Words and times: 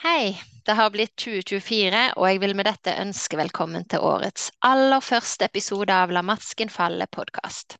Hei, 0.00 0.40
det 0.64 0.72
har 0.78 0.88
blitt 0.94 1.12
2024, 1.20 1.98
og 2.16 2.24
jeg 2.24 2.38
vil 2.40 2.54
med 2.56 2.64
dette 2.64 2.94
ønske 3.02 3.36
velkommen 3.36 3.82
til 3.84 4.00
årets 4.00 4.46
aller 4.64 5.02
første 5.04 5.44
episode 5.44 5.92
av 5.92 6.14
La 6.16 6.22
masken 6.24 6.72
falle-podkast. 6.72 7.76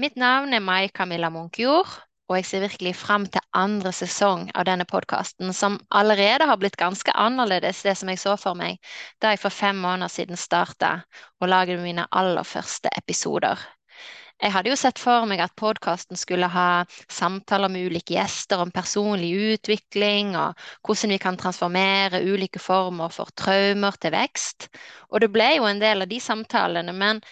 Mitt 0.00 0.16
navn 0.16 0.56
er 0.56 0.64
Mai 0.64 0.88
Camilla 0.96 1.28
Munkjord, 1.34 1.92
og 2.30 2.38
jeg 2.38 2.48
ser 2.48 2.64
virkelig 2.64 2.94
fram 3.02 3.28
til 3.28 3.44
andre 3.52 3.92
sesong 3.92 4.46
av 4.56 4.64
denne 4.64 4.88
podkasten, 4.88 5.52
som 5.52 5.76
allerede 5.92 6.48
har 6.48 6.56
blitt 6.56 6.80
ganske 6.80 7.12
annerledes 7.12 7.84
det 7.84 7.98
som 8.00 8.08
jeg 8.08 8.24
så 8.24 8.38
for 8.40 8.56
meg 8.56 8.80
da 9.20 9.34
jeg 9.34 9.44
for 9.44 9.52
fem 9.52 9.76
måneder 9.76 10.08
siden 10.16 10.40
starta 10.40 11.02
og 11.36 11.52
lagde 11.52 11.76
mine 11.84 12.08
aller 12.08 12.48
første 12.48 12.96
episoder. 12.96 13.60
Jeg 14.42 14.50
hadde 14.56 14.72
jo 14.72 14.76
sett 14.78 14.98
for 14.98 15.22
meg 15.30 15.38
at 15.44 15.52
podkasten 15.54 16.18
skulle 16.18 16.48
ha 16.50 16.82
samtaler 17.06 17.70
med 17.70 17.86
ulike 17.86 18.16
gjester 18.16 18.58
om 18.64 18.72
personlig 18.74 19.30
utvikling, 19.54 20.32
og 20.34 20.58
hvordan 20.82 21.14
vi 21.14 21.18
kan 21.22 21.38
transformere 21.38 22.24
ulike 22.26 22.58
former 22.62 23.14
for 23.14 23.30
traumer 23.38 23.94
til 24.02 24.14
vekst. 24.16 24.66
Og 25.14 25.22
det 25.22 25.30
ble 25.30 25.46
jo 25.60 25.68
en 25.70 25.82
del 25.82 26.02
av 26.02 26.10
de 26.10 26.18
samtalene, 26.20 26.90
men 26.90 27.22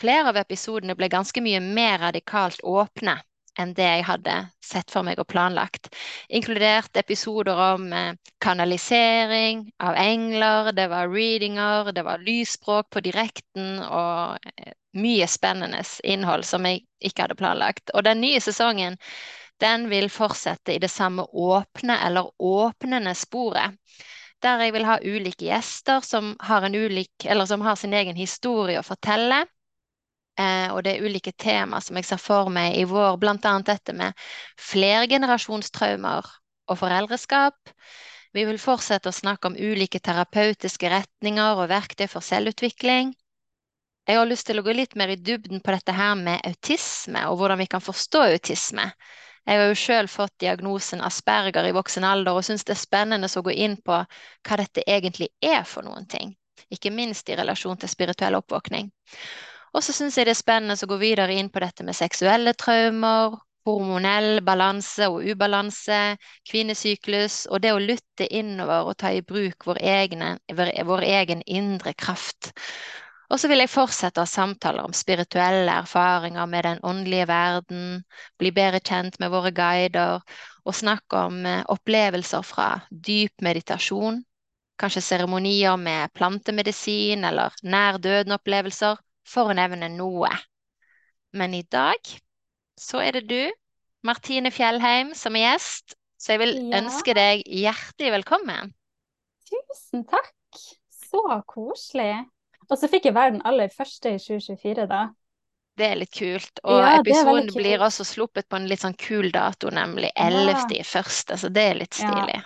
flere 0.00 0.30
av 0.30 0.38
episodene 0.38 0.94
ble 0.94 1.10
ganske 1.10 1.42
mye 1.42 1.58
mer 1.64 1.98
radikalt 2.06 2.62
åpne 2.62 3.18
enn 3.60 3.74
det 3.76 3.86
jeg 3.86 4.06
hadde 4.08 4.36
sett 4.64 4.90
for 4.92 5.06
meg 5.06 5.20
og 5.20 5.28
planlagt. 5.30 5.90
Inkludert 6.28 6.96
episoder 7.00 7.58
om 7.74 7.88
eh, 7.92 8.14
kanalisering 8.42 9.66
av 9.82 9.98
engler, 10.00 10.72
det 10.76 10.88
var 10.92 11.10
readinger, 11.12 11.92
det 11.96 12.04
var 12.06 12.22
lysspråk 12.24 12.90
på 12.90 13.02
direkten 13.04 13.82
og 13.86 14.50
eh, 14.56 14.72
mye 15.00 15.26
spennende 15.30 15.82
innhold 16.02 16.46
som 16.48 16.66
jeg 16.66 16.84
ikke 17.04 17.26
hadde 17.26 17.38
planlagt. 17.38 17.92
Og 17.94 18.04
den 18.06 18.22
nye 18.24 18.40
sesongen 18.42 18.98
den 19.60 19.90
vil 19.90 20.08
fortsette 20.10 20.74
i 20.74 20.80
det 20.80 20.90
samme 20.90 21.26
åpne 21.36 21.98
eller 22.06 22.30
åpnende 22.38 23.14
sporet. 23.14 23.76
Der 24.40 24.62
jeg 24.64 24.72
vil 24.72 24.86
ha 24.88 24.96
ulike 25.04 25.44
gjester 25.50 26.00
som 26.00 26.32
har, 26.40 26.64
ulik, 26.64 27.26
som 27.46 27.60
har 27.60 27.76
sin 27.76 27.92
egen 27.92 28.16
historie 28.16 28.80
å 28.80 28.86
fortelle. 28.86 29.44
Eh, 30.38 30.68
og 30.72 30.84
det 30.84 30.94
er 30.94 31.06
ulike 31.06 31.32
tema 31.32 31.80
som 31.82 31.98
jeg 31.98 32.06
ser 32.08 32.20
for 32.22 32.50
meg 32.52 32.76
i 32.78 32.84
vår, 32.88 33.18
bl.a. 33.20 33.54
dette 33.66 33.94
med 33.96 34.28
flergenerasjonstraumer 34.70 36.28
og 36.70 36.78
foreldreskap. 36.78 37.74
Vi 38.32 38.44
vil 38.46 38.60
fortsette 38.62 39.10
å 39.10 39.16
snakke 39.16 39.50
om 39.50 39.58
ulike 39.58 39.98
terapeutiske 39.98 40.90
retninger 40.92 41.58
og 41.58 41.70
verktøy 41.72 42.06
for 42.08 42.22
selvutvikling. 42.22 43.10
Jeg 44.06 44.18
har 44.18 44.28
lyst 44.28 44.46
til 44.48 44.58
å 44.58 44.64
gå 44.66 44.72
litt 44.74 44.94
mer 44.98 45.10
i 45.12 45.18
dybden 45.18 45.60
på 45.62 45.74
dette 45.74 45.94
her 45.94 46.14
med 46.18 46.46
autisme, 46.46 47.26
og 47.28 47.40
hvordan 47.40 47.60
vi 47.60 47.66
kan 47.70 47.82
forstå 47.84 48.22
autisme. 48.30 48.86
Jeg 49.46 49.58
har 49.58 49.70
jo 49.70 49.76
sjøl 49.78 50.08
fått 50.10 50.34
diagnosen 50.42 51.02
Asperger 51.04 51.66
i 51.66 51.74
voksen 51.74 52.06
alder, 52.06 52.36
og 52.36 52.46
syns 52.46 52.64
det 52.66 52.76
er 52.76 52.80
spennende 52.80 53.30
å 53.30 53.42
gå 53.44 53.54
inn 53.66 53.76
på 53.82 53.98
hva 53.98 54.58
dette 54.60 54.84
egentlig 54.86 55.30
er 55.42 55.64
for 55.66 55.86
noen 55.86 56.06
ting. 56.10 56.34
Ikke 56.70 56.92
minst 56.94 57.28
i 57.30 57.38
relasjon 57.38 57.78
til 57.80 57.90
spirituell 57.90 58.38
oppvåkning. 58.38 58.90
Og 59.72 59.84
så 59.86 59.94
syns 59.94 60.16
jeg 60.18 60.26
det 60.26 60.34
er 60.34 60.40
spennende 60.40 60.74
å 60.74 60.90
gå 60.90 60.98
videre 61.00 61.36
inn 61.38 61.50
på 61.52 61.62
dette 61.62 61.86
med 61.86 61.96
seksuelle 61.96 62.54
traumer, 62.58 63.36
hormonell 63.68 64.40
balanse 64.44 65.06
og 65.12 65.26
ubalanse, 65.30 65.98
kvinnesyklus, 66.48 67.44
og 67.50 67.62
det 67.62 67.74
å 67.74 67.82
lytte 67.82 68.26
innover 68.26 68.88
og 68.88 68.96
ta 69.02 69.12
i 69.14 69.22
bruk 69.22 69.66
vår, 69.68 69.82
egne, 69.82 70.32
vår 70.50 71.04
egen 71.06 71.44
indre 71.46 71.94
kraft. 71.94 72.52
Og 73.30 73.38
så 73.38 73.46
vil 73.46 73.62
jeg 73.62 73.70
fortsette 73.70 74.22
å 74.24 74.26
samtaler 74.26 74.82
om 74.82 74.94
spirituelle 74.96 75.76
erfaringer 75.84 76.48
med 76.50 76.66
den 76.66 76.80
åndelige 76.82 77.28
verden, 77.30 77.84
bli 78.42 78.50
bedre 78.56 78.80
kjent 78.82 79.20
med 79.22 79.30
våre 79.30 79.52
guider 79.54 80.18
og 80.64 80.74
snakke 80.74 81.20
om 81.28 81.44
eh, 81.46 81.62
opplevelser 81.70 82.42
fra 82.44 82.72
dyp 82.90 83.44
meditasjon, 83.44 84.18
kanskje 84.80 85.04
seremonier 85.04 85.78
med 85.78 86.10
plantemedisin 86.16 87.22
eller 87.28 87.54
nær 87.62 88.00
døden-opplevelser, 88.02 88.98
for 89.30 89.50
å 89.50 89.56
nevne 89.56 89.90
noe. 89.94 90.32
Men 91.36 91.54
i 91.54 91.62
dag 91.70 92.00
så 92.80 93.02
er 93.04 93.20
det 93.20 93.28
du, 93.30 93.52
Martine 94.06 94.50
Fjellheim, 94.54 95.14
som 95.14 95.36
er 95.36 95.52
gjest, 95.52 95.94
så 96.20 96.34
jeg 96.34 96.42
vil 96.42 96.54
ja. 96.56 96.80
ønske 96.80 97.14
deg 97.16 97.44
hjertelig 97.46 98.12
velkommen. 98.18 98.74
Tusen 99.50 100.04
takk. 100.08 100.34
Så 101.10 101.22
koselig. 101.48 102.12
Og 102.70 102.78
så 102.78 102.88
fikk 102.90 103.08
jeg 103.08 103.16
være 103.16 103.34
den 103.36 103.46
aller 103.48 103.72
første 103.74 104.14
i 104.14 104.20
2024, 104.20 104.86
da. 104.90 105.08
Det 105.80 105.86
er 105.86 105.98
litt 106.02 106.12
kult. 106.12 106.60
Og 106.66 106.80
ja, 106.82 106.96
episoden 107.00 107.48
blir 107.54 107.82
også 107.82 108.04
sluppet 108.04 108.48
på 108.50 108.58
en 108.58 108.68
litt 108.68 108.82
sånn 108.82 108.96
kul 109.00 109.30
dato, 109.34 109.70
nemlig 109.74 110.10
11.1., 110.12 110.74
Ja. 110.76 110.86
første, 110.86 111.38
så 111.40 111.48
det 111.48 111.64
er 111.70 111.78
litt 111.80 111.96
stilig. 111.96 112.36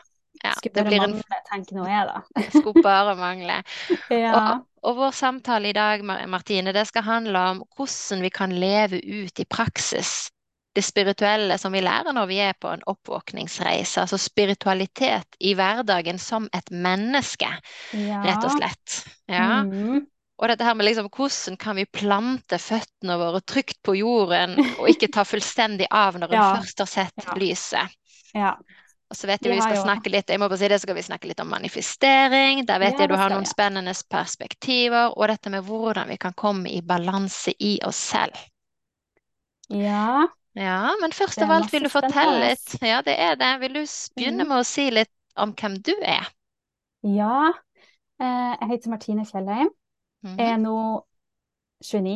Ja. 0.44 0.52
Skulle 0.58 0.84
bare 0.84 1.00
mangle, 1.00 1.24
en... 1.24 1.44
tenk 1.48 1.72
nå 1.74 1.86
jeg, 1.88 2.06
da. 2.10 2.22
Skulle 2.58 2.84
bare 2.84 3.16
mangle. 3.18 3.58
ja. 4.12 4.32
og, 4.36 4.66
og, 4.84 4.96
vår 5.00 5.16
samtale 5.16 5.70
i 5.70 5.76
dag, 5.76 6.04
Martine, 6.04 6.72
det 6.76 6.86
skal 6.90 7.06
handle 7.06 7.40
om 7.54 7.64
hvordan 7.76 8.22
vi 8.24 8.30
kan 8.30 8.52
leve 8.52 9.00
ut 9.00 9.40
i 9.40 9.48
praksis 9.48 10.30
det 10.74 10.82
spirituelle 10.82 11.54
som 11.58 11.72
vi 11.72 11.82
lærer 11.84 12.14
når 12.14 12.26
vi 12.26 12.40
er 12.42 12.56
på 12.58 12.72
en 12.74 12.82
oppvåkningsreise. 12.90 14.02
Altså 14.02 14.18
spiritualitet 14.18 15.38
i 15.40 15.54
hverdagen 15.54 16.18
som 16.18 16.48
et 16.56 16.72
menneske, 16.74 17.50
ja. 17.94 18.22
rett 18.26 18.42
og 18.42 18.56
slett. 18.56 18.96
Ja. 19.30 19.62
Mm. 19.62 20.02
Og 20.34 20.50
dette 20.50 20.66
her 20.66 20.74
med 20.74 20.88
liksom, 20.88 21.06
hvordan 21.14 21.58
kan 21.62 21.78
vi 21.78 21.86
plante 21.86 22.58
føttene 22.58 23.18
våre 23.20 23.40
trygt 23.46 23.78
på 23.86 23.94
jorden, 24.00 24.58
og 24.80 24.90
ikke 24.90 25.12
ta 25.14 25.22
fullstendig 25.26 25.86
av 25.94 26.18
når 26.18 26.34
en 26.34 26.40
ja. 26.40 26.48
først 26.58 26.82
har 26.82 26.90
sett 26.90 27.28
ja. 27.28 27.36
lyset. 27.38 28.00
Ja. 28.34 28.56
Og 29.12 29.18
så 29.18 29.28
vet 29.28 29.44
jeg 29.44 29.52
vi 29.52 29.60
skal 29.62 29.82
snakke 29.82 30.10
litt 30.10 30.30
jeg 30.32 30.40
må 30.40 30.48
bare 30.48 30.58
si 30.58 30.68
det, 30.70 30.78
så 30.80 30.86
skal 30.86 30.96
vi 30.96 31.04
snakke 31.06 31.28
litt 31.30 31.42
om 31.42 31.50
manifestering. 31.52 32.64
Der 32.66 32.80
vet 32.82 32.98
jeg 32.98 33.10
du 33.12 33.16
har 33.20 33.34
noen 33.34 33.48
spennende 33.48 33.92
perspektiver. 34.10 35.12
Og 35.14 35.28
dette 35.30 35.52
med 35.52 35.66
hvordan 35.68 36.08
vi 36.10 36.16
kan 36.20 36.36
komme 36.36 36.72
i 36.72 36.80
balanse 36.82 37.54
i 37.60 37.76
oss 37.86 38.00
selv. 38.14 38.38
Ja. 39.68 40.24
Ja, 40.54 40.94
men 41.00 41.12
først 41.12 41.42
av 41.42 41.50
alt 41.50 41.72
vil 41.74 41.86
du 41.86 41.90
fortelle 41.90 42.50
litt. 42.52 42.76
Ja, 42.78 43.00
det 43.02 43.16
er 43.18 43.34
det. 43.38 43.52
Vil 43.64 43.80
du 43.80 43.84
begynne 44.14 44.44
mm. 44.46 44.50
med 44.52 44.60
å 44.60 44.66
si 44.66 44.86
litt 44.94 45.10
om 45.40 45.50
hvem 45.58 45.80
du 45.82 45.90
er? 45.98 46.28
Ja, 47.04 47.50
eh, 48.22 48.52
jeg 48.60 48.70
heter 48.70 48.92
Martine 48.92 49.26
Fjellheim. 49.26 49.72
Mm. 50.24 50.36
Jeg 50.38 50.52
er 50.52 50.60
nå 50.62 50.76
29, 51.84 52.14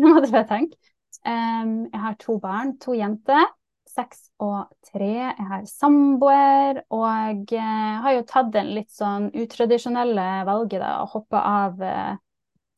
må 0.00 0.20
dere 0.24 0.44
tenke. 0.48 0.78
Jeg 1.26 2.00
har 2.00 2.14
to 2.22 2.38
barn, 2.40 2.76
to 2.80 2.94
jenter. 2.96 3.50
Seks 3.90 4.28
og 4.38 4.70
tre. 4.86 5.10
Jeg 5.32 5.46
har 5.50 5.66
samboer. 5.66 6.82
Og 6.94 7.54
uh, 7.56 7.90
har 8.04 8.16
jo 8.16 8.24
tatt 8.28 8.52
den 8.54 8.72
litt 8.76 8.90
sånn 8.94 9.30
utradisjonelle 9.34 10.28
valget 10.48 10.82
da, 10.82 10.92
å 11.02 11.10
hoppe 11.10 11.40
av 11.40 11.82
uh, 11.82 12.14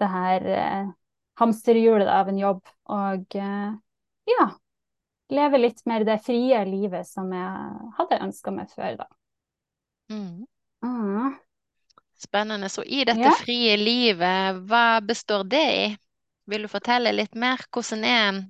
det 0.00 0.10
her 0.14 0.48
uh, 0.48 0.90
hamsterhjulet 1.42 2.10
av 2.10 2.32
en 2.32 2.40
jobb. 2.40 2.62
Og 2.92 3.38
ja, 4.28 4.44
leve 5.32 5.60
litt 5.60 5.80
mer 5.88 6.04
det 6.06 6.18
frie 6.24 6.60
livet 6.68 7.08
som 7.08 7.32
jeg 7.34 7.92
hadde 7.98 8.20
ønska 8.28 8.52
meg 8.54 8.70
før, 8.72 9.00
da. 9.00 9.08
Mm. 10.12 10.44
Mm. 10.84 11.34
Spennende. 12.22 12.68
Så 12.68 12.84
i 12.84 13.04
dette 13.04 13.20
ja. 13.20 13.34
frie 13.40 13.76
livet, 13.76 14.62
hva 14.68 15.00
består 15.02 15.44
det 15.44 15.66
i? 15.74 15.86
Vil 16.50 16.66
du 16.66 16.70
fortelle 16.70 17.14
litt 17.14 17.34
mer? 17.38 17.62
Hvordan 17.72 18.04
er 18.06 18.42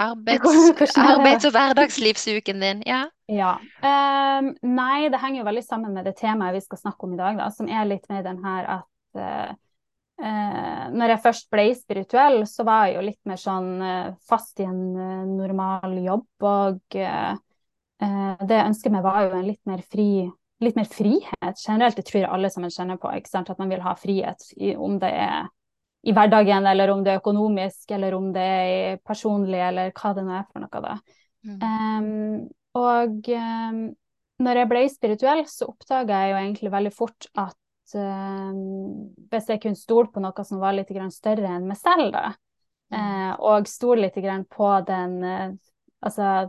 arbeids, 0.00 0.96
arbeids- 0.98 1.46
og 1.48 1.54
hverdagslivsuken 1.54 2.62
din? 2.62 2.82
Ja. 2.88 3.02
ja. 3.30 3.54
Um, 3.84 4.52
nei, 4.66 5.08
det 5.12 5.20
henger 5.22 5.42
jo 5.42 5.48
veldig 5.48 5.64
sammen 5.66 5.96
med 5.96 6.08
det 6.08 6.16
temaet 6.20 6.56
vi 6.56 6.62
skal 6.64 6.80
snakke 6.80 7.06
om 7.06 7.16
i 7.16 7.20
dag, 7.20 7.38
da, 7.40 7.50
som 7.54 7.68
er 7.68 7.88
litt 7.88 8.08
mer 8.12 8.24
den 8.26 8.40
her 8.44 8.70
at 8.78 9.20
uh, 9.20 9.52
uh, 10.22 10.84
når 10.96 11.14
jeg 11.14 11.24
først 11.26 11.50
ble 11.52 11.68
spirituell, 11.78 12.42
så 12.48 12.66
var 12.68 12.88
jeg 12.88 12.98
jo 12.98 13.06
litt 13.10 13.20
mer 13.28 13.40
sånn 13.40 13.70
uh, 13.84 14.10
fast 14.30 14.60
i 14.64 14.68
en 14.68 14.82
normal 15.36 15.96
jobb. 16.00 16.28
Og 16.50 16.82
det 16.90 18.56
jeg 18.56 18.64
ønsket 18.64 18.92
meg, 18.94 19.04
var 19.04 19.26
jo 19.26 19.34
en 19.36 19.48
litt 19.50 19.60
mer 19.68 19.82
fri 19.84 20.24
litt 20.60 20.76
mer 20.76 20.88
frihet. 20.88 21.60
Generelt 21.60 21.96
det 21.96 22.04
tror 22.08 22.22
jeg 22.22 22.30
alle 22.32 22.50
sammen 22.52 22.72
kjenner 22.72 22.98
på. 23.00 23.08
At 23.12 23.58
man 23.58 23.70
vil 23.72 23.80
ha 23.84 23.94
frihet, 23.96 24.44
om 24.76 24.98
det 25.00 25.12
er 25.16 25.48
i 26.02 26.14
hverdagen, 26.16 26.66
eller 26.66 26.92
om 26.92 27.02
det 27.04 27.12
er 27.12 27.20
økonomisk, 27.20 27.90
eller 27.92 28.14
om 28.16 28.30
det 28.32 28.44
er 28.44 29.00
personlig, 29.04 29.60
eller 29.60 29.92
hva 29.92 30.12
det 30.16 30.24
nå 30.24 30.36
er 30.38 30.46
for 30.48 30.64
noe. 30.64 30.82
da. 30.84 30.94
Mm. 31.44 31.58
Um, 31.64 32.44
og 32.80 33.32
um, 33.34 33.80
når 34.40 34.60
jeg 34.62 34.70
ble 34.70 34.84
spirituell, 34.92 35.42
så 35.48 35.68
oppdaga 35.68 36.22
jeg 36.22 36.32
jo 36.32 36.38
egentlig 36.40 36.72
veldig 36.72 36.92
fort 36.96 37.28
at 37.40 37.96
um, 37.96 39.10
hvis 39.32 39.50
jeg 39.52 39.62
kunne 39.64 39.80
stole 39.80 40.12
på 40.12 40.22
noe 40.24 40.46
som 40.46 40.62
var 40.62 40.76
litt 40.76 40.92
større 41.12 41.52
enn 41.56 41.68
meg 41.68 41.80
selv, 41.80 42.14
da, 42.14 42.30
mm. 42.92 42.96
uh, 42.96 43.32
og 43.52 43.68
stole 43.68 44.08
litt 44.08 44.48
på 44.48 44.72
den 44.88 45.20
uh, 45.24 45.50
Altså 46.00 46.48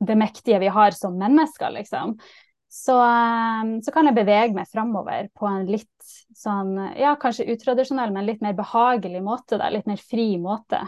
det 0.00 0.14
mektige 0.16 0.56
vi 0.62 0.70
har 0.72 0.94
som 0.96 1.18
mennesker, 1.20 1.68
liksom, 1.74 2.14
så, 2.74 2.94
ehm, 3.02 3.82
så, 3.82 3.92
kan 3.94 4.08
jeg 4.08 4.16
bevege 4.16 4.54
meg 4.56 4.66
framover 4.66 5.28
på 5.38 5.46
en 5.46 5.68
litt 5.70 6.08
sånn, 6.34 6.72
ja, 6.98 7.12
kanskje 7.22 7.46
utradisjonell, 7.54 8.10
men 8.10 8.26
litt 8.26 8.42
mer 8.42 8.56
behagelig 8.58 9.20
måte. 9.22 9.60
Da, 9.60 9.68
litt 9.70 9.86
mer 9.86 10.02
fri 10.02 10.32
måte. 10.42 10.80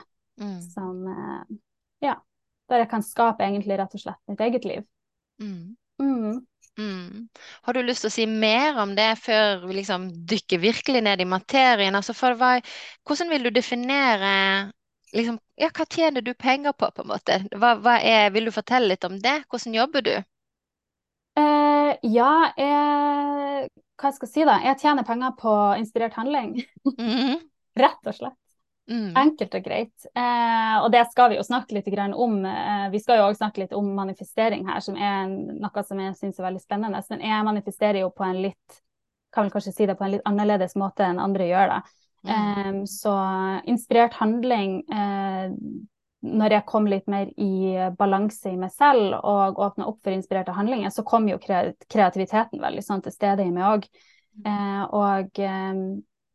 Mm. 0.43 0.59
Som 0.73 1.07
eh, 1.13 1.55
Ja. 2.09 2.19
Der 2.67 2.83
jeg 2.83 2.91
kan 2.91 3.05
skape 3.07 3.47
egentlig 3.47 3.77
rett 3.79 3.93
og 3.95 4.03
slett 4.03 4.19
mitt 4.27 4.41
eget 4.43 4.65
liv. 4.67 4.83
Mm. 5.39 5.77
Mm. 6.03 6.41
mm. 6.77 7.29
har 7.63 7.77
du 7.77 7.79
lyst 7.85 8.03
til 8.03 8.11
å 8.11 8.15
si 8.17 8.25
mer 8.27 8.81
om 8.83 8.97
det 8.99 9.13
før 9.23 9.63
vi 9.69 9.77
liksom 9.79 10.09
dykker 10.27 10.59
virkelig 10.59 11.05
ned 11.07 11.23
i 11.23 11.29
materien? 11.31 11.95
Altså 11.95 12.17
for 12.19 12.35
hva, 12.35 12.57
hvordan 13.07 13.31
vil 13.31 13.47
du 13.47 13.53
definere 13.55 14.33
liksom, 15.15 15.39
ja, 15.55 15.71
hva 15.71 15.87
tjener 15.87 16.27
du 16.27 16.35
penger 16.35 16.75
på, 16.75 16.91
på 16.91 17.07
en 17.07 17.15
måte? 17.15 17.39
Hva, 17.55 17.77
hva 17.79 18.01
er, 18.03 18.33
vil 18.35 18.51
du 18.51 18.57
fortelle 18.59 18.91
litt 18.91 19.07
om 19.07 19.21
det? 19.23 19.45
Hvordan 19.47 19.79
jobber 19.79 20.11
du? 20.11 20.17
Uh, 21.87 22.09
ja, 22.11 22.33
jeg, 22.59 23.69
hva 24.01 24.11
skal 24.15 24.29
jeg 24.29 24.33
si 24.33 24.49
da? 24.49 24.59
Jeg 24.65 24.81
tjener 24.83 25.07
penger 25.07 25.37
på 25.39 25.53
inspirert 25.81 26.19
handling. 26.19 26.59
Mm. 26.99 27.39
Rett 27.83 28.11
og 28.11 28.17
slett. 28.17 28.41
Mm. 28.87 29.17
Enkelt 29.19 29.55
og 29.59 29.65
greit. 29.67 30.07
Eh, 30.15 30.75
og 30.79 30.93
det 30.95 31.03
skal 31.11 31.33
vi 31.33 31.39
jo 31.41 31.45
snakke 31.47 31.75
litt 31.75 31.89
om. 32.15 32.37
Eh, 32.47 32.85
vi 32.93 33.01
skal 33.03 33.19
jo 33.19 33.25
også 33.27 33.41
snakke 33.41 33.65
litt 33.65 33.75
om 33.75 33.89
manifestering 33.97 34.67
her, 34.69 34.79
som 34.81 34.95
er 34.95 35.27
noe 35.27 35.83
som 35.83 36.01
jeg 36.01 36.15
syns 36.21 36.39
er 36.39 36.47
veldig 36.47 36.63
spennende. 36.63 37.03
Men 37.11 37.25
jeg 37.27 37.47
manifesterer 37.49 38.01
jo 38.05 38.13
på 38.15 38.25
en 38.29 38.43
litt 38.45 38.83
kan 39.35 39.45
vel 39.45 39.53
kanskje 39.53 39.75
si 39.75 39.87
det 39.87 39.99
på 39.99 40.07
en 40.07 40.15
litt 40.15 40.29
annerledes 40.29 40.77
måte 40.81 41.05
enn 41.05 41.21
andre 41.21 41.51
gjør 41.51 41.75
det. 41.75 41.81
Mm. 42.27 42.31
Eh, 42.37 42.79
så 42.89 43.17
inspirert 43.69 44.17
handling 44.21 44.79
eh, 44.87 45.51
Når 46.27 46.57
jeg 46.57 46.67
kom 46.67 46.87
litt 46.89 47.07
mer 47.13 47.29
i 47.37 47.77
balanse 47.99 48.51
i 48.51 48.57
meg 48.59 48.73
selv 48.75 49.19
og 49.21 49.59
åpna 49.63 49.87
opp 49.91 50.01
for 50.03 50.17
inspirerte 50.17 50.55
handlinger, 50.57 50.91
så 50.91 51.05
kom 51.07 51.29
jo 51.29 51.39
kreativiteten 51.39 52.63
veldig 52.63 52.83
sånn 52.83 53.05
til 53.05 53.15
stede 53.15 53.45
i 53.45 53.53
meg 53.53 53.67
òg. 53.69 53.89
Mm. 54.37 54.47
Eh, 54.51 54.83
og 54.97 55.41
eh, 55.45 55.83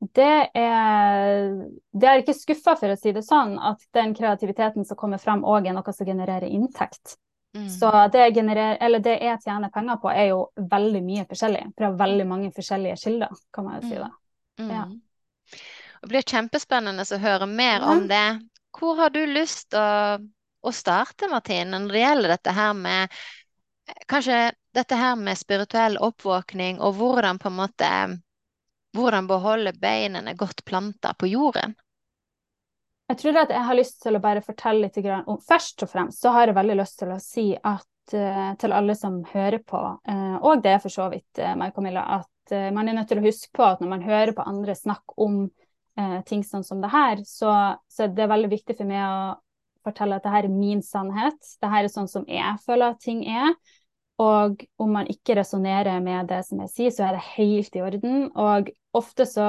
det 0.02 0.36
er 0.58 1.52
Det 1.92 2.08
er 2.08 2.22
ikke 2.22 2.34
skuffa, 2.34 2.76
for 2.80 2.94
å 2.94 2.98
si 2.98 3.12
det 3.14 3.26
sånn, 3.26 3.58
at 3.60 3.84
den 3.94 4.16
kreativiteten 4.18 4.86
som 4.86 4.98
kommer 4.98 5.22
fram, 5.22 5.44
òg 5.46 5.68
er 5.68 5.76
noe 5.78 5.94
som 5.94 6.08
genererer 6.08 6.50
inntekt. 6.50 7.18
Mm. 7.54 7.68
Så 7.70 7.92
det, 8.14 8.32
generer, 8.34 9.00
det, 9.00 9.18
jeg 9.20 9.42
tjener 9.44 9.70
penger 9.70 10.00
på, 10.02 10.10
er 10.10 10.32
jo 10.32 10.46
veldig 10.56 11.02
mye 11.04 11.26
forskjellig. 11.28 11.66
Fra 11.78 11.92
veldig 12.00 12.28
mange 12.28 12.52
forskjellige 12.56 12.98
kilder, 13.04 13.42
kan 13.54 13.68
man 13.68 13.78
jo 13.78 13.90
si 13.90 13.98
det. 14.00 14.12
Mm. 14.62 14.72
Ja. 14.72 14.86
Det 16.02 16.10
blir 16.10 16.26
kjempespennende 16.26 17.06
å 17.06 17.20
høre 17.22 17.46
mer 17.50 17.84
om 17.86 18.08
det. 18.10 18.26
Hvor 18.78 18.98
har 19.00 19.14
du 19.14 19.22
lyst 19.28 19.76
å, 19.78 20.18
å, 20.62 20.72
starte, 20.74 21.28
Martine, 21.32 21.80
når 21.80 21.94
det 21.94 22.04
gjelder 22.04 22.36
dette 22.38 22.58
her 22.58 22.74
med 22.78 23.22
Kanskje 24.08 24.54
dette 24.72 24.96
her 24.96 25.18
med 25.20 25.36
spirituell 25.36 25.98
oppvåkning, 26.00 26.78
og 26.80 26.96
hvordan 26.96 27.40
på 27.42 27.50
en 27.50 27.58
måte 27.58 27.88
hvordan 28.96 29.28
beholde 29.28 29.74
beinene 29.80 30.34
godt 30.40 30.66
planta 30.68 31.14
på 31.20 31.28
jorden? 31.32 31.76
Jeg 33.12 33.20
tror 33.20 33.42
at 33.42 33.52
jeg 33.52 33.68
har 33.68 33.76
lyst 33.76 34.02
til 34.04 34.16
å 34.16 34.24
bare 34.24 34.44
fortelle 34.44 34.88
litt 34.88 35.00
om 35.28 35.40
Først 35.44 35.84
og 35.84 35.92
fremst 35.92 36.24
så 36.24 36.32
har 36.36 36.48
jeg 36.48 36.56
veldig 36.56 36.78
lyst 36.80 37.00
til 37.02 37.12
å 37.12 37.20
si 37.20 37.48
at 37.56 38.16
uh, 38.16 38.52
til 38.60 38.76
alle 38.76 38.96
som 38.96 39.22
hører 39.34 39.60
på, 39.68 39.82
uh, 40.08 40.38
og 40.40 40.64
det 40.64 40.76
er 40.76 40.84
for 40.84 40.94
så 40.94 41.10
vidt 41.12 41.42
uh, 41.44 41.54
meg, 41.60 41.74
Camilla, 41.76 42.06
at 42.22 42.28
man 42.52 42.90
er 42.90 42.98
nødt 42.98 43.08
til 43.08 43.22
å 43.22 43.24
huske 43.24 43.48
på 43.56 43.64
at 43.64 43.80
når 43.80 43.88
man 43.94 44.02
hører 44.04 44.34
på 44.36 44.44
andre 44.44 44.74
snakke 44.76 45.16
om 45.24 45.36
ting 46.26 46.44
sånn 46.48 46.64
som 46.64 46.80
det 46.82 46.90
her, 46.94 47.20
så, 47.28 47.52
så 47.92 48.08
det 48.08 48.24
er 48.24 48.32
veldig 48.32 48.50
viktig 48.54 48.78
for 48.78 48.90
meg 48.90 49.04
å 49.04 49.34
fortelle 49.86 50.18
at 50.18 50.26
det 50.26 50.34
her 50.34 50.48
er 50.48 50.54
min 50.54 50.82
sannhet. 50.86 51.40
Det 51.62 51.70
her 51.72 51.86
er 51.86 51.92
sånn 51.92 52.10
som 52.10 52.26
jeg 52.30 52.58
føler 52.66 52.94
at 52.94 53.02
ting 53.04 53.24
er. 53.28 53.54
Og 54.22 54.62
om 54.82 54.92
man 54.94 55.10
ikke 55.10 55.36
resonnerer 55.40 56.02
med 56.04 56.30
det 56.30 56.44
som 56.48 56.62
jeg 56.64 56.74
sier, 56.74 56.94
så 56.94 57.08
er 57.08 57.18
det 57.18 57.26
helt 57.34 57.76
i 57.78 57.84
orden. 57.84 58.30
Og 58.38 58.70
ofte 58.98 59.26
så 59.30 59.48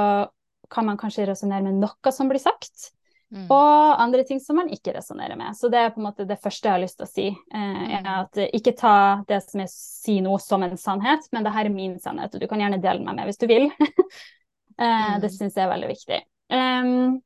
kan 0.73 0.89
man 0.89 1.01
kanskje 1.01 1.29
resonnere 1.29 1.67
med 1.67 1.81
noe 1.83 2.13
som 2.15 2.31
blir 2.31 2.41
sagt, 2.41 2.93
mm. 3.35 3.45
og 3.53 4.01
andre 4.01 4.25
ting 4.25 4.41
som 4.41 4.57
man 4.57 4.71
ikke 4.73 4.95
resonnerer 4.97 5.37
med. 5.37 5.53
Så 5.59 5.69
det 5.73 5.83
er 5.83 5.93
på 5.93 6.01
en 6.01 6.07
måte 6.07 6.25
det 6.29 6.41
første 6.41 6.71
jeg 6.71 6.79
har 6.79 6.81
lyst 6.81 6.97
til 7.01 7.09
å 7.09 7.11
si. 7.11 7.27
Eh, 7.29 7.83
er 7.99 8.07
mm. 8.07 8.13
at 8.15 8.41
Ikke 8.57 8.73
ta 8.79 8.97
det 9.29 9.43
som 9.45 9.61
jeg 9.61 9.73
sier 9.75 10.25
nå 10.25 10.39
som 10.41 10.65
en 10.65 10.79
sannhet, 10.81 11.29
men 11.35 11.45
det 11.45 11.53
her 11.53 11.69
er 11.69 11.77
min 11.77 11.99
sannhet, 12.01 12.33
og 12.33 12.41
du 12.41 12.49
kan 12.49 12.63
gjerne 12.63 12.81
dele 12.81 13.05
med 13.05 13.21
meg 13.21 13.29
hvis 13.29 13.43
du 13.43 13.49
vil. 13.51 13.69
eh, 14.81 14.87
mm. 14.87 15.21
Det 15.21 15.35
syns 15.35 15.59
jeg 15.59 15.67
er 15.67 15.75
veldig 15.75 15.93
viktig. 15.93 16.23
Um, 16.53 17.21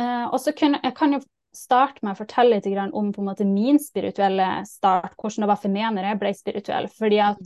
uh, 0.00 0.26
og 0.32 0.40
så 0.42 0.54
kan 0.56 0.74
jeg 0.80 0.94
kan 0.98 1.14
jo 1.14 1.22
starte 1.52 2.00
med 2.02 2.14
å 2.14 2.20
fortelle 2.22 2.58
litt 2.58 2.94
om 2.96 3.10
måte 3.24 3.44
min 3.46 3.78
spirituelle 3.80 4.62
start, 4.68 5.14
hvordan 5.20 5.44
det 5.44 5.50
var 5.50 5.60
for 5.60 5.72
meg 5.72 5.90
når 5.92 6.08
jeg 6.08 6.20
ble 6.22 6.32
spirituell. 6.36 6.88
Fordi 6.88 7.18
at 7.22 7.42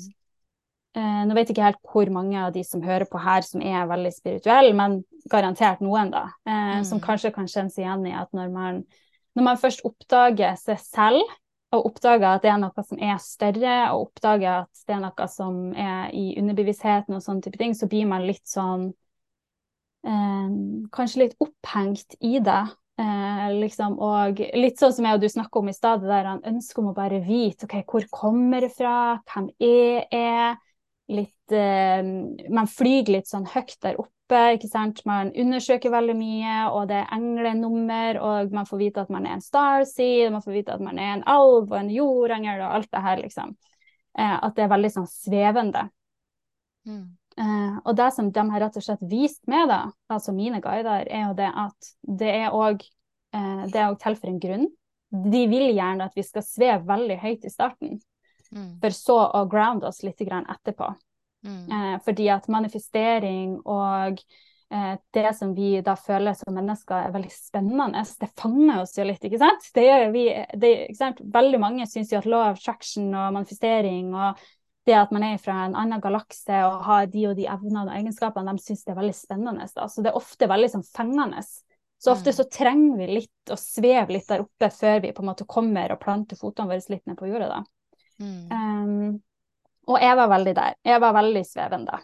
eh, 0.96 1.22
Nå 1.26 1.34
vet 1.34 1.50
jeg 1.50 1.56
ikke 1.56 1.66
helt 1.66 1.90
hvor 1.90 2.12
mange 2.14 2.38
av 2.38 2.52
de 2.54 2.62
som 2.64 2.84
hører 2.86 3.08
på 3.10 3.20
her 3.20 3.42
som 3.46 3.64
er 3.66 3.88
veldig 3.90 4.12
spirituelle, 4.14 4.76
men 4.78 5.00
garantert 5.32 5.82
noen, 5.82 6.12
da. 6.14 6.28
Uh, 6.46 6.78
mm. 6.78 6.86
Som 6.86 7.02
kanskje 7.02 7.34
kan 7.34 7.50
kjenne 7.50 7.74
seg 7.74 7.82
igjen 7.82 8.06
i 8.06 8.14
at 8.14 8.30
når 8.36 8.54
man, 8.54 8.78
når 9.34 9.48
man 9.50 9.60
først 9.60 9.82
oppdager 9.88 10.54
seg 10.60 10.78
selv, 10.84 11.34
og 11.74 11.88
oppdager 11.90 12.28
at 12.30 12.44
det 12.44 12.52
er 12.52 12.60
noe 12.62 12.84
som 12.86 13.00
er 13.02 13.18
større, 13.20 13.76
og 13.90 14.06
oppdager 14.06 14.62
at 14.62 14.84
det 14.86 14.94
er 14.94 15.02
noe 15.02 15.26
som 15.28 15.58
er 15.74 16.14
i 16.14 16.28
underbevisstheten 16.38 17.18
og 17.18 17.24
sånne 17.24 17.42
type 17.42 17.58
ting, 17.58 17.74
så 17.74 17.90
blir 17.90 18.06
man 18.06 18.24
litt 18.28 18.46
sånn 18.46 18.92
Kanskje 20.94 21.24
litt 21.24 21.38
opphengt 21.42 22.14
i 22.22 22.38
det. 22.44 22.64
Eh, 22.96 23.48
liksom, 23.60 23.98
og 24.00 24.38
litt 24.56 24.80
sånn 24.80 24.92
som 24.96 25.04
jeg 25.04 25.18
og 25.18 25.20
du 25.20 25.28
snakka 25.28 25.60
om 25.60 25.66
i 25.68 25.74
stad, 25.76 26.00
det 26.00 26.08
der 26.08 26.28
han 26.30 26.46
ønsker 26.48 26.80
om 26.80 26.94
å 26.94 26.96
bare 26.96 27.18
vite 27.26 27.66
ok, 27.68 27.74
hvor 27.84 28.06
kommer 28.08 28.64
det 28.64 28.70
fra, 28.72 29.18
hvem 29.28 29.50
jeg 29.60 30.06
er. 30.16 30.56
Litt, 31.12 31.52
eh, 31.52 32.00
man 32.50 32.70
flyr 32.70 33.12
litt 33.12 33.28
sånn 33.28 33.44
høyt 33.52 33.76
der 33.84 34.00
oppe, 34.00 34.40
ikke 34.56 34.70
sant. 34.70 35.04
Man 35.06 35.28
undersøker 35.36 35.92
veldig 35.92 36.16
mye, 36.18 36.54
og 36.72 36.88
det 36.88 37.02
er 37.02 37.12
englenummer, 37.18 38.18
og 38.24 38.56
man 38.56 38.66
får 38.66 38.80
vite 38.80 39.04
at 39.04 39.12
man 39.12 39.28
er 39.28 39.36
en 39.36 39.44
starseed, 39.44 40.32
man 40.32 40.42
får 40.42 40.56
vite 40.56 40.78
at 40.78 40.82
man 40.88 40.98
er 40.98 41.12
en 41.18 41.26
alv 41.28 41.68
og 41.68 41.76
en 41.78 41.92
jordengel 41.92 42.64
og 42.64 42.78
alt 42.80 42.90
det 42.96 43.04
her, 43.04 43.22
liksom. 43.28 43.54
Eh, 44.16 44.36
at 44.40 44.56
det 44.56 44.64
er 44.64 44.72
veldig 44.72 44.94
sånn 44.96 45.12
svevende. 45.12 45.84
Mm. 46.88 47.04
Uh, 47.36 47.76
og 47.84 47.96
det 47.98 48.08
som 48.16 48.30
de 48.32 48.42
har 48.48 48.62
rett 48.64 48.76
og 48.80 48.84
slett 48.84 49.02
vist 49.10 49.42
med 49.50 49.68
da, 49.68 49.82
altså 50.08 50.32
mine 50.32 50.62
guider, 50.64 51.04
er 51.04 51.26
jo 51.26 51.34
det 51.36 51.50
at 51.52 51.90
det 52.00 52.30
er 52.32 52.56
òg 52.56 52.80
uh, 53.36 53.64
det 53.68 53.76
er 53.76 53.90
òg 53.90 53.98
til 54.00 54.16
for 54.16 54.30
en 54.30 54.40
grunn. 54.40 54.64
De 55.12 55.42
vil 55.50 55.68
gjerne 55.76 56.08
at 56.08 56.16
vi 56.16 56.24
skal 56.24 56.46
sveve 56.46 56.88
veldig 56.88 57.18
høyt 57.20 57.44
i 57.44 57.52
starten, 57.52 57.98
mm. 58.48 58.70
for 58.80 58.96
så 58.96 59.18
å 59.36 59.44
ground 59.52 59.84
oss 59.84 60.00
litt 60.06 60.24
etterpå. 60.24 60.88
Mm. 61.44 61.62
Uh, 61.68 61.94
fordi 62.06 62.30
at 62.32 62.48
manifestering 62.52 63.58
og 63.64 64.24
det 65.14 65.28
som 65.38 65.52
vi 65.54 65.76
da 65.86 65.92
føler 65.94 66.34
som 66.34 66.56
mennesker 66.56 67.04
er 67.06 67.12
veldig 67.14 67.30
spennende, 67.30 68.00
det 68.18 68.26
fanger 68.34 68.80
oss 68.80 68.96
jo 68.98 69.04
litt, 69.06 69.22
ikke 69.22 69.38
sant? 69.38 69.68
Det 69.76 69.84
gjør 69.84 70.08
vi, 70.10 70.24
det, 70.58 70.70
ikke 70.88 70.98
sant? 70.98 71.20
Veldig 71.36 71.60
mange 71.62 71.86
syns 71.86 72.10
jo 72.10 72.18
at 72.18 72.26
law 72.26 72.48
of 72.50 72.58
traction 72.58 73.12
og 73.14 73.36
manifestering 73.36 74.10
og 74.10 74.42
det 74.86 74.94
at 74.94 75.12
man 75.14 75.24
er 75.26 75.38
fra 75.42 75.64
en 75.66 75.76
annen 75.78 76.02
galakse 76.02 76.58
og 76.68 76.84
har 76.86 77.06
de 77.10 77.24
og 77.30 77.36
de 77.38 77.48
evnene 77.50 77.88
og 77.88 77.94
egenskapene, 77.96 78.54
de 78.54 78.62
syns 78.62 78.84
det 78.86 78.94
er 78.94 79.00
veldig 79.00 79.16
spennende. 79.18 79.66
Da. 79.74 79.88
Så 79.90 80.04
det 80.04 80.12
er 80.12 80.18
ofte 80.18 80.48
veldig 80.50 80.72
sånn 80.76 80.86
fengende. 80.86 81.42
Så 81.98 82.12
ofte 82.12 82.30
mm. 82.30 82.36
så 82.38 82.44
trenger 82.52 82.98
vi 83.00 83.06
litt 83.20 83.52
å 83.52 83.58
sveve 83.58 84.14
litt 84.14 84.28
der 84.28 84.44
oppe 84.44 84.70
før 84.70 85.00
vi 85.02 85.14
på 85.16 85.24
en 85.24 85.30
måte 85.30 85.48
kommer 85.48 85.94
og 85.94 86.02
planter 86.02 86.38
fotene 86.38 86.70
våre 86.70 86.92
litt 86.92 87.06
ned 87.08 87.18
på 87.18 87.30
jorda. 87.30 87.48
da. 87.56 87.62
Mm. 88.22 88.52
Um, 88.52 89.16
og 89.86 90.02
jeg 90.02 90.18
var 90.18 90.30
veldig 90.32 90.54
der. 90.58 90.76
Jeg 90.86 91.02
var 91.02 91.16
veldig 91.16 91.42
svevende. 91.46 91.98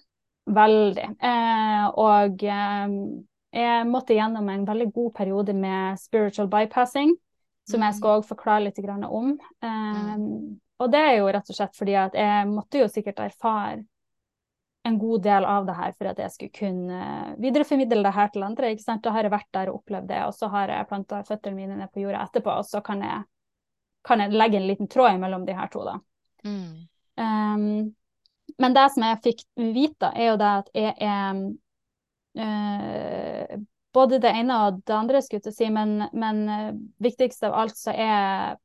Veldig. 0.52 1.06
Uh, 1.22 1.84
og 2.02 2.42
um, 2.46 2.96
jeg 3.52 3.86
måtte 3.88 4.16
gjennom 4.16 4.48
en 4.48 4.66
veldig 4.66 4.88
god 4.94 5.12
periode 5.14 5.54
med 5.54 6.00
spiritual 6.00 6.48
bypassing, 6.50 7.14
som 7.68 7.82
jeg 7.84 7.94
mm. 7.94 7.98
skal 7.98 8.18
også 8.18 8.32
forklare 8.32 8.66
litt 8.66 8.80
om. 9.06 9.34
Um, 9.62 10.58
og 10.80 10.92
det 10.92 11.00
er 11.00 11.16
jo 11.18 11.30
rett 11.30 11.50
og 11.50 11.56
slett 11.56 11.76
fordi 11.76 11.96
at 11.98 12.14
jeg 12.18 12.46
måtte 12.50 12.80
jo 12.80 12.88
sikkert 12.90 13.20
erfare 13.22 13.82
en 14.82 14.98
god 14.98 15.22
del 15.22 15.44
av 15.44 15.66
det 15.66 15.74
her 15.78 15.92
for 15.94 16.10
at 16.10 16.18
jeg 16.18 16.34
skulle 16.34 16.56
kunne 16.56 17.02
videreformidle 17.38 18.02
det 18.02 18.14
her 18.16 18.30
til 18.34 18.42
andre. 18.42 18.72
ikke 18.72 18.82
sant? 18.82 19.02
Da 19.04 19.12
har 19.14 19.26
jeg 19.26 19.34
vært 19.34 19.50
der 19.54 19.70
og 19.70 19.80
opplevd 19.80 20.08
det, 20.10 20.22
og 20.26 20.34
så 20.34 20.48
har 20.50 20.72
jeg 20.74 20.88
planta 20.90 21.22
føttene 21.28 21.58
mine 21.58 21.76
ned 21.78 21.92
på 21.92 22.02
jorda 22.02 22.24
etterpå, 22.26 22.56
og 22.58 22.66
så 22.66 22.82
kan 22.84 23.02
jeg, 23.06 23.20
kan 24.06 24.24
jeg 24.24 24.34
legge 24.34 24.58
en 24.58 24.66
liten 24.66 24.90
tråd 24.90 25.20
mellom 25.22 25.46
de 25.46 25.54
her 25.54 25.70
to, 25.70 25.84
da. 25.86 25.98
Mm. 26.42 26.88
Um, 27.22 27.94
men 28.58 28.74
det 28.74 28.88
som 28.94 29.06
jeg 29.06 29.22
fikk 29.22 29.44
vite, 29.76 30.10
er 30.16 30.32
jo 30.32 30.40
det 30.40 30.50
at 30.64 30.72
jeg 30.74 30.94
er 30.98 31.44
uh, 32.42 33.62
både 33.94 34.18
det 34.24 34.34
ene 34.34 34.58
og 34.66 34.82
det 34.82 34.98
andre, 34.98 35.22
skulle 35.22 35.46
jeg 35.46 35.60
si, 35.60 35.70
men, 35.70 36.08
men 36.10 36.42
uh, 36.50 36.74
viktigst 37.06 37.46
av 37.46 37.54
alt 37.62 37.78
så 37.78 37.94
er 37.94 38.58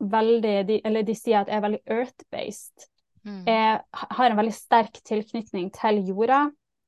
veldig 0.00 0.54
de, 0.68 0.80
Eller 0.84 1.04
de 1.06 1.14
sier 1.16 1.40
at 1.40 1.50
jeg 1.50 1.58
er 1.58 1.66
veldig 1.66 1.82
earth-based. 1.86 2.88
Mm. 3.26 3.44
Jeg 3.46 3.80
har 4.16 4.30
en 4.30 4.38
veldig 4.38 4.56
sterk 4.56 5.00
tilknytning 5.04 5.70
til 5.76 6.00
jorda. 6.08 6.46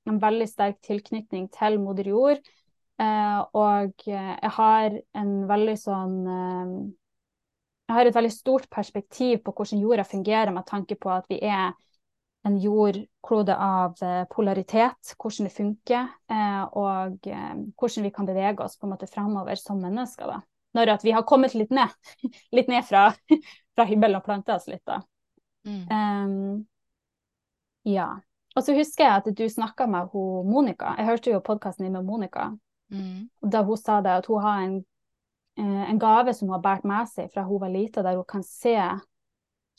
En 0.09 0.19
veldig 0.23 0.49
sterk 0.49 0.81
tilknytning 0.83 1.49
til 1.53 1.79
moder 1.81 2.09
jord. 2.09 2.41
Eh, 3.01 3.39
og 3.57 4.07
jeg 4.07 4.51
har 4.57 4.99
en 5.17 5.31
veldig 5.49 5.77
sånn 5.81 6.19
eh, 6.29 6.75
Jeg 7.89 7.97
har 7.97 8.09
et 8.09 8.17
veldig 8.17 8.33
stort 8.33 8.69
perspektiv 8.73 9.43
på 9.45 9.53
hvordan 9.57 9.81
jorda 9.83 10.05
fungerer, 10.09 10.53
med 10.55 10.65
tanke 10.69 10.97
på 10.97 11.11
at 11.13 11.27
vi 11.29 11.41
er 11.45 11.73
en 12.47 12.57
jordklode 12.59 13.55
av 13.55 14.01
eh, 14.03 14.23
polaritet, 14.31 15.15
hvordan 15.19 15.47
det 15.47 15.55
funker, 15.55 16.09
eh, 16.33 16.63
og 16.79 17.29
eh, 17.31 17.53
hvordan 17.79 18.07
vi 18.07 18.15
kan 18.15 18.27
bevege 18.27 18.65
oss 18.65 18.79
på 18.79 18.89
en 18.89 18.95
måte 18.95 19.11
framover 19.11 19.61
som 19.61 19.83
mennesker. 19.83 20.27
da 20.27 20.41
når 20.75 20.95
at 20.97 21.05
vi 21.05 21.15
har 21.15 21.27
kommet 21.29 21.55
litt 21.55 21.71
ned, 21.71 21.93
litt 22.57 22.69
ned 22.73 22.85
fra, 22.89 23.11
fra 23.77 23.87
hybelen 23.89 24.21
og 24.21 24.27
planta 24.27 24.57
oss 24.57 24.69
litt, 24.71 24.85
da. 24.89 25.03
Mm. 25.67 25.83
Um, 25.89 26.67
Ja. 27.83 28.21
Og 28.57 28.65
så 28.65 28.75
husker 28.77 29.07
jeg 29.07 29.23
at 29.23 29.29
du 29.37 29.47
snakka 29.49 29.87
med 29.91 30.13
hun 30.13 30.49
Monica. 30.51 30.95
Jeg 30.99 31.09
hørte 31.09 31.33
jo 31.33 31.41
podkasten 31.45 31.87
din 31.87 31.97
med 31.97 32.05
Monica. 32.05 32.51
Mm. 32.93 33.31
Da 33.41 33.63
hun 33.65 33.81
sa 33.81 34.01
det 34.05 34.19
at 34.21 34.29
hun 34.29 34.43
har 34.45 34.61
en, 34.67 34.77
eh, 35.59 35.91
en 35.91 35.99
gave 35.99 36.35
som 36.35 36.49
hun 36.49 36.59
har 36.59 36.65
båret 36.65 36.85
med 36.85 37.09
seg 37.09 37.33
fra 37.33 37.47
hun 37.49 37.61
var 37.61 37.73
lita, 37.73 38.03
der 38.03 38.19
hun 38.21 38.29
kan 38.29 38.45
se 38.45 38.77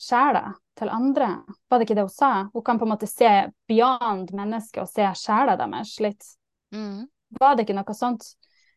sjela 0.00 0.54
til 0.76 0.90
andre. 0.90 1.28
Var 1.70 1.78
det 1.78 1.86
ikke 1.86 1.98
det 2.00 2.08
hun 2.08 2.16
sa? 2.16 2.32
Hun 2.52 2.64
kan 2.66 2.78
på 2.78 2.84
en 2.84 2.92
måte 2.96 3.06
se 3.06 3.30
beyond 3.70 4.34
mennesket 4.34 4.82
og 4.82 4.90
se 4.90 5.06
sjela 5.22 5.54
deres 5.60 5.94
litt. 6.02 6.26
Mm. 6.74 7.06
Var 7.40 7.54
det 7.54 7.64
ikke 7.64 7.78
noe 7.78 7.94
sånt? 7.94 8.26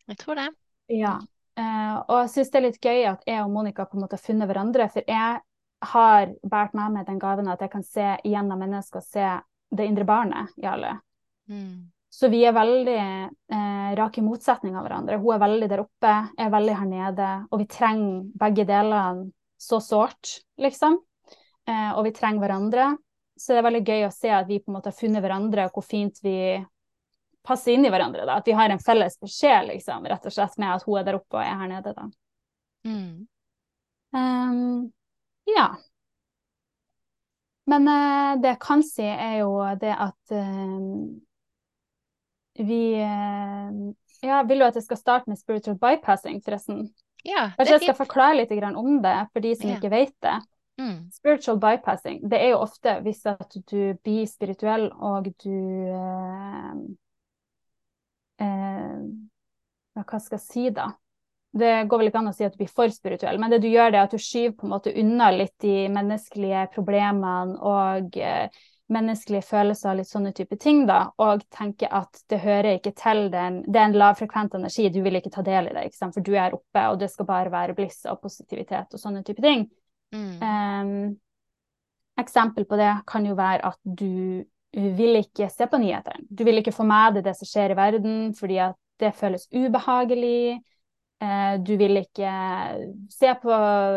Jeg 0.07 0.21
tror 0.21 0.37
det. 0.37 0.51
Ja. 0.93 1.17
Eh, 1.57 1.95
og 2.05 2.15
jeg 2.21 2.31
syns 2.35 2.51
det 2.53 2.59
er 2.59 2.65
litt 2.67 2.81
gøy 2.83 3.03
at 3.09 3.27
jeg 3.27 3.41
og 3.41 3.51
Monica 3.53 3.87
på 3.87 3.97
en 3.97 4.05
måte 4.05 4.17
har 4.19 4.23
funnet 4.23 4.49
hverandre. 4.49 4.87
For 4.93 5.09
jeg 5.09 5.41
har 5.91 6.33
båret 6.41 6.77
med 6.77 6.95
meg 6.95 7.07
den 7.09 7.21
gaven 7.21 7.49
at 7.51 7.61
jeg 7.63 7.73
kan 7.73 7.85
se 7.85 8.15
gjennom 8.25 8.61
mennesker 8.61 9.03
se 9.05 9.29
det 9.77 9.85
indre 9.85 10.07
barnet 10.07 10.53
i 10.61 10.67
alle. 10.69 10.95
Mm. 11.49 11.89
Så 12.17 12.29
vi 12.31 12.39
er 12.47 12.55
veldig 12.55 13.01
uh, 13.53 13.89
rake 13.99 14.23
motsetning 14.25 14.77
av 14.79 14.85
hverandre. 14.87 15.19
Hun 15.21 15.35
er 15.35 15.41
veldig 15.43 15.67
der 15.69 15.83
oppe, 15.83 16.13
jeg 16.37 16.45
er 16.47 16.53
veldig 16.53 16.77
her 16.79 16.87
nede. 16.89 17.27
Og 17.51 17.61
vi 17.61 17.67
trenger 17.69 18.23
begge 18.45 18.65
delene 18.69 19.27
så 19.59 19.81
sårt, 19.83 20.39
liksom. 20.61 20.97
Uh, 21.67 21.91
og 21.97 22.05
vi 22.07 22.15
trenger 22.15 22.45
hverandre. 22.45 22.87
Så 23.37 23.53
det 23.53 23.59
er 23.59 23.67
veldig 23.67 23.83
gøy 23.85 24.07
å 24.07 24.13
se 24.15 24.31
at 24.33 24.47
vi 24.49 24.61
på 24.63 24.71
en 24.71 24.79
måte 24.79 24.89
har 24.89 24.97
funnet 24.97 25.21
hverandre, 25.21 25.67
og 25.67 25.77
hvor 25.77 25.85
fint 25.85 26.23
vi 26.25 26.37
passer 27.47 27.73
inn 27.73 27.87
i 27.87 27.91
hverandre. 27.93 28.25
da, 28.27 28.37
At 28.41 28.47
vi 28.47 28.55
har 28.57 28.69
en 28.69 28.83
felles 28.83 29.17
beskjed, 29.23 29.69
liksom, 29.71 30.05
rett 30.11 30.25
og 30.27 30.35
slett 30.35 30.57
med 30.61 30.75
at 30.75 30.85
hun 30.87 30.99
er 30.99 31.07
der 31.07 31.19
oppe 31.19 31.39
og 31.39 31.43
jeg 31.45 31.53
er 31.53 31.61
her 31.63 31.71
nede. 31.71 31.93
da. 31.95 32.07
Mm. 32.87 33.27
Um, 34.17 34.91
ja. 35.51 35.67
Men 37.67 37.87
uh, 37.91 38.35
det 38.41 38.53
jeg 38.53 38.61
kan 38.63 38.83
si, 38.85 39.03
er 39.07 39.39
jo 39.41 39.55
det 39.81 39.91
at 39.91 40.35
uh, 40.35 40.77
vi 42.67 42.81
uh, 43.03 43.71
Ja, 44.23 44.41
vil 44.47 44.59
du 44.63 44.65
at 44.65 44.77
jeg 44.79 44.87
skal 44.87 44.97
starte 44.97 45.29
med 45.29 45.37
spiritual 45.37 45.75
bypassing, 45.77 46.39
forresten? 46.45 46.87
Ja, 47.27 47.51
Kanskje 47.57 47.75
jeg 47.75 47.83
skal 47.83 47.97
forklare 47.99 48.37
litt 48.39 48.53
om 48.73 49.01
det, 49.03 49.17
for 49.33 49.43
de 49.43 49.55
som 49.55 49.69
Ja. 49.69 49.75
ikke 49.77 49.91
vet 49.91 50.15
det. 50.23 50.37
Mm. 50.79 51.09
Spiritual 51.11 51.57
bypassing, 51.59 52.21
det 52.29 52.39
er 52.39 52.51
jo 52.53 52.61
ofte 52.61 52.99
hvis 53.01 53.25
at 53.25 53.55
du 53.69 53.93
blir 54.03 54.25
spirituell 54.29 54.91
og 54.93 55.27
du 55.43 55.57
eh, 58.43 59.03
Hva 59.97 60.21
skal 60.21 60.37
jeg 60.37 60.45
si, 60.45 60.69
da? 60.75 60.91
Det 61.57 61.73
går 61.89 62.01
vel 62.01 62.09
ikke 62.11 62.21
an 62.21 62.29
å 62.29 62.35
si 62.35 62.45
at 62.45 62.53
du 62.53 62.59
blir 62.59 62.69
for 62.69 62.91
spirituell, 62.93 63.39
men 63.41 63.49
det 63.49 63.61
du 63.63 63.69
gjør, 63.69 63.91
det 63.91 63.99
er 63.99 64.09
at 64.09 64.13
du 64.13 64.21
skyver 64.21 64.57
på 64.57 64.67
en 64.67 64.73
måte 64.75 64.93
unna 64.93 65.29
litt 65.33 65.55
de 65.63 65.87
menneskelige 65.89 66.67
problemene 66.75 67.55
og 67.65 68.17
eh, 68.21 68.51
menneskelige 68.93 69.43
følelser 69.43 69.91
og 69.91 69.99
litt 69.99 70.09
sånne 70.09 70.31
type 70.35 70.57
ting, 70.61 70.85
da, 70.87 70.99
og 71.23 71.43
tenker 71.53 71.91
at 71.91 72.21
det 72.31 72.39
hører 72.43 72.77
ikke 72.77 72.93
til 72.95 73.25
den 73.33 73.59
Det 73.65 73.79
er 73.79 73.89
en 73.89 73.97
lavfrekvent 73.99 74.55
energi, 74.59 74.87
du 74.93 75.01
vil 75.03 75.19
ikke 75.19 75.33
ta 75.33 75.43
del 75.45 75.69
i 75.69 75.73
det, 75.75 75.87
ikke 75.89 75.99
sant? 75.99 76.15
for 76.15 76.23
du 76.23 76.35
er 76.35 76.55
oppe, 76.55 76.83
og 76.91 76.99
det 77.01 77.09
skal 77.11 77.27
bare 77.27 77.51
være 77.53 77.75
bliss 77.77 78.05
og 78.07 78.21
positivitet 78.23 78.93
og 78.93 79.01
sånne 79.01 79.23
type 79.27 79.43
ting. 79.43 79.67
Mm. 80.15 80.37
Um, 80.39 81.17
eksempel 82.21 82.65
på 82.65 82.79
det 82.79 82.93
kan 83.07 83.27
jo 83.27 83.35
være 83.37 83.73
at 83.73 83.79
du 83.83 84.45
vil 84.77 85.17
ikke 85.21 85.49
se 85.49 85.67
på 85.69 85.79
nyhetene. 85.81 86.25
Du 86.29 86.43
vil 86.45 86.61
ikke 86.61 86.75
få 86.75 86.85
med 86.87 87.17
deg 87.17 87.25
det 87.25 87.35
som 87.39 87.49
skjer 87.49 87.73
i 87.73 87.77
verden, 87.77 88.17
fordi 88.37 88.59
at 88.61 88.77
det 89.01 89.15
føles 89.17 89.47
ubehagelig. 89.53 90.59
Eh, 91.21 91.53
du 91.65 91.73
vil 91.79 91.97
ikke 91.97 92.31
se 93.09 93.31
på 93.41 93.55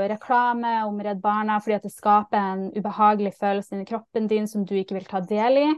reklame 0.09 0.79
om 0.87 1.01
Redd 1.05 1.21
Barna 1.21 1.59
fordi 1.61 1.77
at 1.77 1.85
det 1.85 1.93
skaper 1.93 2.39
en 2.41 2.63
ubehagelig 2.73 3.35
følelse 3.37 3.77
inni 3.77 3.85
kroppen 3.89 4.29
din 4.31 4.49
som 4.49 4.65
du 4.65 4.73
ikke 4.79 4.97
vil 4.97 5.09
ta 5.09 5.21
del 5.21 5.61
i. 5.61 5.69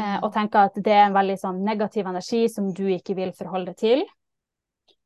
Eh, 0.00 0.16
og 0.22 0.32
tenke 0.32 0.62
at 0.70 0.78
det 0.80 0.94
er 0.94 1.08
en 1.08 1.16
veldig 1.16 1.36
sånn 1.42 1.60
negativ 1.66 2.08
energi 2.08 2.46
som 2.48 2.70
du 2.72 2.86
ikke 2.88 3.16
vil 3.18 3.34
forholde 3.36 3.74
deg 3.74 3.80
til. 3.82 4.06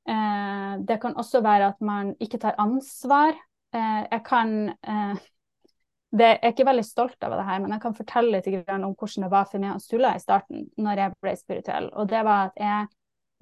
Eh, 0.07 0.73
det 0.87 1.01
kan 1.03 1.19
også 1.19 1.43
være 1.43 1.73
at 1.75 1.83
man 1.83 2.15
ikke 2.23 2.43
tar 2.47 2.59
ansvar. 2.63 3.35
Jeg 3.75 4.21
kan 4.23 4.51
det, 6.15 6.27
Jeg 6.29 6.39
er 6.47 6.53
ikke 6.53 6.67
veldig 6.69 6.85
stolt 6.87 7.25
av 7.27 7.33
det 7.35 7.45
her, 7.49 7.63
men 7.63 7.73
jeg 7.75 7.83
kan 7.83 7.95
fortelle 7.97 8.39
litt 8.39 8.69
om 8.71 8.93
hvordan 8.95 9.25
det 9.27 9.31
var 9.33 9.49
for 9.51 9.63
meg 9.63 9.75
og 9.75 9.83
Sula 9.83 10.13
i 10.15 10.23
starten, 10.23 10.69
når 10.79 11.01
jeg 11.01 11.15
ble 11.25 11.33
spirituell. 11.39 11.89
Og 11.91 12.07
det 12.11 12.21
var 12.27 12.51
at 12.51 12.61
jeg 12.61 12.87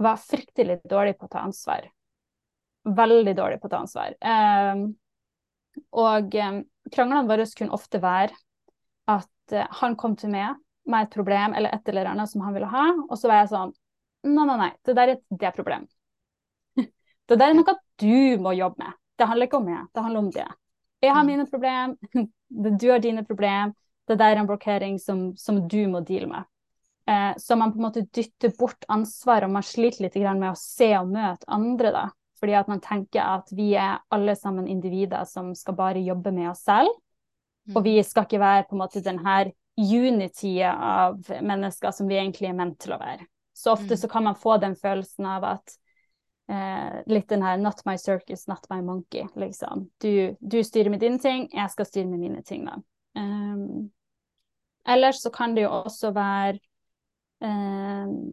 var 0.02 0.23
fryktelig 0.23 0.79
dårlig 0.88 1.19
på 1.19 1.29
å 1.29 1.33
ta 1.33 1.43
ansvar. 1.45 1.85
Veldig 2.88 3.35
dårlig 3.37 3.59
på 3.61 3.69
å 3.69 3.73
ta 3.75 3.83
ansvar. 3.85 4.17
Um, 4.25 4.87
og 6.00 6.33
um, 6.33 6.62
kranglene 6.93 7.29
våre 7.29 7.47
kunne 7.59 7.76
ofte 7.76 8.00
være 8.02 8.33
at 9.12 9.55
uh, 9.55 9.69
han 9.83 9.99
kom 10.00 10.17
til 10.17 10.33
meg 10.33 10.57
med 10.88 11.07
et 11.07 11.12
problem 11.14 11.55
eller 11.59 11.76
et 11.76 11.93
eller 11.93 12.09
annet 12.14 12.33
som 12.33 12.43
han 12.47 12.57
ville 12.57 12.73
ha, 12.73 12.87
og 13.05 13.14
så 13.21 13.31
var 13.31 13.43
jeg 13.43 13.52
sånn 13.52 13.76
Nei, 14.23 14.45
nei, 14.47 14.55
nei, 14.55 14.73
det 14.87 14.93
der 14.95 15.11
er 15.11 15.23
det 15.35 15.49
problem. 15.57 15.88
det 16.79 17.37
der 17.41 17.49
er 17.49 17.57
noe 17.59 17.73
du 17.99 18.38
må 18.38 18.52
jobbe 18.55 18.79
med. 18.85 18.95
Det 19.19 19.26
handler 19.26 19.49
ikke 19.49 19.59
om 19.59 19.64
meg, 19.67 19.81
det 19.91 20.05
handler 20.05 20.23
om 20.23 20.29
det. 20.31 20.45
Jeg 21.02 21.14
har 21.16 21.26
mine 21.26 21.47
problem, 21.50 21.97
du 22.78 22.88
har 22.90 23.02
dine 23.02 23.25
problem. 23.26 23.75
Det 24.09 24.18
der 24.18 24.35
er 24.35 24.42
en 24.42 24.49
blokkering 24.49 24.99
som, 24.99 25.30
som 25.38 25.61
du 25.68 25.80
må 25.90 26.02
deale 26.06 26.28
med. 26.30 26.49
Eh, 27.11 27.32
så 27.38 27.56
man 27.59 27.73
på 27.73 27.78
en 27.78 27.87
måte 27.87 28.04
dytter 28.14 28.52
bort 28.59 28.85
ansvar, 28.88 29.47
og 29.47 29.54
man 29.54 29.66
sliter 29.66 30.06
litt 30.06 30.18
med 30.18 30.50
å 30.52 30.59
se 30.59 30.92
og 30.99 31.11
møte 31.11 31.49
andre, 31.49 31.92
da. 31.94 32.04
Fordi 32.42 32.54
at 32.59 32.71
man 32.71 32.82
tenker 32.82 33.23
at 33.23 33.50
vi 33.54 33.73
er 33.78 34.00
alle 34.11 34.35
sammen 34.38 34.66
individer 34.66 35.26
som 35.30 35.52
skal 35.54 35.76
bare 35.78 36.02
jobbe 36.02 36.32
med 36.35 36.50
oss 36.50 36.64
selv. 36.66 36.90
Og 37.75 37.85
vi 37.87 38.00
skal 38.02 38.26
ikke 38.26 38.42
være 38.42 38.64
på 38.66 38.75
en 38.75 38.82
måte 38.82 39.02
den 39.04 39.21
her 39.23 39.52
unitya 39.78 40.73
av 40.75 41.30
mennesker 41.40 41.94
som 41.94 42.09
vi 42.11 42.18
egentlig 42.18 42.50
er 42.50 42.59
ment 42.59 42.80
til 42.82 42.97
å 42.97 42.99
være. 42.99 43.28
Så 43.54 43.76
ofte 43.76 43.97
så 43.97 44.11
kan 44.11 44.26
man 44.26 44.38
få 44.38 44.56
den 44.59 44.75
følelsen 44.76 45.28
av 45.28 45.47
at 45.52 45.76
eh, 46.49 47.03
litt 47.07 47.29
den 47.29 47.43
her 47.43 47.57
'not 47.57 47.85
my 47.87 47.97
circus, 47.99 48.49
not 48.49 48.67
my 48.71 48.81
monkey', 48.83 49.29
liksom. 49.37 49.91
Du, 49.99 50.37
du 50.41 50.65
styrer 50.65 50.91
med 50.91 51.01
dine 51.01 51.19
ting, 51.19 51.49
jeg 51.53 51.71
skal 51.71 51.87
styre 51.87 52.07
med 52.07 52.19
mine 52.19 52.43
ting, 52.43 52.67
da. 52.67 52.79
Um, 53.15 53.91
ellers 54.89 55.23
så 55.23 55.31
kan 55.31 55.55
det 55.55 55.63
jo 55.63 55.71
også 55.83 56.11
være 56.17 56.59
um, 57.41 58.33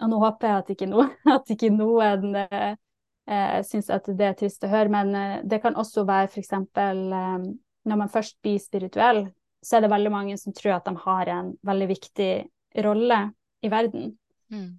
Og 0.00 0.10
nå 0.10 0.18
håper 0.18 0.48
jeg 0.48 0.58
at 0.58 0.70
ikke, 0.70 0.86
noe 0.86 1.06
at 1.36 1.50
ikke 1.50 1.70
noen 1.70 2.34
uh, 2.36 2.74
uh, 3.30 3.62
syns 3.66 3.90
at 3.90 4.06
det 4.06 4.26
er 4.26 4.36
trist 4.38 4.64
å 4.64 4.70
høre, 4.70 4.88
men 4.88 5.14
uh, 5.14 5.40
det 5.42 5.60
kan 5.62 5.76
også 5.76 6.04
være 6.06 6.30
f.eks. 6.30 6.52
Um, 6.52 7.58
når 7.88 7.96
man 7.96 8.12
først 8.12 8.38
blir 8.42 8.58
spirituell, 8.62 9.24
så 9.62 9.76
er 9.76 9.80
det 9.84 9.90
veldig 9.90 10.12
mange 10.12 10.36
som 10.38 10.54
tror 10.54 10.76
at 10.76 10.86
de 10.86 10.94
har 11.02 11.30
en 11.32 11.50
veldig 11.66 11.88
viktig 11.88 12.32
rolle 12.84 13.18
i 13.62 13.70
verden. 13.72 14.12
Mm. 14.52 14.78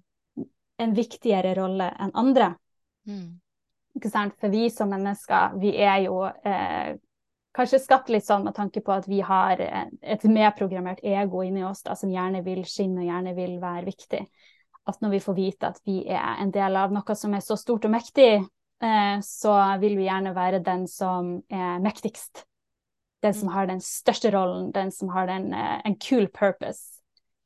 En 0.80 0.96
viktigere 0.96 1.54
rolle 1.58 1.90
enn 2.00 2.12
andre. 2.16 2.54
Mm. 3.08 3.38
Ikke 3.98 4.10
sant? 4.12 4.36
For 4.40 4.52
vi 4.52 4.68
som 4.72 4.90
mennesker, 4.92 5.56
vi 5.60 5.74
er 5.82 6.04
jo 6.06 6.22
eh, 6.24 6.94
kanskje 7.56 7.80
skapt 7.82 8.10
litt 8.12 8.26
sånn 8.26 8.44
med 8.46 8.54
tanke 8.56 8.82
på 8.84 8.94
at 8.94 9.08
vi 9.10 9.20
har 9.26 9.60
et 9.60 10.24
medprogrammert 10.24 11.02
ego 11.02 11.42
inni 11.46 11.64
oss 11.66 11.82
da, 11.86 11.96
som 11.98 12.12
gjerne 12.12 12.44
vil 12.46 12.62
skinne 12.68 13.02
og 13.02 13.10
gjerne 13.10 13.34
vil 13.38 13.58
være 13.62 13.88
viktig. 13.88 14.22
At 14.88 15.02
når 15.02 15.16
vi 15.16 15.22
får 15.24 15.36
vite 15.36 15.72
at 15.72 15.82
vi 15.86 15.98
er 16.08 16.40
en 16.40 16.52
del 16.54 16.78
av 16.78 16.94
noe 16.94 17.16
som 17.18 17.34
er 17.36 17.44
så 17.44 17.58
stort 17.58 17.84
og 17.88 17.94
mektig, 17.94 18.30
eh, 18.82 19.16
så 19.26 19.56
vil 19.82 19.98
vi 19.98 20.06
gjerne 20.06 20.34
være 20.36 20.62
den 20.66 20.86
som 20.90 21.36
er 21.50 21.82
mektigst. 21.82 22.46
Den 23.20 23.36
som 23.36 23.50
har 23.52 23.66
den 23.68 23.82
største 23.84 24.30
rollen, 24.32 24.70
den 24.72 24.94
som 24.94 25.10
har 25.12 25.26
den, 25.28 25.52
eh, 25.52 25.80
en 25.84 25.98
cool 26.00 26.28
purpose. 26.28 26.99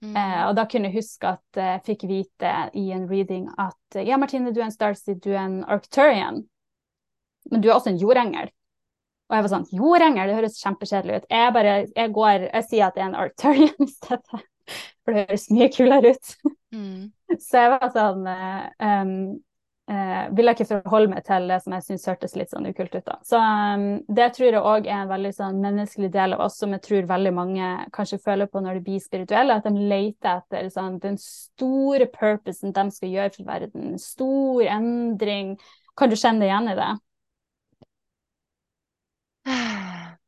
Mm. 0.04 0.16
Eh, 0.20 0.40
og 0.48 0.56
da 0.58 0.66
kunne 0.68 0.90
jeg 0.90 1.00
huske 1.00 1.30
at 1.36 1.60
jeg 1.60 1.84
fikk 1.86 2.04
vite 2.10 2.50
i 2.76 2.90
en 2.92 3.06
reading 3.08 3.46
at 3.62 4.00
ja, 4.04 4.18
Martine, 4.20 4.52
du 4.52 4.60
er 4.60 4.68
en 4.68 4.74
starseed, 4.74 5.22
du 5.24 5.30
er 5.32 5.44
en 5.46 5.62
arcturian, 5.64 6.42
men 7.50 7.64
du 7.64 7.70
er 7.70 7.76
også 7.78 7.94
en 7.94 8.00
jordengel. 8.02 8.50
Og 9.24 9.36
jeg 9.38 9.44
var 9.46 9.52
sånn 9.54 9.70
Jordengel, 9.72 10.28
det 10.28 10.36
høres 10.36 10.58
kjempekjedelig 10.60 11.16
ut. 11.16 11.30
Jeg 11.32 11.52
bare, 11.56 11.76
jeg 11.96 12.12
går, 12.12 12.42
jeg 12.50 12.66
sier 12.68 12.90
at 12.90 12.98
jeg 12.98 13.06
er 13.06 13.08
en 13.08 13.22
arcturian 13.22 13.84
i 13.86 13.88
stedet, 13.88 14.42
for 15.04 15.16
det 15.16 15.24
høres 15.24 15.46
mye 15.54 15.70
kulere 15.72 16.12
ut. 16.12 16.34
Mm. 16.76 17.08
Så 17.46 17.64
jeg 17.64 17.72
var 17.72 17.88
sånn 17.94 18.28
um, 18.28 19.14
uh, 19.90 20.24
Vil 20.36 20.48
jeg 20.48 20.56
ikke 20.56 20.80
forholde 20.82 21.10
meg 21.12 21.24
til 21.26 21.48
det 21.50 21.58
som 21.64 21.74
jeg 21.76 21.84
syns 21.86 22.06
hørtes 22.10 22.36
litt 22.38 22.50
sånn 22.52 22.68
ukult 22.70 22.94
ut, 22.94 23.04
da. 23.06 23.16
Så 23.26 23.38
um, 23.40 23.86
det 24.08 24.28
tror 24.36 24.48
jeg 24.50 24.62
òg 24.62 24.88
er 24.88 25.02
en 25.02 25.12
veldig 25.12 25.32
sånn 25.36 25.60
menneskelig 25.64 26.10
del 26.14 26.36
av 26.36 26.44
oss 26.46 26.58
som 26.60 26.72
jeg 26.76 26.84
tror 26.86 27.08
veldig 27.10 27.32
mange 27.36 27.70
kanskje 27.96 28.20
føler 28.24 28.50
på 28.50 28.62
når 28.64 28.78
de 28.80 28.84
blir 28.88 29.04
spirituelle, 29.04 29.56
at 29.60 29.68
de 29.68 29.86
leter 29.94 30.40
etter 30.42 30.68
sånn, 30.72 31.00
den 31.02 31.18
store 31.20 32.08
purposen 32.12 32.74
de 32.76 32.86
skal 32.96 33.14
gjøre 33.16 33.34
for 33.38 33.48
verden. 33.48 33.96
Stor 34.02 34.62
endring. 34.76 35.56
Kan 35.98 36.10
du 36.10 36.16
kjenne 36.18 36.42
deg 36.42 36.50
igjen 36.52 36.72
i 36.74 36.78
det? 36.80 36.92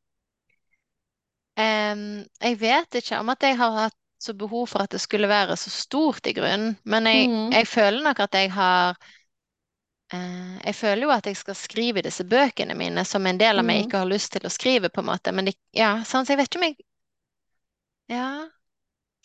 Um, 1.57 2.01
jeg 2.37 2.59
vet 2.61 2.99
ikke 2.99 3.17
om 3.17 3.31
at 3.33 3.41
jeg 3.41 3.55
har 3.57 3.71
hatt 3.87 3.95
så 4.21 4.33
behov 4.37 4.67
for 4.69 4.83
at 4.85 4.91
det 4.93 4.99
skulle 5.01 5.29
være 5.29 5.55
så 5.57 5.71
stort 5.73 6.27
i 6.29 6.33
grunnen, 6.37 6.75
men 6.85 7.05
jeg, 7.09 7.27
Mm. 7.29 7.51
jeg 7.53 7.67
føler 7.67 8.03
nok 8.03 8.19
at 8.19 8.33
jeg 8.33 8.51
har 8.51 8.89
eh, 8.91 8.95
Jeg 10.11 10.75
føler 10.75 11.03
jo 11.03 11.09
at 11.11 11.25
jeg 11.27 11.35
skal 11.35 11.55
skrive 11.55 12.01
disse 12.01 12.23
bøkene 12.23 12.75
mine 12.79 13.03
som 13.05 13.25
en 13.27 13.37
del 13.39 13.59
av 13.59 13.65
meg 13.67 13.81
Mm. 13.81 13.87
ikke 13.87 13.97
har 13.97 14.07
lyst 14.07 14.31
til 14.31 14.45
å 14.47 14.49
skrive, 14.49 14.89
på 14.89 15.01
en 15.03 15.09
måte, 15.09 15.33
men 15.35 15.45
det, 15.45 15.55
ja, 15.75 15.97
sånn, 16.07 16.25
så 16.25 16.31
jeg 16.33 16.37
vet 16.37 16.47
ikke 16.47 16.59
om 16.61 16.63
jeg 16.69 16.77
Ja. 18.09 18.47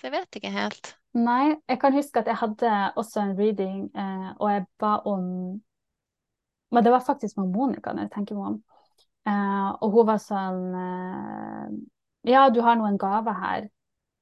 Det 0.03 0.11
vet 0.11 0.37
ikke 0.37 0.51
helt. 0.51 0.95
Nei, 1.15 1.55
jeg 1.69 1.79
kan 1.79 1.93
huske 1.95 2.19
at 2.19 2.27
jeg 2.27 2.37
hadde 2.41 2.71
også 2.97 3.21
en 3.23 3.37
reading, 3.39 3.91
eh, 3.95 4.33
og 4.41 4.51
jeg 4.51 4.67
ba 4.81 4.97
om 5.07 5.63
Men 6.73 6.85
det 6.85 6.91
var 6.91 7.01
faktisk 7.01 7.37
med 7.37 7.51
Monica, 7.53 7.93
når 7.93 8.03
jeg 8.07 8.11
tenker 8.11 8.35
meg 8.35 8.47
om. 8.47 8.63
Eh, 9.29 9.71
og 9.83 9.91
hun 9.93 10.07
var 10.07 10.19
sånn 10.19 10.75
eh, 10.75 12.33
Ja, 12.33 12.49
du 12.51 12.61
har 12.63 12.77
noen 12.77 12.97
gaver 12.99 13.33
her. 13.35 13.69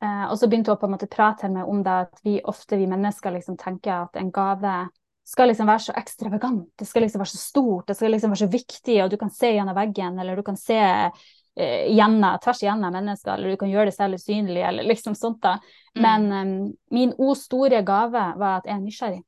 Eh, 0.03 0.25
og 0.31 0.37
så 0.39 0.49
begynte 0.49 0.73
hun 0.73 0.81
på 0.81 0.87
en 0.89 0.93
måte 0.97 1.07
prate 1.09 1.49
med 1.49 1.61
meg 1.61 1.69
om 1.69 1.83
det 1.87 1.93
at 1.93 2.21
vi 2.25 2.41
ofte, 2.43 2.77
vi 2.77 2.87
mennesker, 2.91 3.31
liksom 3.31 3.57
tenker 3.57 3.93
at 4.09 4.17
en 4.17 4.33
gave 4.33 4.89
skal 5.31 5.51
liksom 5.51 5.69
være 5.71 5.85
så 5.85 5.95
ekstravagant, 5.99 6.67
det 6.79 6.87
skal 6.89 7.05
liksom 7.07 7.23
være 7.23 7.33
så 7.33 7.39
stort, 7.41 7.87
det 7.87 7.95
skal 7.99 8.11
liksom 8.11 8.33
være 8.33 8.43
så 8.43 8.51
viktig, 8.51 8.97
og 9.05 9.13
du 9.13 9.17
kan 9.21 9.31
se 9.35 9.53
gjennom 9.55 9.77
veggen, 9.77 10.19
eller 10.19 10.39
du 10.39 10.43
kan 10.47 10.59
se 10.59 10.79
eh, 10.81 11.85
gjennom, 11.87 12.41
tvers 12.43 12.63
igjennom 12.65 12.97
mennesker, 12.97 13.37
eller 13.37 13.55
du 13.55 13.61
kan 13.61 13.71
gjøre 13.71 13.91
det 13.91 13.97
selv 13.97 14.19
usynlig, 14.19 14.65
eller 14.67 14.89
liksom 14.89 15.15
sånt. 15.19 15.39
da. 15.45 15.59
Mm. 15.95 16.03
Men 16.03 16.27
um, 16.33 16.73
min 16.97 17.15
o 17.19 17.35
store 17.39 17.85
gave 17.87 18.25
var 18.41 18.59
at 18.59 18.67
jeg 18.67 18.75
er 18.75 18.83
nysgjerrig. 18.83 19.23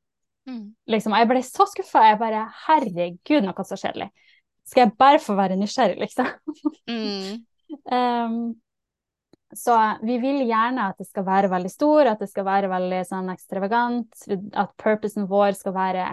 Mm. 0.50 0.64
Liksom, 0.90 1.14
jeg 1.14 1.30
ble 1.30 1.44
så 1.46 1.68
skuffa. 1.70 2.02
Jeg 2.08 2.18
bare 2.18 2.42
Herregud, 2.64 3.46
noe 3.46 3.66
så 3.66 3.78
kjedelig. 3.78 4.10
Skal 4.66 4.86
jeg 4.86 4.94
bare 4.98 5.22
få 5.22 5.36
være 5.38 5.58
nysgjerrig, 5.60 6.00
liksom? 6.02 6.34
Mm. 6.90 7.46
Um, 7.86 8.36
så 9.56 9.76
vi 10.02 10.16
vil 10.22 10.42
gjerne 10.48 10.88
at 10.90 11.00
det 11.00 11.06
skal 11.08 11.26
være 11.26 11.50
veldig 11.52 11.70
stor, 11.72 12.08
at 12.08 12.22
det 12.22 12.28
skal 12.30 12.46
være 12.46 12.70
veldig 12.72 13.00
sånn 13.08 13.30
ekstravagant. 13.32 14.24
At 14.56 14.72
purposen 14.80 15.28
vår 15.30 15.56
skal 15.58 15.74
være 15.76 16.06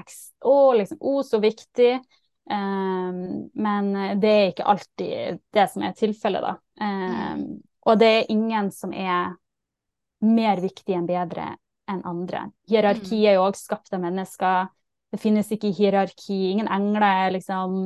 å, 0.44 0.58
liksom, 0.76 1.00
å, 1.00 1.20
så 1.24 1.40
viktig. 1.44 1.94
Um, 2.50 3.50
men 3.62 3.92
det 4.20 4.32
er 4.34 4.52
ikke 4.52 4.68
alltid 4.74 5.40
det 5.56 5.68
som 5.72 5.86
er 5.86 5.96
tilfellet, 5.98 6.44
da. 6.44 6.56
Um, 6.82 7.44
og 7.88 8.00
det 8.02 8.10
er 8.10 8.32
ingen 8.34 8.72
som 8.76 8.94
er 8.94 9.36
mer 10.26 10.60
viktig 10.60 10.98
enn 10.98 11.08
bedre 11.08 11.54
enn 11.90 12.04
andre. 12.06 12.50
Hierarki 12.70 13.24
er 13.26 13.40
jo 13.40 13.48
også 13.48 13.70
skapt 13.70 13.96
av 13.96 14.04
mennesker. 14.04 14.68
Det 15.10 15.22
finnes 15.22 15.48
ikke 15.54 15.72
hierarki. 15.74 16.52
Ingen 16.52 16.70
engler 16.70 17.06
er 17.08 17.32
liksom 17.34 17.80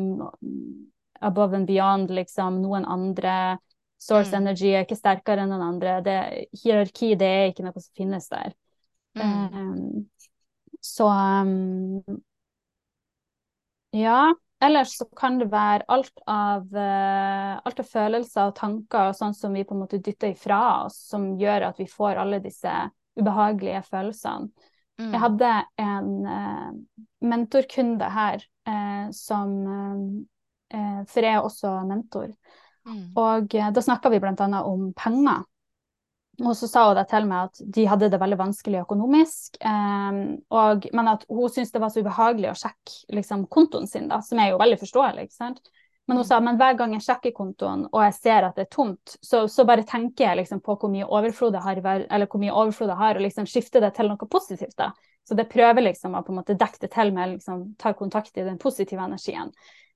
above 1.23 1.55
and 1.55 1.67
beyond 1.69 2.11
liksom 2.11 2.59
noen 2.63 2.87
andre. 2.89 3.59
Source 4.03 4.33
Mm. 4.33 4.41
energy 4.41 4.73
er 4.73 4.83
ikke 4.83 4.99
sterkere 4.99 5.45
enn 5.45 5.53
den 5.53 5.63
andre. 5.63 6.01
Det, 6.03 6.17
hierarki 6.59 7.13
det 7.19 7.27
er 7.27 7.51
ikke 7.51 7.63
noe 7.63 7.79
som 7.79 7.93
finnes 7.95 8.27
der. 8.31 8.53
Mm. 9.15 9.53
Um, 9.53 10.09
så 10.83 11.07
um, 11.07 12.23
ja. 13.95 14.33
Ellers 14.63 14.93
så 14.95 15.05
kan 15.19 15.41
det 15.41 15.49
være 15.51 15.83
alt 15.91 16.21
av, 16.23 16.69
uh, 16.71 17.59
alt 17.67 17.79
av 17.81 17.87
følelser 17.87 18.47
og 18.47 18.55
tanker 18.55 19.09
og 19.09 19.17
sånn 19.17 19.35
som 19.35 19.51
vi 19.55 19.65
på 19.67 19.75
en 19.75 19.81
måte 19.83 19.99
dytter 19.99 20.31
ifra 20.31 20.85
oss, 20.85 21.01
som 21.09 21.33
gjør 21.39 21.65
at 21.67 21.81
vi 21.81 21.87
får 21.91 22.21
alle 22.21 22.39
disse 22.43 22.71
ubehagelige 23.19 23.81
følelsene. 23.89 24.69
Mm. 25.01 25.09
Jeg 25.09 25.21
hadde 25.25 25.51
en 25.83 26.09
uh, 26.29 26.69
mentorkunde 27.27 28.11
her 28.13 28.43
uh, 28.69 29.07
som 29.11 29.57
For 30.73 31.21
jeg 31.21 31.37
er 31.37 31.45
også 31.45 31.69
mentor. 31.85 32.31
Mm. 32.87 33.03
Og 33.19 33.57
da 33.75 33.83
snakka 33.83 34.11
vi 34.11 34.21
bl.a. 34.23 34.63
om 34.63 34.91
penger. 34.97 35.43
Og 36.41 36.55
så 36.57 36.67
sa 36.67 36.87
hun 36.87 36.97
det 36.97 37.05
til 37.11 37.27
meg 37.29 37.51
at 37.51 37.61
de 37.75 37.83
hadde 37.85 38.09
det 38.09 38.17
veldig 38.17 38.39
vanskelig 38.39 38.79
økonomisk, 38.81 39.59
um, 39.61 40.21
og, 40.49 40.87
men 40.97 41.11
at 41.11 41.27
hun 41.29 41.51
syntes 41.51 41.69
det 41.75 41.81
var 41.83 41.91
så 41.93 42.01
ubehagelig 42.01 42.49
å 42.49 42.57
sjekke 42.57 43.17
liksom, 43.19 43.45
kontoen 43.53 43.85
sin, 43.89 44.07
da, 44.09 44.17
som 44.25 44.41
er 44.41 44.49
jo 44.49 44.61
veldig 44.61 44.79
forståelig. 44.81 45.27
ikke 45.27 45.37
sant? 45.37 45.61
Men 46.09 46.17
hun 46.19 46.25
sa 46.27 46.39
men 46.43 46.57
hver 46.59 46.73
gang 46.79 46.95
jeg 46.97 47.05
sjekker 47.05 47.31
kontoen 47.37 47.85
og 47.87 48.01
jeg 48.03 48.15
ser 48.17 48.47
at 48.47 48.57
det 48.57 48.65
er 48.65 48.73
tomt, 48.73 49.13
så, 49.23 49.45
så 49.47 49.63
bare 49.67 49.85
tenker 49.87 50.25
jeg 50.25 50.41
liksom, 50.41 50.59
på 50.65 50.75
hvor 50.81 50.91
mye 50.91 51.05
overflod 51.05 51.55
jeg 51.55 51.63
har, 51.63 51.83
eller 51.85 52.27
hvor 52.27 52.41
mye 52.41 52.55
overflod 52.55 52.91
jeg 52.91 53.01
har, 53.03 53.19
og 53.19 53.27
liksom 53.27 53.47
skifter 53.47 53.85
det 53.85 53.93
til 53.95 54.09
noe 54.09 54.27
positivt. 54.27 54.75
da. 54.81 54.89
Så 55.23 55.37
det 55.39 55.47
prøver 55.53 55.85
liksom 55.85 56.17
å 56.17 56.23
på 56.25 56.33
en 56.33 56.41
måte 56.41 56.57
dekke 56.59 56.81
det 56.81 56.91
til 56.97 57.13
med 57.15 57.37
liksom, 57.37 57.63
ta 57.79 57.93
kontakt 57.95 58.35
i 58.41 58.43
den 58.43 58.59
positive 58.59 59.05
energien. 59.05 59.53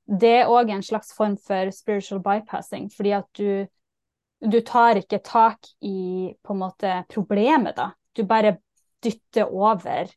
Det 0.07 0.33
er 0.41 0.51
òg 0.51 0.69
en 0.71 0.83
slags 0.83 1.11
form 1.15 1.35
for 1.37 1.71
spiritual 1.75 2.21
bypassing, 2.23 2.89
fordi 2.93 3.11
at 3.17 3.27
du 3.33 3.67
du 4.37 4.59
tar 4.61 4.99
ikke 4.99 5.17
tak 5.25 5.65
i 5.81 6.29
på 6.45 6.53
en 6.53 6.59
måte 6.61 6.91
problemet, 7.09 7.75
da. 7.75 7.91
Du 8.13 8.21
bare 8.23 8.57
dytter 9.01 9.49
over 9.49 10.11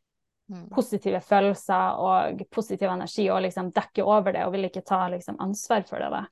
Mm. 0.51 0.67
positive 0.67 1.21
følelser 1.23 1.99
og 2.03 2.41
positiv 2.51 2.89
energi 2.91 3.29
og 3.31 3.41
liksom 3.45 3.69
dekker 3.71 4.03
over 4.03 4.33
det 4.35 4.41
og 4.43 4.51
vil 4.51 4.67
ikke 4.67 4.83
ta 4.83 5.05
liksom, 5.07 5.37
ansvar 5.39 5.85
for 5.87 6.03
det. 6.03 6.09
da. 6.11 6.25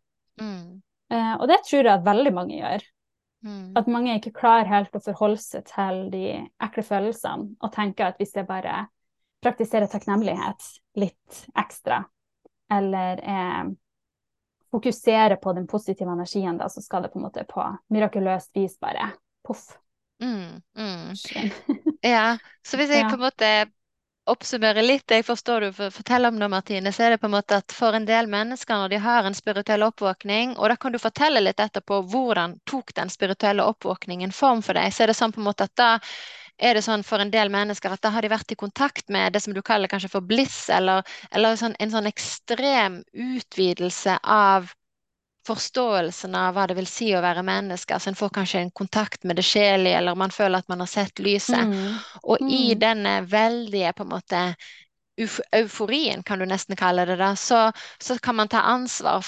Mm. 0.44 0.82
Eh, 1.12 1.34
og 1.40 1.48
det 1.48 1.62
tror 1.64 1.86
jeg 1.86 1.94
at 1.94 2.04
veldig 2.04 2.34
mange 2.36 2.58
gjør. 2.58 2.84
Mm. 3.48 3.78
At 3.80 3.88
mange 3.88 4.18
ikke 4.20 4.36
klarer 4.36 4.68
helt 4.68 4.98
å 4.98 5.04
forholde 5.06 5.40
seg 5.40 5.64
til 5.72 6.02
de 6.12 6.24
ekle 6.60 6.84
følelsene 6.84 7.56
og 7.64 7.72
tenker 7.72 8.10
at 8.10 8.20
hvis 8.20 8.36
jeg 8.36 8.50
bare 8.50 8.90
praktiserer 9.40 9.88
takknemlighet 9.88 10.68
litt 11.00 11.40
ekstra, 11.56 12.02
eller 12.72 13.22
eh, 13.24 13.64
fokusere 14.72 15.36
på 15.36 15.54
den 15.54 15.68
positive 15.68 16.12
energien, 16.12 16.58
da, 16.58 16.70
så 16.70 16.82
skal 16.82 17.02
det 17.04 17.10
på 17.14 17.20
en 17.20 17.26
måte 17.26 17.44
på 17.50 17.66
mirakuløst 17.90 18.52
vis 18.56 18.80
bare 18.80 19.12
poff. 19.48 19.78
Mm. 20.22 20.62
Mm. 20.78 21.14
Ja, 22.02 22.38
så 22.68 22.78
hvis 22.78 22.90
jeg 22.90 23.02
Ja. 23.02 23.10
på 23.10 23.16
en 23.18 23.26
måte 23.28 23.50
oppsummerer 24.30 24.86
litt 24.86 25.10
jeg 25.12 25.26
forstår 25.26 25.62
du 25.62 25.72
for- 25.74 25.90
forteller 25.92 26.30
om 26.30 26.38
det, 26.40 26.48
Martine, 26.54 26.92
så 26.94 27.04
er 27.04 27.10
det 27.10 27.18
på 27.22 27.26
en 27.26 27.34
måte 27.34 27.58
at 27.58 27.72
for 27.74 27.96
en 27.98 28.06
del 28.06 28.28
mennesker 28.30 28.78
når 28.78 28.90
de 28.94 29.00
har 29.02 29.26
en 29.26 29.34
spirituell 29.34 29.84
oppvåkning, 29.88 30.54
og 30.58 30.70
da 30.70 30.76
kan 30.78 30.92
du 30.94 31.00
fortelle 31.02 31.42
litt 31.42 31.60
etterpå 31.60 32.02
hvordan 32.12 32.60
tok 32.70 32.94
den 32.94 33.10
spirituelle 33.10 33.66
oppvåkningen 33.66 34.32
form 34.32 34.62
for 34.62 34.78
deg, 34.78 34.94
så 34.94 35.04
er 35.04 35.08
det 35.14 35.18
sånn 35.18 35.34
på 35.34 35.42
en 35.42 35.50
måte 35.50 35.66
at 35.66 35.76
da 35.76 35.90
er 36.60 36.76
det 36.78 36.84
sånn 36.86 37.04
for 37.08 37.22
en 37.24 37.32
del 37.34 37.52
mennesker 37.54 37.94
at 37.96 38.02
da 38.04 38.12
har 38.16 38.26
de 38.26 38.32
vært 38.32 38.52
i 38.54 38.60
kontakt 38.60 39.10
med 39.10 39.34
det 39.34 39.42
som 39.44 39.54
du 39.56 39.62
kaller 39.66 39.92
kanskje 39.92 40.12
for 40.12 40.26
bliss, 40.26 40.68
eller, 40.74 41.04
eller 41.32 41.56
sånn, 41.60 41.76
en 41.80 41.94
sånn 41.94 42.10
ekstrem 42.10 43.02
utvidelse 43.14 44.18
av 44.24 44.70
forståelsen 45.48 46.36
av 46.36 46.54
hva 46.54 46.66
det 46.70 46.76
vil 46.78 46.88
si 46.90 47.08
å 47.16 47.22
være 47.24 47.42
menneske. 47.48 47.96
Altså 47.96 48.12
en 48.12 48.18
får 48.20 48.34
kanskje 48.36 48.60
en 48.62 48.72
kontakt 48.76 49.24
med 49.26 49.40
det 49.40 49.46
sjelige, 49.48 49.98
eller 49.98 50.18
man 50.20 50.34
føler 50.36 50.62
at 50.62 50.70
man 50.70 50.84
har 50.84 50.92
sett 50.92 51.20
lyset. 51.24 51.66
Mm. 51.66 51.96
Og 52.24 52.44
i 52.46 52.74
Mm. 52.76 52.80
denne 52.80 53.14
veldige 53.26 53.94
på 53.96 54.04
en 54.04 54.10
måte 54.14 54.44
euforien, 55.54 56.24
kan 56.24 56.40
du 56.40 56.46
nesten 56.46 56.76
kalle 56.80 57.06
det, 57.06 57.18
da, 57.20 57.36
så, 57.36 57.72
så 58.00 58.18
kan 58.20 58.36
man 58.36 58.48
ta 58.48 58.62
ansvar 58.62 59.26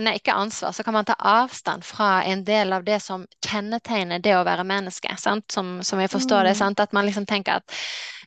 Nei, 0.00 0.16
ikke 0.18 0.34
ansvar, 0.34 0.72
så 0.74 0.82
kan 0.82 0.96
man 0.96 1.06
ta 1.06 1.14
avstand 1.18 1.84
fra 1.86 2.24
en 2.26 2.44
del 2.44 2.72
av 2.74 2.84
det 2.86 2.98
som 3.02 3.26
kjennetegner 3.46 4.22
det 4.24 4.34
å 4.36 4.44
være 4.46 4.66
menneske. 4.66 5.14
Sant? 5.20 5.46
Som, 5.52 5.76
som 5.86 6.02
jeg 6.02 6.10
forstår 6.10 6.48
det. 6.48 6.56
Mm. 6.56 6.60
Sant? 6.62 6.82
At 6.82 6.96
man 6.96 7.06
liksom 7.06 7.26
tenker 7.30 7.60
at 7.62 7.76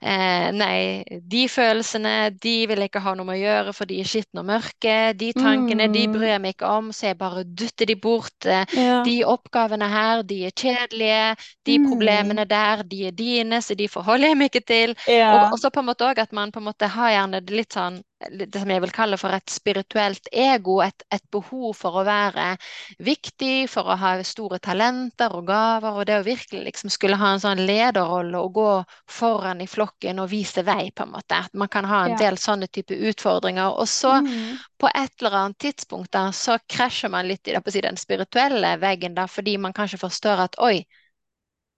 eh, 0.02 0.52
nei, 0.52 1.04
de 1.22 1.48
følelsene 1.50 2.30
de 2.42 2.54
vil 2.70 2.78
jeg 2.84 2.90
ikke 2.92 3.02
ha 3.06 3.14
noe 3.16 3.26
med 3.26 3.38
å 3.38 3.42
gjøre, 3.42 3.74
for 3.74 3.86
de 3.90 4.00
er 4.02 4.10
skitne 4.10 4.42
og 4.44 4.48
mørke. 4.50 4.96
De 5.18 5.32
tankene 5.34 5.88
de 5.92 6.08
Mm. 6.08 6.14
bryr 6.14 6.28
jeg 6.36 6.42
meg 6.42 6.56
ikke 6.56 6.72
om, 6.80 6.92
så 6.92 7.08
jeg 7.12 7.18
bare 7.18 7.44
dytter 7.44 7.86
de 7.86 7.96
bort. 7.96 8.46
Eh, 8.46 8.66
Ja. 8.72 9.04
de 9.04 9.24
oppgavene 9.26 9.88
her, 9.90 10.24
de 10.24 10.46
er 10.46 10.52
kjedelige. 10.52 11.38
De 11.66 11.78
Mm. 11.78 11.88
problemene 11.90 12.46
der, 12.48 12.84
de 12.84 13.08
er 13.08 13.12
dine, 13.12 13.62
så 13.62 13.76
de 13.76 13.88
forholder 13.88 14.28
jeg 14.30 14.38
meg 14.38 14.52
ikke 14.52 14.66
til. 14.66 14.96
Og, 15.30 15.40
Ja. 15.40 15.52
og 15.52 15.60
så 15.60 15.70
på 15.72 15.80
en 15.80 15.86
måte 15.88 16.06
også 16.06 16.22
at 16.22 16.34
man 16.34 16.52
på 16.52 16.60
en 16.60 16.66
måte 16.66 16.88
har 16.88 17.10
gjerne 17.12 17.42
det 17.46 17.56
litt 17.56 17.74
sånn 17.74 18.04
det 18.32 18.56
som 18.56 18.70
jeg 18.70 18.82
vil 18.82 18.90
kalle 18.92 19.18
for 19.18 19.30
et 19.30 19.48
spirituelt 19.50 20.28
ego, 20.34 20.82
et, 20.82 21.04
et 21.14 21.22
behov 21.32 21.76
for 21.76 21.92
å 22.00 22.04
være 22.04 22.58
viktig, 23.00 23.68
for 23.70 23.84
å 23.84 23.98
ha 23.98 24.16
store 24.24 24.58
talenter 24.60 25.30
og 25.38 25.46
gaver, 25.46 25.92
og 26.00 26.06
det 26.06 26.16
å 26.18 26.26
virkelig 26.26 26.64
liksom 26.66 26.90
skulle 26.90 27.16
ha 27.22 27.34
en 27.36 27.40
sånn 27.44 27.62
lederrolle 27.68 28.42
og 28.42 28.54
gå 28.58 28.72
foran 29.06 29.62
i 29.62 29.68
flokken 29.68 29.87
og 30.20 30.30
vise 30.30 30.64
vei, 30.64 30.92
på 30.92 31.04
en 31.04 31.12
måte. 31.12 31.42
Man 31.54 31.68
kan 31.68 31.86
ha 31.86 32.04
en 32.06 32.12
Ja. 32.12 32.18
del 32.18 32.38
sånne 32.38 32.68
type 32.68 32.94
utfordringer. 32.94 33.80
Og 33.80 33.88
så 33.88 34.22
Mm. 34.22 34.58
på 34.80 34.88
et 34.96 35.12
eller 35.22 35.38
annet 35.38 35.58
tidspunkt 35.58 36.12
da, 36.12 36.32
så 36.32 36.58
krasjer 36.70 37.10
man 37.10 37.28
litt 37.28 37.48
i 37.48 37.52
det, 37.52 37.64
på 37.64 37.72
si, 37.72 37.82
den 37.82 37.98
spirituelle 37.98 38.78
veggen, 38.78 39.14
da, 39.14 39.26
fordi 39.26 39.58
man 39.58 39.74
kanskje 39.74 39.98
forstår 40.00 40.40
at 40.44 40.56
oi, 40.60 40.86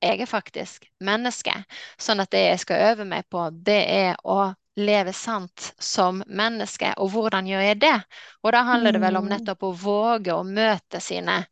jeg 0.01 0.21
er 0.21 0.25
faktisk 0.25 0.85
menneske. 1.03 1.53
Sånn 1.99 2.19
at 2.23 2.31
det 2.31 2.39
jeg 2.45 2.59
skal 2.59 2.93
øve 2.93 3.05
meg 3.05 3.25
på, 3.29 3.49
det 3.51 3.81
er 3.89 4.15
å 4.23 4.53
leve 4.79 5.13
sant 5.13 5.73
som 5.79 6.23
menneske. 6.27 6.93
Og 6.97 7.11
hvordan 7.11 7.47
gjør 7.47 7.61
jeg 7.61 7.79
det? 7.81 7.97
Og 8.43 8.53
da 8.55 8.63
handler 8.63 8.91
det 8.95 9.01
vel 9.01 9.17
om 9.17 9.25
Mm. 9.25 9.29
nettopp 9.29 9.63
å 9.63 9.73
våge 9.75 10.31
å 10.31 10.43
møte 10.47 11.01
sine, 11.01 11.45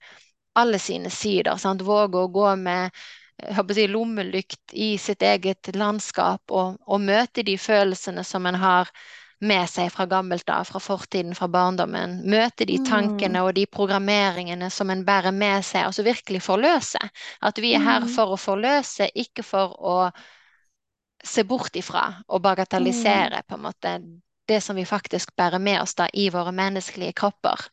alle 0.55 0.79
sine 0.79 1.09
sider. 1.09 1.57
Sant? 1.57 1.81
Våge 1.81 2.15
å 2.17 2.31
gå 2.31 2.55
med 2.57 2.91
si, 3.73 3.87
lommelykt 3.87 4.73
i 4.73 4.97
sitt 4.97 5.21
eget 5.21 5.75
landskap 5.75 6.51
og, 6.51 6.77
og 6.87 7.01
møte 7.01 7.43
de 7.43 7.57
følelsene 7.57 8.23
som 8.23 8.45
en 8.45 8.55
har 8.55 8.89
med 9.39 9.69
seg 9.69 9.91
fra 9.93 10.07
gammelt 10.09 10.49
av, 10.49 10.65
fra 10.65 10.79
fortiden, 10.81 11.35
fra 11.37 11.47
barndommen. 11.47 12.21
Møte 12.25 12.65
de 12.65 12.79
Mm. 12.79 12.85
tankene 12.85 13.43
og 13.45 13.53
de 13.55 13.65
programmeringene 13.65 14.69
som 14.73 14.89
en 14.89 15.05
bærer 15.05 15.31
med 15.31 15.63
seg, 15.65 15.85
altså 15.85 16.03
virkelig 16.03 16.41
forløse. 16.41 16.97
At 17.41 17.57
vi 17.61 17.73
er 17.73 17.79
her 17.79 17.99
Mm. 18.01 18.07
for 18.15 18.33
å 18.33 18.37
forløse, 18.37 19.09
ikke 19.15 19.43
for 19.43 19.75
å 19.77 20.11
se 21.23 21.43
bort 21.43 21.75
ifra 21.75 22.23
og 22.27 22.41
bagatellisere 22.41 23.43
på 23.47 23.55
en 23.55 23.61
måte 23.61 23.99
det 24.47 24.61
som 24.63 24.75
vi 24.75 24.85
faktisk 24.85 25.35
bærer 25.35 25.59
med 25.59 25.81
oss 25.81 25.93
da 25.95 26.07
i 26.13 26.29
våre 26.29 26.51
menneskelige 26.51 27.13
kropper. 27.13 27.69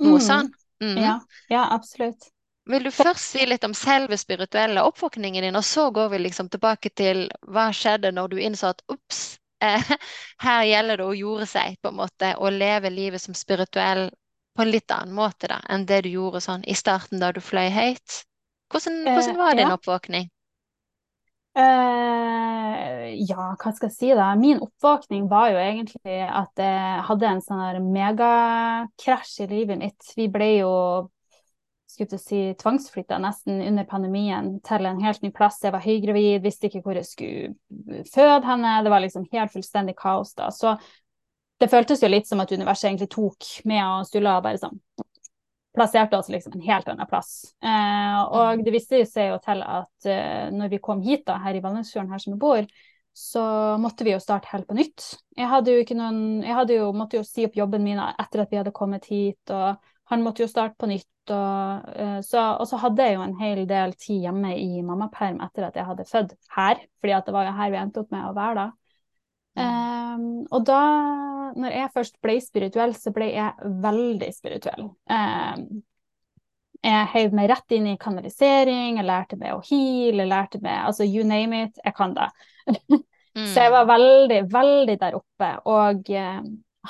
Noe 0.00 0.18
Mm. 0.18 0.20
sånn. 0.20 0.52
Mm. 0.82 0.98
Ja. 0.98 1.20
ja, 1.48 1.68
absolutt. 1.72 2.30
Vil 2.66 2.86
du 2.86 2.90
først 2.90 3.22
si 3.22 3.46
litt 3.46 3.64
om 3.64 3.74
selve 3.74 4.18
spirituelle 4.18 4.82
oppvåkningen 4.82 5.44
din, 5.46 5.56
og 5.58 5.64
så 5.64 5.88
går 5.94 6.10
vi 6.14 6.22
liksom 6.24 6.50
tilbake 6.52 6.90
til 6.98 7.26
hva 7.46 7.68
skjedde 7.74 8.12
når 8.14 8.32
du 8.32 8.38
innså 8.42 8.72
at 8.74 8.82
ops, 8.92 9.38
eh, 9.62 9.90
her 10.46 10.68
gjelder 10.68 11.02
det 11.02 11.06
å 11.06 11.16
jorde 11.16 11.48
seg, 11.50 11.78
på 11.82 11.92
en 11.92 12.00
måte, 12.02 12.34
og 12.38 12.56
leve 12.56 12.90
livet 12.90 13.22
som 13.22 13.38
spirituell 13.38 14.08
på 14.56 14.64
en 14.64 14.72
litt 14.72 14.90
annen 14.90 15.14
måte 15.14 15.50
da, 15.52 15.60
enn 15.68 15.84
det 15.86 16.02
du 16.06 16.14
gjorde 16.14 16.40
sånn 16.42 16.64
i 16.66 16.74
starten 16.74 17.20
da 17.20 17.30
du 17.32 17.42
fløy 17.44 17.68
høyt. 17.70 18.22
Hvordan, 18.72 19.02
hvordan 19.04 19.36
var 19.38 19.52
Eh, 19.52 19.58
din 19.60 19.68
ja. 19.68 19.74
oppvåkning? 19.76 20.30
Uh, 21.56 23.14
ja, 23.16 23.54
hva 23.56 23.70
skal 23.72 23.88
jeg 23.88 23.94
si 23.94 24.08
da? 24.12 24.32
Min 24.36 24.58
oppvåkning 24.60 25.28
var 25.30 25.54
jo 25.54 25.60
egentlig 25.60 26.18
at 26.26 26.60
jeg 26.60 27.04
hadde 27.08 27.30
en 27.30 27.44
sånn 27.44 27.62
her 27.62 27.78
megakrasj 27.80 29.44
i 29.46 29.50
livet 29.54 29.80
mitt. 29.80 30.10
Vi 30.18 30.26
ble 30.32 30.50
jo 30.58 30.72
skulle 31.96 32.12
til 32.12 32.20
å 32.20 32.22
si, 32.22 32.42
tvangsflytta 32.60 33.18
nesten 33.22 33.62
under 33.64 33.88
pandemien 33.88 34.52
til 34.66 34.86
en 34.88 35.00
helt 35.02 35.24
ny 35.24 35.32
plass. 35.34 35.58
Jeg 35.64 35.74
var 35.74 35.84
høygravid, 35.84 36.44
visste 36.44 36.68
ikke 36.68 36.84
hvor 36.84 37.00
jeg 37.00 37.08
skulle 37.08 38.04
føde 38.12 38.44
henne. 38.46 38.76
Det 38.84 38.92
var 38.92 39.04
liksom 39.04 39.26
helt 39.32 39.56
fullstendig 39.56 39.96
kaos 39.98 40.36
da. 40.38 40.52
Så 40.54 40.76
det 41.60 41.70
føltes 41.72 42.04
jo 42.04 42.12
litt 42.12 42.28
som 42.28 42.42
at 42.44 42.52
universet 42.52 42.90
egentlig 42.90 43.10
tok 43.16 43.50
med 43.68 43.82
og 43.82 44.08
Sturla 44.08 44.38
bare 44.44 44.60
sånn 44.60 44.76
plasserte 45.76 46.16
oss 46.16 46.30
liksom 46.32 46.54
en 46.56 46.64
helt 46.64 46.88
annen 46.88 47.08
plass. 47.08 47.52
Eh, 47.60 48.20
og 48.24 48.62
det 48.64 48.72
viste 48.74 49.02
seg 49.08 49.32
jo 49.34 49.40
til 49.44 49.60
at 49.60 50.08
eh, 50.08 50.46
når 50.54 50.70
vi 50.72 50.80
kom 50.82 51.02
hit 51.04 51.26
da, 51.28 51.36
her 51.44 51.58
i 51.58 51.60
Valnesfjorden, 51.64 52.12
her 52.12 52.22
som 52.22 52.32
vi 52.32 52.40
bor, 52.40 52.68
så 53.16 53.42
måtte 53.80 54.04
vi 54.04 54.12
jo 54.12 54.20
starte 54.20 54.50
helt 54.52 54.68
på 54.68 54.76
nytt. 54.76 55.04
Jeg 55.36 55.48
hadde 55.48 55.72
jo 55.72 55.84
ikke 55.84 55.96
noen 55.96 56.42
Jeg 56.44 56.52
hadde 56.52 56.76
jo, 56.76 56.88
måtte 56.96 57.16
jo 57.16 57.24
si 57.24 57.46
opp 57.48 57.56
jobben 57.56 57.84
min 57.84 58.00
etter 58.00 58.42
at 58.42 58.52
vi 58.52 58.60
hadde 58.60 58.74
kommet 58.76 59.08
hit, 59.08 59.40
og 59.52 59.76
han 60.10 60.24
måtte 60.24 60.44
jo 60.44 60.50
starte 60.50 60.78
på 60.78 60.88
nytt. 60.90 61.10
Og, 61.26 61.86
uh, 61.98 62.18
så, 62.22 62.42
og 62.60 62.68
så 62.70 62.78
hadde 62.78 63.06
jeg 63.06 63.16
jo 63.16 63.24
en 63.24 63.38
hel 63.40 63.64
del 63.66 63.94
tid 63.98 64.28
hjemme 64.28 64.52
i 64.54 64.82
mammaperm 64.86 65.40
etter 65.42 65.66
at 65.66 65.78
jeg 65.78 65.88
hadde 65.88 66.06
født 66.06 66.36
her, 66.54 66.82
fordi 67.02 67.16
det 67.26 67.34
var 67.34 67.48
jo 67.48 67.56
her 67.56 67.72
vi 67.72 67.80
endte 67.80 68.04
opp 68.04 68.14
med 68.14 68.28
å 68.28 68.34
være 68.36 68.60
da. 68.60 68.68
Um, 69.56 70.44
og 70.52 70.66
da, 70.68 70.80
når 71.56 71.74
jeg 71.74 71.92
først 71.94 72.18
ble 72.22 72.36
spirituell, 72.44 72.92
så 72.94 73.10
ble 73.16 73.30
jeg 73.32 73.72
veldig 73.82 74.28
spirituell. 74.36 74.90
Um, 75.08 75.82
jeg 76.84 77.10
heiv 77.14 77.34
meg 77.34 77.48
rett 77.50 77.74
inn 77.74 77.88
i 77.90 77.96
kanalisering, 78.00 79.00
jeg 79.00 79.08
lærte 79.08 79.38
meg 79.40 79.56
å 79.56 79.62
heale, 79.66 80.22
jeg 80.22 80.30
lærte 80.30 80.60
meg 80.62 80.84
altså 80.86 81.06
you 81.06 81.24
name 81.26 81.64
it, 81.66 81.80
jeg 81.82 81.96
kan 81.96 82.14
det. 82.16 82.28
Mm. 82.68 83.02
Så 83.52 83.66
jeg 83.66 83.72
var 83.74 83.88
veldig, 83.88 84.38
veldig 84.52 84.96
der 85.00 85.16
oppe, 85.18 85.50
og 85.68 86.08
eh, 86.08 86.38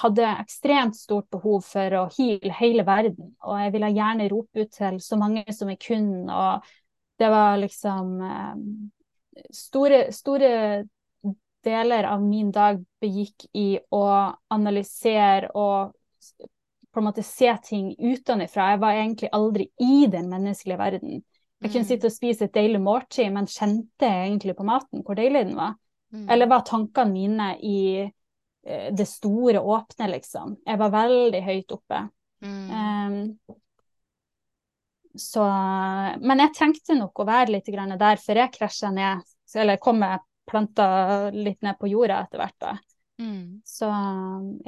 hadde 0.03 0.27
ekstremt 0.41 0.97
stort 0.97 1.29
behov 1.31 1.65
for 1.67 1.97
å 2.01 2.07
heale 2.17 2.53
hele 2.59 2.85
verden. 2.87 3.33
Og 3.45 3.61
jeg 3.61 3.73
ville 3.75 3.95
gjerne 3.97 4.29
rope 4.33 4.65
ut 4.65 4.75
til 4.77 5.01
så 5.05 5.19
mange 5.21 5.45
som 5.55 5.71
jeg 5.73 5.81
kunne, 5.83 6.27
og 6.33 6.67
det 7.19 7.31
var 7.33 7.57
liksom 7.61 8.13
eh, 8.23 9.47
store, 9.55 10.07
store 10.13 10.51
deler 11.67 12.07
av 12.07 12.23
min 12.23 12.51
dag 12.55 12.79
begikk 13.03 13.49
i 13.59 13.79
å 13.91 14.05
analysere 14.55 15.51
og 15.55 15.95
på 16.93 17.01
en 17.03 17.05
måte 17.09 17.25
se 17.27 17.51
ting 17.65 17.91
utenfra. 17.99 18.71
Jeg 18.73 18.81
var 18.81 18.97
egentlig 18.97 19.29
aldri 19.37 19.67
i 19.83 20.07
den 20.09 20.31
menneskelige 20.33 20.79
verden. 20.81 21.25
Jeg 21.61 21.73
kunne 21.73 21.85
Mm. 21.85 21.89
sitte 21.89 22.07
og 22.07 22.13
spise 22.13 22.45
et 22.45 22.55
deilig 22.55 22.81
måltid, 22.81 23.33
men 23.33 23.47
kjente 23.47 24.07
jeg 24.07 24.29
egentlig 24.29 24.57
på 24.57 24.65
maten 24.65 25.03
hvor 25.03 25.17
deilig 25.17 25.47
den 25.47 25.57
var? 25.57 25.75
Mm. 26.13 26.31
Eller 26.31 26.47
var 26.47 26.65
tankene 26.65 27.13
mine 27.13 27.57
i 27.61 28.13
det 28.67 29.07
store 29.07 29.61
åpne, 29.63 30.09
liksom? 30.11 30.57
Jeg 30.67 30.79
var 30.81 30.91
veldig 30.95 31.43
høyt 31.47 31.75
oppe. 31.77 32.01
Mm. 32.43 32.71
Um, 32.71 33.57
så 35.17 35.45
Men 36.21 36.43
jeg 36.45 36.55
trengte 36.57 36.97
nok 36.99 37.23
å 37.23 37.27
være 37.29 37.55
litt 37.55 37.71
grann 37.73 37.95
der, 37.97 38.21
for 38.21 38.37
jeg 38.37 38.53
krasja 38.57 38.91
ned, 38.93 39.23
eller 39.57 39.81
kom 39.81 40.03
jeg 40.05 40.21
planta 40.47 40.87
litt 41.35 41.63
ned 41.67 41.79
på 41.81 41.89
jorda 41.91 42.21
etter 42.27 42.43
hvert, 42.43 42.57
da. 42.63 42.77
Mm. 43.23 43.63
Så 43.67 43.89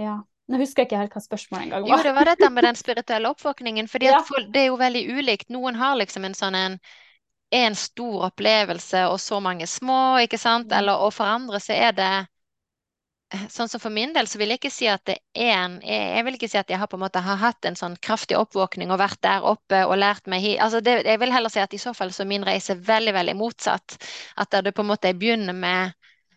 ja. 0.00 0.16
Nå 0.48 0.56
husker 0.62 0.80
jeg 0.80 0.88
ikke 0.88 1.00
helt 1.02 1.12
hva 1.12 1.20
spørsmålet 1.20 1.66
engang 1.66 1.84
Jo, 1.84 1.92
var. 1.92 2.06
det 2.06 2.12
var 2.16 2.30
dette 2.30 2.48
med 2.54 2.64
den 2.64 2.78
spirituelle 2.82 3.28
oppvåkningen. 3.34 3.88
for 3.88 4.02
Ja. 4.02 4.22
det 4.48 4.62
er 4.62 4.70
jo 4.70 4.78
veldig 4.80 5.02
ulikt. 5.18 5.50
Noen 5.52 5.76
har 5.76 5.98
liksom 6.00 6.24
en 6.24 6.34
sånn 6.38 6.56
en, 6.56 6.78
en 7.52 7.76
stor 7.76 8.30
opplevelse 8.30 9.04
og 9.10 9.20
så 9.20 9.42
mange 9.44 9.68
små, 9.68 10.16
ikke 10.24 10.40
sant? 10.40 10.72
Mm. 10.72 10.78
Eller, 10.80 11.04
og 11.04 11.12
for 11.12 11.28
andre 11.28 11.60
så 11.60 11.76
er 11.76 11.92
det 11.92 12.12
Sånn 13.28 13.68
som 13.68 13.80
for 13.80 13.92
min 13.92 14.14
del 14.16 14.24
så 14.24 14.38
vil 14.40 14.54
jeg 14.54 14.60
ikke 14.62 14.72
si 14.72 14.86
at 14.88 15.02
det 15.04 15.18
er 15.36 15.50
en 15.52 15.74
Jeg, 15.84 16.04
jeg 16.16 16.24
vil 16.24 16.36
ikke 16.38 16.48
si 16.48 16.58
at 16.60 16.70
jeg 16.72 16.80
har 16.80 16.88
på 16.88 16.96
en 16.96 17.02
måte 17.02 17.20
har 17.20 17.36
hatt 17.42 17.66
en 17.68 17.76
sånn 17.76 17.96
kraftig 18.00 18.38
oppvåkning 18.40 18.88
og 18.94 19.00
vært 19.02 19.20
der 19.24 19.44
oppe 19.44 19.82
og 19.84 19.98
lært 20.00 20.30
meg. 20.32 20.46
Altså 20.64 20.80
det, 20.80 21.02
jeg 21.04 21.20
vil 21.20 21.34
heller 21.34 21.52
si 21.52 21.60
at 21.60 21.74
i 21.76 21.80
så 21.82 21.92
fall 21.96 22.12
så 22.14 22.24
er 22.24 22.30
min 22.30 22.46
reise 22.48 22.78
veldig, 22.88 23.12
veldig 23.18 23.34
motsatt. 23.36 23.98
At 24.40 24.56
det 24.64 24.72
på 24.72 24.84
en 24.84 24.88
måte 24.94 25.12
begynner 25.12 25.56
med 25.56 25.92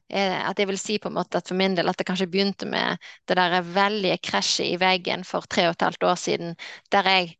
eh, 0.09 0.35
At 0.49 0.59
jeg 0.59 0.67
vil 0.67 0.81
si 0.81 0.97
på 0.99 1.07
en 1.07 1.15
måte 1.15 1.39
at 1.39 1.47
for 1.47 1.59
min 1.59 1.77
del 1.79 1.87
at 1.87 2.01
det 2.01 2.07
kanskje 2.09 2.27
begynte 2.31 2.67
med 2.67 2.99
det 3.29 3.39
der 3.39 3.55
veldige 3.61 4.19
krasjet 4.27 4.73
i 4.73 4.81
veggen 4.81 5.23
for 5.27 5.47
tre 5.47 5.69
og 5.69 5.77
et 5.77 5.87
halvt 5.87 6.09
år 6.11 6.19
siden, 6.19 6.57
der 6.91 7.07
jeg 7.07 7.31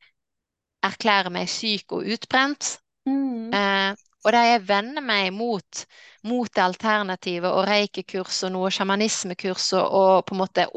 erklærer 0.88 1.30
meg 1.34 1.52
syk 1.52 1.92
og 1.92 2.08
utbrent. 2.08 2.78
Mm. 3.10 3.52
Eh, 3.52 4.08
og 4.24 4.32
der 4.36 4.46
jeg 4.52 4.64
vender 4.70 5.02
meg 5.06 5.32
mot, 5.34 5.84
mot 6.30 6.50
det 6.54 6.64
alternativet 6.64 7.50
og 7.52 7.66
reikekurs 7.70 8.44
og 8.48 8.54
noe 8.56 8.70
sjamanismekurs 8.74 9.72
og, 9.80 9.96
og 10.02 10.26
på 10.30 10.36
en 10.36 10.42
måte 10.44 10.68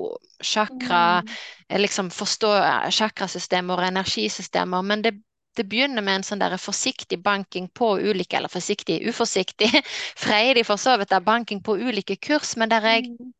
chakra 0.44 1.02
Mm. 1.18 1.36
eh, 1.68 1.78
Liksom 1.80 2.10
forstå 2.10 2.50
sjakrasystemer 2.54 2.90
chakrasystemer 2.98 3.80
og 3.82 3.88
energisystemer. 3.88 4.82
Men 4.82 5.02
det, 5.04 5.14
det 5.56 5.66
begynner 5.70 6.02
med 6.02 6.20
en 6.20 6.26
sånn 6.30 6.42
der 6.42 6.56
forsiktig 6.60 7.20
banking 7.22 7.68
på 7.74 7.94
ulike, 8.00 8.36
eller 8.38 8.52
forsiktig, 8.52 9.00
uforsiktig, 9.10 9.70
freidig 10.26 10.64
for 10.68 10.80
så 10.80 10.96
vidt, 10.98 11.12
da, 11.14 11.20
banking 11.20 11.62
på 11.64 11.76
ulike 11.80 12.16
kurs, 12.16 12.56
men 12.56 12.72
der 12.72 12.90
jeg 12.94 13.10
Mm. 13.20 13.32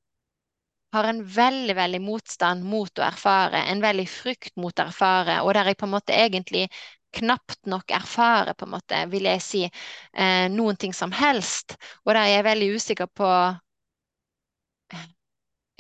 har 0.95 1.05
en 1.11 1.19
veldig, 1.37 1.75
veldig 1.77 1.99
motstand 2.05 2.63
mot 2.73 3.01
å 3.01 3.05
erfare, 3.07 3.61
en 3.73 3.81
veldig 3.83 4.05
frykt 4.09 4.55
mot 4.63 4.79
å 4.79 4.85
erfare, 4.87 5.41
og 5.43 5.51
der 5.57 5.71
jeg 5.73 5.79
på 5.81 5.89
en 5.89 5.93
måte 5.97 6.15
egentlig 6.17 6.63
knapt 7.19 7.67
nok 7.71 7.95
erfarer, 7.97 8.55
på 8.59 8.67
en 8.67 8.75
måte, 8.77 9.03
vil 9.13 9.29
jeg 9.29 9.43
si, 9.45 9.63
eh, 9.67 10.47
noen 10.53 10.77
ting 10.81 10.95
som 10.97 11.13
helst. 11.15 11.77
Og 12.05 12.15
jeg 12.17 12.39
er 12.39 12.49
veldig 12.49 12.71
usikker 12.79 13.11
på 13.11 13.31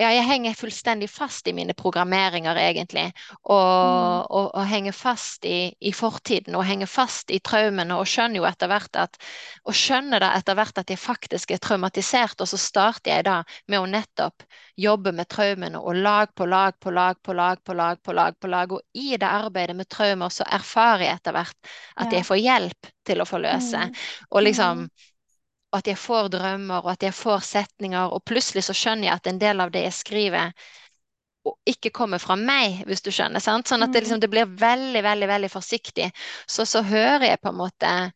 ja, 0.00 0.08
jeg 0.10 0.24
henger 0.26 0.54
fullstendig 0.58 1.06
fast 1.10 1.46
i 1.46 1.52
mine 1.54 1.74
programmeringer, 1.78 2.56
egentlig. 2.58 3.04
Og, 3.44 3.60
Mm. 3.84 4.24
og, 4.30 4.48
og 4.54 4.66
henger 4.66 4.92
fast 4.92 5.44
i, 5.46 5.68
i 5.80 5.92
fortiden, 5.94 6.54
og 6.58 6.64
henger 6.66 6.86
fast 6.90 7.30
i 7.30 7.38
traumene, 7.38 7.94
og 7.94 8.06
skjønner 8.10 8.40
jo 8.40 8.46
etter 8.48 8.66
hvert 8.72 8.96
at 8.96 9.16
Og 9.64 9.74
skjønner 9.74 10.20
da 10.20 10.32
etter 10.36 10.54
hvert 10.58 10.78
at 10.78 10.90
jeg 10.90 10.98
faktisk 10.98 11.50
er 11.54 11.58
traumatisert, 11.62 12.40
og 12.40 12.48
så 12.48 12.58
starter 12.58 13.14
jeg 13.14 13.24
da 13.24 13.36
med 13.68 13.80
å 13.80 13.86
nettopp 13.86 14.42
jobbe 14.76 15.12
med 15.12 15.28
traumene, 15.30 15.78
og 15.78 15.96
lag 15.96 16.34
på 16.34 16.46
lag 16.46 16.74
på 16.80 16.90
lag 16.90 17.16
på 17.22 17.32
lag 17.32 17.62
på 17.64 17.72
lag 17.78 18.02
på 18.02 18.12
lag 18.12 18.34
på 18.40 18.48
lag. 18.50 18.72
Og 18.72 18.82
i 18.94 19.16
det 19.16 19.28
arbeidet 19.30 19.76
med 19.76 19.88
traumer 19.88 20.28
så 20.34 20.44
erfarer 20.50 21.06
jeg 21.06 21.14
etter 21.20 21.32
hvert 21.38 21.56
at 21.96 22.12
Ja. 22.12 22.18
jeg 22.18 22.24
får 22.26 22.42
hjelp 22.42 22.92
til 23.06 23.20
å 23.22 23.28
forløse. 23.28 23.78
Mm. 23.88 23.94
Og 24.30 24.42
liksom 24.42 24.84
Mm. 24.84 24.90
Og 25.74 25.80
at 25.80 25.88
jeg 25.90 25.98
får 25.98 26.28
drømmer, 26.36 26.84
og 26.86 26.92
at 26.94 27.02
jeg 27.08 27.14
får 27.18 27.42
setninger, 27.48 28.12
og 28.14 28.22
plutselig 28.30 28.62
så 28.68 28.76
skjønner 28.78 29.08
jeg 29.10 29.16
at 29.18 29.26
en 29.32 29.40
del 29.42 29.62
av 29.64 29.72
det 29.74 29.82
jeg 29.88 29.96
skriver, 29.98 30.52
ikke 31.68 31.90
kommer 31.92 32.20
fra 32.22 32.36
meg, 32.40 32.78
hvis 32.88 33.02
du 33.04 33.10
skjønner. 33.12 33.42
sant? 33.42 33.68
Sånn 33.68 33.82
at 33.84 33.92
det, 33.92 34.00
Mm. 34.00 34.04
liksom, 34.04 34.20
det 34.20 34.30
blir 34.32 34.46
veldig, 34.60 35.02
veldig 35.04 35.28
veldig 35.28 35.50
forsiktig. 35.52 36.10
Så 36.48 36.64
så 36.66 36.82
hører 36.82 37.26
jeg 37.28 37.40
på 37.42 37.48
en 37.50 37.56
måte 37.60 38.12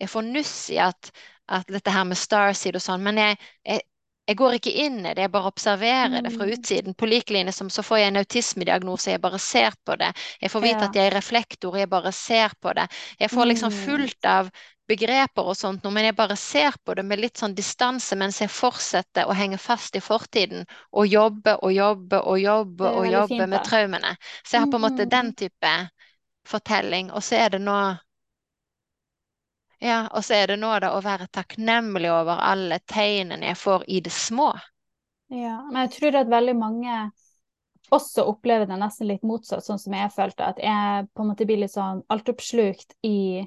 Jeg 0.00 0.08
får 0.10 0.22
nuss 0.22 0.70
i 0.70 0.78
at, 0.78 1.10
at 1.48 1.66
dette 1.68 1.90
her 1.90 2.04
med 2.04 2.16
starseed 2.18 2.76
og 2.76 2.82
sånn, 2.82 3.02
men 3.04 3.18
jeg, 3.18 3.38
jeg, 3.66 3.82
jeg 4.30 4.38
går 4.38 4.56
ikke 4.60 4.72
inn 4.86 5.00
i 5.02 5.12
det, 5.14 5.24
jeg 5.26 5.32
bare 5.34 5.50
observerer 5.50 6.22
det 6.22 6.30
fra 6.36 6.46
Mm. 6.46 6.52
utsiden. 6.54 6.94
På 6.94 7.06
lik 7.10 7.30
linje 7.34 7.52
som 7.56 7.70
så 7.70 7.82
får 7.82 7.98
jeg 7.98 8.08
en 8.12 8.20
autismediagnose, 8.22 9.10
jeg 9.10 9.20
bare 9.20 9.38
ser 9.42 9.74
på 9.84 9.96
det. 9.98 10.12
Jeg 10.40 10.50
får 10.52 10.62
vite 10.62 10.84
Ja. 10.84 10.86
at 10.86 10.94
jeg 10.94 11.06
er 11.10 11.16
reflektor, 11.18 11.76
jeg 11.76 11.90
bare 11.90 12.12
ser 12.12 12.54
på 12.62 12.72
det. 12.78 12.86
Jeg 13.18 13.30
får 13.30 13.46
liksom 13.50 13.72
Mm. 13.72 13.80
fullt 13.86 14.24
av 14.24 14.50
begreper 14.90 15.46
og 15.46 15.54
sånt 15.56 15.84
men 15.84 16.04
jeg 16.04 16.16
bare 16.16 16.36
ser 16.36 16.74
på 16.84 16.94
det 16.98 17.04
med 17.04 17.20
litt 17.20 17.38
sånn 17.38 17.54
distanse 17.54 18.16
mens 18.16 18.40
jeg 18.40 18.50
fortsetter 18.50 19.24
å 19.30 19.34
henge 19.34 19.58
fast 19.58 19.94
i 19.96 20.00
fortiden 20.00 20.66
og 20.92 21.06
jobbe 21.06 21.56
og 21.62 21.72
jobbe 21.72 22.18
og 22.26 22.40
jobbe 22.40 22.90
og 22.90 23.06
jobbe 23.06 23.28
fint, 23.28 23.48
med 23.48 23.62
traumene. 23.64 24.16
Så 24.44 24.56
jeg 24.56 24.60
har 24.60 24.66
på 24.66 24.76
en 24.76 24.82
måte 24.82 25.06
Mm. 25.06 25.10
den 25.10 25.32
type 25.34 25.74
fortelling, 26.44 27.10
og 27.12 27.22
så 27.22 27.36
er 27.36 27.48
det 27.50 27.60
nå 27.60 27.98
ja, 29.80 30.02
og 30.12 30.24
så 30.24 30.36
er 30.36 30.52
det 30.52 30.58
nå 30.60 30.70
da 30.82 30.92
å 30.92 31.00
være 31.04 31.30
takknemlig 31.32 32.10
over 32.12 32.42
alle 32.44 32.80
tegnene 32.84 33.52
jeg 33.52 33.58
får 33.60 33.86
i 33.88 34.02
det 34.04 34.12
små. 34.12 34.52
Ja, 35.32 35.60
men 35.70 35.86
jeg 35.86 35.94
tror 35.96 36.18
at 36.20 36.30
veldig 36.30 36.56
mange 36.58 37.00
også 37.90 38.26
opplever 38.28 38.68
det 38.68 38.78
nesten 38.78 39.08
litt 39.10 39.24
motsatt, 39.26 39.64
sånn 39.64 39.80
som 39.80 39.94
jeg 39.96 40.12
følte. 40.14 40.52
At 40.52 40.60
jeg 40.62 41.08
på 41.14 41.24
en 41.24 41.30
måte 41.32 41.46
blir 41.48 41.62
litt 41.62 41.74
sånn 41.74 42.04
altoppslukt 42.12 42.96
i 43.06 43.42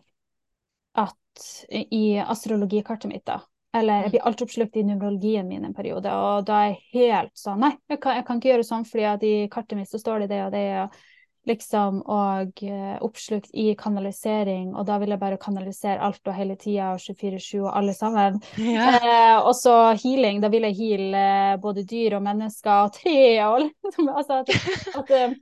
at 1.00 1.46
i 1.72 2.20
astrologikartet 2.20 3.10
mitt, 3.10 3.26
da. 3.30 3.40
Eller 3.74 4.04
jeg 4.04 4.14
blir 4.14 4.28
altoppslukt 4.30 4.76
i 4.78 4.84
numerologien 4.86 5.48
min 5.50 5.66
en 5.66 5.74
periode, 5.74 6.12
og 6.14 6.46
da 6.46 6.60
er 6.62 6.74
jeg 6.74 6.84
helt 6.94 7.32
sånn 7.40 7.64
Nei, 7.64 7.72
jeg 7.90 7.98
kan, 8.04 8.20
jeg 8.20 8.26
kan 8.28 8.38
ikke 8.38 8.52
gjøre 8.52 8.68
sånn 8.68 8.86
fordi 8.86 9.08
at 9.10 9.26
i 9.26 9.34
kartet 9.54 9.80
mitt 9.80 9.90
så 9.90 10.02
står 10.02 10.24
det 10.24 10.30
det 10.36 10.42
og 10.46 10.52
det. 10.54 10.68
Og 10.84 11.00
liksom 11.48 12.02
og 12.08 12.62
uh, 12.64 12.98
oppslukt 13.04 13.50
i 13.54 13.74
kanalisering, 13.80 14.74
og 14.76 14.86
da 14.88 14.98
vil 15.02 15.14
jeg 15.14 15.22
bare 15.22 15.40
kanalisere 15.42 16.02
alt 16.04 16.28
og 16.28 16.38
hele 16.38 16.56
tida 16.60 16.94
og 16.96 17.02
24-7 17.04 17.64
og 17.64 17.72
alle 17.78 17.96
sammen. 17.98 18.42
Ja. 18.74 18.86
Eh, 18.96 19.38
og 19.44 19.54
så 19.58 19.94
healing, 20.00 20.40
da 20.42 20.50
vil 20.50 20.66
jeg 20.70 20.78
heale 20.78 21.24
uh, 21.54 21.62
både 21.62 21.84
dyr 21.88 22.18
og 22.18 22.24
mennesker 22.26 22.86
og 22.88 22.94
tre 22.96 23.18
og 23.46 23.66
liksom, 23.66 24.10
altså 24.20 24.40
at, 24.42 24.54
at, 25.02 25.12
uh, 25.12 25.36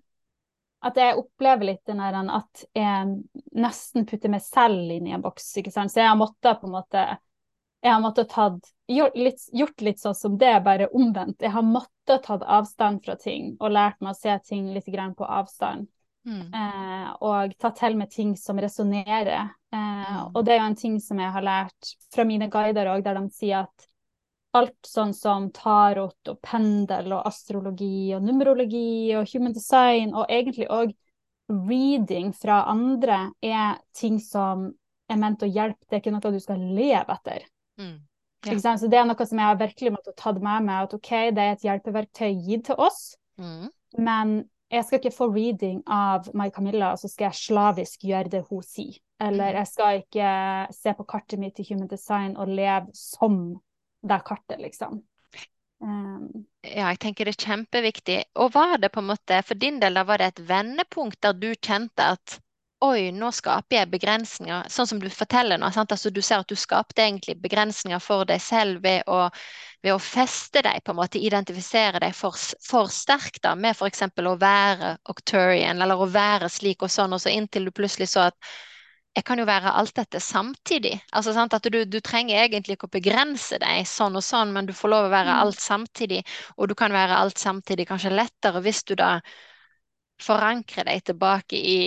at, 0.89 1.01
jeg 1.03 1.19
opplever 1.21 1.69
litt 1.69 1.83
den 1.87 2.01
der 2.01 2.17
at 2.17 2.63
jeg 2.75 3.13
nesten 3.61 4.07
putter 4.09 4.33
meg 4.33 4.43
selv 4.45 4.91
inn 4.91 5.07
i 5.07 5.15
en 5.15 5.23
boks, 5.23 5.51
ikke 5.61 5.73
sant. 5.73 5.93
Så 5.93 6.01
jeg 6.01 6.09
har 6.09 6.19
måttet 6.19 6.59
på 6.61 6.69
en 6.69 6.75
måte 6.79 7.05
jeg 7.81 7.93
har 7.93 8.01
måttet 8.01 8.29
tatt, 8.29 8.67
gjort, 8.87 9.15
litt, 9.17 9.47
gjort 9.57 9.81
litt 9.81 9.99
sånn 9.99 10.15
som 10.15 10.37
det, 10.37 10.53
bare 10.65 10.89
omvendt. 10.93 11.41
Jeg 11.41 11.53
har 11.55 11.65
måttet 11.65 12.27
tatt 12.27 12.43
avstand 12.45 13.01
fra 13.05 13.15
ting 13.17 13.55
og 13.59 13.73
lært 13.73 14.01
meg 14.01 14.13
å 14.13 14.19
se 14.19 14.37
ting 14.45 14.69
litt 14.75 14.89
på 15.17 15.25
avstand. 15.25 15.87
Mm. 16.21 16.53
Eh, 16.53 17.07
og 17.25 17.55
tatt 17.57 17.79
til 17.79 17.95
med 17.97 18.11
ting 18.13 18.35
som 18.37 18.59
resonnerer. 18.61 19.49
Eh, 19.73 19.77
mm. 19.77 20.35
Og 20.35 20.43
det 20.45 20.53
er 20.53 20.59
jo 20.59 20.67
en 20.69 20.77
ting 20.77 20.99
som 21.01 21.19
jeg 21.19 21.33
har 21.33 21.45
lært 21.45 21.93
fra 22.13 22.25
mine 22.29 22.49
guider 22.53 22.91
òg, 22.93 23.01
der 23.03 23.17
de 23.17 23.25
sier 23.33 23.65
at 23.65 23.87
alt 24.53 24.85
sånn 24.85 25.15
som 25.15 25.47
tarot 25.55 26.29
og 26.29 26.41
pendel 26.43 27.15
og 27.15 27.25
astrologi 27.25 28.11
og 28.13 28.25
numerologi 28.27 29.15
og 29.17 29.29
human 29.31 29.55
design, 29.55 30.13
og 30.13 30.29
egentlig 30.29 30.67
òg 30.69 30.93
reading 31.49 32.29
fra 32.35 32.61
andre, 32.69 33.31
er 33.41 33.79
ting 33.97 34.19
som 34.21 34.69
er 35.09 35.17
ment 35.19 35.41
å 35.41 35.49
hjelpe. 35.49 35.87
Det 35.87 35.97
er 35.97 36.03
ikke 36.03 36.13
noe 36.13 36.35
du 36.35 36.39
skal 36.43 36.61
leve 36.61 37.17
etter. 37.17 37.47
Mm. 37.81 37.99
Ja. 38.45 38.77
Så 38.77 38.89
det 38.89 38.97
er 38.97 39.05
noe 39.05 39.27
som 39.27 39.37
jeg 39.37 39.51
har 39.51 39.59
virkelig 39.59 39.91
måttet 39.93 40.17
ta 40.17 40.31
med 40.33 40.65
meg, 40.65 40.87
at 40.87 40.95
OK, 40.97 41.11
det 41.35 41.43
er 41.43 41.51
et 41.53 41.67
hjelpeverktøy 41.67 42.31
gitt 42.47 42.65
til 42.71 42.79
oss, 42.81 43.13
mm. 43.37 43.67
men 44.01 44.33
jeg 44.71 44.87
skal 44.87 45.01
ikke 45.01 45.13
få 45.13 45.27
reading 45.29 45.81
av 45.91 46.29
Mai 46.37 46.49
Camilla, 46.53 46.93
og 46.93 47.01
så 47.01 47.11
skal 47.11 47.27
jeg 47.27 47.41
slavisk 47.41 48.05
gjøre 48.07 48.31
det 48.31 48.43
hun 48.47 48.63
sier. 48.65 48.97
Eller 49.21 49.51
mm. 49.51 49.57
jeg 49.59 49.69
skal 49.69 50.01
ikke 50.01 50.31
se 50.73 50.93
på 50.97 51.07
kartet 51.11 51.41
mitt 51.41 51.59
i 51.61 51.65
Human 51.69 51.89
Design 51.91 52.37
og 52.39 52.49
leve 52.49 52.87
som 52.97 53.41
det 54.01 54.21
kartet, 54.25 54.61
liksom. 54.63 55.01
Um, 55.81 56.45
ja, 56.61 56.91
jeg 56.91 56.99
tenker 57.01 57.27
det 57.27 57.35
er 57.35 57.45
kjempeviktig. 57.49 58.17
Og 58.41 58.53
var 58.55 58.77
det 58.81 58.91
på 58.93 59.01
en 59.01 59.11
måte, 59.11 59.41
for 59.45 59.59
din 59.59 59.81
del, 59.81 59.97
da 59.97 60.05
var 60.07 60.21
det 60.21 60.31
et 60.31 60.43
vendepunkt 60.49 61.19
der 61.25 61.37
du 61.37 61.51
kjente 61.57 62.13
at 62.15 62.37
Oi, 62.81 63.11
nå 63.13 63.27
skaper 63.29 63.75
jeg 63.75 63.89
begrensninger. 63.91 64.69
Sånn 64.73 64.87
som 64.89 64.99
du 65.01 65.05
forteller 65.13 65.59
nå. 65.61 65.67
Altså, 65.69 66.09
du 66.09 66.17
ser 66.25 66.41
at 66.41 66.49
du 66.49 66.57
skapte 66.57 67.03
egentlig 67.03 67.35
begrensninger 67.43 67.99
for 68.01 68.25
deg 68.25 68.41
selv 68.41 68.79
ved 68.81 69.03
å, 69.05 69.27
ved 69.85 69.93
å 69.93 69.99
feste 70.01 70.63
deg, 70.65 70.79
på 70.81 70.95
en 70.95 70.97
måte 70.97 71.21
identifisere 71.21 72.01
deg 72.01 72.15
for, 72.17 72.33
for 72.65 72.89
sterkt 72.89 73.43
da, 73.45 73.53
med 73.53 73.75
f.eks. 73.75 74.01
å 74.17 74.33
være 74.41 74.95
Octorian 75.13 75.77
eller 75.85 76.01
å 76.01 76.07
være 76.09 76.49
slik 76.49 76.81
og 76.81 76.89
sånn, 76.89 77.13
og 77.13 77.21
så 77.21 77.29
inntil 77.29 77.67
du 77.69 77.73
plutselig 77.77 78.09
så 78.09 78.23
at 78.31 78.49
jeg 79.13 79.27
kan 79.27 79.37
jo 79.37 79.45
være 79.45 79.73
alt 79.77 79.93
dette 79.99 80.21
samtidig. 80.23 80.95
Altså, 81.11 81.35
sant? 81.35 81.53
At 81.53 81.67
du, 81.69 81.83
du, 81.85 81.99
trenger 82.01 82.39
egentlig 82.41 82.79
ikke 82.79 82.89
å 82.89 82.95
begrense 82.95 83.59
deg 83.61 83.83
sånn 83.85 84.17
og 84.17 84.25
sånn, 84.25 84.55
men 84.55 84.65
du 84.65 84.73
får 84.73 84.93
lov 84.93 85.09
å 85.09 85.11
være 85.13 85.35
mm. 85.35 85.41
alt 85.43 85.61
samtidig. 85.61 86.23
Og 86.57 86.71
du 86.71 86.73
kan 86.79 86.95
være 86.95 87.19
alt 87.19 87.37
samtidig 87.37 87.85
kanskje 87.91 88.15
lettere 88.15 88.63
hvis 88.65 88.81
du 88.89 88.95
da 88.97 89.11
forankrer 90.21 90.89
deg 90.89 91.05
tilbake 91.11 91.61
i 91.61 91.83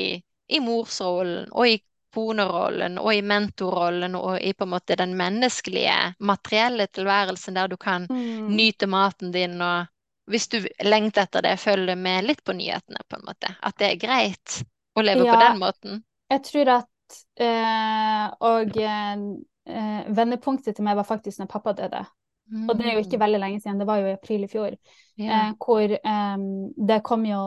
i 0.55 0.61
morsrollen 0.63 1.51
og 1.53 1.69
i 1.69 1.79
konerollen 2.15 2.99
og 3.03 3.11
i 3.15 3.23
mentorrollen 3.27 4.15
og 4.15 4.37
i 4.39 4.53
på 4.55 4.67
en 4.67 4.73
måte 4.77 4.97
den 4.99 5.17
menneskelige, 5.19 6.15
materielle 6.23 6.87
tilværelsen 6.87 7.59
der 7.59 7.73
du 7.73 7.77
kan 7.81 8.07
mm. 8.11 8.53
nyte 8.55 8.87
maten 8.87 9.35
din 9.35 9.59
og 9.63 9.91
hvis 10.31 10.49
du 10.49 10.63
lengter 10.85 11.27
etter 11.27 11.45
det, 11.45 11.59
følge 11.61 11.97
med 12.01 12.25
litt 12.25 12.41
på 12.45 12.55
nyhetene, 12.57 13.03
på 13.09 13.19
en 13.19 13.27
måte. 13.27 13.51
At 13.61 13.77
det 13.81 13.91
er 13.91 13.99
greit 14.01 14.61
å 14.97 15.05
leve 15.05 15.27
ja, 15.27 15.35
på 15.35 15.41
den 15.43 15.59
måten. 15.61 15.99
Jeg 16.33 16.43
tror 16.47 16.71
at 16.79 17.19
øh, 17.45 18.27
Og 18.49 18.79
øh, 18.81 20.15
vendepunktet 20.17 20.77
til 20.77 20.87
meg 20.87 20.97
var 20.97 21.09
faktisk 21.09 21.43
når 21.43 21.51
pappa 21.53 21.75
døde. 21.77 22.05
Mm. 22.49 22.69
Og 22.69 22.79
det 22.79 22.87
er 22.87 22.97
jo 22.97 23.05
ikke 23.05 23.19
mm. 23.19 23.25
veldig 23.25 23.43
lenge 23.43 23.61
siden, 23.61 23.83
det 23.83 23.89
var 23.89 24.01
jo 24.01 24.09
i 24.09 24.17
april 24.17 24.47
i 24.47 24.51
fjor. 24.51 24.79
Yeah. 25.17 25.49
Eh, 25.49 25.53
hvor 25.63 25.93
um, 26.35 26.73
det 26.87 27.03
kom 27.07 27.23
jo 27.27 27.39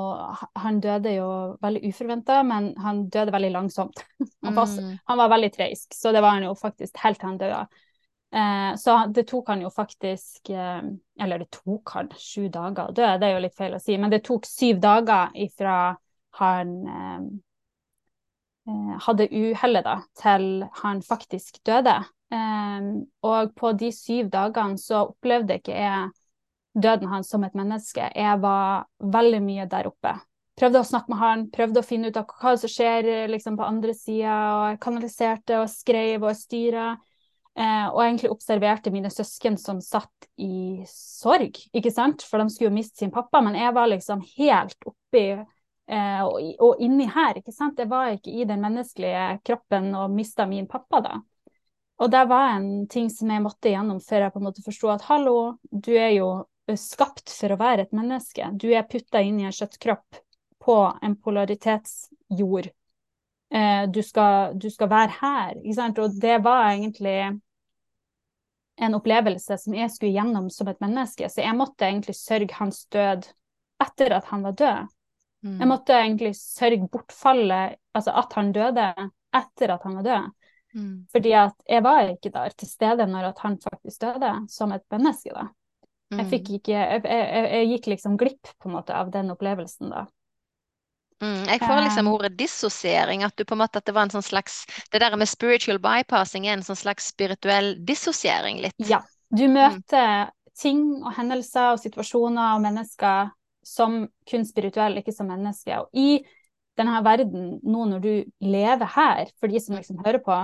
Han 0.56 0.80
døde 0.80 1.12
jo 1.18 1.32
veldig 1.62 1.82
uforventa, 1.90 2.40
men 2.48 2.70
han 2.80 3.10
døde 3.10 3.34
veldig 3.36 3.50
langsomt. 3.52 4.06
han, 4.46 4.56
var, 4.56 4.72
mm. 4.72 4.94
han, 5.06 5.18
var, 5.18 5.30
veldig 5.30 5.52
treisk, 5.52 5.94
så 5.94 6.14
det 6.16 6.22
var 6.24 6.38
han 6.38 6.48
jo 6.48 6.54
faktisk 6.56 6.98
helt 7.04 7.20
til 7.20 7.28
han 7.28 7.42
døde. 7.42 7.60
Uh, 8.36 8.72
så 8.80 8.96
det 9.12 9.26
tok 9.28 9.52
han 9.54 9.62
jo 9.64 9.70
faktisk 9.72 10.50
uh, 10.52 10.84
Eller 11.20 11.40
det 11.40 11.48
tok 11.56 11.94
han 11.96 12.10
sju 12.20 12.50
dager 12.52 12.90
å 12.90 12.96
dø, 12.96 13.08
det 13.20 13.28
er 13.28 13.38
jo 13.38 13.44
litt 13.46 13.56
feil 13.56 13.76
å 13.76 13.84
si, 13.84 13.96
men 14.00 14.12
det 14.12 14.26
tok 14.28 14.48
syv 14.48 14.82
dager 14.84 15.36
ifra 15.48 15.78
han 16.38 16.72
eh, 18.68 18.96
hadde 19.08 19.30
uhellet 19.32 19.86
da, 19.86 19.96
til 20.20 20.66
han 20.84 21.00
faktisk 21.02 21.62
døde. 21.66 21.96
Um, 22.28 23.08
og 23.24 23.54
på 23.56 23.72
de 23.80 23.94
syv 23.96 24.28
dagene 24.34 24.76
så 24.82 25.06
opplevde 25.08 25.56
ikke 25.62 25.78
jeg 25.78 26.10
døden 26.78 27.10
hans 27.12 27.30
som 27.34 27.44
et 27.44 27.56
menneske. 27.58 28.10
Jeg 28.14 28.42
var 28.44 28.88
veldig 29.02 29.42
mye 29.44 29.68
der 29.70 29.90
oppe. 29.90 30.14
Prøvde 30.58 30.82
å 30.82 30.88
snakke 30.88 31.14
med 31.14 31.22
han, 31.22 31.44
prøvde 31.54 31.82
å 31.84 31.86
finne 31.86 32.10
ut 32.10 32.18
av 32.18 32.30
hva 32.32 32.56
som 32.58 32.72
skjer 32.72 33.28
liksom, 33.30 33.60
på 33.60 33.66
andre 33.66 33.94
sida. 33.98 34.38
Og 34.56 34.64
jeg 34.72 34.80
kanaliserte 34.86 35.60
og 35.62 35.70
skrev 35.70 36.26
og 36.26 36.38
styra. 36.38 36.88
Eh, 37.58 37.86
og 37.90 38.02
egentlig 38.04 38.30
observerte 38.30 38.94
mine 38.94 39.10
søsken 39.10 39.56
som 39.58 39.80
satt 39.82 40.28
i 40.42 40.84
sorg, 40.90 41.58
ikke 41.74 41.94
sant? 41.94 42.26
For 42.26 42.42
de 42.42 42.54
skulle 42.54 42.70
jo 42.70 42.78
miste 42.78 43.02
sin 43.02 43.14
pappa. 43.14 43.42
Men 43.46 43.58
jeg 43.58 43.74
var 43.78 43.90
liksom 43.90 44.22
helt 44.36 44.90
oppi 44.90 45.26
eh, 45.34 46.22
og, 46.22 46.38
og 46.62 46.84
inni 46.86 47.10
her, 47.10 47.40
ikke 47.42 47.54
sant. 47.56 47.82
Jeg 47.82 47.90
var 47.90 48.14
ikke 48.14 48.34
i 48.34 48.46
den 48.50 48.62
menneskelige 48.62 49.40
kroppen 49.46 49.90
og 49.98 50.14
mista 50.14 50.46
min 50.50 50.70
pappa 50.70 51.02
da. 51.06 51.16
Og 51.98 52.12
det 52.14 52.28
var 52.30 52.52
en 52.56 52.86
ting 52.90 53.10
som 53.10 53.30
jeg 53.34 53.42
måtte 53.42 53.74
gjennom 53.74 54.02
før 54.06 54.28
jeg 54.28 54.34
på 54.34 54.42
en 54.42 54.46
måte 54.46 54.66
forsto 54.66 54.90
at 54.94 55.06
hallo, 55.08 55.58
du 55.72 55.96
er 55.98 56.12
jo 56.14 56.30
skapt 56.76 57.32
for 57.32 57.54
å 57.54 57.60
være 57.60 57.88
et 57.88 57.96
menneske. 57.96 58.50
Du 58.60 58.68
er 58.74 58.88
putta 58.90 59.22
inn 59.24 59.40
i 59.40 59.48
en 59.48 59.56
kjøttkropp 59.56 60.20
på 60.68 60.78
en 61.02 61.16
polaritetsjord. 61.16 62.68
Eh, 63.56 63.84
du, 63.88 64.02
skal, 64.04 64.58
du 64.60 64.68
skal 64.74 64.90
være 64.92 65.14
her, 65.22 65.54
ikke 65.62 65.78
sant. 65.78 66.02
Og 66.04 66.18
det 66.20 66.42
var 66.44 66.74
egentlig 66.74 67.20
en 68.78 68.98
opplevelse 68.98 69.58
som 69.58 69.76
jeg 69.78 69.90
skulle 69.94 70.14
gjennom 70.18 70.50
som 70.54 70.68
et 70.70 70.82
menneske. 70.84 71.30
Så 71.32 71.42
jeg 71.42 71.58
måtte 71.58 71.88
egentlig 71.88 72.18
sørge 72.20 72.60
hans 72.60 72.84
død 72.94 73.30
etter 73.84 74.18
at 74.18 74.28
han 74.32 74.44
var 74.46 74.58
død. 74.60 74.92
Mm. 75.46 75.60
Jeg 75.62 75.70
måtte 75.70 75.96
egentlig 75.96 76.34
sørge 76.38 76.90
bortfallet, 76.92 77.78
altså 77.96 78.14
at 78.20 78.36
han 78.38 78.52
døde, 78.54 78.90
etter 79.38 79.74
at 79.74 79.88
han 79.88 79.98
var 80.00 80.08
død. 80.10 80.28
Mm. 80.78 80.94
Fordi 81.14 81.34
at 81.40 81.56
jeg 81.70 81.84
var 81.86 82.12
ikke 82.12 82.34
der 82.34 82.54
til 82.58 82.70
stede 82.70 83.08
når 83.10 83.32
han 83.40 83.58
faktisk 83.64 84.02
døde, 84.04 84.34
som 84.52 84.76
et 84.76 84.86
menneske, 84.94 85.34
da. 85.34 85.48
Mm. 86.14 86.22
Jeg 86.22 86.40
ikke 86.40 86.72
jeg, 86.72 87.02
jeg, 87.04 87.48
jeg, 87.52 87.68
gikk 87.74 87.90
liksom 87.92 88.16
glipp 88.20 88.54
på 88.56 88.70
en 88.70 88.78
måte 88.78 88.96
av 88.96 89.10
den 89.12 89.34
opplevelsen 89.34 89.92
da. 89.92 90.06
Mm, 91.18 91.48
jeg 91.50 91.60
får 91.64 91.80
liksom 91.82 92.08
eh. 92.08 92.14
ordet 92.14 92.30
dissosiering, 92.38 93.24
at 93.26 93.34
du 93.36 93.44
på 93.44 93.56
en 93.56 93.64
måte 93.64 93.82
at 93.82 93.88
det 93.90 93.96
var 93.98 94.06
en 94.06 94.14
sånn 94.14 94.26
slags 94.26 94.60
Det 94.94 95.02
der 95.02 95.16
med 95.18 95.26
spiritual 95.30 95.80
bypassing 95.82 96.46
er 96.46 96.60
en 96.60 96.66
sånn 96.66 96.78
slags 96.78 97.10
spirituell 97.10 97.74
dissosiering 97.88 98.62
litt. 98.68 98.78
Ja. 98.78 99.02
Du 99.34 99.48
mm. 99.50 99.56
møter 99.58 100.30
mm. 100.30 100.36
ting 100.56 100.84
og 101.02 101.12
hendelser 101.18 101.74
og 101.74 101.82
situasjoner 101.82 102.54
og 102.56 102.64
mennesker 102.64 103.34
som 103.68 104.06
kun 104.30 104.46
spirituell, 104.48 104.96
ikke 105.02 105.12
som 105.12 105.28
menneske. 105.28 105.82
Og 105.82 105.90
i 105.98 106.22
denne 106.78 107.02
verden, 107.04 107.58
nå 107.66 107.88
når 107.90 108.04
du 108.06 108.12
lever 108.46 108.94
her, 108.94 109.34
for 109.42 109.52
de 109.52 109.60
som 109.60 109.76
liksom 109.76 110.00
hører 110.06 110.22
på, 110.24 110.38